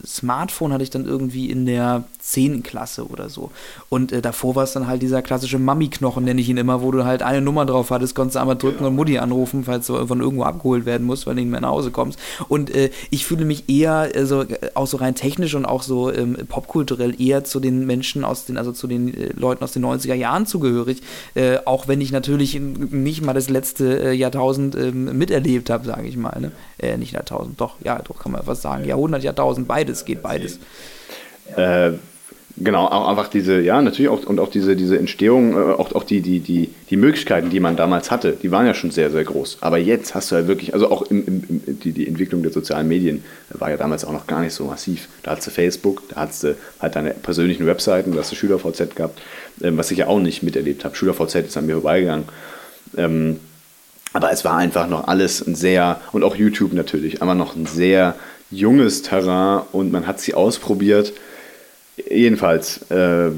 Smartphone 0.07 0.73
hatte 0.73 0.83
ich 0.83 0.91
dann 0.91 1.05
irgendwie 1.05 1.51
in 1.51 1.67
der 1.67 2.05
10. 2.27 2.65
Klasse 2.65 3.07
oder 3.07 3.29
so. 3.29 3.51
Und 3.89 4.11
äh, 4.11 4.21
davor 4.21 4.57
war 4.57 4.65
es 4.65 4.73
dann 4.73 4.89
halt 4.89 5.01
dieser 5.01 5.23
klassische 5.23 5.59
Mami-Knochen, 5.59 6.25
nenne 6.25 6.41
ich 6.41 6.49
ihn 6.49 6.57
immer, 6.57 6.83
wo 6.83 6.91
du 6.91 7.05
halt 7.05 7.23
eine 7.23 7.41
Nummer 7.41 7.65
drauf 7.67 7.91
hattest, 7.91 8.17
konntest 8.17 8.35
du 8.35 8.41
einmal 8.41 8.57
drücken 8.57 8.85
und 8.85 8.97
Mutti 8.97 9.19
anrufen, 9.19 9.65
falls 9.65 9.87
du 9.87 10.07
von 10.07 10.21
irgendwo 10.21 10.43
abgeholt 10.43 10.87
werden 10.87 11.07
musst, 11.07 11.27
weil 11.27 11.37
du 11.37 11.43
nicht 11.43 11.51
mehr 11.51 11.61
nach 11.67 11.73
Hause 11.73 11.91
kommst. 11.91 12.19
Und 12.49 12.75
äh, 12.75 12.91
ich 13.11 13.27
fühle 13.27 13.45
mich 13.45 13.69
eher, 13.69 14.11
also, 14.15 14.45
auch 14.75 14.87
so 14.87 14.97
rein 14.97 15.15
technisch 15.15 15.55
und 15.55 15.65
auch 15.65 15.83
so 15.83 16.13
ähm, 16.13 16.37
popkulturell 16.49 17.21
eher 17.21 17.45
zu 17.45 17.61
den 17.61 17.87
Menschen 17.87 18.25
aus 18.25 18.45
den, 18.45 18.57
also 18.57 18.73
zu 18.73 18.87
den 18.87 19.13
äh, 19.13 19.33
Leuten 19.35 19.63
aus 19.63 19.73
den 19.73 19.85
90er 19.85 20.15
Jahren 20.15 20.47
zugehörig, 20.47 21.03
äh, 21.35 21.59
auch 21.65 21.89
wenn 21.89 22.01
ich 22.01 22.13
natürlich 22.13 22.59
nicht 22.59 23.23
mal 23.23 23.33
das 23.33 23.49
letzte 23.49 24.11
äh, 24.11 24.13
Jahrtausend 24.13 24.75
ähm, 24.75 25.17
miterlebt 25.19 25.71
habe, 25.71 25.85
sage 25.85 26.07
ich 26.09 26.17
mal. 26.17 26.41
Ne? 26.41 26.53
Nicht 26.99 27.13
Jahrtausend, 27.13 27.61
doch, 27.61 27.77
ja, 27.83 28.01
doch 28.01 28.19
kann 28.19 28.33
man 28.33 28.43
was 28.45 28.63
sagen. 28.63 28.85
Jahrhundert, 28.85 29.23
Jahrtausend, 29.23 29.67
beides, 29.67 30.05
geht 30.05 30.23
beides. 30.23 30.59
Äh, 31.57 31.93
genau, 32.57 32.87
auch 32.87 33.09
einfach 33.09 33.29
diese, 33.29 33.61
ja, 33.61 33.81
natürlich 33.83 34.09
auch, 34.09 34.25
und 34.25 34.41
auch 34.41 34.51
diese, 34.51 34.77
diese 34.77 34.99
Entstehung, 34.99 35.53
äh, 35.53 35.73
auch, 35.73 35.95
auch 35.95 36.05
die, 36.05 36.21
die, 36.21 36.41
die, 36.41 36.71
die 36.91 36.97
Möglichkeiten, 36.97 37.51
die 37.51 37.61
man 37.61 37.77
damals 37.77 38.11
hatte, 38.11 38.33
die 38.33 38.51
waren 38.51 38.67
ja 38.67 38.75
schon 38.75 38.91
sehr, 38.91 39.11
sehr 39.11 39.25
groß. 39.25 39.59
Aber 39.61 39.79
jetzt 39.79 40.15
hast 40.15 40.31
du 40.31 40.37
halt 40.37 40.49
wirklich, 40.49 40.75
also 40.75 40.91
auch 40.91 41.03
im, 41.03 41.27
im, 41.27 41.79
die, 41.79 41.93
die 41.93 42.07
Entwicklung 42.07 42.43
der 42.43 42.53
sozialen 42.53 42.89
Medien 42.89 43.25
war 43.51 43.71
ja 43.71 43.77
damals 43.77 44.05
auch 44.05 44.13
noch 44.13 44.27
gar 44.27 44.41
nicht 44.41 44.55
so 44.55 44.65
massiv. 44.65 45.09
Da 45.23 45.33
hattest 45.33 45.49
du 45.49 45.51
Facebook, 45.51 46.03
da 46.11 46.23
hattest 46.23 46.45
du 46.45 46.57
halt 46.81 46.97
deine 46.97 47.11
persönlichen 47.11 47.67
Webseiten, 47.67 48.13
da 48.13 48.21
hast 48.21 48.33
du 48.33 48.37
SchülerVZ 48.37 48.97
gehabt, 48.97 49.21
ähm, 49.63 49.77
was 49.77 49.91
ich 49.91 49.99
ja 49.99 50.07
auch 50.07 50.21
nicht 50.21 50.43
miterlebt 50.43 50.85
habe. 50.85 50.97
SchülerVZ 50.97 51.35
ist 51.35 51.57
an 51.57 51.67
mir 51.67 51.75
vorbeigegangen. 51.75 52.25
Ähm, 52.97 53.41
aber 54.13 54.33
es 54.33 54.45
war 54.45 54.57
einfach 54.57 54.89
noch 54.89 55.09
alles 55.09 55.47
ein 55.47 55.55
sehr, 55.55 56.01
und 56.13 56.25
auch 56.25 56.37
YouTube 56.37 56.73
natürlich, 56.73 57.21
aber 57.21 57.35
noch 57.35 57.55
ein 57.55 57.67
sehr 57.67 58.15
junges 58.51 59.03
Terrain 59.03 59.63
und 59.73 59.93
man 59.93 60.07
hat 60.07 60.21
sie 60.21 60.33
ausprobiert. 60.33 61.13
Jedenfalls 61.97 62.81
äh, 62.91 63.31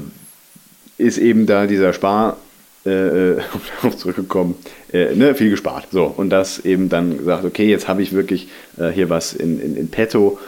ist 0.97 1.17
eben 1.17 1.45
da 1.45 1.65
dieser 1.65 1.93
Spar, 1.93 2.37
äh, 2.85 3.35
darauf 3.81 3.97
zurückgekommen, 3.97 4.55
äh, 4.91 5.15
ne, 5.15 5.35
viel 5.35 5.49
gespart. 5.49 5.87
So, 5.91 6.05
und 6.05 6.29
das 6.29 6.59
eben 6.59 6.89
dann 6.89 7.17
gesagt, 7.17 7.45
okay, 7.45 7.69
jetzt 7.69 7.87
habe 7.87 8.01
ich 8.01 8.13
wirklich 8.13 8.49
äh, 8.77 8.89
hier 8.89 9.09
was 9.09 9.33
in, 9.33 9.59
in, 9.61 9.75
in 9.75 9.89
petto. 9.89 10.39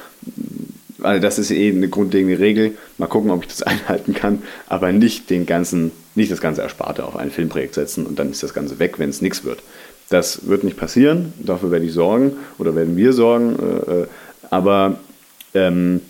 Also 1.02 1.22
das 1.22 1.40
ist 1.40 1.52
eh 1.52 1.72
eine 1.72 1.88
grundlegende 1.88 2.40
Regel. 2.40 2.78
Mal 2.98 3.08
gucken, 3.08 3.32
ob 3.32 3.44
ich 3.44 3.48
das 3.48 3.64
einhalten 3.64 4.14
kann, 4.14 4.44
aber 4.68 4.92
nicht 4.92 5.30
den 5.30 5.46
ganzen, 5.46 5.92
nicht 6.16 6.32
das 6.32 6.42
ganze 6.42 6.62
Ersparte 6.62 7.06
auf 7.06 7.16
ein 7.16 7.32
Filmprojekt 7.32 7.76
setzen 7.76 8.06
und 8.06 8.20
dann 8.20 8.32
ist 8.32 8.44
das 8.44 8.54
Ganze 8.54 8.80
weg, 8.80 9.00
wenn 9.00 9.10
es 9.10 9.22
nichts 9.22 9.44
wird. 9.44 9.60
Das 10.10 10.48
wird 10.48 10.66
nicht 10.66 10.76
passieren, 10.76 11.34
dafür 11.40 11.72
werde 11.72 11.86
ich 11.86 11.94
sorgen 11.94 12.34
oder 12.58 12.76
werden 12.76 12.98
wir 12.98 13.14
sorgen, 13.14 13.56
äh, 13.58 14.02
äh, 14.02 14.08
aber 14.50 15.00
ähm, 15.54 16.02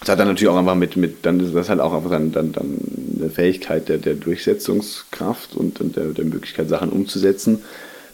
das 0.00 0.10
hat 0.10 0.20
dann 0.20 0.28
natürlich 0.28 0.48
auch 0.48 0.56
einfach 0.56 0.74
mit, 0.74 0.96
mit 0.96 1.26
dann 1.26 1.40
ist 1.40 1.54
das 1.54 1.68
halt 1.68 1.80
auch 1.80 1.92
einfach 1.92 2.10
dann, 2.10 2.32
dann, 2.32 2.52
dann 2.52 2.78
eine 3.18 3.30
Fähigkeit 3.30 3.88
der, 3.88 3.98
der 3.98 4.14
Durchsetzungskraft 4.14 5.56
und, 5.56 5.80
und 5.80 5.96
der, 5.96 6.06
der 6.06 6.24
Möglichkeit, 6.24 6.68
Sachen 6.68 6.90
umzusetzen. 6.90 7.62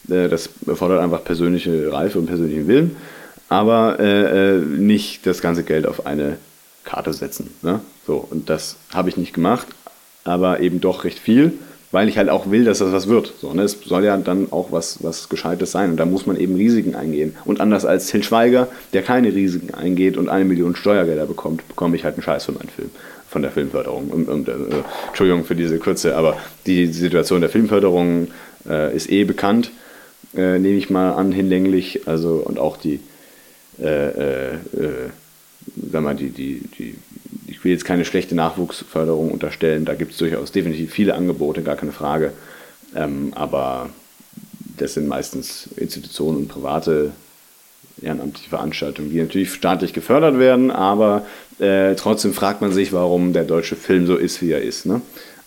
Äh, 0.08 0.28
das 0.28 0.48
erfordert 0.66 1.00
einfach 1.00 1.24
persönliche 1.24 1.92
Reife 1.92 2.18
und 2.18 2.26
persönlichen 2.26 2.66
Willen, 2.68 2.96
aber 3.48 4.00
äh, 4.00 4.56
äh, 4.56 4.58
nicht 4.60 5.26
das 5.26 5.40
ganze 5.40 5.62
Geld 5.62 5.86
auf 5.86 6.06
eine 6.06 6.38
Karte 6.84 7.12
setzen. 7.12 7.50
Ne? 7.62 7.80
So, 8.06 8.16
und 8.16 8.48
das 8.48 8.76
habe 8.92 9.08
ich 9.08 9.16
nicht 9.16 9.34
gemacht, 9.34 9.66
aber 10.24 10.60
eben 10.60 10.80
doch 10.80 11.04
recht 11.04 11.18
viel, 11.18 11.52
weil 11.94 12.08
ich 12.08 12.18
halt 12.18 12.28
auch 12.28 12.50
will, 12.50 12.64
dass 12.64 12.80
das 12.80 12.90
was 12.90 13.08
wird. 13.08 13.32
So, 13.40 13.52
ne? 13.54 13.62
Es 13.62 13.78
soll 13.84 14.04
ja 14.04 14.16
dann 14.16 14.48
auch 14.50 14.72
was, 14.72 15.04
was 15.04 15.28
Gescheites 15.28 15.70
sein 15.70 15.90
und 15.90 15.96
da 15.96 16.04
muss 16.04 16.26
man 16.26 16.36
eben 16.36 16.56
Risiken 16.56 16.96
eingehen. 16.96 17.36
Und 17.44 17.60
anders 17.60 17.84
als 17.84 18.08
Till 18.08 18.24
Schweiger, 18.24 18.66
der 18.92 19.02
keine 19.02 19.32
Risiken 19.32 19.72
eingeht 19.74 20.16
und 20.16 20.28
eine 20.28 20.44
Million 20.44 20.74
Steuergelder 20.74 21.26
bekommt, 21.26 21.66
bekomme 21.68 21.94
ich 21.94 22.02
halt 22.02 22.16
einen 22.16 22.24
Scheiß 22.24 22.46
für 22.46 22.52
meinen 22.52 22.68
Film 22.68 22.90
von 23.28 23.42
der 23.42 23.52
Filmförderung. 23.52 24.08
Und, 24.08 24.28
und, 24.28 24.48
äh, 24.48 24.54
Entschuldigung 25.06 25.44
für 25.44 25.54
diese 25.54 25.78
Kürze, 25.78 26.16
aber 26.16 26.36
die 26.66 26.86
Situation 26.86 27.40
der 27.40 27.50
Filmförderung 27.50 28.26
äh, 28.68 28.94
ist 28.94 29.08
eh 29.08 29.22
bekannt, 29.22 29.70
äh, 30.36 30.58
nehme 30.58 30.76
ich 30.76 30.90
mal 30.90 31.12
an, 31.12 31.30
hinlänglich. 31.30 32.08
Also 32.08 32.42
und 32.44 32.58
auch 32.58 32.76
die, 32.76 32.98
äh, 33.80 34.08
äh, 34.08 34.54
äh, 34.54 35.10
sag 35.92 36.02
mal, 36.02 36.16
die, 36.16 36.30
die, 36.30 36.60
die, 36.76 36.96
will 37.64 37.72
jetzt 37.72 37.84
keine 37.84 38.04
schlechte 38.04 38.34
Nachwuchsförderung 38.34 39.30
unterstellen, 39.30 39.84
da 39.84 39.94
gibt 39.94 40.12
es 40.12 40.18
durchaus 40.18 40.52
definitiv 40.52 40.92
viele 40.92 41.14
Angebote, 41.14 41.62
gar 41.62 41.76
keine 41.76 41.92
Frage. 41.92 42.32
Ähm, 42.94 43.32
aber 43.34 43.90
das 44.76 44.94
sind 44.94 45.08
meistens 45.08 45.68
Institutionen 45.76 46.38
und 46.38 46.48
private 46.48 47.12
ehrenamtliche 48.02 48.50
Veranstaltungen, 48.50 49.10
die 49.10 49.20
natürlich 49.20 49.52
staatlich 49.52 49.92
gefördert 49.92 50.38
werden, 50.38 50.70
aber 50.70 51.26
äh, 51.58 51.94
trotzdem 51.94 52.32
fragt 52.32 52.60
man 52.60 52.72
sich, 52.72 52.92
warum 52.92 53.32
der 53.32 53.44
deutsche 53.44 53.76
Film 53.76 54.06
so 54.06 54.16
ist, 54.16 54.42
wie 54.42 54.50
er 54.50 54.62
ist. 54.62 54.86
Ne? 54.86 55.00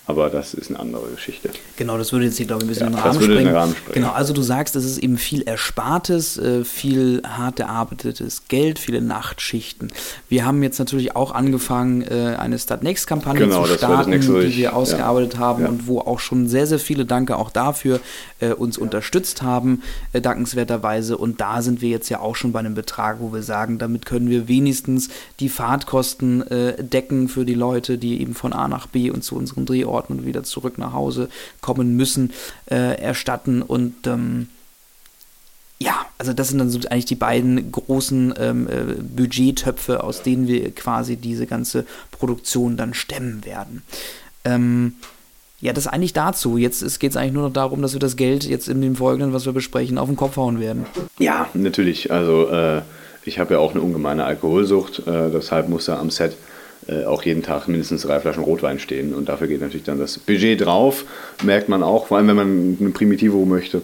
Aber 0.09 0.29
das 0.29 0.53
ist 0.53 0.69
eine 0.69 0.79
andere 0.79 1.05
Geschichte. 1.11 1.49
Genau, 1.75 1.97
das 1.97 2.13
würde 2.13 2.25
jetzt 2.25 2.38
hier, 2.38 2.45
glaube 2.47 2.63
ich, 2.63 2.67
ein 2.67 2.69
bisschen 2.69 2.84
Ja, 2.84 2.88
in 2.88 2.95
den 2.95 3.03
das 3.03 3.15
Rahmen 3.15 3.19
würde 3.27 3.39
in 3.39 3.45
den. 3.45 3.55
Rahmen 3.55 3.75
sprengen. 3.75 3.93
Genau, 3.93 4.11
also 4.13 4.34
du 4.34 4.41
sagst, 4.41 4.75
es 4.77 4.85
ist 4.85 4.99
eben 4.99 5.17
viel 5.17 5.41
Erspartes, 5.41 6.38
äh, 6.38 6.63
viel 6.63 7.21
hart 7.27 7.59
erarbeitetes 7.59 8.47
Geld, 8.47 8.79
viele 8.79 9.01
Nachtschichten. 9.01 9.91
Wir 10.29 10.45
haben 10.45 10.63
jetzt 10.63 10.79
natürlich 10.79 11.15
auch 11.17 11.31
angefangen, 11.34 12.03
äh, 12.03 12.35
eine 12.39 12.57
Start 12.57 12.84
Next-Kampagne 12.84 13.41
Genau, 13.47 13.63
zu 13.63 13.71
das 13.73 13.81
das 13.81 13.89
starten, 13.89 14.11
die 14.11 14.17
ich- 14.47 14.57
wir 14.57 14.75
ausgearbeitet 14.77 15.34
ja. 15.34 15.39
haben 15.39 15.63
Ja. 15.63 15.69
und 15.69 15.88
wo 15.88 15.99
auch 15.99 16.19
schon 16.21 16.47
sehr, 16.47 16.67
sehr 16.67 16.79
viele, 16.79 17.05
danke 17.05 17.35
auch 17.35 17.49
dafür, 17.51 17.99
äh, 18.39 18.53
uns 18.53 18.77
unterstützt 18.77 19.41
haben, 19.41 19.81
dankenswerterweise. 20.13 21.17
Und 21.17 21.41
da 21.41 21.61
sind 21.61 21.81
wir 21.81 21.89
jetzt 21.89 22.09
ja 22.09 22.19
auch 22.21 22.35
schon 22.35 22.51
bei 22.53 22.59
einem 22.59 22.75
Betrag, 22.75 23.17
wo 23.19 23.34
wir 23.34 23.43
sagen, 23.43 23.77
damit 23.77 24.05
können 24.05 24.29
wir 24.29 24.47
wenigstens 24.47 25.09
die 25.41 25.49
Fahrtkosten 25.49 26.43
decken 26.79 27.27
für 27.27 27.45
die 27.45 27.53
Leute, 27.55 27.97
die 27.97 28.21
eben 28.21 28.34
von 28.34 28.53
A 28.53 28.67
nach 28.67 28.88
B 28.88 29.09
und 29.09 29.23
zu 29.23 29.35
unseren 29.35 29.65
Drehorten 29.65 29.97
und 30.10 30.26
wieder 30.26 30.44
zurück 30.44 30.78
nach 30.78 30.94
Hause 30.94 31.30
kommen 31.61 31.95
müssen, 31.95 32.32
äh, 32.69 32.99
erstatten. 33.02 33.61
Und 33.61 34.07
ähm, 34.07 34.48
ja, 35.80 36.06
also 36.18 36.34
das 36.34 36.49
sind 36.49 36.60
dann 36.60 36.69
so 36.69 36.80
eigentlich 36.90 37.06
die 37.06 37.15
beiden 37.15 37.72
großen 37.72 38.34
ähm, 38.40 38.68
äh, 38.68 39.02
Budgettöpfe, 39.02 40.03
aus 40.03 40.24
denen 40.24 40.48
wir 40.48 40.72
quasi 40.72 41.18
diese 41.18 41.45
ganze 41.45 41.86
Produktion 42.11 42.78
dann 42.78 42.94
stemmen 42.94 43.45
werden. 43.45 43.84
Ähm, 44.44 44.95
ja, 45.60 45.74
das 45.74 45.88
eigentlich 45.88 46.14
dazu. 46.14 46.57
Jetzt 46.57 46.99
geht 46.99 47.11
es 47.11 47.18
eigentlich 47.18 47.34
nur 47.34 47.44
noch 47.44 47.53
darum, 47.53 47.82
dass 47.82 47.94
wir 47.94 47.99
das 47.99 48.15
Geld 48.15 48.44
jetzt 48.44 48.68
in 48.68 48.82
dem 48.82 48.95
Folgenden, 48.95 49.34
was 49.34 49.45
wir 49.45 49.53
besprechen, 49.53 49.98
auf 49.98 50.07
den 50.07 50.15
Kopf 50.15 50.38
hauen 50.38 50.60
werden. 50.60 50.86
Ja, 51.18 51.48
natürlich. 51.53 52.11
Also 52.11 52.48
äh, 52.49 52.82
ich 53.24 53.40
habe 53.40 53.56
ja 53.56 53.60
auch 53.60 53.72
eine 53.72 53.82
ungemeine 53.82 54.24
Alkoholsucht, 54.26 54.99
äh, 55.07 55.30
deshalb 55.32 55.68
muss 55.68 55.86
da 55.86 55.99
am 55.99 56.10
Set 56.10 56.38
auch 57.05 57.23
jeden 57.23 57.43
Tag 57.43 57.68
mindestens 57.68 58.03
drei 58.03 58.19
Flaschen 58.19 58.43
Rotwein 58.43 58.80
stehen 58.80 59.14
und 59.14 59.27
dafür 59.30 59.47
geht 59.47 59.61
natürlich 59.61 59.84
dann 59.85 59.99
das 59.99 60.18
Budget 60.19 60.61
drauf, 60.61 61.05
merkt 61.43 61.69
man 61.69 61.84
auch, 61.84 62.07
vor 62.07 62.18
allem 62.18 62.27
wenn 62.27 62.35
man 62.35 62.77
eine 62.80 62.89
Primitivo 62.91 63.45
möchte. 63.45 63.81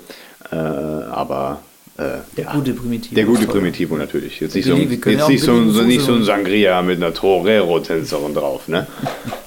Äh, 0.52 0.56
aber 0.56 1.62
äh, 1.98 2.02
Der 2.38 2.46
ja. 2.46 2.54
gute 2.54 2.74
Primitivo. 2.74 3.16
Der 3.16 3.26
gute. 3.26 3.46
Primitivo 3.48 3.96
natürlich. 3.98 4.40
Jetzt 4.40 4.56
nicht, 4.56 4.66
so, 4.66 4.74
ein- 4.76 4.90
jetzt 4.92 5.28
nicht, 5.30 5.44
so, 5.44 5.54
ein- 5.54 5.70
so, 5.72 5.82
nicht 5.84 6.02
so 6.02 6.14
ein 6.14 6.24
Sangria 6.24 6.82
mit 6.82 6.98
einer 6.98 7.14
Torero-Tänzerin 7.14 8.34
drauf, 8.34 8.68
ne? 8.68 8.88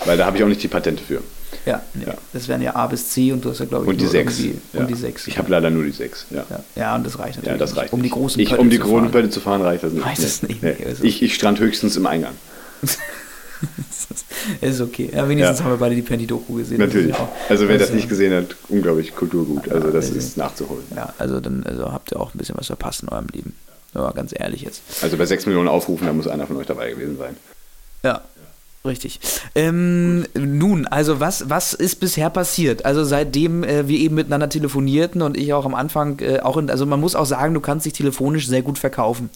Weil 0.04 0.16
da 0.16 0.26
habe 0.26 0.36
ich 0.36 0.44
auch 0.44 0.48
nicht 0.48 0.62
die 0.62 0.68
Patente 0.68 1.02
für. 1.02 1.22
Ja, 1.64 1.82
nee. 1.94 2.04
Ja. 2.06 2.14
das 2.32 2.46
wären 2.46 2.62
ja 2.62 2.76
A 2.76 2.86
bis 2.86 3.10
C 3.10 3.32
und 3.32 3.44
du 3.44 3.50
hast 3.50 3.58
ja, 3.58 3.64
glaube 3.66 3.84
ich, 3.84 3.88
Und 3.90 4.00
die 4.00 4.06
sechs. 4.06 4.38
Ja. 4.40 4.80
Und 4.80 4.86
die 4.88 4.94
sechs. 4.94 5.26
Ich 5.26 5.36
habe 5.38 5.50
leider 5.50 5.68
nur 5.70 5.82
die 5.82 5.90
sechs. 5.90 6.26
Ja. 6.30 6.44
ja. 6.48 6.60
ja, 6.76 6.94
und 6.94 7.04
das 7.04 7.18
reicht 7.18 7.38
natürlich. 7.38 7.52
Ja, 7.54 7.58
das 7.58 7.70
nicht. 7.70 7.80
reicht. 7.80 7.92
Um 7.92 7.98
die 8.00 8.04
nicht. 8.04 8.12
großen 8.14 8.40
ich, 8.40 8.48
Pötte 8.50 8.60
Um 8.60 8.70
die 8.70 8.76
zu 8.76 8.82
großen 8.82 8.98
fahren. 9.00 9.10
Pötte 9.10 9.30
zu 9.30 9.40
fahren 9.40 9.62
reicht 9.62 9.82
das 9.82 9.92
nicht. 9.92 10.06
Reicht 10.06 10.22
das 10.22 10.42
nicht, 10.44 10.62
Nee. 10.62 10.76
nee, 10.78 10.86
also- 10.86 11.02
Ich, 11.02 11.22
ich 11.22 11.34
strand 11.34 11.58
höchstens 11.58 11.96
im 11.96 12.06
Eingang. 12.06 12.34
ist 14.60 14.80
okay. 14.80 15.10
Ja, 15.12 15.28
wenigstens 15.28 15.58
ja. 15.58 15.64
haben 15.64 15.72
wir 15.72 15.78
beide 15.78 15.94
die 15.94 16.02
Penny-Doku 16.02 16.54
gesehen. 16.54 16.78
Natürlich. 16.78 17.14
Auch, 17.14 17.28
also 17.48 17.68
wer 17.68 17.78
das 17.78 17.92
nicht 17.92 18.08
gesehen 18.08 18.34
hat, 18.34 18.56
unglaublich 18.68 19.14
Kulturgut. 19.14 19.70
Also 19.70 19.90
das 19.90 20.10
ist 20.10 20.36
nachzuholen. 20.36 20.84
Ja, 20.94 21.14
also 21.18 21.40
dann 21.40 21.64
also 21.64 21.92
habt 21.92 22.12
ihr 22.12 22.20
auch 22.20 22.34
ein 22.34 22.38
bisschen 22.38 22.56
was 22.56 22.66
verpasst 22.66 23.02
in 23.02 23.08
eurem 23.08 23.26
Leben. 23.32 23.54
Aber 23.94 24.12
ganz 24.12 24.34
ehrlich 24.34 24.62
jetzt. 24.62 24.82
Also 25.02 25.16
bei 25.16 25.26
6 25.26 25.46
Millionen 25.46 25.68
Aufrufen, 25.68 26.06
da 26.06 26.12
muss 26.12 26.28
einer 26.28 26.46
von 26.46 26.56
euch 26.56 26.66
dabei 26.66 26.90
gewesen 26.90 27.16
sein. 27.16 27.36
Ja, 28.02 28.22
Richtig. 28.86 29.20
Ähm, 29.54 30.24
nun, 30.34 30.86
also 30.86 31.20
was, 31.20 31.50
was 31.50 31.74
ist 31.74 31.96
bisher 31.96 32.30
passiert? 32.30 32.84
Also 32.84 33.04
seitdem 33.04 33.64
äh, 33.64 33.88
wir 33.88 33.98
eben 33.98 34.14
miteinander 34.14 34.48
telefonierten 34.48 35.22
und 35.22 35.36
ich 35.36 35.52
auch 35.52 35.66
am 35.66 35.74
Anfang 35.74 36.20
äh, 36.20 36.40
auch, 36.40 36.56
in, 36.56 36.70
also 36.70 36.86
man 36.86 37.00
muss 37.00 37.16
auch 37.16 37.26
sagen, 37.26 37.52
du 37.52 37.60
kannst 37.60 37.84
dich 37.84 37.92
telefonisch 37.92 38.46
sehr 38.46 38.62
gut 38.62 38.78
verkaufen. 38.78 39.30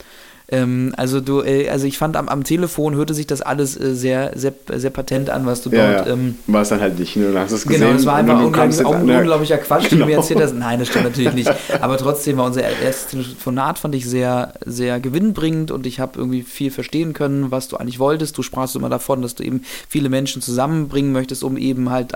Ähm, 0.51 0.93
also 0.97 1.21
du, 1.21 1.43
äh, 1.43 1.69
also 1.69 1.87
ich 1.87 1.97
fand 1.97 2.17
am, 2.17 2.29
am 2.29 2.43
Telefon 2.43 2.95
hörte 2.97 3.15
sich 3.15 3.27
das 3.27 3.41
alles 3.41 3.79
äh, 3.81 3.95
sehr, 3.95 4.33
sehr, 4.35 4.53
sehr 4.75 4.91
patent 4.91 5.31
an, 5.31 5.47
was 5.47 5.63
du 5.63 5.71
ja, 5.71 5.93
dort. 5.93 6.07
Ja. 6.07 6.13
Ähm, 6.13 6.39
war 6.47 6.63
es 6.63 6.71
dann 6.71 6.81
halt 6.81 6.99
nicht, 6.99 7.17
ne? 7.17 7.31
du 7.31 7.39
hast 7.39 7.53
es 7.53 7.63
gesehen. 7.65 7.81
Genau, 7.81 7.93
das 7.93 8.05
war 8.05 8.17
einfach 8.17 8.43
unglaublich, 8.43 8.85
auch 8.85 8.95
ein 8.95 9.09
unglaublicher 9.09 9.59
Quatsch, 9.59 9.91
genau. 9.91 9.91
den 9.91 9.99
du 10.01 10.07
mir 10.07 10.17
erzählt 10.17 10.41
hast. 10.41 10.55
Nein, 10.55 10.81
das 10.81 10.89
stimmt 10.89 11.05
natürlich 11.05 11.35
nicht. 11.35 11.53
Aber 11.81 11.97
trotzdem 11.99 12.37
war 12.37 12.47
unser 12.47 12.63
erstes 12.63 13.07
Telefonat, 13.09 13.79
fand 13.79 13.95
ich 13.95 14.07
sehr, 14.07 14.55
sehr 14.65 14.99
gewinnbringend 14.99 15.71
und 15.71 15.87
ich 15.87 16.01
habe 16.01 16.19
irgendwie 16.19 16.43
viel 16.43 16.71
verstehen 16.71 17.13
können, 17.13 17.51
was 17.51 17.69
du 17.69 17.77
eigentlich 17.77 17.99
wolltest. 17.99 18.37
Du 18.37 18.43
sprachst 18.43 18.75
immer 18.75 18.89
davon, 18.89 19.23
dass 19.23 19.37
du 19.37 19.45
eben 19.45 19.63
viele 19.89 20.09
Menschen 20.09 20.43
zusammenbringen 20.43 21.13
möchtest, 21.13 21.45
um 21.45 21.57
eben 21.57 21.91
halt 21.91 22.15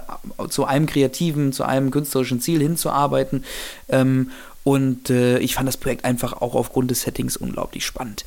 zu 0.49 0.65
einem 0.65 0.87
kreativen, 0.87 1.53
zu 1.53 1.65
einem 1.65 1.91
künstlerischen 1.93 2.41
Ziel 2.41 2.61
hinzuarbeiten. 2.61 3.45
Ähm, 3.89 4.31
und 4.65 5.11
äh, 5.11 5.39
ich 5.39 5.55
fand 5.55 5.69
das 5.69 5.77
Projekt 5.77 6.05
einfach 6.07 6.33
auch 6.33 6.55
aufgrund 6.55 6.91
des 6.91 7.03
Settings 7.03 7.37
unglaublich 7.37 7.85
spannend. 7.85 8.25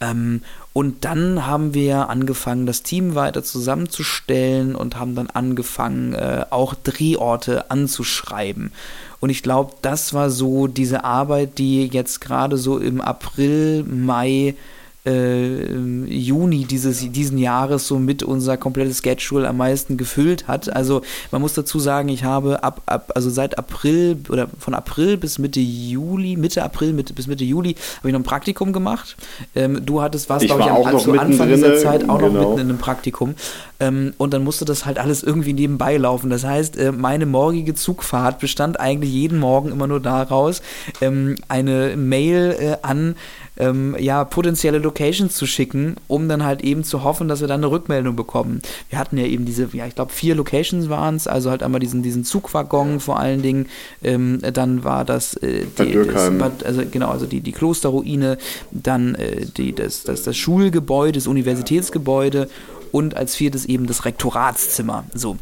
Ähm, 0.00 0.42
und 0.72 1.04
dann 1.04 1.46
haben 1.46 1.74
wir 1.74 2.08
angefangen, 2.08 2.64
das 2.64 2.84
Team 2.84 3.16
weiter 3.16 3.42
zusammenzustellen 3.42 4.76
und 4.76 4.96
haben 4.96 5.16
dann 5.16 5.28
angefangen, 5.28 6.14
äh, 6.14 6.46
auch 6.50 6.74
Drehorte 6.74 7.72
anzuschreiben. 7.72 8.70
Und 9.18 9.30
ich 9.30 9.42
glaube, 9.42 9.74
das 9.82 10.14
war 10.14 10.30
so 10.30 10.68
diese 10.68 11.02
Arbeit, 11.04 11.58
die 11.58 11.86
jetzt 11.86 12.20
gerade 12.20 12.56
so 12.56 12.78
im 12.78 13.00
April, 13.00 13.82
Mai 13.82 14.54
äh, 15.06 15.74
Juni 16.06 16.64
dieses, 16.64 17.10
diesen 17.10 17.38
Jahres 17.38 17.86
so 17.86 17.98
mit 17.98 18.22
unser 18.22 18.56
komplettes 18.56 18.98
Schedule 19.02 19.48
am 19.48 19.56
meisten 19.56 19.96
gefüllt 19.96 20.46
hat. 20.46 20.74
Also 20.74 21.02
man 21.30 21.40
muss 21.40 21.54
dazu 21.54 21.78
sagen, 21.78 22.08
ich 22.08 22.24
habe 22.24 22.62
ab, 22.62 22.82
ab 22.86 23.12
also 23.14 23.30
seit 23.30 23.58
April 23.58 24.18
oder 24.28 24.48
von 24.58 24.74
April 24.74 25.16
bis 25.16 25.38
Mitte 25.38 25.60
Juli, 25.60 26.36
Mitte 26.36 26.62
April 26.62 26.92
Mitte, 26.92 27.14
bis 27.14 27.26
Mitte 27.26 27.44
Juli 27.44 27.76
habe 27.98 28.08
ich 28.08 28.12
noch 28.12 28.20
ein 28.20 28.24
Praktikum 28.24 28.72
gemacht. 28.72 29.16
Ähm, 29.54 29.84
du 29.84 30.02
hattest 30.02 30.28
was, 30.28 30.42
glaube 30.42 30.62
ich, 30.62 30.68
am, 30.68 30.76
auch 30.76 31.02
zu 31.02 31.12
Anfang 31.18 31.48
dieser 31.48 31.76
Zeit 31.76 32.08
auch 32.08 32.18
genau. 32.18 32.32
noch 32.32 32.40
mitten 32.40 32.60
in 32.60 32.68
einem 32.68 32.78
Praktikum. 32.78 33.34
Ähm, 33.80 34.12
und 34.18 34.34
dann 34.34 34.44
musste 34.44 34.64
das 34.64 34.84
halt 34.84 34.98
alles 34.98 35.22
irgendwie 35.22 35.54
nebenbei 35.54 35.96
laufen. 35.96 36.28
Das 36.28 36.44
heißt, 36.44 36.76
äh, 36.76 36.92
meine 36.92 37.24
morgige 37.26 37.74
Zugfahrt 37.74 38.38
bestand 38.38 38.78
eigentlich 38.78 39.12
jeden 39.12 39.38
Morgen 39.38 39.70
immer 39.70 39.86
nur 39.86 40.00
daraus, 40.00 40.60
ähm, 41.00 41.36
eine 41.48 41.96
Mail 41.96 42.56
äh, 42.58 42.76
an 42.82 43.16
ähm, 43.56 43.96
ja, 43.98 44.24
potenzielle 44.24 44.78
Locations 44.78 45.34
zu 45.34 45.46
schicken, 45.46 45.96
um 46.08 46.28
dann 46.28 46.44
halt 46.44 46.62
eben 46.62 46.84
zu 46.84 47.04
hoffen, 47.04 47.28
dass 47.28 47.40
wir 47.40 47.48
dann 47.48 47.60
eine 47.60 47.70
Rückmeldung 47.70 48.16
bekommen. 48.16 48.60
Wir 48.88 48.98
hatten 48.98 49.18
ja 49.18 49.24
eben 49.24 49.44
diese, 49.44 49.68
ja, 49.72 49.86
ich 49.86 49.94
glaube, 49.94 50.12
vier 50.12 50.34
Locations 50.34 50.88
waren 50.88 51.16
es, 51.16 51.26
also 51.26 51.50
halt 51.50 51.62
einmal 51.62 51.80
diesen, 51.80 52.02
diesen 52.02 52.24
Zugwaggon 52.24 53.00
vor 53.00 53.18
allen 53.18 53.42
Dingen, 53.42 53.66
ähm, 54.02 54.40
dann 54.52 54.84
war 54.84 55.04
das, 55.04 55.34
äh, 55.34 55.66
die, 55.78 55.92
das 55.92 56.64
also 56.64 56.82
genau, 56.90 57.10
also 57.10 57.26
die, 57.26 57.40
die 57.40 57.52
Klosterruine, 57.52 58.38
dann 58.70 59.14
äh, 59.14 59.46
die, 59.46 59.74
das, 59.74 60.04
das, 60.04 60.22
das 60.22 60.36
Schulgebäude, 60.36 61.12
das 61.12 61.26
Universitätsgebäude 61.26 62.48
und 62.92 63.16
als 63.16 63.34
viertes 63.34 63.66
eben 63.66 63.86
das 63.86 64.04
Rektoratszimmer. 64.04 65.04
So. 65.14 65.36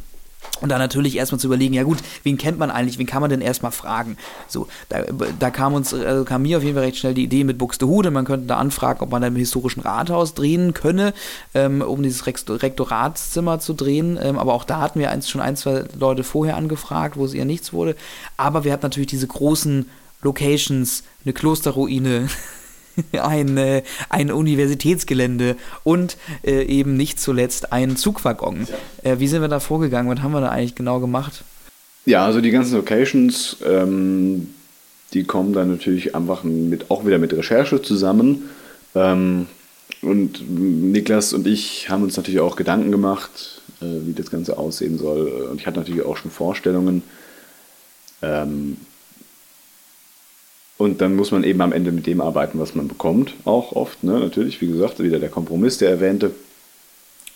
Und 0.60 0.70
dann 0.70 0.78
natürlich 0.78 1.16
erstmal 1.16 1.38
zu 1.38 1.46
überlegen, 1.46 1.74
ja 1.74 1.84
gut, 1.84 1.98
wen 2.24 2.36
kennt 2.36 2.58
man 2.58 2.70
eigentlich, 2.70 2.98
wen 2.98 3.06
kann 3.06 3.20
man 3.20 3.30
denn 3.30 3.40
erstmal 3.40 3.70
fragen? 3.70 4.16
So, 4.48 4.66
da, 4.88 5.04
da 5.38 5.50
kam 5.50 5.74
uns, 5.74 5.94
also 5.94 6.24
kam 6.24 6.42
mir 6.42 6.56
auf 6.58 6.64
jeden 6.64 6.74
Fall 6.74 6.84
recht 6.84 6.98
schnell 6.98 7.14
die 7.14 7.24
Idee 7.24 7.44
mit 7.44 7.58
Buxtehude, 7.58 8.10
man 8.10 8.24
könnte 8.24 8.46
da 8.46 8.56
anfragen, 8.56 9.00
ob 9.00 9.10
man 9.10 9.22
da 9.22 9.28
im 9.28 9.36
historischen 9.36 9.80
Rathaus 9.80 10.34
drehen 10.34 10.74
könne, 10.74 11.14
ähm, 11.54 11.80
um 11.80 12.02
dieses 12.02 12.26
Rektoratszimmer 12.26 13.60
zu 13.60 13.72
drehen. 13.72 14.18
Ähm, 14.20 14.38
aber 14.38 14.54
auch 14.54 14.64
da 14.64 14.80
hatten 14.80 14.98
wir 14.98 15.10
eins, 15.10 15.28
schon 15.28 15.40
ein, 15.40 15.56
zwei 15.56 15.84
Leute 15.98 16.24
vorher 16.24 16.56
angefragt, 16.56 17.16
wo 17.16 17.24
es 17.24 17.34
eher 17.34 17.44
nichts 17.44 17.72
wurde. 17.72 17.94
Aber 18.36 18.64
wir 18.64 18.72
hatten 18.72 18.84
natürlich 18.84 19.08
diese 19.08 19.28
großen 19.28 19.88
Locations, 20.22 21.04
eine 21.24 21.32
Klosterruine, 21.34 22.28
ein, 23.12 23.56
äh, 23.56 23.82
ein 24.08 24.30
Universitätsgelände 24.30 25.56
und 25.84 26.16
äh, 26.44 26.62
eben 26.64 26.96
nicht 26.96 27.20
zuletzt 27.20 27.72
ein 27.72 27.96
Zugwaggon. 27.96 28.66
Äh, 29.02 29.18
wie 29.18 29.28
sind 29.28 29.40
wir 29.40 29.48
da 29.48 29.60
vorgegangen? 29.60 30.10
Was 30.10 30.22
haben 30.22 30.32
wir 30.32 30.40
da 30.40 30.50
eigentlich 30.50 30.74
genau 30.74 31.00
gemacht? 31.00 31.44
Ja, 32.06 32.24
also 32.24 32.40
die 32.40 32.50
ganzen 32.50 32.76
Locations, 32.76 33.58
ähm, 33.66 34.48
die 35.12 35.24
kommen 35.24 35.52
dann 35.52 35.70
natürlich 35.70 36.14
einfach 36.14 36.44
mit, 36.44 36.90
auch 36.90 37.06
wieder 37.06 37.18
mit 37.18 37.32
Recherche 37.32 37.82
zusammen. 37.82 38.48
Ähm, 38.94 39.46
und 40.00 40.48
Niklas 40.48 41.32
und 41.32 41.46
ich 41.46 41.90
haben 41.90 42.02
uns 42.02 42.16
natürlich 42.16 42.40
auch 42.40 42.56
Gedanken 42.56 42.92
gemacht, 42.92 43.62
äh, 43.80 44.06
wie 44.06 44.12
das 44.12 44.30
Ganze 44.30 44.58
aussehen 44.58 44.98
soll. 44.98 45.48
Und 45.50 45.60
ich 45.60 45.66
hatte 45.66 45.78
natürlich 45.78 46.04
auch 46.04 46.16
schon 46.16 46.30
Vorstellungen. 46.30 47.02
Ähm, 48.22 48.76
und 50.78 51.00
dann 51.00 51.16
muss 51.16 51.32
man 51.32 51.42
eben 51.42 51.60
am 51.60 51.72
Ende 51.72 51.90
mit 51.90 52.06
dem 52.06 52.20
arbeiten, 52.20 52.60
was 52.60 52.76
man 52.76 52.86
bekommt, 52.86 53.34
auch 53.44 53.72
oft. 53.72 54.04
Ne? 54.04 54.20
Natürlich, 54.20 54.60
wie 54.60 54.68
gesagt, 54.68 55.00
wieder 55.00 55.18
der 55.18 55.28
Kompromiss, 55.28 55.78
der 55.78 55.90
erwähnte. 55.90 56.30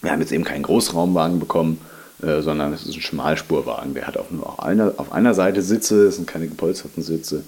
Wir 0.01 0.13
haben 0.13 0.21
jetzt 0.21 0.33
eben 0.33 0.45
keinen 0.45 0.63
Großraumwagen 0.63 1.41
bekommen, 1.41 1.79
äh, 2.23 2.41
sondern 2.41 2.73
es 2.73 2.87
ist 2.87 2.95
ein 2.95 3.03
Schmalspurwagen. 3.03 3.95
Der 3.95 4.07
hat 4.07 4.17
auch 4.17 4.31
nur 4.31 4.47
auf 4.49 4.61
einer, 4.61 4.95
auf 4.97 5.13
einer 5.13 5.35
Seite 5.35 5.61
Sitze, 5.61 6.07
es 6.07 6.17
sind 6.17 6.29
keine 6.29 6.47
gepolsterten 6.47 7.03
Sitze. 7.03 7.43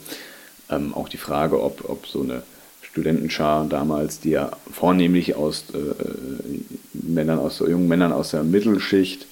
Ähm, 0.69 0.93
auch 0.95 1.09
die 1.09 1.17
Frage, 1.17 1.63
ob, 1.63 1.89
ob 1.89 2.09
so 2.09 2.23
eine 2.23 2.43
Studentenschar 2.83 3.67
damals, 3.69 4.19
die 4.19 4.31
ja 4.31 4.51
vornehmlich 4.73 5.37
aus 5.37 5.65
äh, 5.75 5.79
Männern 6.93 7.39
aus 7.39 7.61
jungen 7.61 7.87
Männern 7.87 8.13
aus 8.13 8.33
der 8.33 8.43
Mittelschicht 8.43 9.27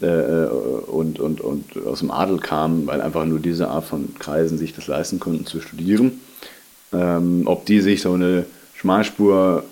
äh, 0.00 0.06
und, 0.06 1.20
und, 1.20 1.40
und 1.40 1.64
aus 1.86 2.00
dem 2.00 2.10
Adel 2.10 2.38
kamen, 2.38 2.86
weil 2.86 3.00
einfach 3.00 3.24
nur 3.24 3.38
diese 3.38 3.68
Art 3.68 3.84
von 3.84 4.14
Kreisen 4.18 4.58
sich 4.58 4.74
das 4.74 4.86
leisten 4.86 5.20
konnten 5.20 5.46
zu 5.46 5.60
studieren. 5.60 6.20
Ähm, 6.92 7.42
ob 7.46 7.66
die 7.66 7.80
sich 7.80 8.02
so 8.02 8.12
eine 8.12 8.44
Schmalspur 8.74 9.64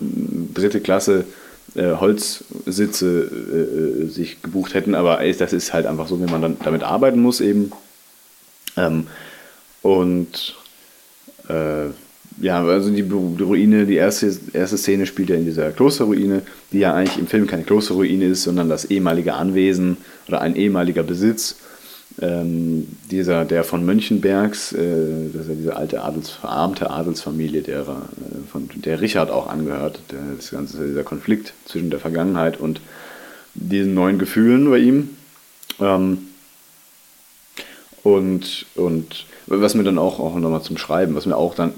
dritte 0.53 0.81
Klasse 0.81 1.25
äh, 1.75 1.93
Holzsitze 1.95 3.23
äh, 3.23 4.07
sich 4.07 4.41
gebucht 4.41 4.73
hätten, 4.73 4.95
aber 4.95 5.19
das 5.37 5.53
ist 5.53 5.73
halt 5.73 5.85
einfach 5.85 6.07
so, 6.07 6.19
wie 6.19 6.29
man 6.29 6.41
dann 6.41 6.57
damit 6.63 6.83
arbeiten 6.83 7.21
muss 7.21 7.41
eben. 7.41 7.71
Ähm, 8.77 9.07
und 9.81 10.55
äh, 11.49 11.89
ja, 12.41 12.63
also 12.63 12.89
die, 12.89 13.03
die, 13.03 13.43
Ruine, 13.43 13.85
die 13.85 13.95
erste, 13.95 14.35
erste 14.53 14.77
Szene 14.77 15.05
spielt 15.05 15.29
ja 15.29 15.35
in 15.35 15.45
dieser 15.45 15.71
Klosterruine, 15.71 16.41
die 16.71 16.79
ja 16.79 16.93
eigentlich 16.93 17.17
im 17.17 17.27
Film 17.27 17.47
keine 17.47 17.63
Klosterruine 17.63 18.25
ist, 18.25 18.43
sondern 18.43 18.69
das 18.69 18.85
ehemalige 18.85 19.33
Anwesen 19.33 19.97
oder 20.27 20.41
ein 20.41 20.55
ehemaliger 20.55 21.03
Besitz. 21.03 21.57
Ähm, 22.21 22.87
dieser, 23.09 23.43
der 23.43 23.63
von 23.63 23.85
Mönchenbergs, 23.85 24.71
äh, 24.73 25.29
das 25.33 25.43
ist 25.43 25.49
ja 25.49 25.55
diese 25.55 25.75
alte 25.75 26.03
Adels, 26.03 26.29
verarmte 26.29 26.91
Adelsfamilie, 26.91 27.61
der, 27.63 27.81
äh, 27.81 27.85
von 28.51 28.69
der 28.75 29.01
Richard 29.01 29.31
auch 29.31 29.47
angehört. 29.47 29.99
Der, 30.11 30.19
das 30.35 30.51
ganze, 30.51 30.85
dieser 30.85 31.03
Konflikt 31.03 31.53
zwischen 31.65 31.89
der 31.89 31.99
Vergangenheit 31.99 32.59
und 32.59 32.81
diesen 33.55 33.95
neuen 33.95 34.19
Gefühlen 34.19 34.69
bei 34.69 34.77
ihm. 34.77 35.09
Ähm, 35.79 36.19
und, 38.03 38.65
und 38.75 39.25
was 39.47 39.75
mir 39.75 39.83
dann 39.83 39.97
auch, 39.97 40.19
auch 40.19 40.35
nochmal 40.35 40.61
zum 40.61 40.77
Schreiben, 40.77 41.15
was 41.15 41.25
mir 41.25 41.35
auch 41.35 41.55
dann 41.55 41.73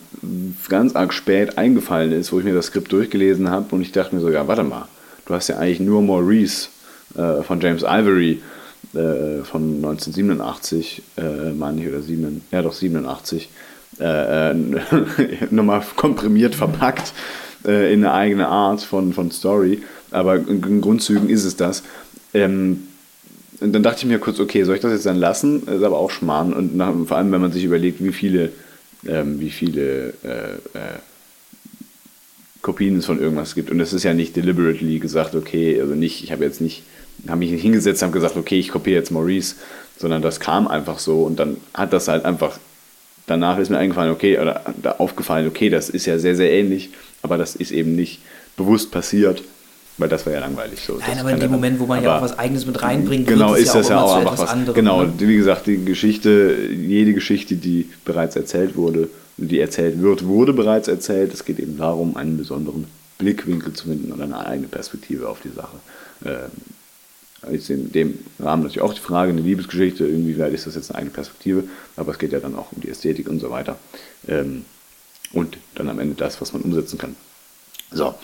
ganz 0.70 0.96
arg 0.96 1.14
spät 1.14 1.58
eingefallen 1.58 2.12
ist, 2.12 2.32
wo 2.32 2.40
ich 2.40 2.46
mir 2.46 2.54
das 2.54 2.68
Skript 2.68 2.92
durchgelesen 2.92 3.50
habe 3.50 3.74
und 3.76 3.82
ich 3.82 3.92
dachte 3.92 4.16
mir 4.16 4.22
so, 4.22 4.30
ja, 4.30 4.48
warte 4.48 4.64
mal, 4.64 4.88
du 5.26 5.34
hast 5.34 5.48
ja 5.48 5.58
eigentlich 5.58 5.80
nur 5.80 6.02
Maurice 6.02 6.70
äh, 7.16 7.42
von 7.44 7.60
James 7.62 7.84
Ivory 7.84 8.42
äh, 8.94 9.44
von 9.44 9.76
1987, 9.76 11.02
äh, 11.18 11.52
meine 11.52 11.82
ich, 11.82 11.88
oder 11.88 12.02
7, 12.02 12.42
ja 12.52 12.62
doch 12.62 12.74
87, 12.74 13.50
äh, 14.00 14.52
äh 14.52 14.56
nochmal 15.50 15.84
komprimiert 15.96 16.56
verpackt 16.56 17.14
äh, 17.66 17.94
in 17.94 18.04
eine 18.04 18.14
eigene 18.14 18.48
Art 18.48 18.82
von, 18.82 19.14
von 19.14 19.32
Story, 19.32 19.84
aber 20.12 20.36
in, 20.36 20.64
in 20.64 20.82
Grundzügen 20.82 21.30
ist 21.30 21.46
es 21.46 21.56
das. 21.56 21.84
Ähm, 22.34 22.88
und 23.66 23.74
dann 23.74 23.82
dachte 23.82 24.00
ich 24.00 24.06
mir 24.06 24.20
kurz, 24.20 24.40
okay, 24.40 24.64
soll 24.64 24.76
ich 24.76 24.82
das 24.82 24.92
jetzt 24.92 25.08
dann 25.08 25.18
lassen? 25.18 25.66
Das 25.66 25.78
ist 25.78 25.84
aber 25.84 25.98
auch 25.98 26.12
Schmarrn. 26.12 26.54
Und 26.54 26.76
nach, 26.76 26.94
vor 27.08 27.18
allem, 27.18 27.32
wenn 27.32 27.42
man 27.42 27.52
sich 27.52 27.64
überlegt, 27.64 28.04
wie 28.04 28.14
viele, 28.14 28.52
ähm, 29.08 29.40
wie 29.40 29.50
viele 29.50 30.14
äh, 30.24 30.54
äh, 30.78 31.00
Kopien 32.62 32.98
es 32.98 33.08
von 33.08 33.20
irgendwas 33.20 33.56
gibt. 33.56 33.72
Und 33.72 33.80
es 33.80 33.92
ist 33.92 34.04
ja 34.04 34.14
nicht 34.14 34.36
deliberately 34.36 35.00
gesagt, 35.00 35.34
okay, 35.34 35.82
also 35.82 35.96
nicht, 35.96 36.24
ich 36.24 36.32
habe 36.32 36.44
jetzt 36.44 36.62
nicht, 36.62 36.84
habe 37.28 37.40
mich 37.40 37.52
nicht 37.52 37.64
hingesetzt 37.64 38.04
und 38.04 38.12
gesagt, 38.12 38.38
okay, 38.38 38.60
ich 38.60 38.70
kopiere 38.70 38.98
jetzt 38.98 39.12
Maurice, 39.12 39.56
sondern 39.98 40.22
das 40.22 40.40
kam 40.40 40.68
einfach 40.68 41.00
so 41.00 41.24
und 41.24 41.40
dann 41.40 41.58
hat 41.74 41.92
das 41.92 42.08
halt 42.08 42.24
einfach, 42.24 42.60
danach 43.26 43.58
ist 43.58 43.70
mir 43.70 43.78
eingefallen, 43.80 44.12
okay, 44.12 44.38
oder 44.38 44.62
da 44.82 44.92
aufgefallen, 44.94 45.48
okay, 45.48 45.70
das 45.70 45.90
ist 45.90 46.06
ja 46.06 46.20
sehr, 46.20 46.36
sehr 46.36 46.52
ähnlich, 46.52 46.92
aber 47.24 47.38
das 47.38 47.56
ist 47.56 47.72
eben 47.72 47.96
nicht 47.96 48.20
bewusst 48.58 48.92
passiert. 48.92 49.44
Weil 49.98 50.10
das 50.10 50.26
wäre 50.26 50.36
ja 50.36 50.42
langweilig. 50.42 50.82
So. 50.82 50.98
Nein, 50.98 51.20
aber 51.20 51.32
in 51.32 51.40
dem 51.40 51.52
Moment, 51.52 51.80
wo 51.80 51.86
man 51.86 52.04
ja 52.04 52.18
auch 52.18 52.22
was 52.22 52.38
Eigenes 52.38 52.66
mit 52.66 52.82
reinbringt, 52.82 53.28
genau, 53.28 53.54
ist 53.54 53.74
das 53.74 53.88
ja 53.90 54.02
auch, 54.02 54.18
einfach 54.18 54.38
was 54.38 54.50
anderes. 54.50 54.76
Genau, 54.76 55.04
ne? 55.04 55.14
wie 55.18 55.38
gesagt, 55.38 55.68
die 55.68 55.84
Geschichte, 55.86 56.70
jede 56.70 57.14
Geschichte, 57.14 57.56
die 57.56 57.90
bereits 58.04 58.36
erzählt 58.36 58.76
wurde, 58.76 59.08
die 59.38 59.60
erzählt 59.60 60.02
wird, 60.02 60.26
wurde 60.26 60.54
bereits 60.54 60.90
erzählt. 60.90 61.34
Es 61.34 61.46
geht 61.46 61.60
eben 61.60 61.78
darum, 61.78 62.18
einen 62.18 62.38
besonderen 62.38 62.88
Blickwinkel 63.18 63.74
zu 63.74 63.88
finden 63.88 64.12
und 64.12 64.22
eine 64.22 64.46
eigene 64.46 64.68
Perspektive 64.68 65.30
auf 65.30 65.40
die 65.42 65.50
Sache. 65.56 65.78
Ähm, 66.26 67.54
ist 67.54 67.70
in 67.70 67.92
dem 67.92 68.20
Rahmen 68.40 68.64
natürlich 68.64 68.82
auch 68.82 68.94
die 68.94 69.02
Frage, 69.02 69.32
eine 69.32 69.42
Liebesgeschichte, 69.42 70.06
inwieweit 70.06 70.54
ist 70.54 70.66
das 70.66 70.76
jetzt 70.76 70.90
eine 70.90 71.00
eigene 71.00 71.14
Perspektive, 71.14 71.66
aber 71.96 72.12
es 72.12 72.18
geht 72.18 72.32
ja 72.32 72.40
dann 72.40 72.56
auch 72.56 72.72
um 72.72 72.82
die 72.82 72.90
Ästhetik 72.90 73.30
und 73.30 73.40
so 73.40 73.52
weiter. 73.52 73.78
Ähm, 74.28 74.66
und 75.32 75.58
dann 75.76 75.90
am 75.90 76.00
Ende 76.00 76.16
das, 76.16 76.42
was 76.42 76.54
man 76.54 76.64
umsetzen 76.64 76.98
kann. 76.98 77.16
So, 77.92 78.16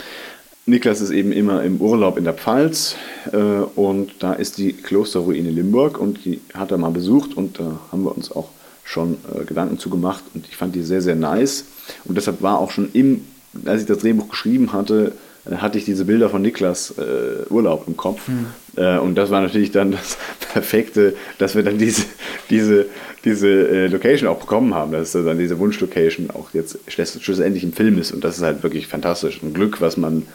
Niklas 0.72 1.02
ist 1.02 1.11
eben 1.11 1.31
immer 1.31 1.64
im 1.64 1.80
Urlaub 1.80 2.18
in 2.18 2.23
der 2.23 2.34
Pfalz 2.34 2.95
äh, 3.31 3.38
und 3.38 4.11
da 4.19 4.34
ist 4.34 4.57
die 4.57 4.73
Klosterruine 4.73 5.49
Limburg 5.52 5.99
und 5.99 6.26
die 6.26 6.41
hat 6.53 6.72
er 6.72 6.77
mal 6.77 6.91
besucht 6.91 7.35
und 7.38 7.60
da 7.60 7.80
haben 7.91 8.03
wir 8.03 8.15
uns 8.15 8.31
auch 8.31 8.49
schon 8.84 9.18
äh, 9.35 9.43
Gedanken 9.45 9.77
zu 9.77 9.89
gemacht 9.89 10.23
und 10.34 10.45
ich 10.49 10.56
fand 10.57 10.73
die 10.76 10.81
sehr, 10.81 11.02
sehr 11.02 11.15
nice 11.15 11.65
und 12.06 12.18
deshalb 12.18 12.41
war 12.41 12.57
auch 12.60 12.72
schon 12.72 12.89
im, 12.93 13.26
als 13.65 13.81
ich 13.81 13.88
das 13.88 13.99
Drehbuch 13.99 14.30
geschrieben 14.30 14.73
hatte, 14.73 15.11
äh, 15.45 15.56
hatte 15.57 15.77
ich 15.77 15.85
diese 15.85 16.06
Bilder 16.06 16.30
von 16.30 16.41
Niklas 16.41 16.91
äh, 16.98 17.49
Urlaub 17.52 17.84
im 17.88 17.95
Kopf 17.98 18.27
Hm. 18.27 18.45
äh, 18.77 18.98
und 18.98 19.15
das 19.15 19.30
war 19.30 19.41
natürlich 19.41 19.72
dann 19.72 19.91
das 19.91 20.18
Perfekte, 20.53 21.15
dass 21.38 21.53
wir 21.56 21.64
dann 21.64 21.77
diese, 21.77 22.03
diese, 22.49 22.85
diese 23.26 23.48
äh, 23.49 23.88
Location 23.88 24.27
auch 24.30 24.39
bekommen 24.39 24.73
haben, 24.73 24.91
dass 24.93 25.11
dann 25.11 25.38
diese 25.38 25.60
Wunschlocation 25.60 26.30
auch 26.31 26.53
jetzt 26.53 26.80
schluss- 26.88 27.19
schlussendlich 27.22 27.64
im 27.64 27.73
Film 27.73 27.99
ist 27.99 28.11
und 28.11 28.23
das 28.23 28.38
ist 28.38 28.43
halt 28.43 28.64
wirklich 28.64 28.88
fantastisch. 28.88 29.41
Ein 29.43 29.53
Glück, 29.53 29.80
was 29.81 29.98
man 29.98 30.26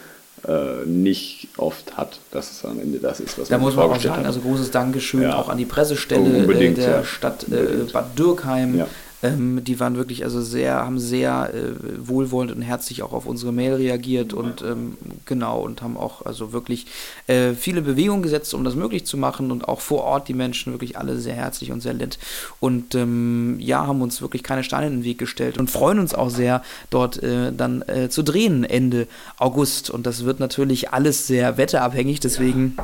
äh, 0.48 0.86
nicht 0.86 1.48
oft 1.56 1.96
hat, 1.96 2.20
dass 2.30 2.50
es 2.50 2.64
am 2.64 2.78
Ende 2.80 2.98
das 2.98 3.20
ist, 3.20 3.38
was 3.38 3.48
Da 3.48 3.56
man 3.56 3.66
muss 3.66 3.76
man 3.76 3.90
auch 3.90 4.00
sagen, 4.00 4.18
hat. 4.20 4.26
also 4.26 4.40
großes 4.40 4.70
Dankeschön 4.70 5.22
Ja. 5.22 5.36
auch 5.36 5.48
an 5.48 5.58
die 5.58 5.64
Pressestelle 5.64 6.46
Oh, 6.46 6.50
äh, 6.50 6.72
der 6.74 6.90
ja. 6.90 7.04
Stadt 7.04 7.46
äh. 7.50 7.84
Bad 7.92 8.18
Dürkheim. 8.18 8.78
Ja. 8.78 8.86
Ähm, 9.22 9.64
die 9.64 9.80
waren 9.80 9.96
wirklich 9.96 10.24
also 10.24 10.42
sehr, 10.42 10.74
haben 10.74 10.98
sehr 10.98 11.52
äh, 11.54 11.72
wohlwollend 11.98 12.52
und 12.52 12.62
herzlich 12.62 13.02
auch 13.02 13.12
auf 13.12 13.26
unsere 13.26 13.52
Mail 13.52 13.74
reagiert 13.74 14.32
und 14.34 14.62
ähm, 14.62 14.96
genau 15.24 15.60
und 15.60 15.82
haben 15.82 15.96
auch 15.96 16.24
also 16.26 16.52
wirklich 16.52 16.86
äh, 17.26 17.54
viele 17.54 17.82
Bewegungen 17.82 18.22
gesetzt, 18.22 18.52
um 18.54 18.64
das 18.64 18.74
möglich 18.74 19.06
zu 19.06 19.16
machen 19.16 19.50
und 19.50 19.68
auch 19.68 19.80
vor 19.80 20.04
Ort 20.04 20.28
die 20.28 20.34
Menschen 20.34 20.72
wirklich 20.72 20.98
alle 20.98 21.18
sehr 21.18 21.34
herzlich 21.34 21.72
und 21.72 21.80
sehr 21.80 21.94
nett 21.94 22.18
und 22.60 22.94
ähm, 22.94 23.56
ja, 23.58 23.86
haben 23.86 24.02
uns 24.02 24.20
wirklich 24.20 24.42
keine 24.42 24.64
Steine 24.64 24.88
in 24.88 24.92
den 24.98 25.04
Weg 25.04 25.18
gestellt 25.18 25.58
und 25.58 25.70
freuen 25.70 25.98
uns 25.98 26.14
auch 26.14 26.30
sehr, 26.30 26.62
dort 26.90 27.22
äh, 27.22 27.52
dann 27.52 27.82
äh, 27.82 28.08
zu 28.08 28.22
drehen 28.22 28.64
Ende 28.64 29.06
August 29.38 29.90
und 29.90 30.06
das 30.06 30.24
wird 30.24 30.40
natürlich 30.40 30.90
alles 30.90 31.26
sehr 31.26 31.56
wetterabhängig, 31.56 32.20
deswegen 32.20 32.76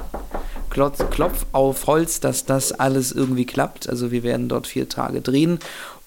Klotz, 0.72 1.04
Klopf 1.10 1.44
auf 1.52 1.86
Holz, 1.86 2.20
dass 2.20 2.46
das 2.46 2.72
alles 2.72 3.12
irgendwie 3.12 3.44
klappt. 3.44 3.90
Also 3.90 4.10
wir 4.10 4.22
werden 4.22 4.48
dort 4.48 4.66
vier 4.66 4.88
Tage 4.88 5.20
drehen. 5.20 5.58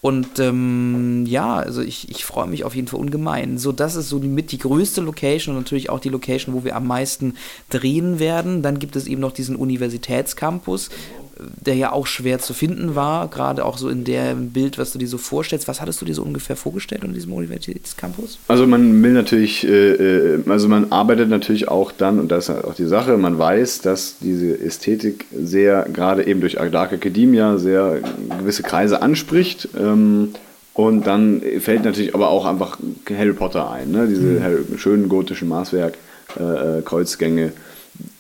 Und 0.05 0.37
ähm, 0.37 1.25
ja, 1.25 1.55
also 1.55 1.81
ich, 1.81 2.11
ich 2.11 2.25
freue 2.25 2.45
mich 2.45 2.63
auf 2.63 2.75
jeden 2.75 2.87
Fall 2.87 2.99
ungemein. 2.99 3.57
So, 3.57 3.71
das 3.71 3.95
ist 3.95 4.07
so 4.07 4.19
die, 4.19 4.27
mit 4.27 4.51
die 4.51 4.59
größte 4.59 5.01
Location 5.01 5.55
und 5.55 5.63
natürlich 5.63 5.89
auch 5.89 5.99
die 5.99 6.09
Location, 6.09 6.53
wo 6.53 6.63
wir 6.63 6.75
am 6.75 6.85
meisten 6.85 7.33
drehen 7.71 8.19
werden. 8.19 8.61
Dann 8.61 8.77
gibt 8.77 8.95
es 8.95 9.07
eben 9.07 9.19
noch 9.19 9.31
diesen 9.31 9.55
Universitätscampus, 9.55 10.91
der 11.39 11.75
ja 11.75 11.91
auch 11.91 12.07
schwer 12.07 12.39
zu 12.39 12.53
finden 12.53 12.95
war, 12.95 13.27
gerade 13.29 13.65
auch 13.65 13.77
so 13.77 13.89
in 13.89 14.03
dem 14.03 14.51
Bild, 14.51 14.77
was 14.77 14.93
du 14.93 14.99
dir 14.99 15.07
so 15.07 15.17
vorstellst. 15.17 15.67
Was 15.67 15.81
hattest 15.81 16.01
du 16.01 16.05
dir 16.05 16.15
so 16.15 16.23
ungefähr 16.23 16.55
vorgestellt 16.55 17.03
unter 17.03 17.13
diesem 17.13 17.33
Universitätscampus? 17.33 18.39
Also 18.47 18.67
man 18.67 19.03
will 19.03 19.11
natürlich, 19.11 19.67
äh, 19.67 19.91
äh, 20.35 20.43
also 20.47 20.67
man 20.67 20.91
arbeitet 20.91 21.29
natürlich 21.29 21.67
auch 21.67 21.91
dann, 21.91 22.19
und 22.19 22.29
das 22.29 22.45
ist 22.45 22.55
halt 22.55 22.65
auch 22.65 22.75
die 22.75 22.85
Sache, 22.85 23.17
man 23.17 23.37
weiß, 23.37 23.81
dass 23.81 24.15
diese 24.19 24.59
Ästhetik 24.59 25.25
sehr, 25.35 25.87
gerade 25.91 26.25
eben 26.25 26.39
durch 26.39 26.55
Dark 26.71 26.93
Academia, 26.93 27.57
sehr 27.57 27.99
gewisse 28.39 28.63
Kreise 28.63 29.01
anspricht. 29.01 29.69
Ähm, 29.77 30.29
und 30.73 31.07
dann 31.07 31.41
fällt 31.59 31.85
natürlich 31.85 32.13
aber 32.15 32.29
auch 32.29 32.45
einfach 32.45 32.77
Harry 33.09 33.33
Potter 33.33 33.71
ein, 33.71 33.91
ne? 33.91 34.07
diese 34.07 34.43
Harry, 34.43 34.57
schönen 34.77 35.07
gotischen 35.07 35.47
Maßwerk, 35.47 35.97
äh, 36.37 36.79
äh, 36.79 36.81
Kreuzgänge. 36.81 37.53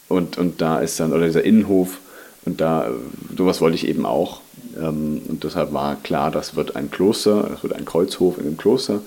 Und, 0.07 0.37
und 0.37 0.61
da 0.61 0.79
ist 0.79 0.99
dann, 0.99 1.11
oder 1.11 1.25
dieser 1.25 1.43
Innenhof, 1.43 1.99
und 2.45 2.61
da, 2.61 2.91
sowas 3.35 3.61
wollte 3.61 3.75
ich 3.75 3.87
eben 3.87 4.05
auch. 4.05 4.41
Ähm, 4.77 5.21
und 5.27 5.43
deshalb 5.43 5.73
war 5.73 5.95
klar, 5.95 6.31
das 6.31 6.55
wird 6.55 6.75
ein 6.75 6.91
Kloster, 6.91 7.47
das 7.49 7.63
wird 7.63 7.73
ein 7.73 7.85
Kreuzhof 7.85 8.37
in 8.37 8.45
einem 8.45 8.57
Kloster 8.57 9.01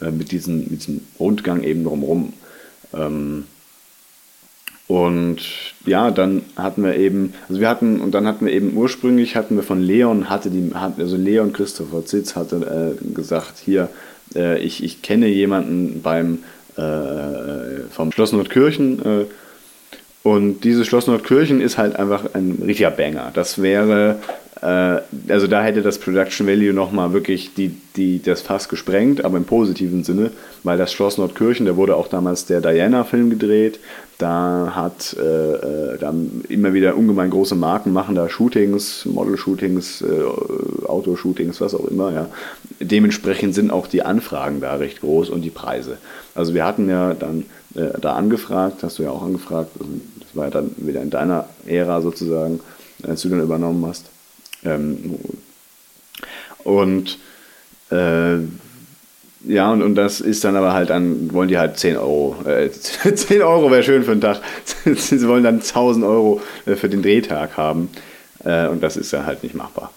äh, 0.00 0.10
mit, 0.10 0.32
diesen, 0.32 0.70
mit 0.70 0.80
diesem 0.80 1.02
Rundgang 1.18 1.62
eben 1.62 1.84
drumherum. 1.84 2.32
Ähm, 2.94 3.44
und 4.86 5.40
ja, 5.84 6.10
dann 6.10 6.42
hatten 6.56 6.82
wir 6.82 6.96
eben, 6.96 7.34
also 7.48 7.60
wir 7.60 7.68
hatten, 7.68 8.00
und 8.00 8.12
dann 8.12 8.26
hatten 8.26 8.46
wir 8.46 8.52
eben 8.54 8.74
ursprünglich 8.74 9.36
hatten 9.36 9.56
wir 9.56 9.62
von 9.62 9.82
Leon, 9.82 10.30
hatte 10.30 10.48
die, 10.48 10.70
also 10.74 11.16
Leon 11.16 11.52
Christopher 11.52 12.06
Zitz 12.06 12.36
hatte 12.36 12.96
äh, 12.98 13.04
gesagt, 13.12 13.58
hier, 13.62 13.90
äh, 14.34 14.58
ich, 14.62 14.82
ich 14.82 15.02
kenne 15.02 15.28
jemanden 15.28 16.02
beim 16.02 16.40
vom 17.90 18.12
Schloss 18.12 18.30
Nordkirchen 18.30 19.02
und 20.28 20.62
dieses 20.62 20.86
Schloss 20.86 21.06
Nordkirchen 21.06 21.62
ist 21.62 21.78
halt 21.78 21.96
einfach 21.96 22.34
ein 22.34 22.62
richtiger 22.62 22.90
Banger. 22.90 23.30
Das 23.32 23.62
wäre, 23.62 24.16
äh, 24.60 25.00
also 25.32 25.46
da 25.46 25.62
hätte 25.62 25.80
das 25.80 25.98
Production 25.98 26.46
Value 26.46 26.74
nochmal 26.74 27.14
wirklich 27.14 27.54
die, 27.54 27.74
die, 27.96 28.20
das 28.22 28.42
Fass 28.42 28.68
gesprengt, 28.68 29.24
aber 29.24 29.38
im 29.38 29.44
positiven 29.44 30.04
Sinne, 30.04 30.30
weil 30.64 30.76
das 30.76 30.92
Schloss 30.92 31.16
Nordkirchen, 31.16 31.64
da 31.64 31.76
wurde 31.76 31.96
auch 31.96 32.08
damals 32.08 32.44
der 32.44 32.60
Diana-Film 32.60 33.30
gedreht. 33.30 33.80
Da 34.18 34.72
hat 34.74 35.16
äh, 35.18 35.22
äh, 35.22 35.98
da 35.98 36.12
immer 36.50 36.74
wieder 36.74 36.96
ungemein 36.96 37.30
große 37.30 37.54
Marken 37.54 37.94
machen 37.94 38.14
da 38.14 38.28
Shootings, 38.28 39.06
Model-Shootings, 39.06 40.02
äh, 40.02 40.86
Autoshootings, 40.86 41.60
was 41.62 41.74
auch 41.74 41.86
immer. 41.86 42.12
Ja. 42.12 42.26
Dementsprechend 42.80 43.54
sind 43.54 43.70
auch 43.70 43.86
die 43.86 44.02
Anfragen 44.02 44.60
da 44.60 44.74
recht 44.74 45.00
groß 45.00 45.30
und 45.30 45.40
die 45.40 45.50
Preise. 45.50 45.96
Also 46.34 46.52
wir 46.52 46.66
hatten 46.66 46.90
ja 46.90 47.14
dann 47.14 47.44
äh, 47.74 47.98
da 48.00 48.14
angefragt, 48.14 48.82
hast 48.82 48.98
du 48.98 49.04
ja 49.04 49.10
auch 49.10 49.22
angefragt, 49.22 49.70
also 49.78 49.90
das 50.28 50.36
war 50.36 50.44
ja 50.46 50.50
dann 50.50 50.70
wieder 50.76 51.02
in 51.02 51.10
deiner 51.10 51.48
Ära 51.66 52.00
sozusagen, 52.00 52.60
als 53.02 53.22
du 53.22 53.28
dann 53.28 53.40
übernommen 53.42 53.84
hast. 53.86 54.06
Ähm, 54.64 55.14
und 56.64 57.18
äh, 57.90 58.36
ja, 59.46 59.72
und, 59.72 59.82
und 59.82 59.94
das 59.94 60.20
ist 60.20 60.42
dann 60.44 60.56
aber 60.56 60.72
halt 60.72 60.90
dann, 60.90 61.32
wollen 61.32 61.48
die 61.48 61.58
halt 61.58 61.78
10 61.78 61.96
Euro. 61.96 62.36
Äh, 62.44 62.70
10 63.14 63.40
Euro 63.42 63.70
wäre 63.70 63.82
schön 63.82 64.02
für 64.02 64.12
einen 64.12 64.20
Tag. 64.20 64.40
Sie 64.96 65.26
wollen 65.28 65.44
dann 65.44 65.56
1000 65.56 66.04
Euro 66.04 66.40
äh, 66.66 66.74
für 66.74 66.88
den 66.88 67.02
Drehtag 67.02 67.56
haben. 67.56 67.88
Äh, 68.44 68.66
und 68.68 68.82
das 68.82 68.96
ist 68.96 69.12
ja 69.12 69.24
halt 69.24 69.42
nicht 69.44 69.54
machbar. 69.54 69.92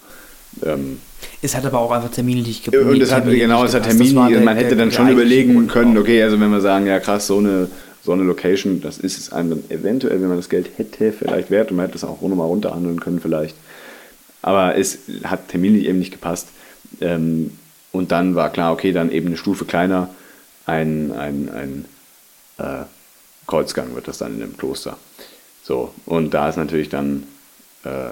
Ähm, 0.64 1.00
Es 1.42 1.56
hat 1.56 1.66
aber 1.66 1.80
auch 1.80 1.92
einfach 1.92 2.12
terminlich 2.12 2.64
ge- 2.64 2.80
und 2.84 3.02
es 3.02 3.12
hat, 3.12 3.20
terminlich 3.24 3.42
genau, 3.42 3.64
es 3.64 3.74
hat 3.74 3.84
gepasst. 3.84 4.00
Das 4.00 4.08
Termin, 4.08 4.16
war 4.16 4.30
der- 4.30 4.42
man 4.42 4.58
hätte 4.58 4.76
dann 4.76 4.92
schon 4.92 5.10
überlegen 5.10 5.68
können, 5.68 5.98
okay, 5.98 6.22
also 6.24 6.40
wenn 6.40 6.52
wir 6.52 6.62
sagen, 6.62 6.86
ja 6.86 7.00
krass, 7.00 7.28
so 7.28 7.40
eine, 7.40 7.68
so 8.04 8.12
eine 8.12 8.24
Location, 8.24 8.82
das 8.82 8.98
ist 8.98 9.18
es 9.18 9.32
einem 9.32 9.50
dann 9.52 9.64
eventuell, 9.70 10.22
wenn 10.22 10.28
man 10.28 10.38
das 10.38 10.50
Geld 10.50 10.70
hätte, 10.78 11.14
vielleicht 11.14 11.52
wert 11.52 11.70
und 11.70 11.78
man 11.78 11.86
hätte 11.86 11.98
es 11.98 12.04
auch 12.04 12.22
nochmal 12.22 12.48
runterhandeln 12.48 13.00
können 13.00 13.20
vielleicht. 13.20 13.56
Aber 14.42 14.76
es 14.76 15.00
hat 15.24 15.50
terminlich 15.50 15.86
eben 15.86 16.00
nicht 16.00 16.12
gepasst. 16.12 16.48
Ähm, 17.00 17.58
und 17.92 18.12
dann 18.12 18.36
war 18.36 18.50
klar, 18.50 18.74
okay, 18.74 18.92
dann 18.92 19.12
eben 19.12 19.28
eine 19.28 19.38
Stufe 19.38 19.66
kleiner, 19.66 20.10
ein, 20.66 21.12
ein, 21.12 21.50
ein 21.50 21.86
äh, 22.58 22.86
Kreuzgang 23.48 23.94
wird 23.96 24.08
das 24.08 24.18
dann 24.18 24.36
in 24.36 24.42
einem 24.42 24.58
Kloster. 24.58 24.98
So, 25.64 25.94
und 26.06 26.34
da 26.34 26.50
ist 26.50 26.56
natürlich 26.58 26.90
dann, 26.90 27.24
äh, 27.84 28.12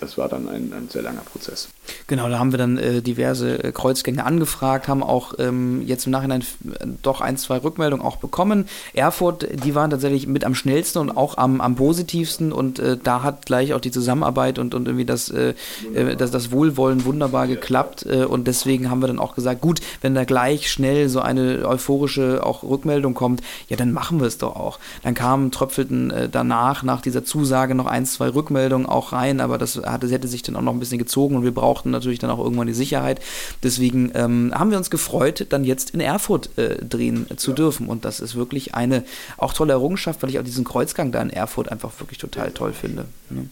das 0.00 0.18
war 0.18 0.28
dann 0.28 0.48
ein, 0.48 0.72
ein 0.72 0.88
sehr 0.88 1.02
langer 1.02 1.22
Prozess. 1.22 1.68
Genau, 2.06 2.28
da 2.28 2.38
haben 2.38 2.52
wir 2.52 2.58
dann 2.58 2.78
äh, 2.78 3.02
diverse 3.02 3.62
äh, 3.62 3.72
Kreuzgänge 3.72 4.24
angefragt, 4.24 4.88
haben 4.88 5.02
auch 5.02 5.34
ähm, 5.38 5.82
jetzt 5.86 6.06
im 6.06 6.12
Nachhinein 6.12 6.42
äh, 6.42 6.86
doch 7.02 7.20
ein, 7.20 7.36
zwei 7.36 7.58
Rückmeldungen 7.58 8.04
auch 8.04 8.16
bekommen. 8.16 8.66
Erfurt, 8.92 9.46
die 9.64 9.74
waren 9.74 9.90
tatsächlich 9.90 10.26
mit 10.26 10.44
am 10.44 10.54
schnellsten 10.54 10.98
und 10.98 11.16
auch 11.16 11.38
am, 11.38 11.60
am 11.60 11.76
positivsten 11.76 12.52
und 12.52 12.78
äh, 12.78 12.96
da 13.02 13.22
hat 13.22 13.46
gleich 13.46 13.74
auch 13.74 13.80
die 13.80 13.90
Zusammenarbeit 13.90 14.58
und, 14.58 14.74
und 14.74 14.86
irgendwie 14.86 15.04
das, 15.04 15.30
äh, 15.30 15.54
äh, 15.94 16.16
das, 16.16 16.30
das 16.30 16.50
Wohlwollen 16.50 17.04
wunderbar 17.04 17.46
geklappt 17.46 18.04
und 18.04 18.46
deswegen 18.46 18.90
haben 18.90 19.00
wir 19.00 19.06
dann 19.08 19.18
auch 19.18 19.34
gesagt, 19.34 19.60
gut, 19.60 19.80
wenn 20.00 20.14
da 20.14 20.24
gleich 20.24 20.70
schnell 20.70 21.08
so 21.08 21.20
eine 21.20 21.66
euphorische 21.66 22.44
auch 22.44 22.62
Rückmeldung 22.62 23.14
kommt, 23.14 23.42
ja, 23.68 23.76
dann 23.76 23.92
machen 23.92 24.20
wir 24.20 24.26
es 24.26 24.38
doch 24.38 24.56
auch. 24.56 24.78
Dann 25.02 25.14
kamen, 25.14 25.50
tröpfelten 25.50 26.12
danach, 26.30 26.82
nach 26.82 27.00
dieser 27.00 27.24
Zusage 27.24 27.74
noch 27.74 27.86
ein, 27.86 28.06
zwei 28.06 28.28
Rückmeldungen 28.28 28.86
auch 28.86 29.12
rein, 29.12 29.40
aber 29.40 29.58
das 29.58 29.76
hatte, 29.76 30.08
hätte 30.08 30.28
sich 30.28 30.42
dann 30.42 30.56
auch 30.56 30.62
noch 30.62 30.72
ein 30.72 30.80
bisschen 30.80 30.98
gezogen 30.98 31.36
und 31.36 31.44
wir 31.44 31.54
brauchten 31.74 31.90
natürlich 31.90 32.20
dann 32.20 32.30
auch 32.30 32.38
irgendwann 32.38 32.68
die 32.68 32.72
Sicherheit. 32.72 33.20
Deswegen 33.62 34.12
ähm, 34.14 34.52
haben 34.54 34.70
wir 34.70 34.78
uns 34.78 34.90
gefreut, 34.90 35.46
dann 35.48 35.64
jetzt 35.64 35.90
in 35.90 36.00
Erfurt 36.00 36.56
äh, 36.56 36.76
drehen 36.84 37.26
zu 37.36 37.52
dürfen. 37.52 37.88
Und 37.88 38.04
das 38.04 38.20
ist 38.20 38.36
wirklich 38.36 38.74
eine 38.74 39.02
auch 39.36 39.52
tolle 39.52 39.72
Errungenschaft, 39.72 40.22
weil 40.22 40.30
ich 40.30 40.38
auch 40.38 40.44
diesen 40.44 40.64
Kreuzgang 40.64 41.10
da 41.10 41.20
in 41.20 41.30
Erfurt 41.30 41.72
einfach 41.72 41.90
wirklich 41.98 42.18
total 42.18 42.52
toll 42.52 42.72
finde. 42.72 43.06
Ne? 43.28 43.48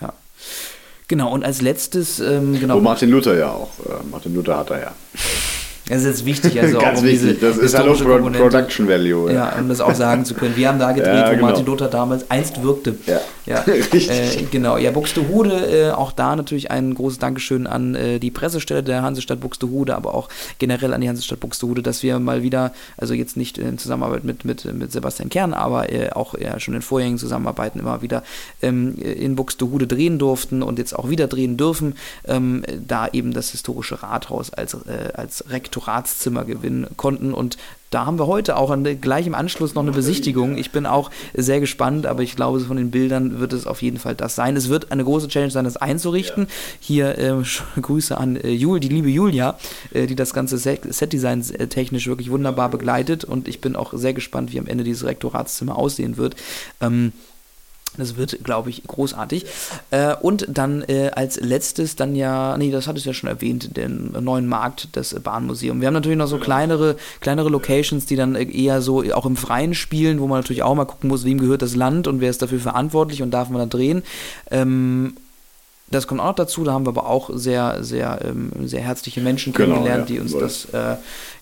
Ja. 0.00 0.14
Genau, 1.08 1.30
und 1.32 1.44
als 1.44 1.60
letztes, 1.60 2.18
ähm, 2.18 2.58
genau. 2.58 2.76
Wo 2.76 2.80
Martin 2.80 3.10
Luther 3.10 3.36
ja 3.36 3.50
auch, 3.50 3.70
äh, 3.80 4.02
Martin 4.10 4.34
Luther 4.34 4.56
hat 4.56 4.70
er 4.70 4.80
ja. 4.80 4.92
Das 5.88 5.98
ist 5.98 6.06
jetzt 6.06 6.24
wichtig, 6.24 6.58
also 6.60 6.78
Ganz 6.78 6.98
auch 6.98 7.02
um 7.02 7.08
wichtig, 7.08 7.38
diese 7.38 7.46
das 7.46 7.58
ist 7.58 7.74
halt 7.74 7.86
auch 7.86 7.90
historische 7.90 8.04
Pro 8.04 8.24
Komponente- 8.24 8.38
Production 8.38 8.88
Value. 8.88 9.32
Ja, 9.32 9.52
um 9.58 9.68
das 9.68 9.80
auch 9.82 9.94
sagen 9.94 10.24
zu 10.24 10.34
können. 10.34 10.56
Wir 10.56 10.68
haben 10.68 10.78
da 10.78 10.92
gedreht, 10.92 11.14
Ja, 11.14 11.26
wo 11.26 11.34
genau. 11.34 11.46
Martin 11.46 11.66
Lothar 11.66 11.88
damals 11.88 12.30
einst 12.30 12.62
wirkte. 12.62 12.96
Ja. 13.06 13.20
ja. 13.44 13.60
Richtig. 13.66 14.10
Äh, 14.10 14.44
genau. 14.50 14.78
Ja, 14.78 14.90
Buxtehude, 14.92 15.88
äh, 15.88 15.90
auch 15.90 16.12
da 16.12 16.36
natürlich 16.36 16.70
ein 16.70 16.94
großes 16.94 17.18
Dankeschön 17.18 17.66
an 17.66 17.94
äh, 17.94 18.18
die 18.18 18.30
Pressestelle 18.30 18.82
der 18.82 19.02
Hansestadt 19.02 19.40
Buxtehude, 19.40 19.94
aber 19.94 20.14
auch 20.14 20.30
generell 20.58 20.94
an 20.94 21.02
die 21.02 21.08
Hansestadt 21.08 21.40
Buxtehude, 21.40 21.82
dass 21.82 22.02
wir 22.02 22.18
mal 22.18 22.42
wieder, 22.42 22.72
also 22.96 23.12
jetzt 23.12 23.36
nicht 23.36 23.58
in 23.58 23.76
Zusammenarbeit 23.76 24.24
mit, 24.24 24.46
mit, 24.46 24.64
mit 24.72 24.90
Sebastian 24.90 25.28
Kern, 25.28 25.52
aber 25.52 25.92
äh, 25.92 26.10
auch 26.10 26.34
ja, 26.38 26.58
schon 26.60 26.74
in 26.74 26.82
vorherigen 26.82 27.18
Zusammenarbeiten 27.18 27.78
immer 27.78 28.00
wieder 28.00 28.22
ähm, 28.62 28.96
in 28.96 29.36
Buxtehude 29.36 29.86
drehen 29.86 30.18
durften 30.18 30.62
und 30.62 30.78
jetzt 30.78 30.96
auch 30.98 31.10
wieder 31.10 31.26
drehen 31.26 31.58
dürfen, 31.58 31.96
ähm, 32.26 32.62
da 32.86 33.08
eben 33.12 33.34
das 33.34 33.50
historische 33.50 34.02
Rathaus 34.02 34.50
als, 34.50 34.74
äh, 34.74 35.12
als 35.12 35.44
Rektoratszimmer 35.74 36.44
gewinnen 36.44 36.86
konnten 36.96 37.34
und 37.34 37.56
da 37.90 38.06
haben 38.06 38.18
wir 38.18 38.26
heute 38.26 38.56
auch 38.56 38.70
an, 38.70 38.82
gleich 39.00 39.28
im 39.28 39.36
Anschluss 39.36 39.74
noch 39.74 39.82
eine 39.82 39.92
Besichtigung. 39.92 40.56
Ich 40.58 40.72
bin 40.72 40.84
auch 40.84 41.12
sehr 41.32 41.60
gespannt, 41.60 42.06
aber 42.06 42.24
ich 42.24 42.34
glaube, 42.34 42.58
von 42.58 42.76
den 42.76 42.90
Bildern 42.90 43.38
wird 43.38 43.52
es 43.52 43.68
auf 43.68 43.82
jeden 43.82 43.98
Fall 43.98 44.16
das 44.16 44.34
sein. 44.34 44.56
Es 44.56 44.68
wird 44.68 44.90
eine 44.90 45.04
große 45.04 45.28
Challenge 45.28 45.52
sein, 45.52 45.64
das 45.64 45.76
einzurichten. 45.76 46.48
Hier 46.80 47.16
äh, 47.18 47.34
Grüße 47.80 48.18
an 48.18 48.34
äh, 48.34 48.50
Jul, 48.50 48.80
die 48.80 48.88
liebe 48.88 49.08
Julia, 49.10 49.56
äh, 49.92 50.08
die 50.08 50.16
das 50.16 50.34
ganze 50.34 50.58
Set- 50.58 50.92
Setdesign 50.92 51.44
äh, 51.56 51.68
technisch 51.68 52.08
wirklich 52.08 52.30
wunderbar 52.30 52.68
begleitet 52.68 53.22
und 53.22 53.46
ich 53.46 53.60
bin 53.60 53.76
auch 53.76 53.92
sehr 53.94 54.12
gespannt, 54.12 54.52
wie 54.52 54.58
am 54.58 54.66
Ende 54.66 54.82
dieses 54.82 55.04
Rektoratszimmer 55.04 55.76
aussehen 55.76 56.16
wird. 56.16 56.34
Ähm, 56.80 57.12
das 57.98 58.16
wird, 58.16 58.42
glaube 58.44 58.70
ich, 58.70 58.82
großartig. 58.86 59.46
Äh, 59.90 60.14
und 60.20 60.46
dann 60.48 60.82
äh, 60.82 61.10
als 61.14 61.40
letztes 61.40 61.96
dann 61.96 62.14
ja, 62.14 62.56
nee, 62.56 62.70
das 62.70 62.86
hattest 62.86 63.06
du 63.06 63.10
ja 63.10 63.14
schon 63.14 63.28
erwähnt, 63.28 63.76
den 63.76 64.12
neuen 64.20 64.46
Markt, 64.46 64.88
das 64.92 65.14
Bahnmuseum. 65.14 65.80
Wir 65.80 65.86
haben 65.86 65.94
natürlich 65.94 66.18
noch 66.18 66.26
so 66.26 66.38
kleinere, 66.38 66.96
kleinere 67.20 67.48
Locations, 67.48 68.06
die 68.06 68.16
dann 68.16 68.34
äh, 68.34 68.44
eher 68.44 68.82
so 68.82 69.02
auch 69.12 69.26
im 69.26 69.36
Freien 69.36 69.74
spielen, 69.74 70.20
wo 70.20 70.26
man 70.26 70.40
natürlich 70.40 70.62
auch 70.62 70.74
mal 70.74 70.84
gucken 70.84 71.08
muss, 71.08 71.24
wem 71.24 71.38
gehört 71.38 71.62
das 71.62 71.76
Land 71.76 72.06
und 72.06 72.20
wer 72.20 72.30
ist 72.30 72.42
dafür 72.42 72.60
verantwortlich 72.60 73.22
und 73.22 73.30
darf 73.30 73.48
man 73.48 73.60
da 73.60 73.66
drehen. 73.66 74.02
Ähm, 74.50 75.14
das 75.90 76.06
kommt 76.06 76.20
auch 76.20 76.26
noch 76.26 76.34
dazu, 76.34 76.64
da 76.64 76.72
haben 76.72 76.86
wir 76.86 76.90
aber 76.90 77.08
auch 77.08 77.30
sehr, 77.34 77.84
sehr, 77.84 78.20
ähm, 78.24 78.50
sehr 78.64 78.80
herzliche 78.80 79.20
Menschen 79.20 79.52
Genau, 79.52 79.74
kennengelernt, 79.74 80.10
ja, 80.10 80.16
die 80.16 80.20
uns 80.20 80.32
das 80.32 80.64
äh, 80.66 80.96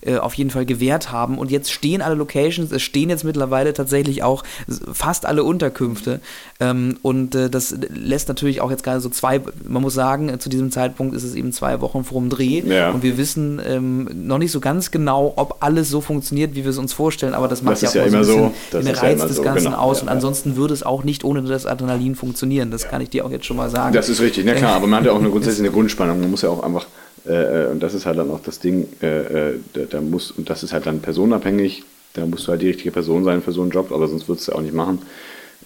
äh, 0.05 0.17
auf 0.17 0.33
jeden 0.33 0.49
Fall 0.49 0.65
gewährt 0.65 1.11
haben. 1.11 1.37
Und 1.37 1.51
jetzt 1.51 1.71
stehen 1.71 2.01
alle 2.01 2.15
Locations, 2.15 2.71
es 2.71 2.81
stehen 2.81 3.09
jetzt 3.09 3.23
mittlerweile 3.23 3.73
tatsächlich 3.73 4.23
auch 4.23 4.43
fast 4.91 5.25
alle 5.25 5.43
Unterkünfte. 5.43 6.19
Ähm, 6.59 6.97
und 7.01 7.35
äh, 7.35 7.49
das 7.49 7.75
lässt 7.93 8.27
natürlich 8.27 8.61
auch 8.61 8.71
jetzt 8.71 8.83
gerade 8.83 8.99
so 8.99 9.09
zwei, 9.09 9.41
man 9.63 9.81
muss 9.81 9.93
sagen, 9.93 10.29
äh, 10.29 10.39
zu 10.39 10.49
diesem 10.49 10.71
Zeitpunkt 10.71 11.15
ist 11.15 11.23
es 11.23 11.35
eben 11.35 11.51
zwei 11.51 11.81
Wochen 11.81 12.03
vor 12.03 12.19
dem 12.21 12.29
Dreh. 12.29 12.61
Ja. 12.61 12.91
Und 12.91 13.03
wir 13.03 13.17
wissen 13.17 13.61
ähm, 13.65 14.09
noch 14.13 14.37
nicht 14.37 14.51
so 14.51 14.59
ganz 14.59 14.91
genau, 14.91 15.33
ob 15.35 15.57
alles 15.61 15.89
so 15.89 16.01
funktioniert, 16.01 16.55
wie 16.55 16.63
wir 16.63 16.71
es 16.71 16.77
uns 16.77 16.93
vorstellen. 16.93 17.33
Aber 17.33 17.47
das 17.47 17.61
macht 17.61 17.81
Das 17.81 17.93
ja 17.93 18.01
auch 18.01 18.05
ja 18.05 18.23
so 18.23 18.45
ein 18.45 18.51
bisschen 18.51 18.81
den 18.81 18.87
ja 18.87 19.01
Reiz 19.01 19.19
immer 19.19 19.27
des 19.27 19.37
so, 19.37 19.43
Ganzen 19.43 19.65
genau. 19.65 19.77
aus. 19.77 19.97
Ja, 19.97 20.01
und 20.03 20.07
ja. 20.07 20.13
ansonsten 20.13 20.55
würde 20.55 20.73
es 20.73 20.83
auch 20.83 21.03
nicht 21.03 21.23
ohne 21.23 21.41
das 21.41 21.65
Adrenalin 21.65 22.15
funktionieren. 22.15 22.71
Das 22.71 22.87
kann 22.87 23.01
ich 23.01 23.09
dir 23.09 23.25
auch 23.25 23.31
jetzt 23.31 23.45
schon 23.45 23.57
mal 23.57 23.69
sagen. 23.69 23.93
Das 23.93 24.09
ist 24.09 24.21
richtig, 24.21 24.45
na 24.45 24.53
klar, 24.53 24.75
aber 24.75 24.87
man 24.87 24.99
hat 24.99 25.05
ja 25.05 25.11
auch 25.11 25.19
eine 25.19 25.29
grundsätzliche 25.31 25.71
Grundspannung. 25.71 26.19
Man 26.19 26.31
muss 26.31 26.41
ja 26.41 26.49
auch 26.49 26.63
einfach, 26.63 26.85
äh, 27.25 27.63
äh, 27.63 27.71
und 27.71 27.81
das 27.81 27.93
ist 27.93 28.05
halt 28.05 28.17
dann 28.17 28.29
auch 28.31 28.41
das 28.41 28.59
Ding, 28.59 28.87
äh, 29.01 29.51
äh, 29.51 29.59
da, 29.73 29.81
da 29.89 30.01
muss, 30.01 30.31
und 30.31 30.49
das 30.49 30.63
ist 30.63 30.73
halt 30.73 30.85
dann 30.85 30.99
personenabhängig, 30.99 31.83
da 32.13 32.25
musst 32.25 32.47
du 32.47 32.51
halt 32.51 32.61
die 32.61 32.67
richtige 32.67 32.91
Person 32.91 33.23
sein 33.23 33.41
für 33.41 33.51
so 33.51 33.61
einen 33.61 33.71
Job, 33.71 33.91
aber 33.91 34.07
sonst 34.07 34.27
würdest 34.27 34.47
du 34.47 34.51
ja 34.51 34.57
auch 34.57 34.61
nicht 34.61 34.73
machen. 34.73 35.01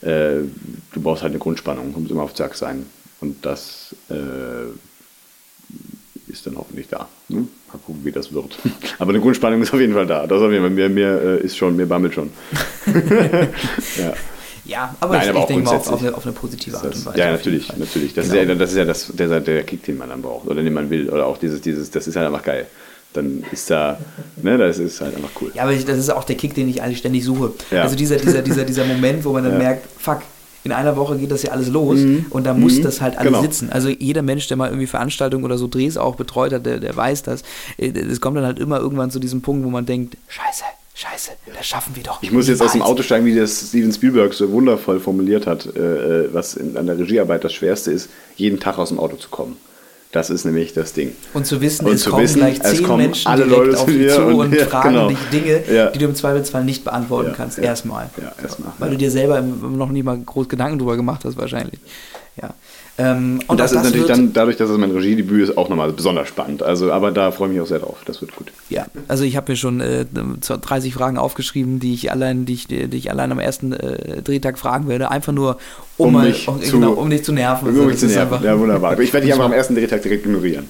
Äh, 0.02 0.44
du 0.94 1.02
brauchst 1.02 1.24
halt 1.24 1.32
eine 1.32 1.40
Grundspannung, 1.40 1.94
du 1.94 2.00
musst 2.00 2.12
immer 2.12 2.24
auf 2.24 2.34
Zack 2.36 2.56
sein. 2.56 2.86
Und 3.20 3.44
das 3.46 3.96
äh, 4.10 4.70
ist 6.32 6.46
dann 6.46 6.58
hoffentlich 6.58 6.88
da. 6.88 7.08
Ne? 7.30 7.48
Mal 7.72 7.80
gucken, 7.86 8.06
wie 8.06 8.12
das 8.12 8.32
wird. 8.32 8.58
Aber 9.00 9.10
eine 9.10 9.20
Grundspannung 9.20 9.62
ist 9.62 9.74
auf 9.74 9.80
jeden 9.80 9.94
Fall 9.94 10.06
da. 10.06 10.28
Das 10.28 10.42
auf 10.42 10.52
jeden 10.52 10.64
Fall. 10.64 10.70
Mir, 10.70 10.90
mir 10.90 11.40
ist 11.40 11.58
schon, 11.58 11.76
mir 11.76 11.88
bammelt 11.88 12.14
schon. 12.14 12.30
ja. 13.98 14.14
Ja, 14.68 14.96
aber 15.00 15.14
Nein, 15.16 15.24
ich, 15.24 15.30
aber 15.30 15.40
ich 15.40 15.46
denke 15.46 15.64
mal 15.66 15.76
auf, 15.76 15.88
auf, 15.92 16.00
eine, 16.02 16.14
auf 16.16 16.26
eine 16.26 16.34
positive 16.34 16.76
Art 16.78 16.86
und 16.86 17.06
Weise. 17.06 17.18
ja, 17.20 17.32
natürlich, 17.32 17.76
natürlich. 17.78 18.14
Das, 18.14 18.30
Genau. 18.30 18.42
ist 18.42 18.48
ja, 18.50 18.56
das 18.56 18.70
ist 18.72 18.78
ja 18.78 18.86
das, 18.86 19.12
der, 19.14 19.40
der 19.40 19.64
Kick, 19.64 19.84
den 19.84 19.98
man 19.98 20.10
dann 20.10 20.22
braucht 20.22 20.48
oder 20.48 20.62
den 20.62 20.74
man 20.74 20.90
will. 20.90 21.10
Oder 21.10 21.26
auch 21.26 21.38
dieses, 21.38 21.62
dieses, 21.62 21.90
das 21.92 22.08
ist 22.08 22.16
halt 22.16 22.28
einfach 22.28 22.44
geil. 22.44 22.66
Dann 23.14 23.44
ist 23.52 23.70
da, 23.72 23.98
ne, 24.44 24.58
das 24.58 24.78
ist 24.80 25.00
halt 25.02 25.16
einfach 25.16 25.30
cool. 25.42 25.52
Ja, 25.54 25.64
aber 25.64 25.72
ich, 25.74 25.86
das 25.86 25.98
ist 25.98 26.10
auch 26.10 26.24
der 26.26 26.36
Kick, 26.36 26.54
den 26.54 26.68
ich 26.70 26.82
eigentlich 26.82 26.98
ständig 27.00 27.24
suche. 27.24 27.54
Ja. 27.72 27.84
Also 27.84 27.96
dieser, 27.96 28.18
dieser, 28.18 28.42
dieser, 28.42 28.66
dieser 28.66 28.86
Moment, 28.94 29.24
wo 29.24 29.32
man 29.32 29.44
dann 29.44 29.54
Ja. 29.54 29.60
merkt, 29.60 29.88
fuck, 30.00 30.22
in 30.64 30.74
einer 30.74 30.98
Woche 30.98 31.18
geht 31.18 31.32
das 31.32 31.44
ja 31.44 31.52
alles 31.54 31.70
los 31.70 32.00
und 32.30 32.44
da 32.46 32.54
muss 32.54 32.82
das 32.82 33.00
halt 33.00 33.18
alles 33.18 33.32
Genau. 33.32 33.42
sitzen. 33.42 33.70
Also 33.72 33.88
jeder 33.88 34.22
Mensch, 34.22 34.48
der 34.50 34.58
mal 34.58 34.68
irgendwie 34.68 34.88
Veranstaltungen 34.88 35.46
oder 35.46 35.58
so 35.58 35.68
Drehs 35.70 35.96
auch 35.96 36.16
betreut 36.18 36.52
hat, 36.52 36.66
der, 36.66 36.80
der 36.80 36.94
weiß 36.94 37.24
das. 37.24 37.44
Äh, 37.78 37.92
Es 37.92 38.20
kommt 38.20 38.36
dann 38.36 38.46
halt 38.46 38.60
immer 38.60 38.78
irgendwann 38.80 39.10
zu 39.10 39.20
diesem 39.20 39.42
Punkt, 39.42 39.66
wo 39.66 39.70
man 39.70 39.86
denkt, 39.86 40.18
scheiße, 40.28 40.64
scheiße, 40.98 41.32
das 41.56 41.66
schaffen 41.66 41.96
wir 41.96 42.04
doch. 42.04 42.22
Ich 42.22 42.32
muss 42.32 42.48
jetzt 42.48 42.62
aus 42.62 42.72
dem. 42.74 42.82
Auto 42.82 43.04
steigen, 43.04 43.26
wie 43.26 43.36
das 43.36 43.68
Steven 43.70 43.92
Spielberg 43.92 44.34
so 44.34 44.52
wundervoll 44.52 45.00
formuliert 45.00 45.46
hat, 45.48 45.66
äh, 45.76 45.80
äh, 46.26 46.30
was 46.34 46.56
in, 46.56 46.76
an 46.78 46.88
der 46.88 46.98
Regiearbeit 46.98 47.44
das 47.44 47.54
Schwerste 47.54 47.92
ist, 47.92 48.10
jeden 48.36 48.60
Tag 48.60 48.78
aus 48.78 48.90
dem 48.90 49.00
Auto 49.00 49.16
zu 49.18 49.30
kommen. 49.30 49.58
Das 50.14 50.30
ist 50.30 50.46
nämlich 50.46 50.74
das 50.74 50.94
Ding. 50.94 51.12
Und 51.34 51.46
zu 51.46 51.60
wissen, 51.60 51.86
Und 51.86 51.94
es 51.94 52.04
zu 52.04 52.12
kommen 52.12 52.24
wissen, 52.24 52.40
gleich 52.40 52.62
zehn 52.64 52.82
kommen 52.82 53.04
Menschen 53.04 53.28
alle 53.30 53.44
direkt 53.46 53.66
Leute 53.66 53.80
auf 53.80 53.86
dich 53.88 54.10
zu 54.14 54.26
und- 54.26 54.36
und, 54.36 54.54
ja, 54.54 54.66
fragen 54.66 54.90
genau. 54.94 55.10
dich 55.10 55.18
Dinge, 55.32 55.64
Ja. 55.72 55.90
die 55.92 56.00
du 56.00 56.06
im 56.06 56.16
Zweifelsfall 56.16 56.64
nicht 56.64 56.86
beantworten 56.86 57.30
Ja, 57.32 57.36
kannst. 57.36 57.60
Erstmal. 57.60 58.10
Ja, 58.20 58.32
erstmal, 58.42 58.72
Weil 58.80 58.92
du 58.92 58.98
dir 58.98 59.12
selber 59.12 59.42
noch 59.42 59.90
nie 59.90 60.04
mal 60.04 60.18
groß 60.18 60.48
Gedanken 60.48 60.80
drüber 60.80 60.96
gemacht 60.96 61.26
hast, 61.26 61.36
wahrscheinlich. 61.38 61.80
Ja. 62.42 62.54
Ähm, 63.00 63.40
Und 63.48 63.60
das 63.60 63.74
auch 63.74 63.78
ist 63.78 63.84
natürlich 63.84 64.08
dann, 64.08 64.34
dadurch, 64.34 64.58
dass 64.58 64.70
es 64.72 64.78
mein 64.78 64.90
Regiedebüt 64.92 65.44
ist, 65.50 65.58
auch 65.58 65.70
nochmal 65.70 65.92
besonders 65.94 66.28
spannend. 66.28 66.64
Also, 66.64 66.92
aber 66.92 67.12
da 67.12 67.30
freue 67.32 67.50
ich 67.50 67.54
mich 67.54 67.62
auch 67.62 67.68
sehr 67.68 67.78
drauf. 67.80 67.98
Das 68.06 68.22
wird 68.22 68.36
gut. 68.36 68.52
Ja, 68.70 68.88
also 69.08 69.24
ich 69.24 69.38
habe 69.38 69.52
mir 69.52 69.56
schon 69.56 69.82
äh, 69.82 70.06
30 70.50 70.94
Fragen 70.96 71.18
aufgeschrieben, 71.20 71.80
die 71.80 71.94
ich 71.94 72.12
allein, 72.12 72.46
die 72.46 72.54
ich, 72.54 72.68
die 72.68 72.88
ich 72.98 73.12
allein 73.12 73.32
am 73.32 73.40
ersten 73.40 73.74
äh, 73.74 74.22
Drehtag 74.24 74.58
fragen 74.58 74.88
werde, 74.88 75.12
einfach 75.12 75.32
nur 75.34 75.58
um, 75.98 76.08
Um 76.08 76.14
mal, 76.14 76.28
mich 76.28 76.48
um, 76.48 76.62
zu- 76.62 76.72
genau, 76.80 76.94
um 76.94 77.10
dich 77.10 77.24
zu 77.24 77.34
nerven. 77.34 77.70
Um 77.70 77.76
mich 77.86 77.92
das 77.92 78.00
zu 78.00 78.06
nerven. 78.08 78.34
einfach- 78.34 78.44
Ja, 78.44 78.58
wunderbar. 78.60 79.00
Ich 79.00 79.14
werde 79.14 79.26
dich 79.26 79.30
das 79.36 79.40
einfach 79.40 79.46
am 79.52 79.54
ersten 79.54 79.76
Drehtag 79.76 80.02
direkt 80.02 80.26
ignorieren. 80.26 80.66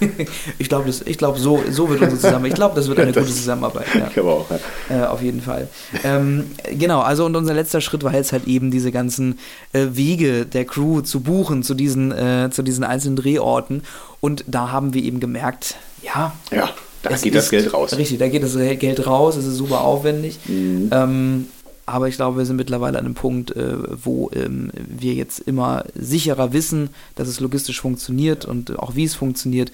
Ich 0.58 0.68
glaube, 0.68 0.90
ich 1.04 1.18
glaube, 1.18 1.38
so, 1.38 1.62
so 1.70 1.88
wird 1.88 2.00
unsere 2.00 2.16
Zusammenarbeit. 2.20 2.48
Ich 2.50 2.54
glaube, 2.54 2.74
das 2.76 2.88
wird 2.88 2.98
eine 3.00 3.12
Das- 3.12 3.24
gute 3.24 3.34
Zusammenarbeit. 3.36 3.86
Ja. 3.94 4.08
Ich 4.10 4.18
aber 4.18 4.32
auch. 4.32 4.46
Ja. 4.90 5.04
Äh, 5.04 5.06
auf 5.06 5.22
jeden 5.22 5.40
Fall. 5.40 5.68
Ähm, 6.04 6.50
genau, 6.78 7.00
also 7.00 7.24
und 7.24 7.36
unser 7.36 7.54
letzter 7.54 7.80
Schritt 7.80 8.02
war 8.04 8.14
jetzt 8.14 8.32
halt 8.32 8.46
eben 8.46 8.70
diese 8.70 8.92
ganzen 8.92 9.38
äh, 9.72 9.86
Wege 9.92 10.46
der 10.46 10.64
Crew 10.64 11.00
zu 11.00 11.20
buchen 11.20 11.62
zu 11.62 11.74
diesen, 11.74 12.12
äh, 12.12 12.48
zu 12.50 12.62
diesen 12.62 12.84
einzelnen 12.84 13.16
Drehorten. 13.16 13.82
Und 14.20 14.44
da 14.46 14.70
haben 14.70 14.94
wir 14.94 15.02
eben 15.02 15.20
gemerkt, 15.20 15.76
ja, 16.02 16.32
Ja, 16.50 16.70
da 17.02 17.14
geht 17.16 17.34
das 17.34 17.50
Geld 17.50 17.72
raus. 17.72 17.92
Mhm. 17.92 17.98
Richtig, 17.98 18.18
da 18.18 18.28
geht 18.28 18.42
das 18.42 18.54
Geld 18.54 19.06
raus, 19.06 19.36
es 19.36 19.44
ist 19.46 19.56
super 19.56 19.80
aufwendig. 19.82 20.38
Ähm, 20.48 21.48
aber 21.86 22.08
ich 22.08 22.16
glaube, 22.16 22.38
wir 22.38 22.44
sind 22.46 22.56
mittlerweile 22.56 22.98
an 22.98 23.04
einem 23.04 23.14
Punkt, 23.14 23.54
äh, 23.56 23.74
wo 24.04 24.30
ähm, 24.34 24.70
wir 24.74 25.14
jetzt 25.14 25.40
immer 25.40 25.84
sicherer 25.94 26.52
wissen, 26.52 26.90
dass 27.14 27.28
es 27.28 27.40
logistisch 27.40 27.80
funktioniert 27.80 28.44
und 28.44 28.78
auch 28.78 28.94
wie 28.96 29.04
es 29.04 29.14
funktioniert. 29.14 29.70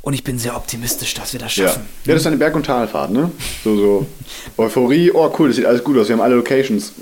Und 0.00 0.14
ich 0.14 0.24
bin 0.24 0.38
sehr 0.38 0.56
optimistisch, 0.56 1.12
dass 1.14 1.32
wir 1.32 1.40
das 1.40 1.54
Ja. 1.56 1.68
schaffen. 1.68 1.82
ja, 2.04 2.14
das 2.14 2.22
ist 2.22 2.26
eine 2.28 2.36
Berg- 2.36 2.54
und 2.54 2.64
Talfahrt, 2.64 3.10
ne? 3.10 3.30
So, 3.64 3.76
so 3.76 4.06
Euphorie, 4.56 5.10
oh 5.12 5.30
cool, 5.38 5.48
das 5.48 5.56
sieht 5.56 5.66
alles 5.66 5.82
gut 5.84 5.98
aus, 5.98 6.08
wir 6.08 6.14
haben 6.16 6.22
alle 6.22 6.36
Locations. 6.36 6.92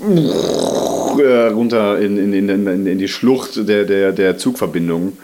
Äh, 1.19 1.47
runter 1.47 1.99
in, 1.99 2.17
in, 2.17 2.33
in, 2.33 2.67
in, 2.67 2.85
in 2.87 2.97
die 2.99 3.07
Schlucht 3.07 3.67
der, 3.67 3.85
der, 3.85 4.11
der 4.11 4.37
Zugverbindungen, 4.37 5.17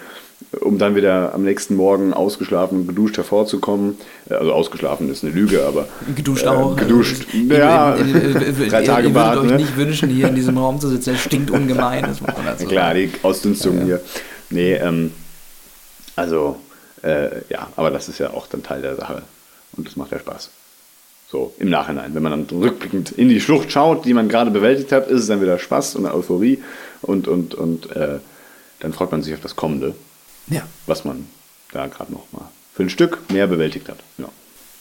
um 0.62 0.78
dann 0.78 0.96
wieder 0.96 1.34
am 1.34 1.44
nächsten 1.44 1.76
Morgen 1.76 2.14
ausgeschlafen 2.14 2.82
und 2.82 2.88
geduscht 2.88 3.18
hervorzukommen. 3.18 3.98
Äh, 4.30 4.36
Also 4.36 4.54
ausgeschlafen 4.54 5.10
ist 5.12 5.24
eine 5.24 5.34
Lüge, 5.34 5.66
aber 5.66 5.88
Geduscht 6.16 6.46
äh, 6.46 6.50
auch. 6.50 6.76
Geduscht, 6.76 7.26
Also, 7.34 7.54
ja, 7.54 7.96
ihr, 7.96 8.06
ihr, 8.06 8.58
ihr, 8.60 8.68
drei 8.70 8.84
Tage 8.84 9.08
ihr 9.08 9.14
würdet 9.14 9.34
Bad, 9.34 9.38
euch 9.38 9.52
ne? 9.52 9.58
nicht 9.58 9.78
wünschen, 9.78 10.10
hier 10.10 10.28
in 10.28 10.36
diesem 10.36 10.58
Raum 10.58 10.80
zu 10.80 10.90
sitzen. 10.90 11.12
Er 11.12 11.18
stinkt 11.18 11.52
ungemein. 11.52 12.04
Das 12.04 12.22
muss 12.22 12.36
man 12.36 12.46
dazu 12.46 12.66
Klar, 12.68 12.94
die 12.94 13.12
Ausdünstung 13.22 13.82
hier. 13.84 14.02
Nee, 14.50 14.74
ähm, 14.76 15.12
also, 16.16 16.58
äh, 17.04 17.42
ja, 17.50 17.68
aber 17.76 17.90
das 17.90 18.10
ist 18.10 18.20
ja 18.20 18.32
auch 18.32 18.48
dann 18.48 18.64
Teil 18.64 18.82
der 18.82 18.96
Sache. 18.96 19.24
Und 19.76 19.88
das 19.88 19.96
macht 19.96 20.12
ja 20.12 20.20
Spaß. 20.20 20.52
So, 21.30 21.52
im 21.58 21.70
Nachhinein. 21.70 22.14
Wenn 22.14 22.22
man 22.22 22.32
dann 22.32 22.60
rückblickend 22.60 23.12
in 23.12 23.28
die 23.28 23.42
Schlucht 23.42 23.72
schaut, 23.72 24.06
die 24.06 24.14
man 24.14 24.30
gerade 24.30 24.52
bewältigt 24.52 24.92
hat, 24.92 25.08
ist 25.08 25.22
es 25.22 25.28
dann 25.28 25.42
wieder 25.42 25.58
Spaß 25.58 25.96
und 25.96 26.06
Euphorie. 26.06 26.62
Und, 27.02 27.28
und, 27.28 27.56
und 27.56 27.90
äh, 27.96 28.20
dann 28.82 28.94
freut 28.94 29.12
man 29.12 29.24
sich 29.24 29.34
auf 29.34 29.40
das 29.40 29.56
Kommende, 29.56 29.96
Ja. 30.48 30.64
was 30.86 31.06
man 31.06 31.28
da 31.72 31.88
gerade 31.88 32.12
noch 32.12 32.32
mal 32.32 32.50
für 32.74 32.84
ein 32.84 32.90
Stück 32.90 33.32
mehr 33.32 33.48
bewältigt 33.48 33.88
hat. 33.88 34.00
Ja. 34.18 34.30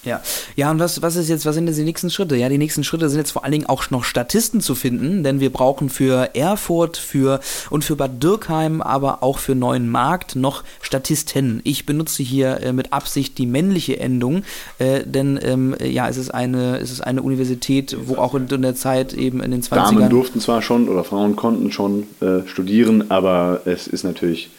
Ja, 0.04 0.20
ja 0.56 0.70
und 0.70 0.80
was, 0.80 1.00
was 1.00 1.14
ist 1.14 1.28
jetzt, 1.28 1.46
was 1.46 1.54
sind 1.54 1.68
jetzt 1.68 1.78
die 1.78 1.84
nächsten 1.84 2.10
Schritte? 2.10 2.34
Ja, 2.36 2.48
die 2.48 2.58
nächsten 2.58 2.82
Schritte 2.82 3.08
sind 3.08 3.18
jetzt 3.18 3.30
vor 3.30 3.44
allen 3.44 3.52
Dingen 3.52 3.66
auch 3.66 3.90
noch 3.90 4.02
Statisten 4.02 4.60
zu 4.60 4.74
finden, 4.74 5.22
denn 5.22 5.38
wir 5.38 5.50
brauchen 5.50 5.90
für 5.90 6.34
Erfurt 6.34 6.96
für, 6.96 7.38
und 7.70 7.84
für 7.84 7.94
Bad 7.94 8.20
Dürkheim, 8.20 8.82
aber 8.82 9.22
auch 9.22 9.38
für 9.38 9.54
Neuen 9.54 9.88
Markt 9.88 10.34
noch 10.34 10.64
Statisten. 10.80 11.60
Ich 11.62 11.86
benutze 11.86 12.24
hier 12.24 12.60
äh, 12.62 12.72
mit 12.72 12.92
Absicht 12.92 13.38
die 13.38 13.46
männliche 13.46 14.00
Endung, 14.00 14.42
äh, 14.78 15.04
denn 15.04 15.38
ähm, 15.40 15.76
ja, 15.80 16.08
es 16.08 16.16
ist, 16.16 16.30
eine, 16.30 16.78
es 16.78 16.90
ist 16.90 17.02
eine 17.02 17.22
Universität, 17.22 17.96
wo 18.04 18.16
auch 18.16 18.34
in, 18.34 18.48
in 18.48 18.62
der 18.62 18.74
Zeit 18.74 19.12
eben 19.12 19.40
in 19.40 19.52
den 19.52 19.62
20ern... 19.62 19.74
Damen 19.76 20.10
durften 20.10 20.40
zwar 20.40 20.62
schon 20.62 20.88
oder 20.88 21.04
Frauen 21.04 21.36
konnten 21.36 21.70
schon 21.70 22.08
äh, 22.20 22.48
studieren, 22.48 23.12
aber 23.12 23.60
es 23.66 23.86
ist 23.86 24.02
natürlich 24.02 24.50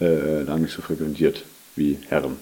äh, 0.00 0.44
da 0.44 0.56
nicht 0.56 0.74
so 0.74 0.82
frequentiert 0.82 1.44
wie 1.74 1.98
Herren. 2.08 2.36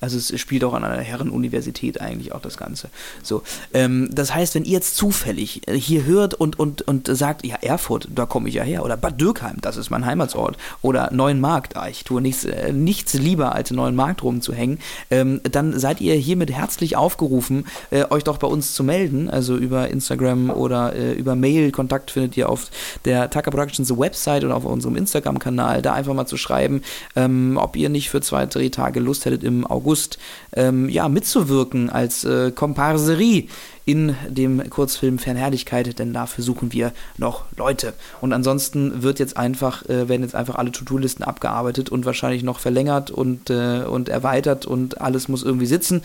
Also 0.00 0.18
es 0.18 0.38
spielt 0.38 0.64
auch 0.64 0.74
an 0.74 0.84
einer 0.84 1.00
Herrenuniversität 1.02 2.00
eigentlich 2.00 2.32
auch 2.32 2.42
das 2.42 2.58
Ganze. 2.58 2.88
So, 3.22 3.42
ähm, 3.72 4.10
das 4.12 4.34
heißt, 4.34 4.54
wenn 4.54 4.64
ihr 4.64 4.72
jetzt 4.72 4.96
zufällig 4.96 5.66
äh, 5.66 5.74
hier 5.74 6.04
hört 6.04 6.34
und, 6.34 6.58
und, 6.58 6.82
und 6.82 7.08
sagt, 7.08 7.46
ja, 7.46 7.56
Erfurt, 7.56 8.08
da 8.14 8.26
komme 8.26 8.50
ich 8.50 8.56
ja 8.56 8.64
her, 8.64 8.84
oder 8.84 8.98
Bad 8.98 9.20
Dürkheim, 9.20 9.56
das 9.62 9.78
ist 9.78 9.88
mein 9.90 10.04
Heimatsort, 10.04 10.58
oder 10.82 11.10
Neuenmarkt, 11.12 11.76
ah, 11.76 11.88
ich 11.88 12.04
tue 12.04 12.20
nichts, 12.20 12.44
äh, 12.44 12.72
nichts 12.72 13.14
lieber, 13.14 13.54
als 13.54 13.70
in 13.70 13.76
Neuenmarkt 13.76 14.22
rumzuhängen, 14.22 14.78
ähm, 15.10 15.40
dann 15.44 15.78
seid 15.78 16.02
ihr 16.02 16.14
hiermit 16.14 16.52
herzlich 16.52 16.96
aufgerufen, 16.96 17.64
äh, 17.90 18.04
euch 18.10 18.24
doch 18.24 18.36
bei 18.36 18.48
uns 18.48 18.74
zu 18.74 18.84
melden, 18.84 19.30
also 19.30 19.56
über 19.56 19.88
Instagram 19.88 20.50
oder 20.50 20.94
äh, 20.94 21.12
über 21.12 21.34
Mail. 21.34 21.72
Kontakt 21.72 22.10
findet 22.10 22.36
ihr 22.36 22.50
auf 22.50 22.66
der 23.06 23.30
Tucker 23.30 23.50
Productions 23.50 23.96
Website 23.96 24.44
oder 24.44 24.56
auf 24.56 24.64
unserem 24.64 24.96
Instagram-Kanal, 24.96 25.80
da 25.80 25.94
einfach 25.94 26.14
mal 26.14 26.26
zu 26.26 26.36
schreiben, 26.36 26.82
ähm, 27.16 27.58
ob 27.60 27.76
ihr 27.76 27.88
nicht 27.88 28.10
für 28.10 28.20
zwei, 28.20 28.44
drei 28.46 28.68
Tage 28.68 29.00
Lust 29.00 29.24
hättet, 29.24 29.42
im 29.42 29.61
August 29.66 30.18
ähm, 30.54 30.88
ja, 30.88 31.08
mitzuwirken 31.08 31.90
als 31.90 32.24
äh, 32.24 32.50
Komparserie 32.52 33.48
in 33.84 34.14
dem 34.28 34.70
Kurzfilm 34.70 35.18
Fernherrlichkeit, 35.18 35.98
denn 35.98 36.12
dafür 36.12 36.44
suchen 36.44 36.72
wir 36.72 36.92
noch 37.18 37.44
Leute. 37.56 37.94
Und 38.20 38.32
ansonsten 38.32 39.02
wird 39.02 39.18
jetzt 39.18 39.36
einfach, 39.36 39.84
äh, 39.88 40.08
werden 40.08 40.22
jetzt 40.22 40.34
einfach 40.34 40.54
alle 40.54 40.70
To-Do-Listen 40.70 41.24
abgearbeitet 41.24 41.88
und 41.88 42.04
wahrscheinlich 42.04 42.42
noch 42.42 42.60
verlängert 42.60 43.10
und, 43.10 43.50
äh, 43.50 43.84
und 43.84 44.08
erweitert 44.08 44.66
und 44.66 45.00
alles 45.00 45.28
muss 45.28 45.42
irgendwie 45.42 45.66
sitzen, 45.66 46.02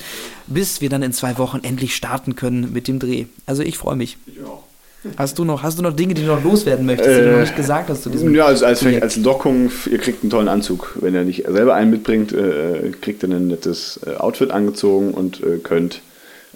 bis 0.48 0.82
wir 0.82 0.90
dann 0.90 1.04
in 1.04 1.14
zwei 1.14 1.38
Wochen 1.38 1.60
endlich 1.62 1.96
starten 1.96 2.36
können 2.36 2.74
mit 2.74 2.88
dem 2.88 3.00
Dreh. 3.00 3.26
Also 3.46 3.62
ich 3.62 3.78
freue 3.78 3.96
mich. 3.96 4.18
Ich 4.26 4.44
auch. 4.44 4.67
Hast 5.16 5.38
du 5.38 5.46
noch, 5.46 5.64
hast 5.64 5.78
du 5.78 5.84
noch 5.84 5.94
Dinge, 5.94 6.14
die 6.14 6.24
du 6.24 6.28
noch 6.28 6.44
loswerden 6.44 6.86
möchtest, 6.86 7.10
die 7.10 7.24
du 7.24 7.32
noch 7.32 7.40
nicht 7.40 7.56
gesagt 7.56 7.90
hast 7.90 8.04
zu 8.04 8.10
diesem 8.10 8.34
Ja, 8.34 8.46
also 8.46 8.66
als, 8.66 8.86
als 8.86 9.16
Lockung, 9.18 9.72
ihr 9.90 10.00
kriegt 10.00 10.24
einen 10.24 10.32
tollen 10.32 10.48
Anzug. 10.48 10.98
Wenn 11.00 11.14
ihr 11.14 11.24
nicht 11.24 11.46
selber 11.48 11.76
einen 11.76 11.92
mitbringt, 11.92 12.34
äh, 12.34 12.92
kriegt 13.00 13.24
ihr 13.24 13.30
ein 13.30 13.48
nettes 13.48 14.00
äh, 14.06 14.16
Outfit 14.16 14.52
angezogen 14.52 15.14
und 15.14 15.42
äh, 15.44 15.60
könnt 15.60 16.02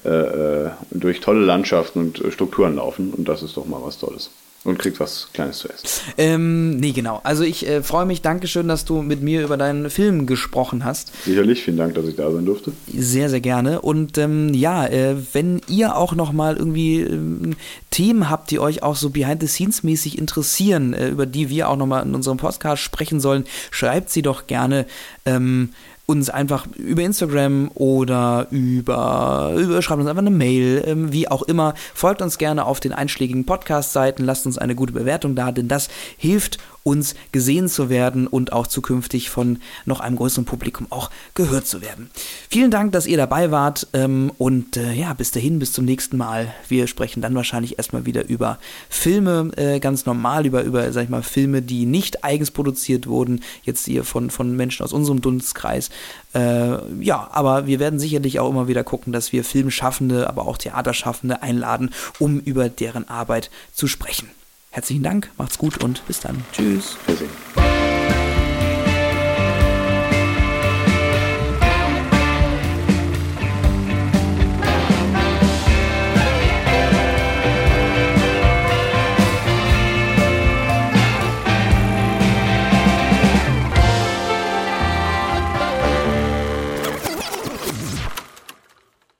äh, 0.04 0.10
äh, 0.10 0.70
durch 0.90 1.20
tolle 1.20 1.46
Landschaften 1.46 2.00
und 2.00 2.24
äh, 2.24 2.32
Strukturen 2.32 2.76
laufen. 2.76 3.14
Und 3.16 3.28
das 3.28 3.44
ist 3.44 3.56
doch 3.58 3.66
mal 3.66 3.80
was 3.84 4.00
Tolles 4.00 4.32
und 4.64 4.78
kriegt 4.78 5.00
was 5.00 5.30
Kleines 5.34 5.58
zu 5.60 5.70
essen. 5.70 5.88
Ähm, 6.18 6.78
nee, 6.78 6.92
genau. 6.92 7.20
Also 7.24 7.44
ich 7.44 7.68
äh, 7.68 7.82
freue 7.82 8.06
mich. 8.06 8.22
Dankeschön, 8.22 8.68
dass 8.68 8.86
du 8.86 9.02
mit 9.02 9.22
mir 9.22 9.42
über 9.44 9.58
deinen 9.58 9.90
Film 9.90 10.28
gesprochen 10.28 10.86
hast. 10.86 11.12
Sicherlich. 11.24 11.64
Vielen 11.64 11.78
Dank, 11.78 11.96
dass 11.96 12.06
ich 12.06 12.16
da 12.16 12.32
sein 12.32 12.46
durfte. 12.46 12.72
Sehr, 12.94 13.30
sehr 13.30 13.42
gerne. 13.42 13.82
Und 13.82 14.18
ähm, 14.20 14.54
ja, 14.54 14.86
äh, 14.86 15.16
wenn 15.34 15.62
ihr 15.68 15.96
auch 15.96 16.14
noch 16.14 16.32
mal 16.32 16.58
irgendwie 16.58 17.02
ähm, 17.02 17.56
Themen 17.90 18.30
habt, 18.30 18.52
die 18.52 18.60
euch 18.60 18.84
auch 18.84 18.96
so 18.96 19.10
behind-the-scenes-mäßig 19.10 20.18
interessieren, 20.18 20.94
äh, 20.94 21.10
über 21.10 21.26
die 21.26 21.50
wir 21.50 21.68
auch 21.68 21.78
noch 21.78 21.88
mal 21.88 22.02
in 22.02 22.14
unserem 22.14 22.38
Podcast 22.38 22.84
sprechen 22.84 23.20
sollen, 23.20 23.46
schreibt 23.72 24.12
sie 24.12 24.22
doch 24.22 24.46
gerne. 24.46 24.86
Ähm, 25.26 25.70
uns 26.06 26.30
einfach 26.30 26.68
über 26.76 27.02
Instagram 27.04 27.72
oder 27.74 28.48
über, 28.52 29.54
über 29.58 29.82
schreibt 29.82 30.02
uns 30.02 30.10
einfach 30.10 30.22
eine 30.22 30.30
Mail, 30.30 30.84
ähm, 30.86 31.14
wie 31.14 31.28
auch 31.28 31.44
immer. 31.44 31.74
Folgt 31.94 32.22
uns 32.22 32.38
gerne 32.38 32.66
auf 32.66 32.80
den 32.80 32.94
einschlägigen 32.94 33.46
Podcast-Seiten, 33.46 34.24
lasst 34.24 34.46
uns 34.46 34.58
eine 34.58 34.76
gute 34.76 34.94
Bewertung 34.94 35.36
da, 35.36 35.52
denn 35.52 35.68
das 35.68 35.90
hilft 36.18 36.58
uns 36.84 37.16
gesehen 37.32 37.68
zu 37.68 37.90
werden 37.90 38.28
und 38.28 38.54
auch 38.54 38.68
zukünftig 38.68 39.30
von 39.30 39.60
noch 39.86 40.00
einem 40.00 40.16
größeren 40.16 40.46
Publikum 40.46 40.88
auch 40.90 41.10
gehört 41.34 41.68
zu 41.68 41.82
werden. 41.82 42.10
Vielen 42.50 42.72
Dank, 42.72 42.92
dass 42.92 43.06
ihr 43.06 43.18
dabei 43.18 43.52
wart 43.52 43.88
ähm, 43.94 44.32
und 44.38 44.78
äh, 44.78 44.94
ja, 44.94 45.14
bis 45.14 45.32
dahin, 45.32 45.60
bis 45.60 45.74
zum 45.74 45.86
nächsten 45.86 46.18
Mal. 46.18 46.54
Wir 46.68 46.88
sprechen 46.88 47.22
dann 47.22 47.36
wahrscheinlich 47.36 47.78
erstmal 47.78 48.06
wieder 48.06 48.28
über 48.28 48.58
Filme, 48.90 49.52
äh, 49.58 49.80
ganz 49.80 50.06
normal, 50.06 50.46
über, 50.46 50.64
über, 50.64 50.92
sag 50.92 51.04
ich 51.04 51.10
mal, 51.10 51.24
Filme, 51.24 51.62
die 51.62 51.86
nicht 51.86 52.24
eigens 52.24 52.52
produziert 52.52 53.08
wurden, 53.08 53.42
jetzt 53.64 53.86
hier 53.86 54.04
von, 54.04 54.30
von 54.30 54.56
Menschen 54.56 54.84
aus 54.84 54.94
unserem 54.94 55.22
Dunstkreis. 55.22 55.90
Äh, 56.34 56.78
ja, 57.04 57.30
aber 57.32 57.68
wir 57.68 57.80
werden 57.80 58.00
sicherlich 58.00 58.40
auch 58.40 58.50
immer 58.50 58.68
wieder 58.68 58.84
gucken, 58.84 59.14
dass 59.14 59.32
wir 59.32 59.44
Filmschaffende, 59.44 60.30
aber 60.30 60.48
auch 60.48 60.58
Theaterschaffende 60.58 61.42
einladen, 61.42 61.92
um 62.20 62.40
über 62.40 62.70
deren 62.70 63.08
Arbeit 63.08 63.52
zu 63.74 63.88
sprechen. 63.88 64.30
Herzlichen 64.72 65.04
Dank, 65.04 65.30
macht's 65.38 65.58
gut 65.58 65.84
und 65.84 66.06
bis 66.08 66.22
dann. 66.22 66.44
Tschüss. 66.54 66.98
Tschüssi. 67.06 67.26